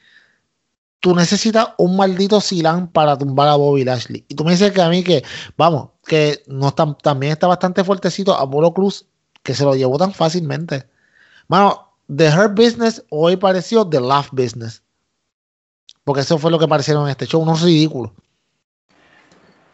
Tú 1.00 1.14
necesitas 1.14 1.68
un 1.78 1.96
maldito 1.96 2.42
silán 2.42 2.88
para 2.88 3.16
tumbar 3.16 3.50
a 3.50 3.56
Bobby 3.56 3.84
Lashley. 3.84 4.26
Y 4.28 4.34
tú 4.34 4.44
me 4.44 4.54
dices 4.54 4.72
que 4.72 4.82
a 4.82 4.90
mí 4.90 5.04
que, 5.04 5.24
vamos, 5.56 5.90
que 6.08 6.42
no 6.48 6.74
también 6.74 7.34
está 7.34 7.46
bastante 7.46 7.84
fuertecito 7.84 8.34
Apolo 8.34 8.74
Cruz, 8.74 9.06
que 9.44 9.54
se 9.54 9.64
lo 9.64 9.76
llevó 9.76 10.00
tan 10.00 10.12
fácilmente. 10.12 10.90
Mano, 11.48 11.94
The 12.08 12.36
Hurt 12.36 12.58
Business 12.58 13.04
hoy 13.12 13.36
pareció 13.36 13.88
The 13.88 14.00
Love 14.00 14.30
Business. 14.32 14.82
Porque 16.04 16.22
eso 16.22 16.40
fue 16.40 16.50
lo 16.50 16.58
que 16.58 16.68
parecieron 16.68 17.04
en 17.04 17.12
este 17.12 17.28
show, 17.28 17.44
unos 17.44 17.62
ridículos. 17.62 18.12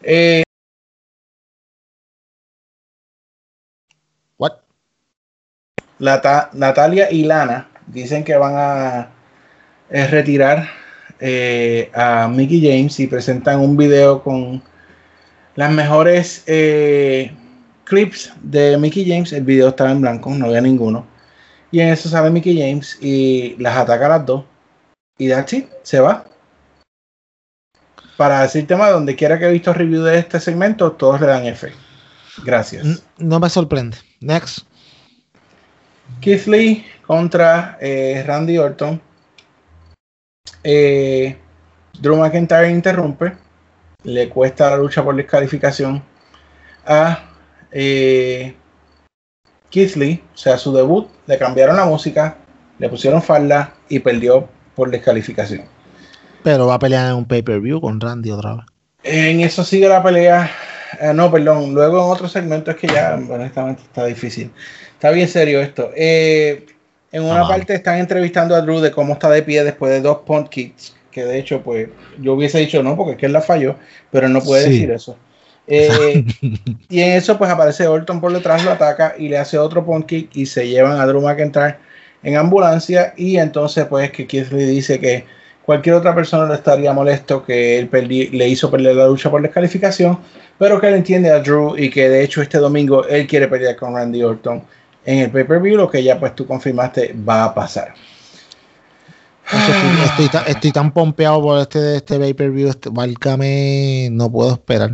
Eh, 0.08 0.44
What? 4.38 4.60
Natalia 5.98 7.10
y 7.12 7.24
Lana 7.24 7.68
dicen 7.88 8.24
que 8.24 8.36
van 8.38 8.54
a 8.56 9.10
eh, 9.90 10.06
retirar 10.06 10.70
eh, 11.20 11.90
a 11.96 12.28
Mickey 12.28 12.62
James 12.62 13.00
y 13.00 13.08
presentan 13.08 13.60
un 13.60 13.76
video 13.76 14.22
con 14.22 14.62
las 15.56 15.72
mejores 15.72 16.44
clips 17.86 18.32
de 18.44 18.78
Mickey 18.78 19.10
James. 19.10 19.34
El 19.34 19.44
video 19.44 19.70
estaba 19.70 19.92
en 19.92 20.02
blanco, 20.02 20.30
no 20.30 20.46
había 20.46 20.62
ninguno. 20.62 21.08
Y 21.72 21.80
en 21.80 21.90
eso 21.90 22.10
sale 22.10 22.30
Mickey 22.30 22.60
James 22.60 23.00
y 23.02 23.56
las 23.58 23.76
ataca 23.76 24.06
a 24.06 24.10
las 24.10 24.26
dos. 24.28 24.44
Y 25.18 25.30
that's 25.30 25.54
it, 25.54 25.68
se 25.82 26.00
va 26.00 26.26
para 28.18 28.42
decir 28.42 28.68
tema, 28.68 28.90
donde 28.90 29.16
quiera 29.16 29.38
que 29.38 29.46
he 29.46 29.52
visto 29.52 29.74
review 29.74 30.04
de 30.04 30.20
este 30.20 30.40
segmento, 30.40 30.92
todos 30.94 31.20
le 31.22 31.28
dan 31.28 31.46
F. 31.46 31.72
Gracias. 32.44 33.04
No 33.18 33.40
me 33.40 33.50
sorprende. 33.50 33.98
Next. 34.22 34.60
Keith 36.22 36.46
Lee 36.48 36.86
contra 37.06 37.78
eh, 37.82 38.24
Randy 38.26 38.58
Orton. 38.58 39.02
Eh, 40.64 41.38
Drew 42.00 42.18
McIntyre 42.18 42.70
interrumpe. 42.70 43.38
Le 44.04 44.30
cuesta 44.30 44.70
la 44.72 44.78
lucha 44.78 45.04
por 45.04 45.16
descalificación 45.16 46.04
a 46.86 47.32
eh, 47.72 48.56
Keith 49.70 49.96
Lee, 49.96 50.24
o 50.34 50.38
sea, 50.38 50.58
su 50.58 50.74
debut. 50.74 51.10
Le 51.26 51.38
cambiaron 51.38 51.76
la 51.76 51.86
música, 51.86 52.38
le 52.78 52.88
pusieron 52.90 53.22
falda 53.22 53.74
y 53.90 54.00
perdió 54.00 54.48
por 54.76 54.92
descalificación. 54.92 55.75
Pero 56.46 56.68
va 56.68 56.76
a 56.76 56.80
pelear 56.80 57.10
en 57.10 57.16
un 57.16 57.26
pay-per-view 57.26 57.82
con 57.82 58.00
Randy 58.00 58.30
otra 58.30 58.54
vez. 58.54 58.66
En 59.04 59.42
eso 59.42 59.64
sigue 59.64 59.90
la 59.90 60.04
pelea. 60.04 60.52
Eh, 61.02 61.12
no, 61.12 61.32
perdón. 61.32 61.74
Luego 61.74 61.98
en 62.06 62.12
otro 62.12 62.30
segmento 62.30 62.70
es 62.70 62.78
que 62.78 62.86
ya, 62.86 63.16
honestamente, 63.16 63.82
está 63.82 64.06
difícil. 64.06 64.52
Está 64.94 65.10
bien 65.10 65.28
serio 65.28 65.60
esto. 65.60 65.90
Eh, 65.96 66.68
en 67.12 67.24
una 67.24 67.48
parte 67.48 67.74
están 67.74 67.98
entrevistando 67.98 68.54
a 68.54 68.62
Drew 68.62 68.80
de 68.80 68.92
cómo 68.92 69.14
está 69.14 69.28
de 69.32 69.42
pie 69.42 69.64
después 69.64 69.92
de 69.92 70.02
dos 70.02 70.20
punt 70.20 70.48
kicks. 70.50 70.96
Que 71.10 71.26
de 71.26 71.40
hecho, 71.40 71.64
pues, 71.64 71.90
yo 72.20 72.34
hubiese 72.34 72.60
dicho 72.60 72.84
no, 72.84 72.96
porque 72.96 73.14
es 73.14 73.18
que 73.18 73.26
él 73.26 73.34
la 73.34 73.42
falló, 73.42 73.78
pero 74.12 74.30
no 74.30 74.40
puede 74.40 74.70
decir 74.70 74.92
eso. 74.92 75.18
Eh, 75.66 76.24
y 76.90 77.00
en 77.00 77.14
eso, 77.14 77.40
pues 77.40 77.50
aparece 77.50 77.88
Orton 77.88 78.22
por 78.22 78.32
detrás, 78.32 78.64
lo 78.64 78.70
ataca 78.70 79.16
y 79.18 79.30
le 79.30 79.40
hace 79.40 79.58
otro 79.58 79.84
punt 79.84 80.06
kick 80.06 80.30
y 80.36 80.46
se 80.46 80.68
llevan 80.68 81.00
a 81.00 81.08
Drew 81.08 81.22
McIntyre 81.22 81.78
en 82.22 82.38
ambulancia. 82.38 83.16
Y 83.18 83.38
entonces, 83.38 83.86
pues, 83.86 84.12
que 84.12 84.28
Keith 84.28 84.52
dice 84.52 85.00
que 85.00 85.26
Cualquier 85.66 85.96
otra 85.96 86.14
persona 86.14 86.46
no 86.46 86.54
estaría 86.54 86.94
molesto 86.94 87.44
que 87.44 87.80
él 87.80 87.90
le 87.92 88.48
hizo 88.48 88.70
perder 88.70 88.96
la 88.96 89.08
lucha 89.08 89.32
por 89.32 89.42
descalificación, 89.42 90.20
pero 90.60 90.80
que 90.80 90.88
él 90.88 90.94
entiende 90.94 91.32
a 91.32 91.40
Drew 91.40 91.76
y 91.76 91.90
que 91.90 92.08
de 92.08 92.24
hecho 92.24 92.42
este 92.42 92.60
domingo 92.60 93.06
él 93.08 93.26
quiere 93.26 93.48
pelear 93.48 93.76
con 93.76 93.96
Randy 93.96 94.22
Orton 94.22 94.64
en 95.06 95.20
el 95.20 95.32
pay-per-view, 95.32 95.78
lo 95.78 95.90
que 95.90 96.04
ya 96.04 96.20
pues 96.20 96.36
tú 96.36 96.46
confirmaste 96.46 97.16
va 97.28 97.46
a 97.46 97.54
pasar. 97.54 97.94
Estoy, 100.50 100.72
tan, 100.72 100.92
pompeado 100.92 101.42
por 101.42 101.60
este, 101.60 101.98
este 101.98 102.20
pay-per-view, 102.20 102.70
este, 102.70 102.90
válgame, 102.92 104.10
no 104.12 104.32
puedo 104.32 104.54
esperar. 104.54 104.92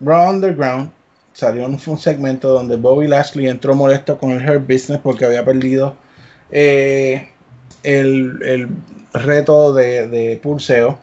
Raw 0.00 0.30
Underground 0.30 0.90
salió 1.32 1.66
un, 1.66 1.80
un 1.86 1.98
segmento 1.98 2.48
donde 2.48 2.76
Bobby 2.76 3.06
Lashley 3.06 3.48
entró 3.48 3.74
molesto 3.74 4.18
con 4.18 4.30
el 4.32 4.48
Hurt 4.48 4.62
Business 4.62 5.00
porque 5.02 5.24
había 5.24 5.44
perdido 5.44 5.96
eh, 6.50 7.28
el, 7.86 8.68
reto 9.12 9.72
de, 9.72 10.38
pulseo. 10.42 10.98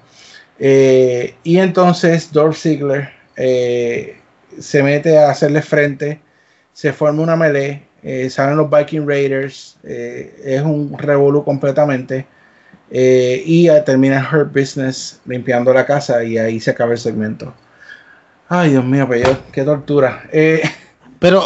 Eh, 0.59 1.35
y 1.43 1.57
entonces 1.57 2.31
Dolph 2.31 2.57
Ziggler 2.57 3.09
eh, 3.35 4.17
se 4.59 4.83
mete 4.83 5.17
a 5.17 5.31
hacerle 5.31 5.61
frente, 5.61 6.21
se 6.73 6.93
forma 6.93 7.23
una 7.23 7.35
melee, 7.35 7.83
eh, 8.03 8.29
salen 8.29 8.57
los 8.57 8.69
Viking 8.69 9.07
Raiders, 9.07 9.77
eh, 9.83 10.41
es 10.43 10.61
un 10.61 10.95
revolú 10.97 11.43
completamente. 11.43 12.27
y 12.91 13.67
termina 13.85 14.29
Her 14.31 14.45
Business 14.45 15.19
limpiando 15.25 15.73
la 15.73 15.85
casa 15.85 16.23
y 16.23 16.37
ahí 16.37 16.59
se 16.59 16.71
acaba 16.71 16.91
el 16.91 16.99
segmento. 16.99 17.51
Ay, 18.49 18.71
Dios 18.71 18.85
mío, 18.85 19.07
pero 19.09 19.35
qué 19.51 19.63
tortura. 19.63 20.29
Pero 21.19 21.41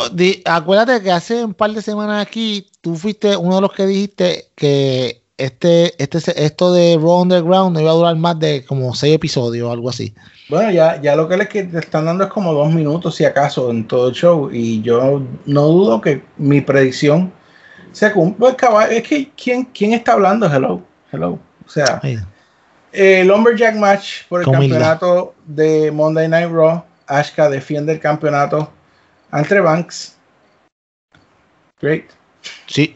acuérdate 0.46 1.02
que 1.02 1.12
hace 1.12 1.46
un 1.46 1.54
par 1.54 1.72
de 1.72 1.82
semanas 1.84 2.26
aquí 2.26 2.68
tú 2.82 2.96
fuiste 2.96 3.38
uno 3.38 3.58
de 3.58 3.62
los 3.62 3.72
que 3.72 3.86
dijiste 3.86 4.50
que 4.56 5.22
este, 5.38 5.94
este, 6.02 6.44
esto 6.44 6.74
de 6.74 6.98
Raw 7.00 7.22
Underground 7.22 7.74
no 7.74 7.82
iba 7.82 7.92
a 7.92 7.96
durar 7.96 8.16
más 8.16 8.40
de 8.40 8.66
como 8.66 8.94
seis 8.96 9.16
episodios 9.16 9.68
o 9.68 9.72
algo 9.72 9.90
así. 9.90 10.14
Bueno, 10.50 10.72
ya, 10.72 11.00
ya 11.02 11.16
lo 11.16 11.28
que 11.28 11.38
les 11.38 11.74
están 11.74 12.06
dando 12.06 12.24
es 12.24 12.30
como 12.32 12.54
dos 12.54 12.74
minutos, 12.74 13.16
si 13.16 13.26
acaso, 13.26 13.70
en 13.70 13.88
todo 13.88 14.10
el 14.10 14.16
show. 14.16 14.50
Y 14.52 14.82
yo 14.82 15.22
no 15.46 15.62
dudo 15.68 16.02
que 16.02 16.24
mi 16.38 16.62
predicción 16.62 17.32
se 17.92 18.12
cumpla. 18.12 18.56
Es 18.90 19.08
que, 19.08 19.32
¿quién, 19.42 19.66
¿quién 19.66 19.94
está 19.94 20.14
hablando? 20.14 20.48
Hello, 20.48 20.82
hello. 21.12 21.40
O 21.66 21.70
sea, 21.70 22.02
el 22.92 23.28
Lumberjack 23.28 23.76
Match 23.76 24.24
por 24.30 24.42
el 24.42 24.48
campeonato 24.50 25.36
de 25.46 25.92
Monday 25.92 26.28
Night 26.28 26.50
Raw. 26.52 26.84
Ashka 27.08 27.50
defiende 27.50 27.94
el 27.94 28.00
campeonato 28.00 28.72
entre 29.32 29.62
Banks. 29.62 30.18
Great. 31.80 32.06
Sí. 32.66 32.96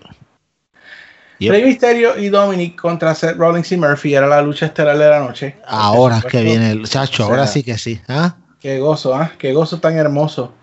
Rey 1.49 1.63
Mysterio 1.63 2.18
y 2.18 2.30
Dominic 2.30 2.80
contra 2.80 3.15
Seth 3.15 3.35
Rollins 3.38 3.72
y 3.72 3.77
Murphy 3.77 4.13
era 4.13 4.27
la 4.27 4.41
lucha 4.41 4.68
estelar 4.68 4.97
de 4.97 5.09
la 5.09 5.19
noche. 5.19 5.55
Ahora 5.65 6.22
que 6.22 6.43
viene 6.43 6.72
el 6.72 6.88
chacho, 6.88 7.23
ahora 7.23 7.47
sí 7.47 7.63
que 7.63 7.77
sí. 7.77 7.99
¿ah? 8.07 8.35
Qué 8.59 8.80
gozo, 8.80 9.15
¿ah? 9.15 9.31
Qué 9.38 9.53
gozo 9.53 9.80
tan 9.80 9.97
hermoso. 9.97 10.53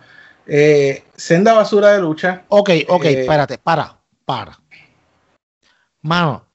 Eh, 0.46 1.04
senda 1.16 1.52
basura 1.52 1.92
de 1.92 2.00
lucha. 2.00 2.44
Ok, 2.48 2.70
ok, 2.88 3.04
eh, 3.04 3.20
espérate, 3.20 3.58
para, 3.58 3.98
para. 4.24 4.58
Mano, 6.00 6.46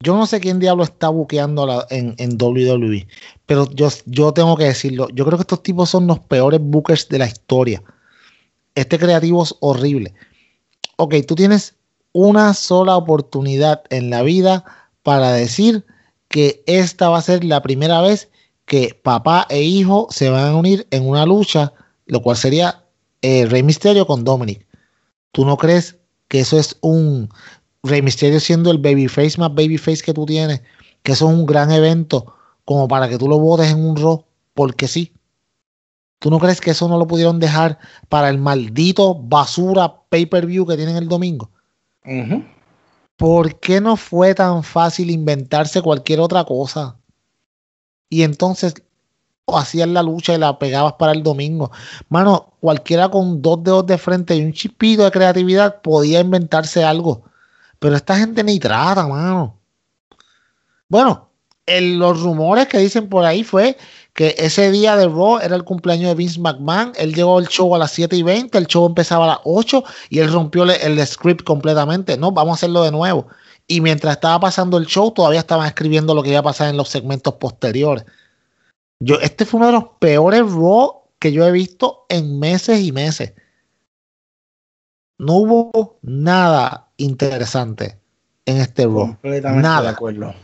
yo 0.00 0.16
no 0.16 0.26
sé 0.26 0.40
quién 0.40 0.58
diablo 0.58 0.84
está 0.84 1.08
buqueando 1.08 1.86
en, 1.90 2.14
en, 2.18 2.36
WWE, 2.40 3.06
pero 3.46 3.70
yo, 3.70 3.88
yo 4.06 4.32
tengo 4.32 4.56
que 4.56 4.64
decirlo. 4.64 5.08
Yo 5.14 5.24
creo 5.24 5.38
que 5.38 5.42
estos 5.42 5.62
tipos 5.62 5.88
son 5.88 6.06
los 6.06 6.20
peores 6.20 6.60
bookers 6.60 7.08
de 7.08 7.18
la 7.18 7.26
historia. 7.26 7.82
Este 8.74 8.98
creativo 8.98 9.42
es 9.42 9.54
horrible. 9.60 10.14
Ok, 10.96 11.14
tú 11.26 11.34
tienes 11.34 11.74
una 12.12 12.54
sola 12.54 12.96
oportunidad 12.96 13.82
en 13.90 14.10
la 14.10 14.22
vida 14.22 14.64
para 15.02 15.32
decir 15.32 15.84
que 16.28 16.62
esta 16.66 17.08
va 17.08 17.18
a 17.18 17.22
ser 17.22 17.44
la 17.44 17.62
primera 17.62 18.00
vez 18.00 18.30
que 18.64 18.98
papá 19.02 19.46
e 19.50 19.62
hijo 19.62 20.08
se 20.10 20.30
van 20.30 20.46
a 20.46 20.56
unir 20.56 20.86
en 20.90 21.08
una 21.08 21.26
lucha, 21.26 21.72
lo 22.06 22.22
cual 22.22 22.36
sería 22.36 22.84
eh, 23.22 23.46
Rey 23.46 23.62
Misterio 23.62 24.06
con 24.06 24.24
Dominic. 24.24 24.66
¿Tú 25.32 25.44
no 25.44 25.56
crees 25.56 25.98
que 26.28 26.40
eso 26.40 26.58
es 26.58 26.76
un 26.80 27.28
Rey 27.82 28.02
Misterio 28.02 28.40
siendo 28.40 28.70
el 28.70 28.78
babyface 28.78 29.38
más 29.38 29.54
babyface 29.54 30.02
que 30.02 30.14
tú 30.14 30.26
tienes? 30.26 30.62
Que 31.02 31.12
eso 31.12 31.28
es 31.28 31.34
un 31.34 31.46
gran 31.46 31.70
evento 31.70 32.34
como 32.64 32.88
para 32.88 33.08
que 33.08 33.18
tú 33.18 33.28
lo 33.28 33.38
votes 33.38 33.70
en 33.70 33.84
un 33.84 33.96
Raw 33.96 34.24
porque 34.54 34.88
sí. 34.88 35.12
¿Tú 36.18 36.30
no 36.30 36.38
crees 36.38 36.60
que 36.60 36.70
eso 36.70 36.88
no 36.88 36.98
lo 36.98 37.06
pudieron 37.06 37.40
dejar 37.40 37.78
para 38.08 38.28
el 38.28 38.38
maldito 38.38 39.14
basura 39.14 40.02
pay-per-view 40.08 40.66
que 40.66 40.76
tienen 40.76 40.96
el 40.96 41.08
domingo? 41.08 41.50
¿Por 43.16 43.60
qué 43.60 43.80
no 43.80 43.96
fue 43.96 44.34
tan 44.34 44.62
fácil 44.62 45.10
inventarse 45.10 45.82
cualquier 45.82 46.20
otra 46.20 46.44
cosa? 46.44 46.96
Y 48.08 48.22
entonces 48.22 48.74
hacías 49.46 49.88
la 49.88 50.02
lucha 50.02 50.34
y 50.34 50.38
la 50.38 50.58
pegabas 50.58 50.94
para 50.94 51.12
el 51.12 51.22
domingo. 51.22 51.70
Mano, 52.08 52.54
cualquiera 52.60 53.08
con 53.08 53.42
dos 53.42 53.62
dedos 53.62 53.86
de 53.86 53.98
frente 53.98 54.36
y 54.36 54.44
un 54.44 54.52
chipito 54.52 55.04
de 55.04 55.10
creatividad 55.10 55.80
podía 55.82 56.20
inventarse 56.20 56.84
algo. 56.84 57.24
Pero 57.78 57.96
esta 57.96 58.16
gente 58.16 58.44
ni 58.44 58.58
trata, 58.58 59.06
mano. 59.06 59.58
Bueno, 60.88 61.31
los 61.66 62.20
rumores 62.22 62.66
que 62.66 62.78
dicen 62.78 63.08
por 63.08 63.24
ahí 63.24 63.44
fue 63.44 63.76
que 64.14 64.34
ese 64.38 64.70
día 64.70 64.96
de 64.96 65.06
Raw 65.06 65.38
era 65.38 65.56
el 65.56 65.64
cumpleaños 65.64 66.08
de 66.08 66.14
Vince 66.14 66.40
McMahon. 66.40 66.92
Él 66.96 67.14
llegó 67.14 67.38
al 67.38 67.48
show 67.48 67.74
a 67.74 67.78
las 67.78 67.92
7 67.92 68.16
y 68.16 68.22
20, 68.22 68.58
el 68.58 68.66
show 68.66 68.86
empezaba 68.86 69.24
a 69.24 69.28
las 69.28 69.38
8 69.44 69.84
y 70.10 70.18
él 70.18 70.32
rompió 70.32 70.64
el, 70.64 71.06
script 71.06 71.44
completamente. 71.44 72.16
No, 72.16 72.32
vamos 72.32 72.52
a 72.52 72.54
hacerlo 72.56 72.82
de 72.82 72.90
nuevo. 72.90 73.28
Y 73.66 73.80
mientras 73.80 74.14
estaba 74.14 74.40
pasando 74.40 74.76
el 74.76 74.86
show, 74.86 75.12
todavía 75.12 75.40
estaban 75.40 75.66
escribiendo 75.66 76.14
lo 76.14 76.22
que 76.22 76.30
iba 76.30 76.40
a 76.40 76.44
pasar 76.44 76.68
en 76.68 76.76
los 76.76 76.88
segmentos 76.88 77.34
posteriores. 77.34 78.04
Yo, 79.00 79.16
este 79.20 79.44
fue 79.44 79.58
uno 79.58 79.66
de 79.66 79.72
los 79.72 79.84
peores 79.98 80.42
Raw 80.42 81.04
que 81.18 81.32
yo 81.32 81.46
he 81.46 81.52
visto 81.52 82.04
en 82.08 82.38
meses 82.38 82.80
y 82.80 82.92
meses. 82.92 83.34
No 85.18 85.34
hubo 85.34 85.98
nada 86.02 86.90
interesante 86.96 87.98
en 88.44 88.58
este 88.58 88.84
Raw. 88.84 89.06
Completamente 89.06 89.62
nada. 89.62 89.82
de 89.82 89.88
acuerdo. 89.88 90.34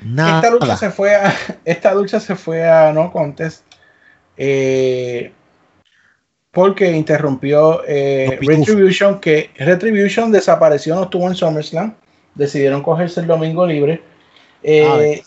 Esta 0.00 0.50
lucha 0.50 0.76
se 0.76 0.90
fue 0.90 1.14
a, 1.14 1.34
esta 1.64 1.94
lucha 1.94 2.20
se 2.20 2.36
fue 2.36 2.68
a 2.68 2.92
no 2.92 3.10
contest 3.12 3.64
eh, 4.36 5.32
porque 6.52 6.90
interrumpió 6.92 7.82
eh, 7.86 8.38
Retribution, 8.40 9.20
que 9.20 9.50
Retribution 9.56 10.32
desapareció, 10.32 10.94
no 10.94 11.04
estuvo 11.04 11.28
en 11.28 11.34
SummerSlam, 11.34 11.94
decidieron 12.34 12.82
cogerse 12.82 13.20
el 13.20 13.26
domingo 13.26 13.66
libre. 13.66 14.02
Eh, 14.62 15.22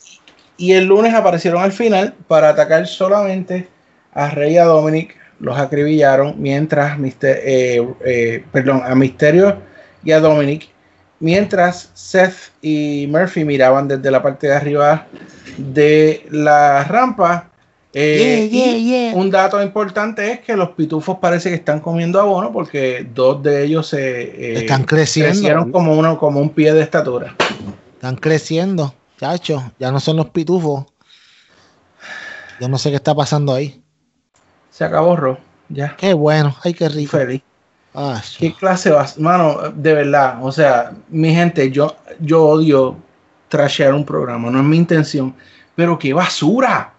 y 0.58 0.74
el 0.74 0.86
lunes 0.86 1.14
aparecieron 1.14 1.62
al 1.62 1.72
final 1.72 2.16
para 2.28 2.50
atacar 2.50 2.88
solamente 2.88 3.68
a 4.14 4.30
Rey 4.30 4.54
y 4.54 4.58
a 4.58 4.66
Dominic, 4.66 5.16
los 5.40 5.58
acribillaron 5.58 6.36
mientras 6.38 7.00
Mister, 7.00 7.42
perdón, 8.52 8.82
a 8.84 8.94
Misterio 8.96 9.58
y 10.04 10.12
a 10.12 10.20
Dominic 10.20 10.71
mientras 11.22 11.90
Seth 11.94 12.52
y 12.62 13.08
Murphy 13.10 13.46
miraban 13.46 13.88
desde 13.88 14.12
la 14.12 14.22
parte 14.22 14.48
de 14.48 14.54
arriba 14.54 15.08
de 15.58 16.28
la 16.30 16.84
rampa. 16.84 17.48
Eh, 17.94 19.12
un 19.14 19.30
dato 19.30 19.62
importante 19.62 20.32
es 20.32 20.40
que 20.40 20.56
los 20.56 20.70
pitufos 20.70 21.18
parece 21.20 21.50
que 21.50 21.56
están 21.56 21.82
comiendo 21.82 22.22
abono 22.22 22.52
porque 22.52 23.06
dos 23.14 23.44
de 23.44 23.66
ellos 23.66 23.88
se 23.88 24.22
eh, 24.22 24.54
están 24.60 24.84
creciendo. 24.86 25.32
Crecieron 25.32 25.72
como 25.72 25.98
uno, 25.98 26.18
como 26.18 26.40
un 26.40 26.50
pie 26.50 26.74
de 26.74 26.82
estatura. 26.82 27.36
Están 27.94 28.16
creciendo, 28.16 28.94
chacho. 29.20 29.72
Ya 29.78 29.92
no 29.92 30.00
son 30.00 30.18
los 30.18 30.30
pitufos. 30.30 30.86
Yo 32.60 32.70
no 32.70 32.78
sé 32.78 32.92
qué 32.92 32.96
está 32.96 33.14
pasando 33.14 33.54
ahí. 33.54 33.82
Se 34.70 34.86
acabó 34.86 35.16
Ro. 35.16 35.38
Ya. 35.68 35.96
Qué 35.98 36.14
bueno. 36.14 36.56
Ay, 36.64 36.74
qué 36.74 36.88
rico. 36.88 37.18
Feliz. 37.18 37.42
Ah, 37.94 38.22
¿Qué 38.38 38.54
clase 38.54 38.90
vas? 38.90 39.18
Mano, 39.18 39.70
de 39.74 39.94
verdad, 39.94 40.38
o 40.42 40.52
sea, 40.52 40.94
mi 41.10 41.34
gente, 41.34 41.70
yo, 41.72 41.96
yo 42.20 42.44
odio 42.44 42.98
trashear 43.50 43.94
un 43.94 44.06
programa, 44.06 44.50
no 44.50 44.60
es 44.60 44.66
mi 44.66 44.78
intención, 44.78 45.36
pero 45.76 46.00
qué 46.00 46.14
basura. 46.14 46.94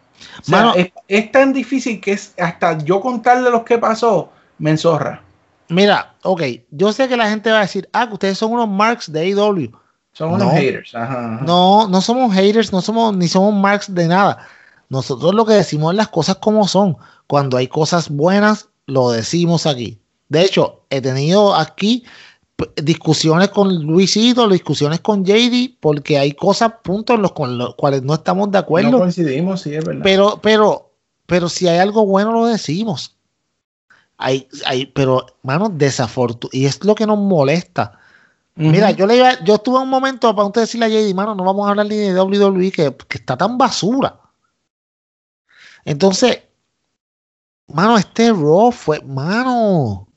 Mano, 0.46 0.74
es, 1.08 1.32
tan 1.32 1.52
difícil 1.52 2.00
que 2.00 2.12
es 2.12 2.34
hasta 2.38 2.78
yo 2.78 3.00
contarle 3.00 3.50
lo 3.50 3.64
que 3.64 3.78
pasó, 3.78 4.30
me 4.58 4.70
enzorra. 4.70 5.22
Mira, 5.68 6.14
ok, 6.22 6.42
yo 6.70 6.92
sé 6.92 7.08
que 7.08 7.16
la 7.16 7.30
gente 7.30 7.50
va 7.50 7.58
a 7.58 7.62
decir, 7.62 7.88
ah, 7.92 8.06
que 8.06 8.14
ustedes 8.14 8.38
son 8.38 8.52
unos 8.52 8.68
marks 8.68 9.10
de 9.10 9.20
AEW. 9.20 9.72
Son 10.12 10.34
unos 10.34 10.52
haters. 10.52 10.92
No, 11.40 11.88
no 11.88 12.00
somos 12.02 12.34
haters, 12.34 12.70
no 12.70 12.82
somos 12.82 13.16
ni 13.16 13.28
somos 13.28 13.54
marks 13.54 13.92
de 13.92 14.06
nada. 14.06 14.46
Nosotros 14.90 15.34
lo 15.34 15.46
que 15.46 15.54
decimos 15.54 15.94
es 15.94 15.96
las 15.96 16.08
cosas 16.08 16.36
como 16.36 16.68
son. 16.68 16.98
Cuando 17.26 17.56
hay 17.56 17.66
cosas 17.66 18.10
buenas, 18.10 18.68
lo 18.84 19.10
decimos 19.10 19.66
aquí. 19.66 20.01
De 20.32 20.42
hecho, 20.42 20.80
he 20.88 21.02
tenido 21.02 21.54
aquí 21.54 22.04
discusiones 22.82 23.50
con 23.50 23.84
Luisito, 23.84 24.48
discusiones 24.48 25.00
con 25.00 25.26
JD, 25.26 25.76
porque 25.78 26.18
hay 26.18 26.32
cosas, 26.32 26.72
puntos 26.82 27.16
en 27.16 27.22
los 27.22 27.32
con 27.32 27.58
los 27.58 27.74
cuales 27.74 28.02
no 28.02 28.14
estamos 28.14 28.50
de 28.50 28.56
acuerdo. 28.56 28.92
No 28.92 28.98
coincidimos, 29.00 29.60
sí, 29.60 29.74
es 29.74 29.84
verdad. 29.84 30.00
Pero, 30.02 30.40
pero, 30.42 30.90
pero 31.26 31.50
si 31.50 31.68
hay 31.68 31.80
algo 31.80 32.06
bueno, 32.06 32.32
lo 32.32 32.46
decimos. 32.46 33.14
Hay, 34.16 34.48
hay, 34.64 34.86
pero, 34.86 35.26
mano, 35.42 35.68
desafortunado. 35.68 36.56
Y 36.56 36.64
es 36.64 36.82
lo 36.82 36.94
que 36.94 37.06
nos 37.06 37.18
molesta. 37.18 37.98
Mira, 38.54 38.90
yo 38.90 39.06
le 39.06 39.16
iba, 39.18 39.44
yo 39.44 39.56
estuve 39.56 39.80
un 39.80 39.90
momento 39.90 40.34
para 40.34 40.46
usted 40.46 40.62
decirle 40.62 40.86
a 40.86 40.88
JD, 40.88 41.14
mano, 41.14 41.34
no 41.34 41.44
vamos 41.44 41.66
a 41.66 41.70
hablar 41.70 41.86
ni 41.86 41.96
de 41.96 42.18
WWE 42.18 42.72
que, 42.72 42.96
que 43.06 43.18
está 43.18 43.36
tan 43.36 43.58
basura. 43.58 44.18
Entonces, 45.84 46.40
mano, 47.66 47.98
este 47.98 48.30
Raw 48.30 48.72
fue, 48.72 49.00
mano, 49.02 50.08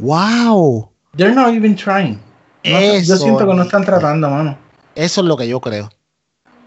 ¡Wow! 0.00 0.90
They're 1.16 1.34
not 1.34 1.54
even 1.54 1.76
trying. 1.76 2.20
yo 2.64 3.16
siento 3.16 3.46
que 3.46 3.54
no 3.54 3.62
están 3.62 3.84
tratando, 3.84 4.30
mano. 4.30 4.58
Eso 4.94 5.20
es 5.20 5.26
lo 5.26 5.36
que 5.36 5.48
yo 5.48 5.60
creo. 5.60 5.90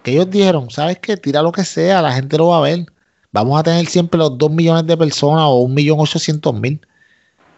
Que 0.04 0.12
ellos 0.12 0.30
dijeron, 0.30 0.70
¿sabes 0.70 1.00
qué? 1.00 1.18
Tira 1.18 1.42
lo 1.42 1.52
que 1.52 1.64
sea, 1.64 2.02
la 2.02 2.12
gente 2.12 2.38
lo 2.38 2.50
va 2.50 2.58
a 2.58 2.62
ver. 2.62 2.86
Vamos 3.32 3.60
a 3.60 3.64
tener 3.64 3.86
siempre 3.88 4.20
los 4.20 4.38
2 4.38 4.52
millones 4.52 4.86
de 4.86 4.98
personas 4.98 5.46
o 5.48 5.68
1.800.000, 5.68 6.86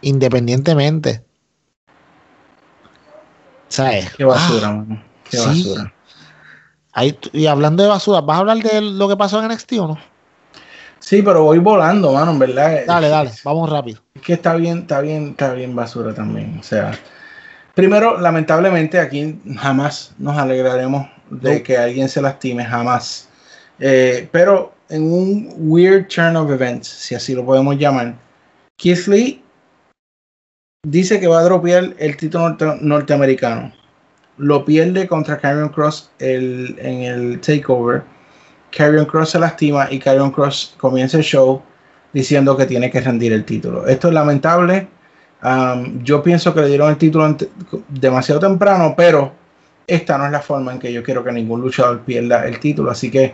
independientemente. 0.02 1.24
¿Sabes? 3.68 4.10
Qué 4.14 4.24
basura, 4.24 4.68
ah, 4.68 4.74
mano. 4.74 5.04
Qué 5.30 5.38
basura. 5.38 5.94
y 7.34 7.46
hablando 7.48 7.84
de 7.84 7.90
basura, 7.90 8.22
¿vas 8.22 8.38
a 8.38 8.40
hablar 8.40 8.58
de 8.60 8.82
lo 8.82 9.10
que 9.10 9.18
pasó 9.18 9.44
en 9.44 9.52
NXT 9.52 9.74
o 9.74 9.88
no? 9.88 10.15
Sí, 11.00 11.22
pero 11.22 11.44
voy 11.44 11.60
volando, 11.60 12.12
mano, 12.14 12.32
en 12.32 12.40
verdad. 12.40 12.82
Dale, 12.88 13.10
dale, 13.10 13.32
vamos 13.44 13.70
rápido. 13.70 14.00
Es 14.16 14.22
que 14.22 14.34
está 14.34 14.56
bien, 14.56 14.80
está 14.80 15.02
bien, 15.02 15.30
está 15.30 15.54
bien 15.54 15.76
basura 15.76 16.14
también. 16.14 16.58
O 16.60 16.64
sea, 16.64 16.98
primero, 17.76 18.20
lamentablemente 18.20 19.00
aquí 19.00 19.40
jamás 19.58 20.14
nos 20.18 20.38
alegraremos 20.38 21.08
de 21.30 21.62
que 21.62 21.78
alguien 21.78 22.10
se 22.10 22.22
lastime, 22.22 22.66
jamás. 22.66 23.30
Eh, 23.80 24.28
pero 24.32 24.74
en 24.90 25.04
un 25.04 25.54
weird 25.58 26.08
turn 26.08 26.36
of 26.36 26.50
events, 26.50 26.88
si 26.88 27.16
así 27.16 27.36
lo 27.36 27.46
podemos 27.46 27.78
llamar, 27.78 28.16
Keith 28.78 29.08
Lee 29.08 29.44
dice 30.86 31.20
que 31.20 31.28
va 31.28 31.40
a 31.40 31.44
dropear 31.44 31.94
el 31.98 32.18
título 32.18 32.56
norteamericano. 32.82 33.74
Lo 34.38 34.66
pierde 34.66 35.08
contra 35.08 35.38
Karrion 35.38 35.70
Cross 35.70 36.12
en 36.20 36.78
el 36.80 37.40
takeover. 37.42 38.04
Karrion 38.76 39.06
Cross 39.06 39.32
se 39.32 39.40
lastima 39.40 39.88
y 39.90 40.00
Karrion 40.00 40.32
Cross 40.32 40.76
comienza 40.78 41.18
el 41.18 41.24
show 41.24 41.62
diciendo 42.12 42.58
que 42.58 42.66
tiene 42.66 42.92
que 42.92 43.00
rendir 43.00 43.32
el 43.32 43.46
título. 43.46 43.88
Esto 43.88 44.10
es 44.10 44.14
lamentable. 44.14 44.88
Um, 45.44 46.04
yo 46.04 46.22
pienso 46.22 46.54
que 46.54 46.62
le 46.62 46.68
dieron 46.68 46.90
el 46.90 46.98
título 46.98 47.38
demasiado 47.88 48.42
temprano, 48.42 48.94
pero 48.98 49.32
esta 49.88 50.18
no 50.18 50.26
es 50.26 50.32
la 50.32 50.42
forma 50.42 50.74
en 50.74 50.80
que 50.80 50.92
yo 50.92 51.04
quiero 51.04 51.24
que 51.24 51.32
ningún 51.32 51.62
luchador 51.62 52.02
pierda 52.02 52.46
el 52.46 52.60
título. 52.60 52.92
Así 52.92 53.10
que 53.10 53.34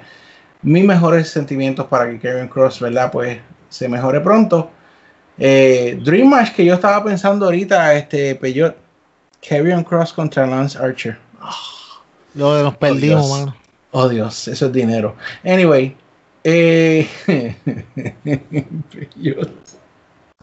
mis 0.62 0.86
mejores 0.86 1.30
sentimientos 1.30 1.88
para 1.88 2.10
que 2.10 2.20
Kevin 2.20 2.48
Cross, 2.48 2.80
¿verdad? 2.80 3.12
Pues 3.12 3.40
se 3.70 3.90
mejore 3.90 4.20
pronto. 4.20 4.70
Eh, 5.40 6.00
Dream 6.04 6.30
Match 6.30 6.52
que 6.52 6.64
yo 6.66 6.76
estaba 6.76 7.04
pensando 7.04 7.46
ahorita, 7.46 7.96
este 7.96 8.36
Peyot, 8.36 8.76
Kevin 9.40 9.84
Cross 9.84 10.14
contra 10.14 10.46
Lance 10.46 10.78
Archer. 10.78 11.18
Lo 12.36 12.62
nos 12.62 12.78
perdimos, 12.78 13.26
oh, 13.26 13.38
mano. 13.40 13.61
Oh 13.92 14.08
Dios, 14.08 14.48
eso 14.48 14.68
es 14.68 14.74
dinero. 14.74 15.16
Anyway, 15.44 15.96
eh, 16.44 17.08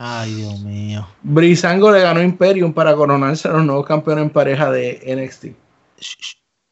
Ay, 0.01 0.35
Dios 0.35 0.61
mío. 0.61 1.09
Brisango 1.23 1.91
le 1.91 2.01
ganó 2.01 2.23
Imperium 2.23 2.73
para 2.73 2.95
coronarse 2.95 3.49
a 3.49 3.53
los 3.53 3.65
nuevos 3.65 3.85
campeones 3.85 4.23
en 4.25 4.31
pareja 4.31 4.70
de 4.70 5.01
NXT. 5.05 5.47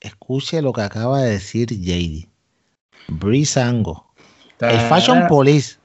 Escuche 0.00 0.62
lo 0.62 0.72
que 0.72 0.82
acaba 0.82 1.22
de 1.22 1.32
decir 1.32 1.68
JD. 1.68 2.28
Brisango. 3.08 4.06
El 4.60 4.78
Fashion 4.88 5.26
Police. 5.26 5.76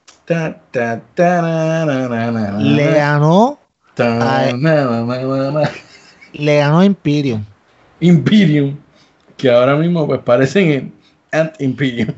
le 2.59 2.93
ganó. 2.93 3.59
le 6.33 6.57
ganó 6.57 6.83
Imperium. 6.83 7.43
Imperium. 7.99 8.77
Que 9.41 9.49
ahora 9.49 9.75
mismo 9.75 10.05
pues 10.05 10.19
parecen 10.21 10.93
en 11.31 11.51
Imperium. 11.57 12.13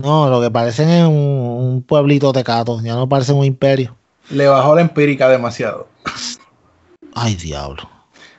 No, 0.00 0.30
lo 0.30 0.40
que 0.40 0.48
parecen 0.48 0.88
es 0.88 1.04
un, 1.04 1.14
un 1.14 1.82
pueblito 1.82 2.32
tecato. 2.32 2.80
Ya 2.82 2.94
no 2.94 3.08
parecen 3.08 3.36
un 3.36 3.44
imperio. 3.44 3.96
Le 4.30 4.46
bajó 4.46 4.76
la 4.76 4.82
empírica 4.82 5.28
demasiado. 5.28 5.88
Ay, 7.14 7.34
diablo. 7.34 7.90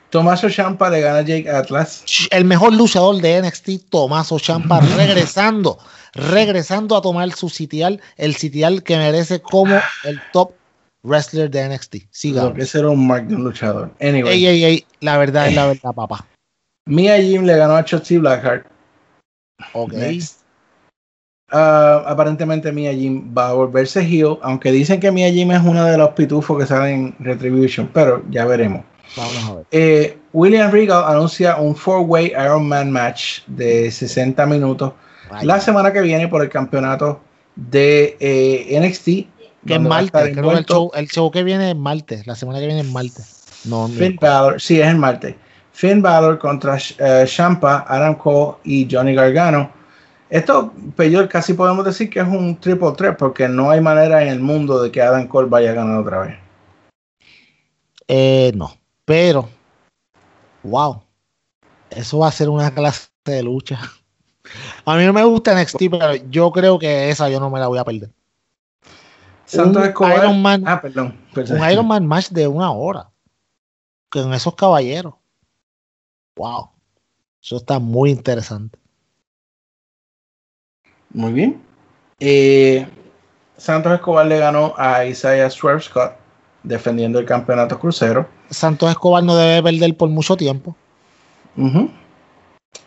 Tomaso 0.08 0.48
Champa 0.48 0.88
le 0.88 1.02
gana 1.02 1.18
a 1.18 1.22
Jake 1.22 1.50
Atlas. 1.50 2.02
El 2.30 2.46
mejor 2.46 2.72
luchador 2.72 3.20
de 3.20 3.42
NXT, 3.42 3.90
Tomaso 3.90 4.38
Champa, 4.38 4.80
regresando, 4.96 5.78
regresando 6.14 6.96
a 6.96 7.02
tomar 7.02 7.30
su 7.32 7.50
sitial, 7.50 8.00
el 8.16 8.36
sitial 8.36 8.82
que 8.82 8.96
merece 8.96 9.42
como 9.42 9.78
el 10.04 10.18
top 10.32 10.52
wrestler 11.02 11.50
de 11.50 11.68
NXT. 11.68 11.96
Siga. 12.10 12.44
Lo 12.44 12.54
que 12.54 12.64
ser 12.64 12.86
un 12.86 13.06
mark 13.06 13.26
de 13.26 13.34
un 13.34 13.44
luchador. 13.44 13.90
Anyway. 14.00 14.32
Ey, 14.32 14.46
ey, 14.46 14.64
ey, 14.64 14.86
la 15.00 15.18
verdad 15.18 15.48
es 15.48 15.54
la 15.54 15.66
verdad, 15.66 15.92
papá. 15.92 16.24
Mia 16.86 17.16
Jim 17.20 17.44
le 17.44 17.56
ganó 17.56 17.76
a 17.76 17.84
Chotzi 17.84 18.18
Blackheart. 18.18 18.66
Ok. 19.72 19.94
Uh, 21.52 22.02
aparentemente 22.06 22.72
Mia 22.72 22.92
Jim 22.92 23.32
va 23.36 23.50
a 23.50 23.52
volverse 23.52 24.00
heel, 24.00 24.38
aunque 24.42 24.72
dicen 24.72 24.98
que 24.98 25.10
Mia 25.12 25.30
Jim 25.30 25.52
es 25.52 25.62
uno 25.62 25.84
de 25.84 25.96
los 25.96 26.10
pitufos 26.10 26.58
que 26.58 26.66
salen 26.66 27.14
en 27.18 27.24
Retribution, 27.24 27.88
pero 27.92 28.22
ya 28.30 28.44
veremos. 28.44 28.84
Vamos 29.16 29.44
a 29.44 29.54
ver. 29.54 29.66
Eh, 29.70 30.18
William 30.32 30.70
Regal 30.72 31.04
anuncia 31.06 31.56
un 31.56 31.76
four-way 31.76 32.32
Iron 32.32 32.66
Man 32.66 32.90
match 32.90 33.42
de 33.46 33.90
60 33.90 34.44
minutos 34.46 34.92
Vaya. 35.30 35.44
la 35.44 35.60
semana 35.60 35.92
que 35.92 36.00
viene 36.00 36.26
por 36.26 36.42
el 36.42 36.48
campeonato 36.48 37.20
de 37.54 38.16
eh, 38.18 38.80
NXT. 38.80 39.04
Que 39.66 39.74
es 39.74 39.80
martes, 39.80 40.32
creo 40.36 40.50
que 40.50 40.58
el 40.58 40.66
show, 40.66 40.90
el 40.94 41.08
show 41.08 41.30
que 41.30 41.42
viene 41.42 41.70
es 41.70 41.76
martes, 41.76 42.26
la 42.26 42.34
semana 42.34 42.58
que 42.58 42.66
viene 42.66 42.82
es 42.82 42.90
martes. 42.90 43.44
No, 43.64 43.88
Finn. 43.88 44.18
Balor, 44.20 44.60
sí, 44.60 44.80
es 44.80 44.88
el 44.88 44.96
martes. 44.96 45.36
Finn 45.74 46.00
Balor 46.00 46.38
contra 46.38 46.78
eh, 46.98 47.24
Champa, 47.26 47.84
Adam 47.88 48.14
Cole 48.14 48.58
y 48.62 48.86
Johnny 48.88 49.12
Gargano. 49.12 49.70
Esto, 50.30 50.72
peor, 50.96 51.28
casi 51.28 51.52
podemos 51.52 51.84
decir 51.84 52.08
que 52.08 52.20
es 52.20 52.28
un 52.28 52.56
triple 52.60 52.92
threat 52.92 53.18
porque 53.18 53.48
no 53.48 53.70
hay 53.70 53.80
manera 53.80 54.22
en 54.22 54.28
el 54.28 54.40
mundo 54.40 54.80
de 54.80 54.92
que 54.92 55.02
Adam 55.02 55.26
Cole 55.26 55.48
vaya 55.48 55.72
a 55.72 55.74
ganar 55.74 55.98
otra 55.98 56.20
vez. 56.20 56.38
Eh, 58.06 58.52
no, 58.54 58.70
pero, 59.04 59.48
wow, 60.62 61.02
eso 61.90 62.20
va 62.20 62.28
a 62.28 62.32
ser 62.32 62.48
una 62.48 62.72
clase 62.72 63.08
de 63.24 63.42
lucha. 63.42 63.78
A 64.84 64.96
mí 64.96 65.04
no 65.04 65.12
me 65.12 65.24
gusta 65.24 65.60
NXT, 65.60 65.78
pero 65.90 66.14
yo 66.30 66.52
creo 66.52 66.78
que 66.78 67.10
esa 67.10 67.28
yo 67.28 67.40
no 67.40 67.50
me 67.50 67.58
la 67.58 67.66
voy 67.66 67.78
a 67.78 67.84
perder. 67.84 68.10
Santos 69.44 69.82
Un 69.82 69.88
Escobar. 69.88 70.18
Iron 70.18 70.40
Man- 70.40 70.62
ah, 70.66 70.80
perdón. 70.80 71.18
perdón. 71.34 71.60
Un 71.60 71.70
Iron 71.70 71.86
Man 71.88 72.06
match 72.06 72.28
de 72.28 72.46
una 72.46 72.70
hora 72.70 73.10
con 74.08 74.32
esos 74.32 74.54
caballeros. 74.54 75.14
Wow, 76.36 76.70
eso 77.42 77.56
está 77.56 77.78
muy 77.78 78.10
interesante. 78.10 78.78
Muy 81.10 81.32
bien. 81.32 81.62
Eh, 82.18 82.86
Santos 83.56 83.92
Escobar 83.92 84.26
le 84.26 84.38
ganó 84.38 84.74
a 84.76 85.04
Isaiah 85.04 85.48
Swerve 85.48 85.80
Scott 85.82 86.12
defendiendo 86.62 87.18
el 87.18 87.26
campeonato 87.26 87.78
crucero. 87.78 88.28
Santos 88.50 88.90
Escobar 88.90 89.22
no 89.22 89.36
debe 89.36 89.62
perder 89.62 89.96
por 89.96 90.08
mucho 90.08 90.36
tiempo. 90.36 90.74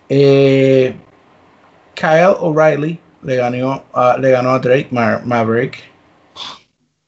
Eh, 0.10 0.96
Kyle 1.96 2.36
O'Reilly 2.40 3.00
le 3.22 3.36
ganó, 3.38 3.84
a- 3.94 4.18
le 4.18 4.32
ganó 4.32 4.52
a 4.52 4.60
Drake 4.60 4.90
Ma- 4.92 5.22
Maverick. 5.24 5.78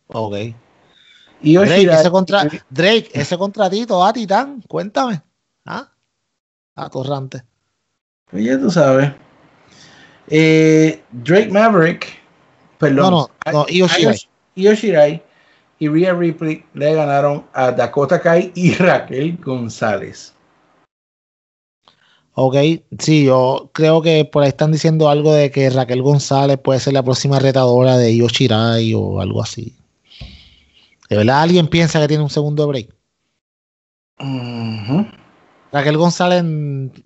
Ok. 0.08 0.36
Y 1.42 1.56
Drake, 1.56 1.90
ese, 1.92 2.10
contra, 2.12 2.48
Drake, 2.70 3.10
ese 3.14 3.38
contratito, 3.38 4.04
ah, 4.04 4.12
Titán, 4.12 4.62
cuéntame. 4.68 5.22
Ah, 5.66 5.90
atorrante. 6.86 7.44
Pues 8.30 8.46
ya 8.46 8.60
tú 8.60 8.70
sabes. 8.70 9.12
Eh, 10.28 11.02
Drake 11.12 11.50
Maverick, 11.50 12.08
perdón. 12.78 13.12
No, 13.12 13.30
no, 13.46 13.52
no, 13.52 13.66
Io 13.70 13.88
Shirai. 13.88 14.18
Io 14.56 14.74
Shirai 14.74 15.24
y 15.80 15.88
Rhea 15.88 16.14
Ripley 16.14 16.64
le 16.74 16.94
ganaron 16.94 17.46
a 17.54 17.72
Dakota 17.72 18.22
Kai 18.22 18.52
y 18.56 18.74
Raquel 18.76 19.38
González. 19.38 20.34
Ok, 22.34 22.56
sí, 23.00 23.26
yo 23.26 23.70
creo 23.74 24.02
que 24.02 24.24
por 24.24 24.44
ahí 24.44 24.50
están 24.50 24.72
diciendo 24.72 25.10
algo 25.10 25.34
de 25.34 25.52
que 25.52 25.70
Raquel 25.70 26.02
González 26.02 26.58
puede 26.58 26.80
ser 26.80 26.94
la 26.94 27.04
próxima 27.04 27.40
retadora 27.40 27.98
de 27.98 28.14
Io 28.14 28.28
Shirai 28.28 28.94
o 28.94 29.20
algo 29.20 29.42
así. 29.42 29.76
¿De 31.10 31.18
verdad 31.18 31.42
alguien 31.42 31.68
piensa 31.68 32.00
que 32.00 32.08
tiene 32.08 32.24
un 32.24 32.30
segundo 32.30 32.68
break? 32.68 32.94
Raquel 35.72 35.98
González, 35.98 36.44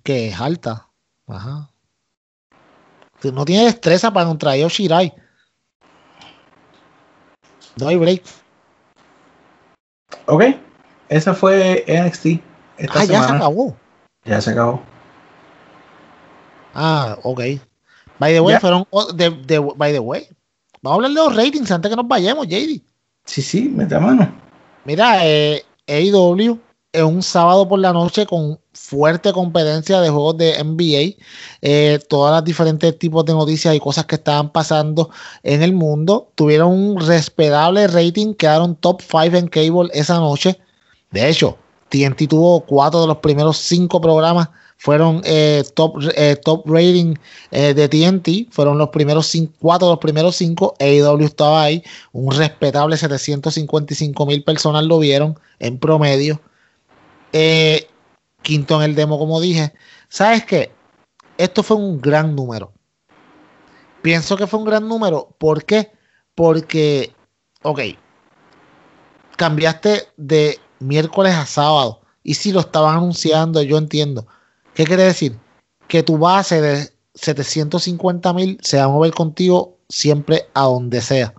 que 0.03 0.29
es 0.29 0.39
alta. 0.39 0.87
Ajá. 1.27 1.69
No 3.23 3.45
tiene 3.45 3.65
destreza 3.65 4.11
para 4.11 4.25
contra 4.25 4.57
Io 4.57 4.67
Shirai. 4.69 5.13
No 7.77 7.87
hay 7.87 7.95
break. 7.95 8.23
Ok, 10.27 10.43
esa 11.09 11.33
fue 11.33 11.83
NXT 11.87 12.25
esta 12.77 12.99
Ah, 12.99 13.05
ya 13.05 13.23
se 13.23 13.33
acabó. 13.33 13.77
Ya 14.25 14.41
se 14.41 14.51
acabó. 14.51 14.81
Ah, 16.73 17.17
ok. 17.23 17.39
By 18.19 18.33
the 18.33 18.39
way, 18.41 18.57
fueron. 18.59 18.85
oh, 18.89 19.11
de, 19.11 19.29
de- 19.29 19.59
by 19.59 19.91
the 19.91 19.99
way. 19.99 20.27
Vamos 20.81 20.91
a 20.91 20.95
hablar 20.95 21.11
de 21.11 21.15
los 21.15 21.35
ratings 21.35 21.71
antes 21.71 21.89
que 21.89 21.95
nos 21.95 22.07
vayamos, 22.07 22.47
JD. 22.47 22.81
Sí, 23.25 23.41
sí, 23.41 23.69
mete 23.69 23.95
a 23.95 23.99
mano. 23.99 24.31
Mira, 24.85 25.25
eh, 25.25 25.63
AEW 25.87 26.59
es 26.93 27.03
un 27.03 27.23
sábado 27.23 27.67
por 27.67 27.79
la 27.79 27.91
noche 27.91 28.25
con 28.25 28.59
fuerte 28.73 29.33
competencia 29.33 29.99
de 29.99 30.09
juegos 30.09 30.37
de 30.37 30.63
NBA. 30.63 31.23
eh, 31.61 31.99
todas 32.07 32.33
las 32.33 32.43
diferentes 32.43 32.97
tipos 32.99 33.25
de 33.25 33.33
noticias 33.33 33.75
y 33.75 33.79
cosas 33.79 34.05
que 34.05 34.15
estaban 34.15 34.51
pasando 34.51 35.09
en 35.43 35.63
el 35.63 35.73
mundo. 35.73 36.31
Tuvieron 36.35 36.71
un 36.71 36.99
respetable 36.99 37.87
rating, 37.87 38.33
quedaron 38.35 38.75
top 38.75 39.01
5 39.01 39.37
en 39.37 39.47
cable 39.47 39.89
esa 39.93 40.19
noche. 40.19 40.59
De 41.11 41.29
hecho, 41.29 41.57
TNT 41.93 42.27
tuvo 42.27 42.61
cuatro 42.61 43.01
de 43.01 43.07
los 43.07 43.17
primeros 43.17 43.57
cinco 43.57 44.01
programas. 44.01 44.49
Fueron 44.77 45.21
eh, 45.23 45.63
top, 45.75 45.99
eh, 46.15 46.35
top 46.43 46.63
rating 46.65 47.15
eh, 47.51 47.73
de 47.73 47.87
TNT. 47.87 48.51
Fueron 48.51 48.77
los 48.79 48.89
primeros 48.89 49.31
cuatro 49.59 49.87
de 49.87 49.93
los 49.93 49.99
primeros 49.99 50.35
cinco. 50.35 50.75
AEW 50.79 51.25
estaba 51.25 51.63
ahí. 51.63 51.83
Un 52.11 52.35
respetable 52.35 52.97
755 52.97 54.25
mil 54.25 54.43
personas 54.43 54.83
lo 54.85 54.99
vieron 54.99 55.39
en 55.59 55.77
promedio. 55.77 56.41
Eh, 57.33 57.87
quinto 58.41 58.75
en 58.77 58.89
el 58.89 58.95
demo, 58.95 59.19
como 59.19 59.41
dije. 59.41 59.73
¿Sabes 60.07 60.45
qué? 60.45 60.71
Esto 61.37 61.63
fue 61.63 61.77
un 61.77 61.99
gran 61.99 62.35
número. 62.35 62.71
Pienso 64.01 64.37
que 64.37 64.47
fue 64.47 64.59
un 64.59 64.65
gran 64.65 64.87
número. 64.87 65.35
¿Por 65.37 65.65
qué? 65.65 65.91
porque, 66.35 67.13
ok, 67.61 67.79
cambiaste 69.35 70.07
de 70.17 70.59
miércoles 70.79 71.35
a 71.35 71.45
sábado. 71.45 72.01
Y 72.23 72.35
si 72.35 72.51
lo 72.51 72.61
estaban 72.61 72.97
anunciando, 72.97 73.61
yo 73.61 73.77
entiendo. 73.77 74.27
¿Qué 74.73 74.85
quiere 74.85 75.03
decir? 75.03 75.37
Que 75.87 76.03
tu 76.03 76.17
base 76.17 76.61
de 76.61 76.89
750 77.15 78.33
mil 78.33 78.57
se 78.61 78.77
va 78.77 78.85
a 78.85 78.87
mover 78.87 79.13
contigo 79.13 79.77
siempre 79.89 80.47
a 80.53 80.63
donde 80.63 81.01
sea. 81.01 81.33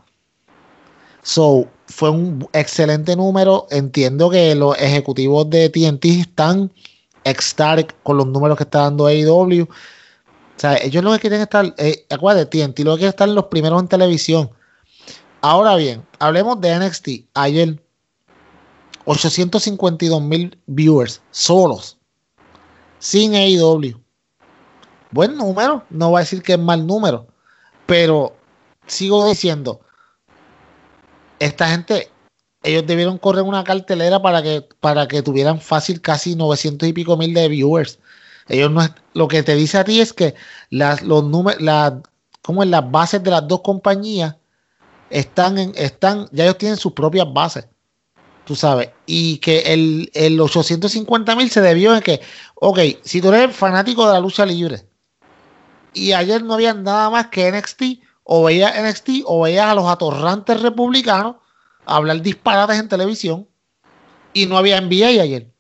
So, 1.23 1.69
fue 1.87 2.11
un 2.11 2.49
excelente 2.53 3.17
número. 3.17 3.67
Entiendo 3.71 4.31
que 4.31 4.55
los 4.55 4.77
ejecutivos 4.79 5.49
de 5.51 5.69
TNT 5.69 6.05
están 6.21 6.73
ecstatic 7.25 7.95
con 8.03 8.19
los 8.19 8.27
números 8.27 8.57
que 8.57 8.65
está 8.65 8.81
dando 8.81 9.07
AEW. 9.07 9.65
O 9.65 10.61
sea, 10.61 10.77
ellos 10.77 11.03
lo 11.03 11.13
que 11.13 11.21
quieren 11.21 11.41
estar, 11.41 11.75
eh, 11.79 12.07
acuérdate, 12.11 12.47
TNT 12.47 12.81
lo 12.81 12.93
que 12.93 13.01
quieren 13.01 13.11
estar 13.11 13.29
los 13.29 13.47
primeros 13.47 13.81
en 13.83 13.89
televisión. 13.89 14.51
Ahora 15.41 15.77
bien, 15.77 16.07
hablemos 16.19 16.61
de 16.61 16.79
NXT. 16.79 17.09
Ayer, 17.35 17.83
852 19.05 20.23
mil 20.23 20.59
viewers 20.67 21.21
solos, 21.31 21.99
sin 22.99 23.35
AEW. 23.35 24.01
Buen 25.11 25.37
número, 25.37 25.85
no 25.91 26.11
voy 26.11 26.19
a 26.19 26.21
decir 26.21 26.43
que 26.43 26.55
es 26.55 26.59
mal 26.59 26.87
número, 26.87 27.27
pero 27.87 28.35
sigo 28.87 29.29
diciendo, 29.29 29.81
esta 31.39 31.69
gente, 31.69 32.11
ellos 32.63 32.87
debieron 32.87 33.19
correr 33.19 33.43
una 33.43 33.65
cartelera 33.65 34.21
para 34.23 34.43
que, 34.43 34.67
para 34.81 35.07
que 35.09 35.23
tuvieran 35.23 35.61
fácil 35.61 36.01
casi 36.01 36.37
900 36.37 36.89
y 36.89 36.93
pico 36.93 37.17
mil 37.17 37.35
de 37.35 37.49
viewers. 37.49 37.99
Ellos 38.49 38.71
no 38.71 38.83
lo 39.15 39.29
que 39.29 39.43
te 39.43 39.55
dice 39.55 39.79
a 39.79 39.85
ti 39.85 40.01
es 40.01 40.13
que 40.13 40.35
las, 40.71 41.03
los 41.03 41.25
números, 41.25 41.61
como 42.43 42.63
en 42.63 42.71
las 42.71 42.91
bases 42.91 43.23
de 43.23 43.31
las 43.31 43.47
dos 43.49 43.63
compañías 43.63 44.37
están 45.11 45.59
en, 45.59 45.73
están, 45.77 46.29
ya 46.33 46.45
ellos 46.45 46.59
tienen 46.59 46.77
sus 46.77 46.93
propias 46.93 47.33
bases. 47.33 47.67
Tú 48.45 48.55
sabes, 48.55 48.91
y 49.07 49.39
que 49.39 49.61
el, 49.73 50.11
el 50.13 50.39
850 50.39 51.35
mil 51.35 51.51
se 51.51 51.63
debió 51.63 51.95
en 51.95 52.03
que, 52.03 52.21
ok, 52.57 52.79
si 53.03 53.23
tú 53.23 53.33
eres 53.33 53.57
fanático 53.57 54.07
de 54.07 54.13
la 54.13 54.21
lucha 54.21 54.45
libre 54.45 54.87
y 55.95 56.13
ayer 56.13 56.43
no 56.43 56.55
había 56.55 56.75
nada 56.75 57.09
más 57.09 57.29
que 57.29 57.51
NXT, 57.51 58.04
o 58.25 58.45
veías 58.45 58.75
NXT 58.83 59.23
o 59.27 59.43
veías 59.43 59.67
a 59.67 59.75
los 59.75 59.87
atorrantes 59.87 60.61
republicanos 60.61 61.37
hablar 61.87 62.23
disparates 62.23 62.79
en 62.79 62.89
televisión 62.89 63.47
y 64.33 64.47
no 64.47 64.57
había 64.59 64.81
NBA 64.81 65.23
ayer. 65.23 65.51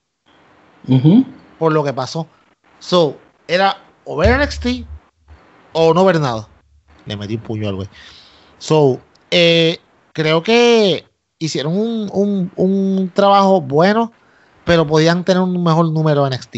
Por 1.58 1.72
lo 1.72 1.84
que 1.84 1.92
pasó. 1.92 2.26
So, 2.78 3.16
era 3.46 3.78
o 4.04 4.16
ver 4.16 4.38
NXT 4.38 4.86
o 5.72 5.94
no 5.94 6.04
ver 6.04 6.20
nada. 6.20 6.48
Le 7.06 7.16
metí 7.16 7.36
un 7.36 7.42
puño 7.42 7.68
al 7.68 7.76
güey. 7.76 7.88
So, 8.58 9.00
eh, 9.30 9.78
creo 10.12 10.42
que 10.42 11.06
hicieron 11.38 11.76
un, 11.76 12.50
un, 12.56 13.10
trabajo 13.14 13.60
bueno, 13.60 14.12
pero 14.64 14.86
podían 14.86 15.24
tener 15.24 15.42
un 15.42 15.62
mejor 15.62 15.90
número 15.90 16.24
de 16.24 16.36
NXT. 16.36 16.56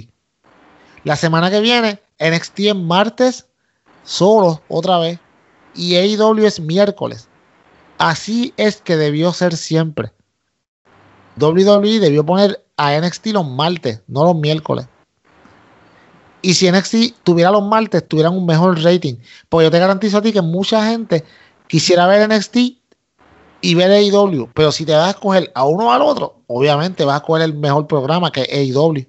La 1.05 1.17
semana 1.17 1.51
que 1.51 1.61
viene, 1.61 2.01
NXT 2.21 2.61
en 2.61 2.87
martes, 2.87 3.47
solo, 4.05 4.63
otra 4.69 4.99
vez, 4.99 5.19
y 5.77 5.97
AEW 5.97 6.47
es 6.47 6.61
miércoles. 6.61 7.29
Así 7.99 8.53
es 8.57 8.81
que 8.81 8.97
debió 8.97 9.33
ser 9.33 9.57
siempre. 9.57 10.13
WWE 11.39 12.01
debió 12.01 12.25
poner 12.25 12.65
a 12.77 12.99
NXT 12.99 13.27
los 13.29 13.47
martes, 13.47 14.01
no 14.07 14.25
los 14.25 14.37
miércoles. 14.37 14.87
Y 16.43 16.55
si 16.55 16.71
NXT 16.71 17.25
tuviera 17.25 17.51
los 17.51 17.63
martes, 17.63 18.07
tuvieran 18.07 18.37
un 18.37 18.47
mejor 18.47 18.81
rating. 18.83 19.17
Pues 19.49 19.67
yo 19.67 19.71
te 19.71 19.79
garantizo 19.79 20.19
a 20.19 20.23
ti 20.23 20.33
que 20.33 20.43
mucha 20.43 20.87
gente 20.87 21.25
quisiera 21.67 22.07
ver 22.07 22.29
NXT 22.29 22.57
y 23.61 23.75
ver 23.75 23.91
AEW. 23.91 24.49
Pero 24.55 24.71
si 24.71 24.85
te 24.85 24.93
vas 24.93 25.09
a 25.09 25.11
escoger 25.11 25.51
a 25.55 25.65
uno 25.65 25.89
o 25.89 25.93
al 25.93 26.03
otro, 26.03 26.41
obviamente 26.47 27.05
vas 27.05 27.15
a 27.15 27.19
escoger 27.19 27.43
el 27.43 27.55
mejor 27.55 27.87
programa 27.87 28.31
que 28.31 28.43
AEW. 28.43 29.07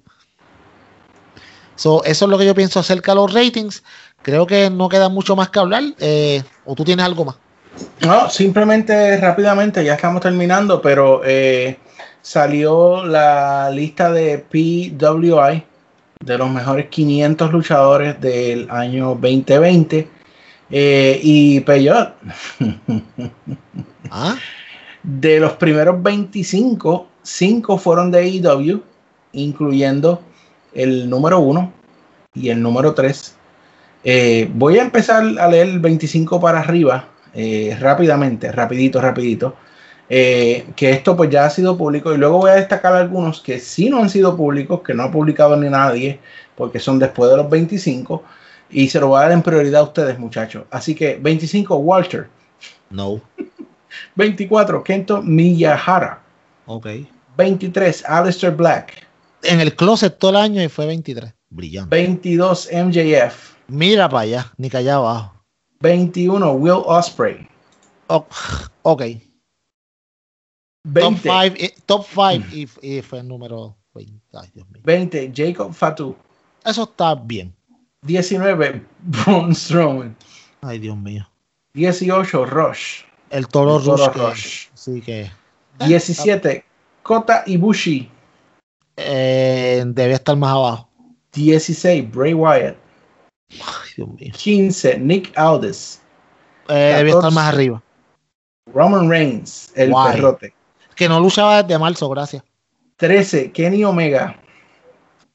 eso 1.76 2.02
es 2.04 2.22
lo 2.22 2.38
que 2.38 2.46
yo 2.46 2.54
pienso 2.54 2.80
acerca 2.80 3.12
de 3.12 3.16
los 3.16 3.32
ratings. 3.32 3.82
Creo 4.22 4.46
que 4.46 4.70
no 4.70 4.88
queda 4.88 5.08
mucho 5.08 5.36
más 5.36 5.50
que 5.50 5.58
hablar. 5.58 5.82
Eh, 5.98 6.42
¿O 6.64 6.74
tú 6.74 6.84
tienes 6.84 7.04
algo 7.04 7.24
más? 7.24 7.36
No, 8.00 8.28
simplemente 8.28 9.16
rápidamente, 9.18 9.84
ya 9.84 9.94
estamos 9.94 10.20
terminando, 10.20 10.82
pero 10.82 11.22
eh, 11.24 11.78
salió 12.22 13.04
la 13.04 13.70
lista 13.70 14.10
de 14.10 14.38
PWI 14.38 15.64
de 16.24 16.38
los 16.38 16.50
mejores 16.50 16.88
500 16.88 17.52
luchadores 17.52 18.20
del 18.20 18.68
año 18.70 19.10
2020. 19.14 20.08
Eh, 20.70 21.20
y 21.22 21.60
Peyot, 21.60 22.14
¿Ah? 24.10 24.36
de 25.02 25.40
los 25.40 25.52
primeros 25.54 26.02
25, 26.02 27.08
5 27.22 27.78
fueron 27.78 28.10
de 28.10 28.18
AEW, 28.18 28.82
incluyendo 29.32 30.20
el 30.74 31.08
número 31.08 31.38
1 31.38 31.72
y 32.34 32.50
el 32.50 32.60
número 32.60 32.92
3. 32.92 33.37
Eh, 34.04 34.48
voy 34.52 34.78
a 34.78 34.82
empezar 34.82 35.24
a 35.38 35.48
leer 35.48 35.68
el 35.68 35.80
25 35.80 36.40
para 36.40 36.60
arriba 36.60 37.08
eh, 37.34 37.76
rápidamente, 37.80 38.50
rapidito, 38.52 39.00
rapidito. 39.00 39.56
Eh, 40.10 40.66
que 40.74 40.90
esto 40.90 41.14
pues 41.14 41.28
ya 41.28 41.44
ha 41.44 41.50
sido 41.50 41.76
público 41.76 42.14
y 42.14 42.16
luego 42.16 42.38
voy 42.38 42.50
a 42.50 42.54
destacar 42.54 42.94
algunos 42.94 43.42
que 43.42 43.58
sí 43.58 43.90
no 43.90 43.98
han 43.98 44.08
sido 44.08 44.34
públicos, 44.36 44.80
que 44.80 44.94
no 44.94 45.02
ha 45.02 45.10
publicado 45.10 45.54
ni 45.56 45.68
nadie, 45.68 46.18
porque 46.56 46.78
son 46.78 46.98
después 46.98 47.30
de 47.30 47.36
los 47.36 47.50
25 47.50 48.22
y 48.70 48.88
se 48.88 49.00
lo 49.00 49.08
voy 49.08 49.18
a 49.18 49.22
dar 49.22 49.32
en 49.32 49.42
prioridad 49.42 49.82
a 49.82 49.84
ustedes 49.84 50.18
muchachos. 50.18 50.64
Así 50.70 50.94
que 50.94 51.18
25 51.20 51.76
Walter. 51.76 52.28
No. 52.88 53.20
24 54.14 54.82
Kento 54.82 55.22
Miyahara. 55.22 56.22
Ok. 56.66 56.86
23 57.36 58.04
Alistair 58.06 58.54
Black. 58.54 59.06
En 59.42 59.60
el 59.60 59.74
closet 59.76 60.18
todo 60.18 60.30
el 60.32 60.36
año 60.38 60.62
y 60.62 60.68
fue 60.68 60.86
23. 60.86 61.34
Brillante. 61.50 61.94
22 61.94 62.70
MJF. 62.72 63.57
Mira 63.68 64.08
para 64.08 64.22
allá, 64.22 64.52
ni 64.56 64.70
que 64.70 64.78
allá 64.78 64.96
abajo. 64.96 65.34
21 65.80 66.52
Will 66.52 66.82
Osprey. 66.86 67.46
ok. 68.82 69.02
20. 70.84 71.74
Top 71.84 72.06
5 72.06 72.46
y, 72.82 73.02
fue 73.02 73.18
el 73.20 73.28
número 73.28 73.76
20. 73.94 74.20
20 74.82 75.32
Jacob 75.34 75.72
Fatu. 75.72 76.16
Eso 76.64 76.84
está 76.84 77.14
bien. 77.14 77.54
19 78.02 78.86
Braun 79.00 79.54
Strowman. 79.54 80.16
Ay, 80.62 80.78
Dios 80.78 80.96
mío. 80.96 81.28
18 81.74 82.46
Rush. 82.46 83.02
El 83.30 83.46
toro, 83.48 83.78
Rush. 83.78 84.68
Sí 84.74 85.02
que. 85.02 85.30
17 85.86 86.64
Kota 87.02 87.42
Ibushi. 87.46 88.10
Eh, 88.96 89.84
debe 89.86 90.14
estar 90.14 90.36
más 90.36 90.52
abajo. 90.52 90.88
16 91.32 92.10
Bray 92.10 92.32
Wyatt. 92.32 92.87
15, 94.32 94.98
Nick 94.98 95.36
Aldis. 95.36 96.00
Eh, 96.68 96.94
debía 96.96 97.14
estar 97.14 97.32
más 97.32 97.52
arriba. 97.52 97.82
Roman 98.72 99.08
Reigns, 99.08 99.72
el 99.74 99.92
perrote. 99.92 100.54
Que 100.94 101.08
no 101.08 101.20
luchaba 101.20 101.62
desde 101.62 101.78
marzo, 101.78 102.08
gracias. 102.08 102.42
13, 102.96 103.52
Kenny 103.52 103.84
Omega. 103.84 104.36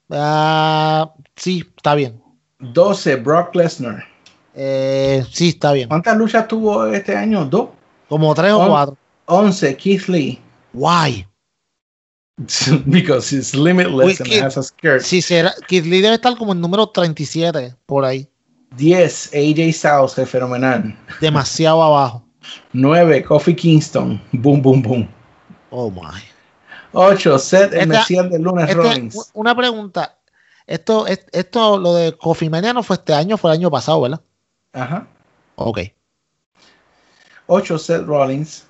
Uh, 0.09 1.09
sí, 1.35 1.63
está 1.75 1.95
bien. 1.95 2.21
12, 2.59 3.15
Brock 3.17 3.55
Lesnar. 3.55 4.05
Eh, 4.53 5.25
sí, 5.31 5.49
está 5.49 5.71
bien. 5.71 5.89
¿Cuántas 5.89 6.15
luchas 6.17 6.47
tuvo 6.47 6.85
este 6.87 7.15
año? 7.15 7.45
¿Dos? 7.45 7.69
Como 8.07 8.35
tres 8.35 8.51
o 8.51 8.67
cuatro. 8.67 8.97
11, 9.25 9.75
Keith 9.77 10.07
Lee. 10.07 10.39
Why? 10.73 11.25
Because 12.85 13.29
he's 13.29 13.53
limitless 13.55 14.19
and 14.19 14.31
has 14.33 14.57
a 14.57 14.63
skirt. 14.63 15.01
Sí, 15.01 15.21
será. 15.21 15.53
Kid 15.67 15.85
Lee 15.85 16.01
debe 16.01 16.15
estar 16.15 16.35
como 16.37 16.53
el 16.53 16.59
número 16.59 16.87
37 16.87 17.75
por 17.85 18.05
ahí. 18.05 18.27
10, 18.75 19.31
AJ 19.33 19.73
Styles, 19.73 20.17
el 20.17 20.27
fenomenal. 20.27 20.97
Demasiado 21.21 21.83
abajo. 21.83 22.23
9, 22.73 23.23
Kofi 23.23 23.55
Kingston. 23.55 24.21
Boom, 24.31 24.61
boom, 24.61 24.81
boom. 24.81 25.09
Oh 25.69 25.91
my. 25.91 26.21
8, 26.93 27.39
Seth, 27.39 27.73
el 27.73 27.87
Mesías 27.87 28.29
de 28.29 28.39
Lunes 28.39 28.73
Rollins. 28.73 29.31
Una 29.33 29.55
pregunta. 29.55 30.17
Esto, 30.65 31.05
esto, 31.07 31.77
lo 31.77 31.95
de 31.95 32.13
Kofi 32.13 32.49
Mania 32.49 32.73
no 32.73 32.83
fue 32.83 32.95
este 32.95 33.13
año, 33.13 33.37
fue 33.37 33.51
el 33.51 33.59
año 33.59 33.71
pasado, 33.71 34.01
¿verdad? 34.01 34.21
Ajá. 34.73 35.07
Ok. 35.55 35.79
8, 37.47 37.77
Seth 37.77 38.05
Rollins. 38.05 38.65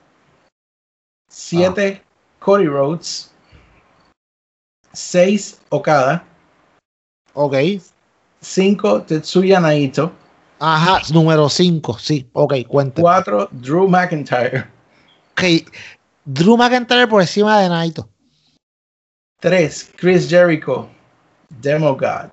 7, 1.30 2.02
ah. 2.02 2.08
Cody 2.40 2.68
Rhodes. 2.68 3.33
6 4.94 5.62
Okada. 5.70 6.24
Ok. 7.34 7.56
5 8.42 9.04
Tetsuya 9.04 9.60
Naito. 9.60 10.12
Ajá, 10.60 11.02
número 11.12 11.50
5, 11.50 12.00
sí. 12.00 12.30
Ok, 12.34 12.54
cuenta. 12.68 13.02
4 13.02 13.50
Drew 13.52 13.88
McIntyre. 13.88 14.68
Ok, 15.32 15.68
Drew 16.26 16.56
McIntyre 16.56 17.08
por 17.08 17.22
encima 17.22 17.60
de 17.60 17.70
Naito. 17.70 18.08
3 19.42 19.92
Chris 19.98 20.30
Jericho. 20.30 20.88
Demo 21.62 21.96
God. 21.96 22.30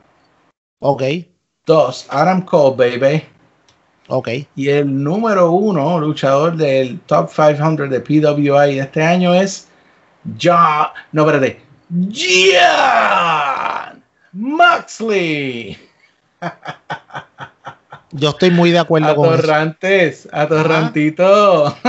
Ok. 0.80 1.02
2 1.66 2.06
Adam 2.10 2.42
Cole, 2.42 2.76
baby. 2.76 3.24
Ok. 4.08 4.28
Y 4.56 4.68
el 4.68 5.02
número 5.02 5.52
uno 5.52 5.98
luchador 5.98 6.56
del 6.56 7.00
Top 7.00 7.30
500 7.30 7.90
de 7.90 8.00
PWI 8.00 8.74
de 8.74 8.80
este 8.80 9.02
año 9.02 9.34
es 9.34 9.68
John. 10.40 10.88
No, 11.12 11.22
espérate. 11.22 11.69
John 11.90 12.10
Moxley. 14.32 15.76
Yo 18.12 18.30
estoy 18.30 18.50
muy 18.50 18.70
de 18.70 18.78
acuerdo 18.78 19.14
con 19.14 19.26
eso. 19.26 19.34
Atorrantes, 19.34 20.26
atorrantito. 20.32 21.76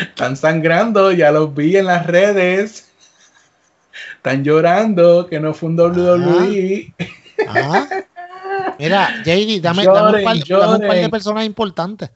Están 0.00 0.36
sangrando, 0.36 1.12
ya 1.12 1.30
los 1.30 1.54
vi 1.54 1.76
en 1.76 1.86
las 1.86 2.06
redes. 2.06 2.90
Están 4.16 4.44
llorando 4.44 5.26
que 5.28 5.40
no 5.40 5.54
fue 5.54 5.70
un 5.70 5.80
WWE. 5.80 6.94
Ah. 7.48 7.86
Mira, 8.78 9.22
JD, 9.24 9.60
dame, 9.60 9.84
dame 9.84 9.84
un, 9.84 9.84
Lloren, 9.84 10.24
par, 10.24 10.36
dame 10.38 10.74
un 10.74 10.88
par 10.88 10.96
de 10.96 11.08
personas 11.08 11.44
importantes. 11.44 12.10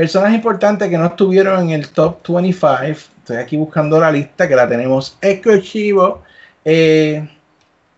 Personas 0.00 0.32
importantes 0.32 0.88
que 0.88 0.96
no 0.96 1.04
estuvieron 1.04 1.64
en 1.64 1.72
el 1.72 1.90
top 1.90 2.26
25. 2.26 2.74
Estoy 3.18 3.36
aquí 3.36 3.58
buscando 3.58 4.00
la 4.00 4.10
lista 4.10 4.48
que 4.48 4.56
la 4.56 4.66
tenemos 4.66 5.18
exclusivo. 5.20 6.22
Eh, 6.64 7.28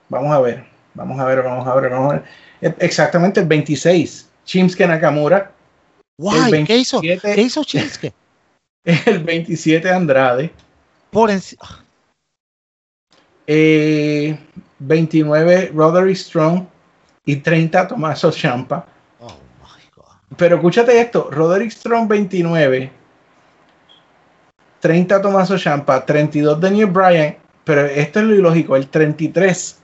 vamos 0.08 0.32
a 0.32 0.40
ver, 0.40 0.64
vamos 0.94 1.20
a 1.20 1.24
ver, 1.26 1.44
vamos 1.44 1.64
a 1.64 1.74
ver, 1.76 1.90
vamos 1.90 2.12
a 2.12 2.16
ver. 2.16 2.24
Eh, 2.60 2.74
Exactamente 2.80 3.38
el 3.38 3.46
26. 3.46 4.28
Shinsuke 4.44 4.88
Nakamura. 4.88 5.52
Guay, 6.18 6.64
¿qué 6.64 6.78
hizo? 6.78 7.00
27. 7.00 7.36
¿Qué 7.36 7.40
hizo 7.40 7.62
Shinsuke? 7.62 8.12
El 9.06 9.22
27 9.22 9.88
Andrade. 9.88 10.50
Por 11.08 11.30
encima. 11.30 11.84
eh, 13.46 14.36
29 14.80 15.70
Roderick 15.72 16.16
Strong. 16.16 16.66
Y 17.26 17.36
30 17.36 17.86
Tommaso 17.86 18.32
Ciampa. 18.32 18.88
Pero 20.36 20.56
escúchate 20.56 21.00
esto, 21.00 21.28
Roderick 21.30 21.70
Strong 21.70 22.08
29, 22.08 22.90
30 24.80 25.22
Tommaso 25.22 25.58
Ciampa, 25.58 26.04
32 26.04 26.60
Daniel 26.60 26.86
Bryan, 26.86 27.36
pero 27.64 27.86
esto 27.86 28.20
es 28.20 28.26
lo 28.26 28.34
ilógico, 28.34 28.76
el 28.76 28.88
33 28.88 29.80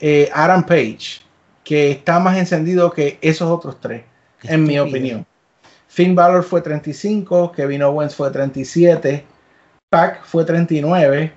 eh, 0.00 0.30
Adam 0.32 0.64
Page, 0.64 1.20
que 1.64 1.90
está 1.90 2.18
más 2.18 2.36
encendido 2.36 2.90
que 2.90 3.18
esos 3.20 3.50
otros 3.50 3.80
tres, 3.80 4.02
Qué 4.40 4.52
en 4.52 4.64
mi 4.64 4.78
opinión. 4.78 5.26
Finn 5.88 6.14
Balor 6.14 6.44
fue 6.44 6.60
35, 6.60 7.52
Kevin 7.52 7.82
Owens 7.82 8.14
fue 8.14 8.30
37, 8.30 9.24
Pac 9.88 10.24
fue 10.24 10.44
39, 10.44 11.32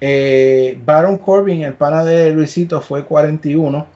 eh, 0.00 0.80
Baron 0.84 1.18
Corbin, 1.18 1.62
el 1.62 1.74
pana 1.74 2.04
de 2.04 2.32
Luisito, 2.32 2.80
fue 2.80 3.04
41. 3.04 3.86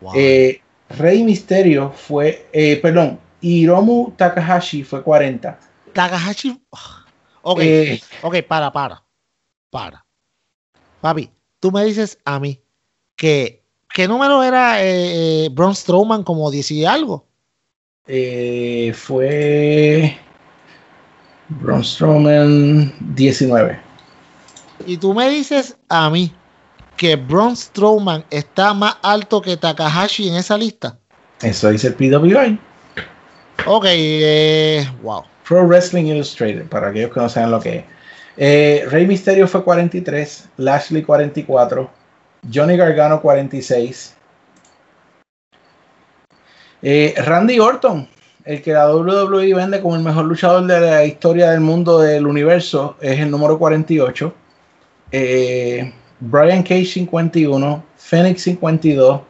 Wow. 0.00 0.12
Eh, 0.14 0.60
Rey 0.90 1.22
Misterio 1.24 1.90
fue, 1.90 2.48
eh, 2.52 2.76
perdón, 2.80 3.18
Hiromu 3.40 4.12
Takahashi 4.16 4.84
fue 4.84 5.02
40. 5.02 5.58
Takahashi. 5.92 6.60
Ok, 7.42 7.60
Eh, 7.60 8.00
ok, 8.22 8.42
para, 8.48 8.72
para. 8.72 9.02
Para. 9.70 10.04
Papi, 11.00 11.30
tú 11.60 11.70
me 11.72 11.84
dices 11.84 12.18
a 12.24 12.38
mí 12.40 12.60
que. 13.16 13.62
¿Qué 13.92 14.08
número 14.08 14.42
era 14.42 14.82
eh, 14.82 15.44
eh, 15.44 15.48
Braun 15.52 15.74
Strowman 15.74 16.24
como 16.24 16.50
10 16.50 16.68
y 16.72 16.84
algo? 16.84 17.28
eh, 18.08 18.92
fue 18.94 20.18
Braun 21.48 21.84
Strowman 21.84 22.92
19. 23.14 23.78
Y 24.86 24.96
tú 24.96 25.14
me 25.14 25.28
dices 25.30 25.76
a 25.88 26.10
mí 26.10 26.32
que 26.96 27.16
Braun 27.16 27.56
Strowman 27.56 28.24
está 28.30 28.74
más 28.74 28.96
alto 29.02 29.40
que 29.40 29.56
Takahashi 29.56 30.28
en 30.28 30.36
esa 30.36 30.56
lista. 30.56 30.98
Eso 31.42 31.70
dice 31.70 31.88
el 31.88 31.94
PWI. 31.94 32.58
Ok, 33.66 33.84
eh, 33.88 34.88
wow. 35.02 35.22
Pro 35.46 35.66
Wrestling 35.66 36.04
Illustrated, 36.04 36.66
para 36.68 36.88
aquellos 36.88 37.12
que 37.12 37.20
no 37.20 37.28
saben 37.28 37.50
lo 37.50 37.60
que 37.60 37.78
es. 37.78 37.84
Eh, 38.36 38.84
Rey 38.90 39.06
Misterio 39.06 39.46
fue 39.46 39.62
43, 39.62 40.48
Lashley 40.56 41.02
44, 41.02 41.90
Johnny 42.52 42.76
Gargano 42.76 43.20
46. 43.20 44.16
Eh, 46.82 47.14
Randy 47.16 47.60
Orton, 47.60 48.08
el 48.44 48.60
que 48.60 48.72
la 48.72 48.94
WWE 48.94 49.54
vende 49.54 49.80
como 49.80 49.96
el 49.96 50.02
mejor 50.02 50.26
luchador 50.26 50.66
de 50.66 50.80
la 50.80 51.04
historia 51.04 51.50
del 51.50 51.60
mundo 51.60 52.00
del 52.00 52.26
universo, 52.26 52.96
es 53.00 53.20
el 53.20 53.30
número 53.30 53.58
48. 53.58 54.34
Eh, 55.12 55.92
Brian 56.20 56.62
Cage 56.62 56.86
51, 56.86 57.82
Phoenix 57.96 58.42
52, 58.42 59.20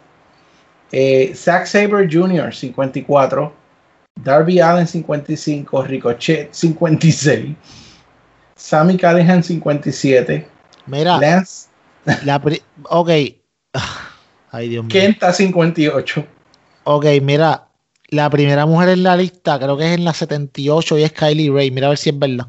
eh, 0.93 1.33
Zack 1.35 1.67
Sabre 1.67 2.07
Jr. 2.09 2.53
54. 2.53 3.53
Darby 4.23 4.61
Allen 4.61 4.87
55, 4.87 5.83
Ricochet 5.89 6.49
56, 6.53 7.57
Sammy 8.55 8.97
Callahan 8.97 9.43
57, 9.43 10.47
Mira, 10.87 11.19
Lance 11.19 11.69
la 12.25 12.39
pri- 12.41 12.63
ok. 12.85 13.11
Ay, 14.53 14.69
Dios 14.69 14.85
mío. 14.85 14.91
Kenta 14.93 15.33
58. 15.33 16.25
Ok, 16.85 17.07
mira, 17.23 17.67
la 18.09 18.31
primera 18.31 18.67
mujer 18.67 18.91
en 18.91 19.03
la 19.03 19.17
lista 19.17 19.59
creo 19.59 19.77
que 19.77 19.87
es 19.87 19.99
en 19.99 20.05
la 20.05 20.15
78 20.15 20.99
y 20.99 21.03
es 21.03 21.13
Kylie 21.13 21.51
Ray. 21.51 21.71
Mira 21.73 21.89
a 21.89 21.91
ver 21.91 21.99
si 21.99 22.11
es 22.11 22.19
verdad. 22.19 22.47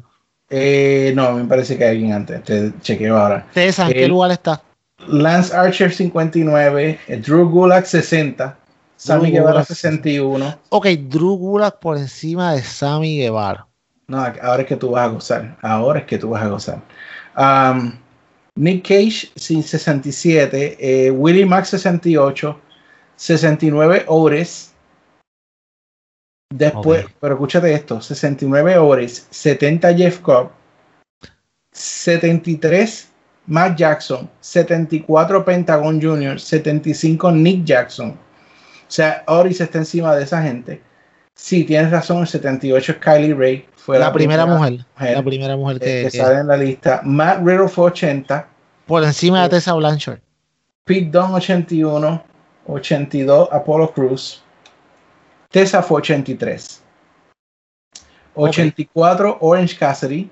Eh, 0.48 1.12
no, 1.14 1.32
me 1.32 1.44
parece 1.44 1.76
que 1.76 1.84
hay 1.84 1.90
alguien 1.90 2.12
antes. 2.12 2.42
Te 2.44 2.72
chequeo 2.80 3.16
ahora. 3.16 3.46
César, 3.52 3.88
¿en 3.88 3.94
qué 3.94 4.08
lugar 4.08 4.30
está? 4.30 4.62
Lance 5.08 5.54
Archer 5.54 5.92
59, 5.92 6.98
eh, 7.06 7.16
Drew 7.18 7.48
Gulak 7.48 7.84
60, 7.84 8.56
Sammy 8.96 9.30
Drew 9.30 9.32
Guevara 9.32 9.52
Gulak 9.52 9.66
61. 9.68 10.58
Ok, 10.70 10.86
Drew 10.86 11.36
Gulak 11.36 11.78
por 11.80 11.96
encima 11.96 12.54
de 12.54 12.62
Sammy 12.62 13.18
Guevara. 13.18 13.66
No, 14.08 14.18
ahora 14.18 14.62
es 14.62 14.68
que 14.68 14.76
tú 14.76 14.90
vas 14.90 15.04
a 15.04 15.08
gozar. 15.08 15.56
Ahora 15.62 16.00
es 16.00 16.06
que 16.06 16.18
tú 16.18 16.30
vas 16.30 16.42
a 16.42 16.48
gozar. 16.48 16.80
Um, 17.36 17.92
Nick 18.54 18.86
Cage 18.86 19.30
sin 19.34 19.62
67, 19.62 20.76
eh, 20.80 21.10
Willie 21.10 21.44
Max 21.44 21.68
68, 21.70 22.58
69 23.16 24.04
Ores. 24.06 24.65
Después, 26.50 27.04
Ok. 27.04 27.10
pero 27.20 27.34
escúchate 27.34 27.72
esto: 27.72 28.00
69 28.00 28.78
Ores, 28.78 29.26
70 29.30 29.94
Jeff 29.94 30.20
Cobb, 30.20 30.50
73 31.72 33.08
Matt 33.46 33.76
Jackson, 33.78 34.28
74 34.40 35.44
Pentagon 35.44 36.00
Jr., 36.00 36.40
75 36.40 37.30
Nick 37.32 37.64
Jackson. 37.64 38.10
O 38.10 38.90
sea, 38.90 39.22
Oris 39.26 39.60
está 39.60 39.78
encima 39.78 40.14
de 40.14 40.24
esa 40.24 40.42
gente. 40.42 40.80
Sí, 41.34 41.64
tienes 41.64 41.90
razón, 41.90 42.18
el 42.22 42.26
78 42.26 42.92
es 42.92 42.98
Kylie 42.98 43.34
Ray. 43.34 43.66
Fue 43.76 43.98
la, 43.98 44.12
primera, 44.12 44.46
mujer, 44.46 44.84
mujer 44.96 45.16
La 45.16 45.22
primera 45.22 45.56
mujer 45.56 45.78
que, 45.78 45.84
que 45.84 46.08
que- 46.10 46.18
sale 46.18 46.40
en 46.40 46.46
la 46.46 46.56
lista. 46.56 47.02
Matt 47.04 47.38
Riddle 47.44 47.68
fue 47.68 47.86
80, 47.86 48.48
por 48.86 49.04
encima 49.04 49.42
de 49.42 49.48
Tessa 49.50 49.74
Blanchard. 49.74 50.18
Pete 50.84 51.10
Dunne 51.10 51.34
81, 51.34 52.22
82 52.66 53.48
Apollo 53.52 53.92
Cruz, 53.92 54.42
Tessa 55.50 55.82
fue 55.82 56.00
83, 56.00 56.80
84 58.34 59.38
Orange 59.40 59.76
Cassidy, 59.78 60.30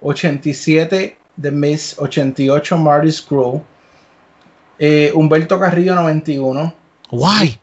87 0.00 1.16
The 1.40 1.50
Miz, 1.50 1.96
88 1.98 2.76
Marty 2.76 3.12
Screw, 3.12 3.64
eh, 4.78 5.10
Humberto 5.14 5.58
Carrillo 5.58 5.94
91, 5.94 6.74
Guay. 7.10 7.58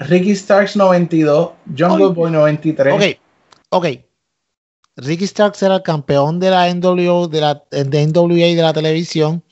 Ricky 0.00 0.34
Starks 0.34 0.74
92, 0.76 1.52
Jungle 1.74 2.08
Ay. 2.08 2.14
Boy 2.14 2.30
93. 2.30 2.92
Ok, 2.92 3.20
ok. 3.70 4.09
Ricky 4.96 5.26
Starks 5.26 5.62
era 5.62 5.76
el 5.76 5.82
campeón 5.82 6.40
de 6.40 6.50
la 6.50 6.68
NWO, 6.74 7.28
de 7.28 7.40
la 7.40 7.62
de 7.70 8.06
NWA 8.06 8.48
y 8.48 8.54
de 8.54 8.62
la 8.62 8.72
televisión. 8.72 9.42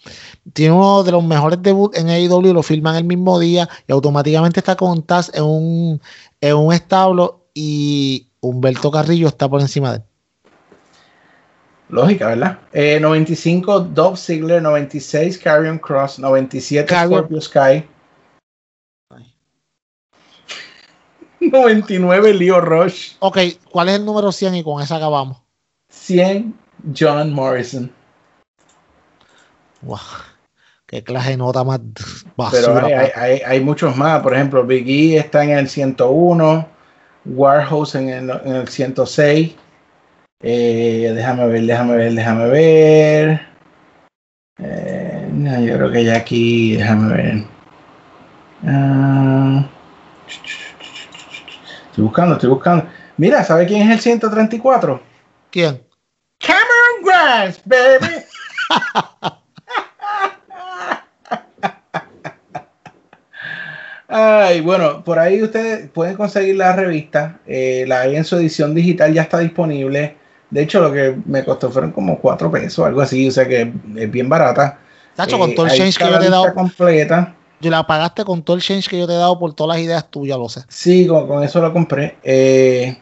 Tiene 0.52 0.74
uno 0.74 1.02
de 1.02 1.12
los 1.12 1.24
mejores 1.24 1.62
debuts 1.62 1.96
en 1.98 2.08
AEW, 2.10 2.52
lo 2.52 2.62
filman 2.62 2.96
el 2.96 3.04
mismo 3.04 3.38
día 3.38 3.68
y 3.86 3.92
automáticamente 3.92 4.60
está 4.60 4.76
con 4.76 5.02
Taz 5.02 5.30
en 5.34 5.44
un, 5.44 6.00
en 6.40 6.56
un 6.56 6.72
establo 6.72 7.46
y 7.54 8.28
Humberto 8.40 8.90
Carrillo 8.90 9.28
está 9.28 9.48
por 9.48 9.60
encima 9.60 9.92
de 9.92 9.96
él. 9.98 10.02
Lógica, 11.90 12.26
¿verdad? 12.28 12.58
Eh, 12.72 12.98
95 13.00 13.80
Dove 13.80 14.16
Ziggler, 14.18 14.60
96 14.60 15.38
Carrion 15.38 15.78
Cross, 15.78 16.18
97 16.18 16.86
Carrion- 16.86 17.20
Scorpio 17.20 17.40
Sky. 17.40 17.84
99 21.52 22.34
Leo 22.34 22.60
Rush, 22.60 23.12
Ok, 23.20 23.38
¿cuál 23.70 23.88
es 23.90 23.96
el 23.96 24.04
número 24.04 24.32
100 24.32 24.54
y 24.56 24.62
con 24.64 24.82
esa 24.82 24.96
acabamos? 24.96 25.42
100 25.90 26.54
John 26.98 27.32
Morrison. 27.32 27.90
Wow, 29.82 29.98
qué 30.86 31.02
clase 31.04 31.30
de 31.30 31.36
nota 31.36 31.62
más 31.64 31.80
Pero 31.92 32.26
basura. 32.36 32.86
hay, 32.86 32.92
hay, 32.92 33.10
pa. 33.10 33.20
hay- 33.22 33.40
hay 33.46 33.60
muchos 33.60 33.96
más. 33.96 34.20
Por 34.22 34.34
ejemplo, 34.34 34.64
Big 34.66 34.88
E 34.88 35.18
está 35.18 35.44
en 35.44 35.50
el 35.50 35.68
101, 35.68 36.66
Warhouse 37.24 37.94
en 37.94 38.08
el, 38.08 38.30
en 38.44 38.56
el 38.56 38.68
106. 38.68 39.54
Eh, 40.42 41.12
déjame 41.14 41.46
ver, 41.48 41.62
déjame 41.62 41.96
ver, 41.96 42.12
déjame 42.14 42.48
ver. 42.48 43.40
Eh, 44.60 45.28
no, 45.32 45.60
yo 45.60 45.74
creo 45.76 45.90
que 45.92 46.04
ya 46.04 46.16
aquí, 46.16 46.76
déjame 46.76 47.14
ver. 47.14 47.44
Ah, 48.66 49.68
Estoy 51.98 52.06
buscando, 52.06 52.34
estoy 52.36 52.50
buscando. 52.50 52.86
Mira, 53.16 53.42
¿sabe 53.42 53.66
quién 53.66 53.82
es 53.82 53.90
el 53.90 53.98
134? 54.00 55.02
¿Quién? 55.50 55.82
Cameron 56.38 57.02
Grimes, 57.02 57.60
baby. 57.64 58.24
Ay, 64.06 64.60
bueno, 64.62 65.04
por 65.04 65.18
ahí 65.18 65.42
ustedes 65.42 65.90
pueden 65.90 66.16
conseguir 66.16 66.56
la 66.56 66.74
revista. 66.74 67.40
Eh, 67.46 67.84
la 67.86 68.00
hay 68.02 68.16
en 68.16 68.24
su 68.24 68.36
edición 68.36 68.74
digital, 68.74 69.12
ya 69.12 69.22
está 69.22 69.38
disponible. 69.38 70.16
De 70.50 70.62
hecho, 70.62 70.80
lo 70.80 70.90
que 70.92 71.14
me 71.26 71.44
costó 71.44 71.70
fueron 71.70 71.90
como 71.92 72.18
4 72.18 72.50
pesos, 72.50 72.86
algo 72.86 73.02
así, 73.02 73.28
o 73.28 73.30
sea 73.30 73.46
que 73.46 73.72
es 73.96 74.10
bien 74.10 74.28
barata. 74.28 74.78
Tacho, 75.14 75.36
con 75.36 75.50
Eh, 75.50 75.54
todo 75.54 75.66
el 75.66 75.72
ahí 75.72 75.78
change 75.78 75.98
que 75.98 76.04
yo 76.10 76.18
te 76.18 76.26
he 76.26 76.30
dado. 76.30 76.54
completa. 76.54 77.34
Yo 77.60 77.70
la 77.70 77.86
pagaste 77.86 78.24
con 78.24 78.42
todo 78.42 78.56
el 78.56 78.62
change 78.62 78.88
que 78.88 78.98
yo 78.98 79.06
te 79.06 79.14
he 79.14 79.16
dado 79.16 79.38
por 79.38 79.52
todas 79.52 79.76
las 79.76 79.84
ideas 79.84 80.08
tuyas, 80.10 80.38
lo 80.38 80.48
sé. 80.48 80.62
Sí, 80.68 81.06
con, 81.06 81.26
con 81.26 81.42
eso 81.42 81.60
lo 81.60 81.72
compré. 81.72 82.16
Eh, 82.22 82.96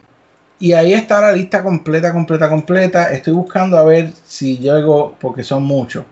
y 0.59 0.73
ahí 0.73 0.93
está 0.93 1.21
la 1.21 1.31
lista 1.33 1.61
completa, 1.63 2.11
completa, 2.11 2.49
completa. 2.49 3.11
Estoy 3.11 3.33
buscando 3.33 3.77
a 3.77 3.83
ver 3.83 4.11
si 4.25 4.57
llego, 4.57 5.15
porque 5.19 5.43
son 5.43 5.63
muchos. 5.63 6.03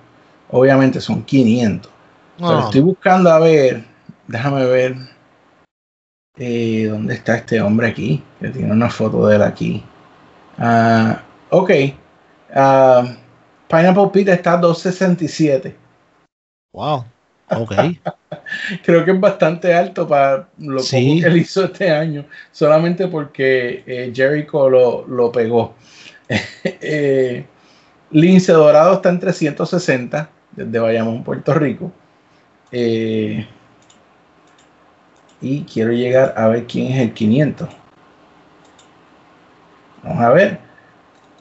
Obviamente 0.51 1.01
son 1.01 1.23
500. 1.23 1.91
No, 2.37 2.47
Pero 2.49 2.59
estoy 2.59 2.81
buscando 2.81 3.31
a 3.31 3.39
ver, 3.39 3.83
déjame 4.27 4.65
ver. 4.65 4.95
eh, 6.37 6.87
¿Dónde 6.89 7.15
está 7.15 7.37
este 7.37 7.59
hombre 7.61 7.87
aquí? 7.87 8.23
Que 8.39 8.49
tiene 8.49 8.71
una 8.71 8.89
foto 8.89 9.25
de 9.27 9.37
él 9.37 9.41
aquí. 9.41 9.83
Ah, 10.59 11.23
ok. 11.49 11.71
Ah, 12.53 13.03
Pineapple 13.67 14.09
Pete 14.13 14.33
está 14.33 14.53
a 14.53 14.57
267. 14.57 15.75
Wow. 16.73 17.05
Ok. 17.49 17.73
Creo 18.83 19.05
que 19.05 19.11
es 19.11 19.19
bastante 19.19 19.73
alto 19.73 20.07
para 20.07 20.47
lo 20.59 20.79
Sí. 20.79 21.07
poco 21.09 21.21
que 21.21 21.27
él 21.27 21.37
hizo 21.37 21.65
este 21.65 21.89
año, 21.91 22.25
solamente 22.51 23.07
porque 23.07 23.83
eh, 23.85 24.11
Jericho 24.13 24.69
lo, 24.69 25.05
lo 25.07 25.31
pegó. 25.31 25.75
eh, 26.63 27.45
Lince 28.11 28.51
Dorado 28.53 28.95
está 28.95 29.09
en 29.09 29.19
360 29.19 30.29
desde 30.51 30.79
Bayamón, 30.79 31.23
Puerto 31.23 31.53
Rico. 31.53 31.91
Eh, 32.71 33.47
y 35.41 35.61
quiero 35.63 35.91
llegar 35.91 36.33
a 36.37 36.47
ver 36.47 36.65
quién 36.65 36.91
es 36.91 36.99
el 36.99 37.13
500. 37.13 37.69
Vamos 40.03 40.23
a 40.23 40.29
ver. 40.29 40.59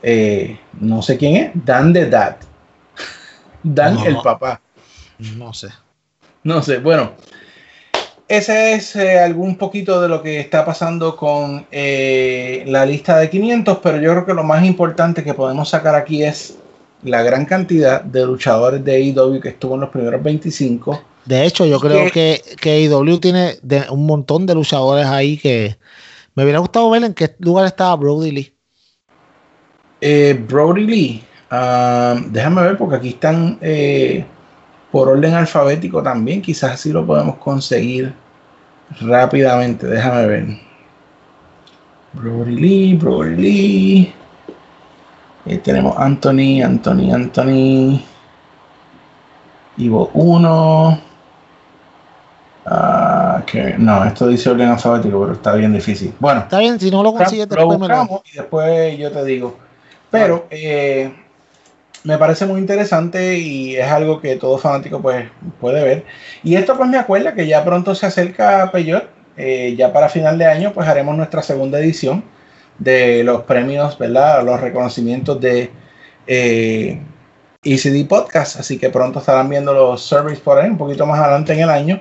Eh, 0.02 0.58
no 0.80 1.00
sé 1.02 1.16
quién 1.16 1.36
es. 1.36 1.50
Dan 1.54 1.92
de 1.92 2.08
Dad. 2.10 2.36
Dan 3.62 3.94
No. 3.94 4.04
el 4.06 4.16
papá. 4.22 4.60
no 5.36 5.52
sé. 5.54 5.68
No 6.44 6.62
sé, 6.62 6.78
bueno. 6.78 7.12
Ese 8.26 8.72
es 8.74 8.96
eh, 8.96 9.18
algún 9.18 9.56
poquito 9.58 10.00
de 10.00 10.08
lo 10.08 10.22
que 10.22 10.40
está 10.40 10.64
pasando 10.64 11.14
con 11.14 11.66
eh, 11.70 12.64
la 12.66 12.86
lista 12.86 13.18
de 13.18 13.28
500, 13.28 13.78
pero 13.82 14.00
yo 14.00 14.12
creo 14.12 14.26
que 14.26 14.32
lo 14.34 14.44
más 14.44 14.64
importante 14.64 15.22
que 15.22 15.34
podemos 15.34 15.68
sacar 15.68 15.94
aquí 15.94 16.22
es 16.22 16.56
la 17.02 17.22
gran 17.22 17.44
cantidad 17.44 18.00
de 18.02 18.24
luchadores 18.24 18.82
de 18.82 18.94
AEW 18.96 19.40
que 19.40 19.50
estuvo 19.50 19.74
en 19.74 19.82
los 19.82 19.90
primeros 19.90 20.22
25. 20.22 21.02
De 21.26 21.44
hecho, 21.44 21.66
yo 21.66 21.78
creo 21.78 22.06
Que- 22.06 22.40
que, 22.46 22.56
que 22.56 22.70
AEW 22.88 23.18
tiene 23.18 23.56
de- 23.62 23.84
un 23.90 24.06
montón 24.06 24.46
de 24.46 24.54
luchadores 24.54 25.04
ahí 25.06 25.36
que 25.36 25.76
me 26.34 26.44
hubiera 26.44 26.60
gustado 26.60 26.88
ver 26.90 27.04
en 27.04 27.12
qué 27.14 27.34
lugar 27.40 27.66
estaba 27.66 27.94
Brody 27.96 28.30
Lee. 28.30 28.54
Eh, 30.00 30.38
Brody 30.48 30.82
Lee, 30.86 31.24
ah, 31.50 32.16
déjame 32.28 32.62
ver 32.62 32.76
porque 32.78 32.96
aquí 32.96 33.08
están 33.10 33.58
eh, 33.60 34.24
por 34.94 35.08
orden 35.08 35.34
alfabético 35.34 36.04
también, 36.04 36.40
quizás 36.40 36.74
así 36.74 36.92
lo 36.92 37.04
podemos 37.04 37.34
conseguir 37.38 38.14
rápidamente, 39.00 39.88
déjame 39.88 40.26
ver. 40.28 40.46
Brody 42.12 42.54
Lee, 42.54 42.94
Brody 42.94 43.34
Lee. 43.34 44.14
Eh, 45.46 45.58
tenemos 45.58 45.98
Anthony, 45.98 46.62
Anthony, 46.64 47.12
Anthony. 47.12 48.04
Ivo 49.78 50.12
1. 50.14 51.00
Ah, 52.66 53.42
que, 53.44 53.74
no, 53.76 54.04
esto 54.04 54.28
dice 54.28 54.50
orden 54.50 54.68
alfabético, 54.68 55.22
pero 55.22 55.32
está 55.32 55.56
bien 55.56 55.72
difícil. 55.72 56.14
Bueno, 56.20 56.42
Está 56.42 56.60
bien, 56.60 56.78
si 56.78 56.92
no 56.92 57.02
lo 57.02 57.12
consigues, 57.12 57.48
lo 57.48 57.56
después 57.56 57.80
me 57.80 57.88
lo. 57.88 57.96
buscamos 57.96 58.22
y 58.32 58.36
después 58.36 58.96
yo 58.96 59.10
te 59.10 59.24
digo. 59.24 59.58
Pero 60.12 60.46
eh, 60.50 61.12
me 62.04 62.18
parece 62.18 62.46
muy 62.46 62.60
interesante 62.60 63.38
y 63.38 63.76
es 63.76 63.86
algo 63.86 64.20
que 64.20 64.36
todo 64.36 64.58
fanático 64.58 65.00
pues 65.00 65.26
puede 65.60 65.82
ver. 65.82 66.04
Y 66.42 66.54
esto 66.56 66.76
pues 66.76 66.88
me 66.88 66.98
acuerda 66.98 67.34
que 67.34 67.46
ya 67.46 67.64
pronto 67.64 67.94
se 67.94 68.06
acerca 68.06 68.70
Peyot. 68.70 69.08
eh, 69.36 69.74
ya 69.76 69.92
para 69.92 70.08
final 70.08 70.38
de 70.38 70.46
año 70.46 70.72
pues 70.72 70.86
haremos 70.86 71.16
nuestra 71.16 71.42
segunda 71.42 71.80
edición 71.80 72.22
de 72.78 73.24
los 73.24 73.42
premios, 73.44 73.98
¿verdad? 73.98 74.44
Los 74.44 74.60
reconocimientos 74.60 75.40
de 75.40 75.70
eh, 76.26 77.00
ECD 77.64 78.06
Podcast. 78.06 78.60
Así 78.60 78.78
que 78.78 78.90
pronto 78.90 79.20
estarán 79.20 79.48
viendo 79.48 79.72
los 79.72 80.02
surveys 80.02 80.40
por 80.40 80.58
ahí, 80.58 80.70
un 80.70 80.78
poquito 80.78 81.06
más 81.06 81.18
adelante 81.20 81.54
en 81.54 81.60
el 81.60 81.70
año. 81.70 82.00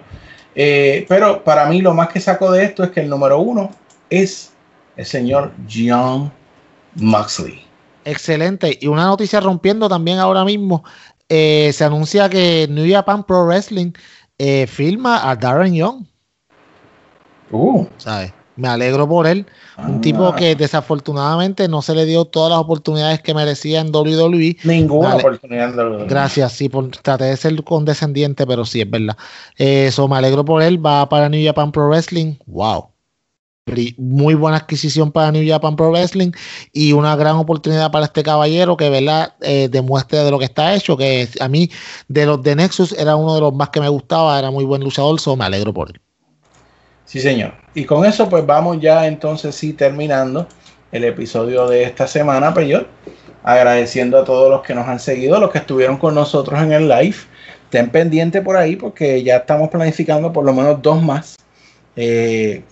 Eh, 0.55 1.05
pero 1.09 1.43
para 1.43 1.65
mí 1.67 1.81
lo 1.81 1.93
más 1.93 2.09
que 2.09 2.19
saco 2.19 2.51
de 2.51 2.65
esto 2.65 2.83
es 2.83 2.91
que 2.91 3.01
el 3.01 3.09
número 3.09 3.39
uno 3.39 3.71
es 4.09 4.53
el 4.97 5.05
señor 5.05 5.51
John 5.71 6.31
Moxley. 6.95 7.72
Excelente. 8.05 8.77
Y 8.81 8.87
una 8.87 9.05
noticia 9.05 9.39
rompiendo 9.39 9.89
también 9.89 10.19
ahora 10.19 10.43
mismo. 10.45 10.83
eh, 11.29 11.71
se 11.73 11.83
anuncia 11.83 12.29
que 12.29 12.67
New 12.69 12.89
Japan 12.91 13.23
Pro 13.23 13.45
Wrestling 13.45 13.93
eh, 14.37 14.67
firma 14.67 15.29
a 15.29 15.35
Darren 15.35 15.73
Young. 15.73 16.05
Uh, 17.51 17.85
¿sabes? 17.97 18.33
Me 18.55 18.67
alegro 18.67 19.07
por 19.07 19.25
él. 19.25 19.47
Un 19.77 20.01
tipo 20.01 20.27
ah, 20.27 20.35
que 20.35 20.55
desafortunadamente 20.55 21.67
no 21.67 21.81
se 21.81 21.95
le 21.95 22.05
dio 22.05 22.25
todas 22.25 22.51
las 22.51 22.59
oportunidades 22.59 23.19
que 23.21 23.33
merecía 23.33 23.81
en 23.81 23.93
WWE. 23.93 24.57
ninguna 24.63 25.15
oportunidad 25.15 25.73
de 25.73 26.05
Gracias, 26.05 26.53
sí, 26.53 26.69
por, 26.69 26.89
traté 26.89 27.25
de 27.25 27.37
ser 27.37 27.63
condescendiente, 27.63 28.45
pero 28.45 28.65
sí, 28.65 28.81
es 28.81 28.89
verdad. 28.89 29.17
Eso 29.57 30.07
me 30.07 30.17
alegro 30.17 30.45
por 30.45 30.61
él. 30.61 30.83
Va 30.83 31.09
para 31.09 31.29
New 31.29 31.43
Japan 31.43 31.71
Pro 31.71 31.89
Wrestling. 31.89 32.35
Wow. 32.45 32.92
Muy 33.97 34.35
buena 34.35 34.57
adquisición 34.57 35.09
para 35.13 35.31
New 35.31 35.47
Japan 35.47 35.77
Pro 35.77 35.89
Wrestling 35.89 36.31
y 36.73 36.91
una 36.91 37.15
gran 37.15 37.37
oportunidad 37.37 37.91
para 37.91 38.05
este 38.05 38.21
caballero 38.21 38.75
que, 38.75 38.89
¿verdad? 38.89 39.35
Eh, 39.39 39.69
demuestre 39.71 40.19
de 40.19 40.31
lo 40.31 40.37
que 40.37 40.45
está 40.45 40.75
hecho. 40.75 40.97
Que 40.97 41.29
a 41.39 41.47
mí, 41.47 41.71
de 42.09 42.25
los 42.25 42.43
de 42.43 42.57
Nexus, 42.57 42.91
era 42.91 43.15
uno 43.15 43.35
de 43.35 43.41
los 43.41 43.53
más 43.53 43.69
que 43.69 43.79
me 43.79 43.87
gustaba. 43.87 44.37
Era 44.37 44.51
muy 44.51 44.65
buen 44.65 44.81
luchador. 44.81 45.17
So 45.19 45.37
me 45.37 45.45
alegro 45.45 45.73
por 45.73 45.89
él. 45.89 46.01
Sí, 47.05 47.21
señor. 47.21 47.53
Y 47.73 47.85
con 47.85 48.05
eso, 48.05 48.27
pues 48.27 48.45
vamos 48.45 48.81
ya 48.81 49.07
entonces 49.07 49.55
sí 49.55 49.71
terminando 49.71 50.45
el 50.91 51.05
episodio 51.05 51.65
de 51.67 51.83
esta 51.83 52.05
semana, 52.05 52.53
Peyot. 52.53 52.85
Agradeciendo 53.43 54.17
a 54.19 54.25
todos 54.25 54.49
los 54.49 54.61
que 54.61 54.75
nos 54.75 54.87
han 54.89 54.99
seguido, 54.99 55.39
los 55.39 55.51
que 55.51 55.59
estuvieron 55.59 55.97
con 55.97 56.15
nosotros 56.15 56.61
en 56.61 56.73
el 56.73 56.89
live. 56.89 57.15
Estén 57.63 57.89
pendientes 57.89 58.41
por 58.41 58.57
ahí 58.57 58.75
porque 58.75 59.23
ya 59.23 59.37
estamos 59.37 59.69
planificando 59.69 60.33
por 60.33 60.43
lo 60.43 60.53
menos 60.53 60.81
dos 60.81 61.01
más. 61.01 61.37
Eh, 61.95 62.63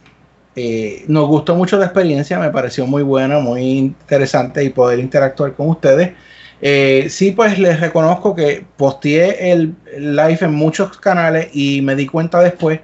eh, 0.56 1.06
nos 1.08 1.28
gustó 1.28 1.56
mucho 1.56 1.78
la 1.78 1.86
experiencia, 1.86 2.40
me 2.40 2.50
pareció 2.50 2.86
muy 2.86 3.04
buena, 3.04 3.40
muy 3.40 3.62
interesante 3.62 4.64
y 4.64 4.70
poder 4.70 5.00
interactuar 5.00 5.54
con 5.54 5.70
ustedes. 5.70 6.14
Eh, 6.62 7.08
sí, 7.10 7.32
pues 7.32 7.58
les 7.58 7.80
reconozco 7.80 8.36
que 8.36 8.64
posteé 8.78 9.52
el 9.52 9.76
live 9.98 10.40
en 10.42 10.54
muchos 10.54 10.98
canales 10.98 11.50
y 11.54 11.82
me 11.82 11.96
di 11.96 12.06
cuenta 12.06 12.40
después 12.40 12.80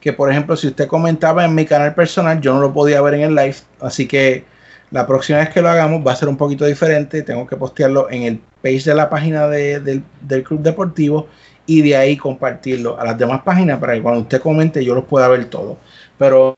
que, 0.00 0.12
por 0.12 0.30
ejemplo, 0.30 0.56
si 0.56 0.66
usted 0.66 0.86
comentaba 0.88 1.44
en 1.44 1.54
mi 1.54 1.64
canal 1.64 1.94
personal, 1.94 2.40
yo 2.40 2.52
no 2.54 2.60
lo 2.60 2.72
podía 2.72 3.00
ver 3.00 3.14
en 3.14 3.20
el 3.22 3.34
live. 3.34 3.56
Así 3.80 4.06
que 4.06 4.44
la 4.90 5.06
próxima 5.06 5.38
vez 5.38 5.48
que 5.50 5.62
lo 5.62 5.68
hagamos 5.70 6.06
va 6.06 6.12
a 6.12 6.16
ser 6.16 6.28
un 6.28 6.36
poquito 6.36 6.66
diferente. 6.66 7.22
Tengo 7.22 7.46
que 7.46 7.56
postearlo 7.56 8.10
en 8.10 8.24
el 8.24 8.40
page 8.60 8.82
de 8.84 8.94
la 8.94 9.08
página 9.08 9.46
de- 9.48 9.80
del, 9.80 10.02
del 10.20 10.42
Club 10.42 10.60
Deportivo 10.60 11.28
y 11.66 11.80
de 11.82 11.96
ahí 11.96 12.16
compartirlo 12.16 12.98
a 13.00 13.04
las 13.04 13.16
demás 13.16 13.42
páginas 13.42 13.78
para 13.78 13.94
que 13.94 14.02
cuando 14.02 14.22
usted 14.22 14.40
comente 14.40 14.84
yo 14.84 14.94
los 14.94 15.04
pueda 15.04 15.28
ver 15.28 15.44
todos. 15.46 15.78
Pero 16.18 16.54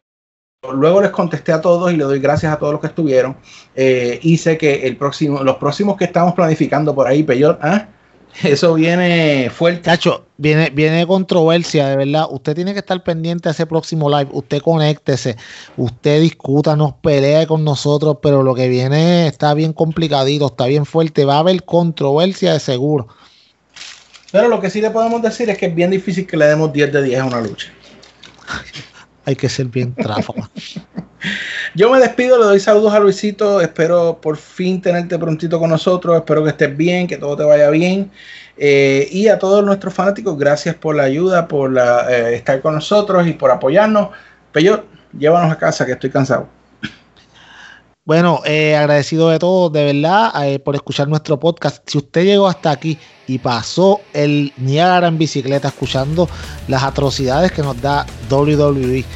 luego 0.73 1.01
les 1.03 1.11
contesté 1.11 1.53
a 1.53 1.61
todos 1.61 1.93
y 1.93 1.97
le 1.97 2.05
doy 2.05 2.19
gracias 2.19 2.53
a 2.53 2.59
todos 2.59 2.73
los 2.73 2.81
que 2.81 2.89
estuvieron. 2.89 3.37
Eh, 3.75 4.19
y 4.23 4.39
sé 4.39 4.57
que 4.57 4.87
el 4.87 4.97
próximo, 4.97 5.43
los 5.43 5.57
próximos 5.57 5.97
que 5.97 6.05
estamos 6.05 6.35
planificando 6.35 6.95
por 6.95 7.07
ahí, 7.07 7.23
Peyot, 7.23 7.59
¿ah? 7.63 7.89
eso 8.43 8.75
viene 8.75 9.51
fuerte. 9.51 9.83
Cacho, 9.83 10.27
viene, 10.37 10.71
viene 10.71 11.07
controversia, 11.07 11.89
de 11.89 11.97
verdad. 11.97 12.27
Usted 12.31 12.55
tiene 12.55 12.73
que 12.73 12.81
estar 12.81 13.03
pendiente 13.03 13.49
a 13.49 13.53
ese 13.53 13.67
próximo 13.67 14.11
live. 14.11 14.31
Usted 14.33 14.61
conéctese, 14.61 15.37
usted 15.77 16.21
discuta, 16.21 16.75
nos 16.77 16.95
pelee 16.95 17.47
con 17.47 17.65
nosotros, 17.65 18.19
pero 18.23 18.43
lo 18.43 18.55
que 18.55 18.69
viene 18.69 19.27
está 19.27 19.55
bien 19.55 19.73
complicadito, 19.73 20.47
está 20.47 20.67
bien 20.67 20.87
fuerte. 20.87 21.25
Va 21.25 21.37
a 21.37 21.41
haber 21.41 21.65
controversia 21.65 22.53
de 22.53 22.61
seguro. 22.61 23.09
Pero 24.33 24.49
lo 24.49 24.61
que 24.61 24.69
sí 24.69 24.81
le 24.81 24.91
podemos 24.91 25.23
decir 25.23 25.49
es 25.49 25.59
que 25.59 25.67
es 25.67 25.75
bien 25.75 25.91
difícil 25.91 26.27
que 26.27 26.37
le 26.37 26.47
demos 26.47 26.73
10 26.73 26.93
de 26.93 27.03
10 27.05 27.21
a 27.21 27.25
una 27.27 27.41
lucha. 27.41 27.69
Hay 29.25 29.37
que 29.37 29.49
ser 29.49 29.67
bien 29.67 29.95
tráfaga. 29.95 30.51
Yo 31.75 31.91
me 31.91 31.99
despido, 31.99 32.39
le 32.39 32.45
doy 32.45 32.61
saludos 32.61 32.93
a 32.93 33.01
Luisito. 33.01 33.61
Espero 33.61 34.19
por 34.21 34.37
fin 34.37 34.81
tenerte 34.81 35.19
prontito 35.19 35.59
con 35.59 35.71
nosotros. 35.71 36.17
Espero 36.17 36.45
que 36.45 36.51
estés 36.51 36.77
bien, 36.77 37.07
que 37.07 37.17
todo 37.17 37.37
te 37.37 37.45
vaya 37.45 37.71
bien. 37.71 38.11
Eh, 38.57 39.09
y 39.11 39.29
a 39.29 39.39
todos 39.39 39.65
nuestros 39.65 39.95
fanáticos, 39.95 40.39
gracias 40.39 40.75
por 40.75 40.95
la 40.95 41.05
ayuda, 41.05 41.49
por 41.49 41.77
eh, 41.77 42.37
estar 42.37 42.61
con 42.61 42.75
nosotros 42.75 43.27
y 43.27 43.33
por 43.33 43.51
apoyarnos. 43.51 44.11
Pero 44.53 44.85
llévanos 45.19 45.51
a 45.51 45.59
casa 45.59 45.87
que 45.87 45.93
estoy 45.93 46.11
cansado. 46.11 46.49
Bueno, 48.07 48.43
eh, 48.45 48.77
agradecido 48.77 49.31
de 49.31 49.39
todo, 49.39 49.71
de 49.71 49.83
verdad, 49.93 50.47
eh, 50.47 50.59
por 50.59 50.75
escuchar 50.75 51.09
nuestro 51.09 51.41
podcast. 51.41 51.83
Si 51.87 51.97
usted 51.97 52.25
llegó 52.25 52.47
hasta 52.47 52.71
aquí 52.71 52.99
y 53.27 53.39
pasó 53.39 54.03
el 54.13 54.53
Niagara 54.59 55.09
en 55.09 55.17
bicicleta 55.17 55.69
escuchando 55.69 56.29
las 56.69 56.83
atrocidades 56.83 57.51
que 57.51 57.63
nos 57.63 57.81
da 57.81 58.05
WWE, 58.31 59.07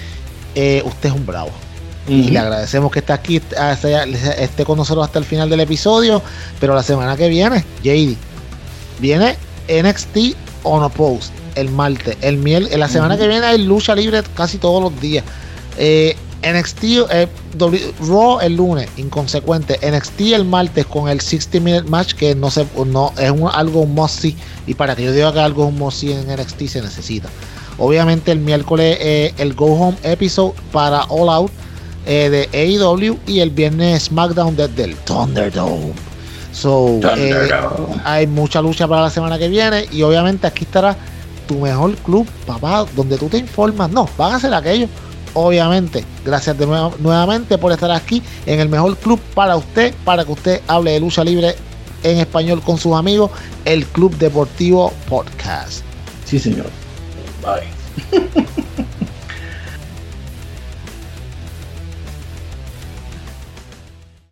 eh, 0.54 0.82
usted 0.86 1.10
es 1.10 1.14
un 1.14 1.26
bravo. 1.26 1.50
Y 2.08 2.30
le 2.30 2.38
agradecemos 2.38 2.90
que 2.90 3.00
esté 3.00 3.12
aquí, 3.12 3.42
esté 4.38 4.64
con 4.64 4.78
nosotros 4.78 5.04
hasta 5.04 5.18
el 5.18 5.26
final 5.26 5.50
del 5.50 5.60
episodio. 5.60 6.22
Pero 6.58 6.74
la 6.74 6.82
semana 6.82 7.14
que 7.18 7.28
viene, 7.28 7.66
JD, 7.82 8.16
viene 8.98 9.36
NXT 9.68 10.34
on 10.62 10.82
a 10.82 10.88
post 10.88 11.30
el 11.56 11.68
martes. 11.68 12.16
El 12.22 12.38
miel, 12.38 12.70
la 12.74 12.88
semana 12.88 13.18
que 13.18 13.28
viene 13.28 13.44
hay 13.44 13.58
lucha 13.58 13.94
libre 13.94 14.22
casi 14.34 14.56
todos 14.56 14.82
los 14.82 14.98
días. 14.98 15.22
Eh, 15.76 16.16
NXT, 16.42 16.84
eh, 17.10 17.28
Raw 18.00 18.40
el 18.40 18.56
lunes, 18.56 18.88
inconsecuente. 18.96 19.78
NXT 19.82 20.20
el 20.32 20.44
martes 20.44 20.86
con 20.86 21.08
el 21.08 21.20
60 21.20 21.60
minute 21.60 21.90
match 21.90 22.14
que 22.14 22.34
no 22.34 22.50
se, 22.50 22.66
no 22.86 23.12
es 23.18 23.32
algo 23.52 23.80
un 23.80 23.94
must 23.94 24.24
y 24.66 24.74
para 24.74 24.94
que 24.94 25.04
yo 25.04 25.12
diga 25.12 25.32
que 25.32 25.40
algo 25.40 25.64
es 25.64 25.68
un 25.70 25.78
must 25.78 26.04
en 26.04 26.26
NXT 26.28 26.66
se 26.66 26.82
necesita. 26.82 27.28
Obviamente 27.78 28.32
el 28.32 28.40
miércoles 28.40 28.98
eh, 29.00 29.34
el 29.38 29.54
Go 29.54 29.66
Home 29.66 29.96
episode 30.02 30.54
para 30.72 31.02
All 31.04 31.28
Out 31.28 31.50
eh, 32.06 32.30
de 32.30 32.48
AEW 32.52 33.18
y 33.26 33.40
el 33.40 33.50
viernes 33.50 34.04
SmackDown 34.04 34.56
desde 34.56 34.84
el 34.84 34.96
Thunderdome. 34.96 35.92
So, 36.52 37.00
hay 38.04 38.26
mucha 38.26 38.60
lucha 38.62 38.88
para 38.88 39.02
la 39.02 39.10
semana 39.10 39.38
que 39.38 39.48
viene 39.48 39.86
y 39.92 40.02
obviamente 40.02 40.46
aquí 40.46 40.64
estará 40.64 40.96
tu 41.46 41.58
mejor 41.58 41.94
club, 41.96 42.26
papá, 42.46 42.84
donde 42.96 43.16
tú 43.16 43.28
te 43.28 43.38
informas. 43.38 43.90
No, 43.90 44.08
van 44.16 44.32
a 44.32 44.36
hacer 44.36 44.52
aquello 44.52 44.88
obviamente, 45.46 46.04
gracias 46.24 46.58
de 46.58 46.66
nuevo, 46.66 46.94
nuevamente 46.98 47.58
por 47.58 47.72
estar 47.72 47.90
aquí 47.90 48.22
en 48.46 48.60
el 48.60 48.68
mejor 48.68 48.96
club 48.96 49.20
para 49.34 49.56
usted, 49.56 49.94
para 50.04 50.24
que 50.24 50.32
usted 50.32 50.60
hable 50.66 50.92
de 50.92 51.00
lucha 51.00 51.24
libre 51.24 51.54
en 52.02 52.18
español 52.18 52.62
con 52.62 52.78
sus 52.78 52.94
amigos, 52.94 53.30
el 53.64 53.86
Club 53.86 54.16
Deportivo 54.18 54.92
Podcast. 55.08 55.82
Sí, 56.24 56.38
señor. 56.38 56.66
Bye. 57.42 58.84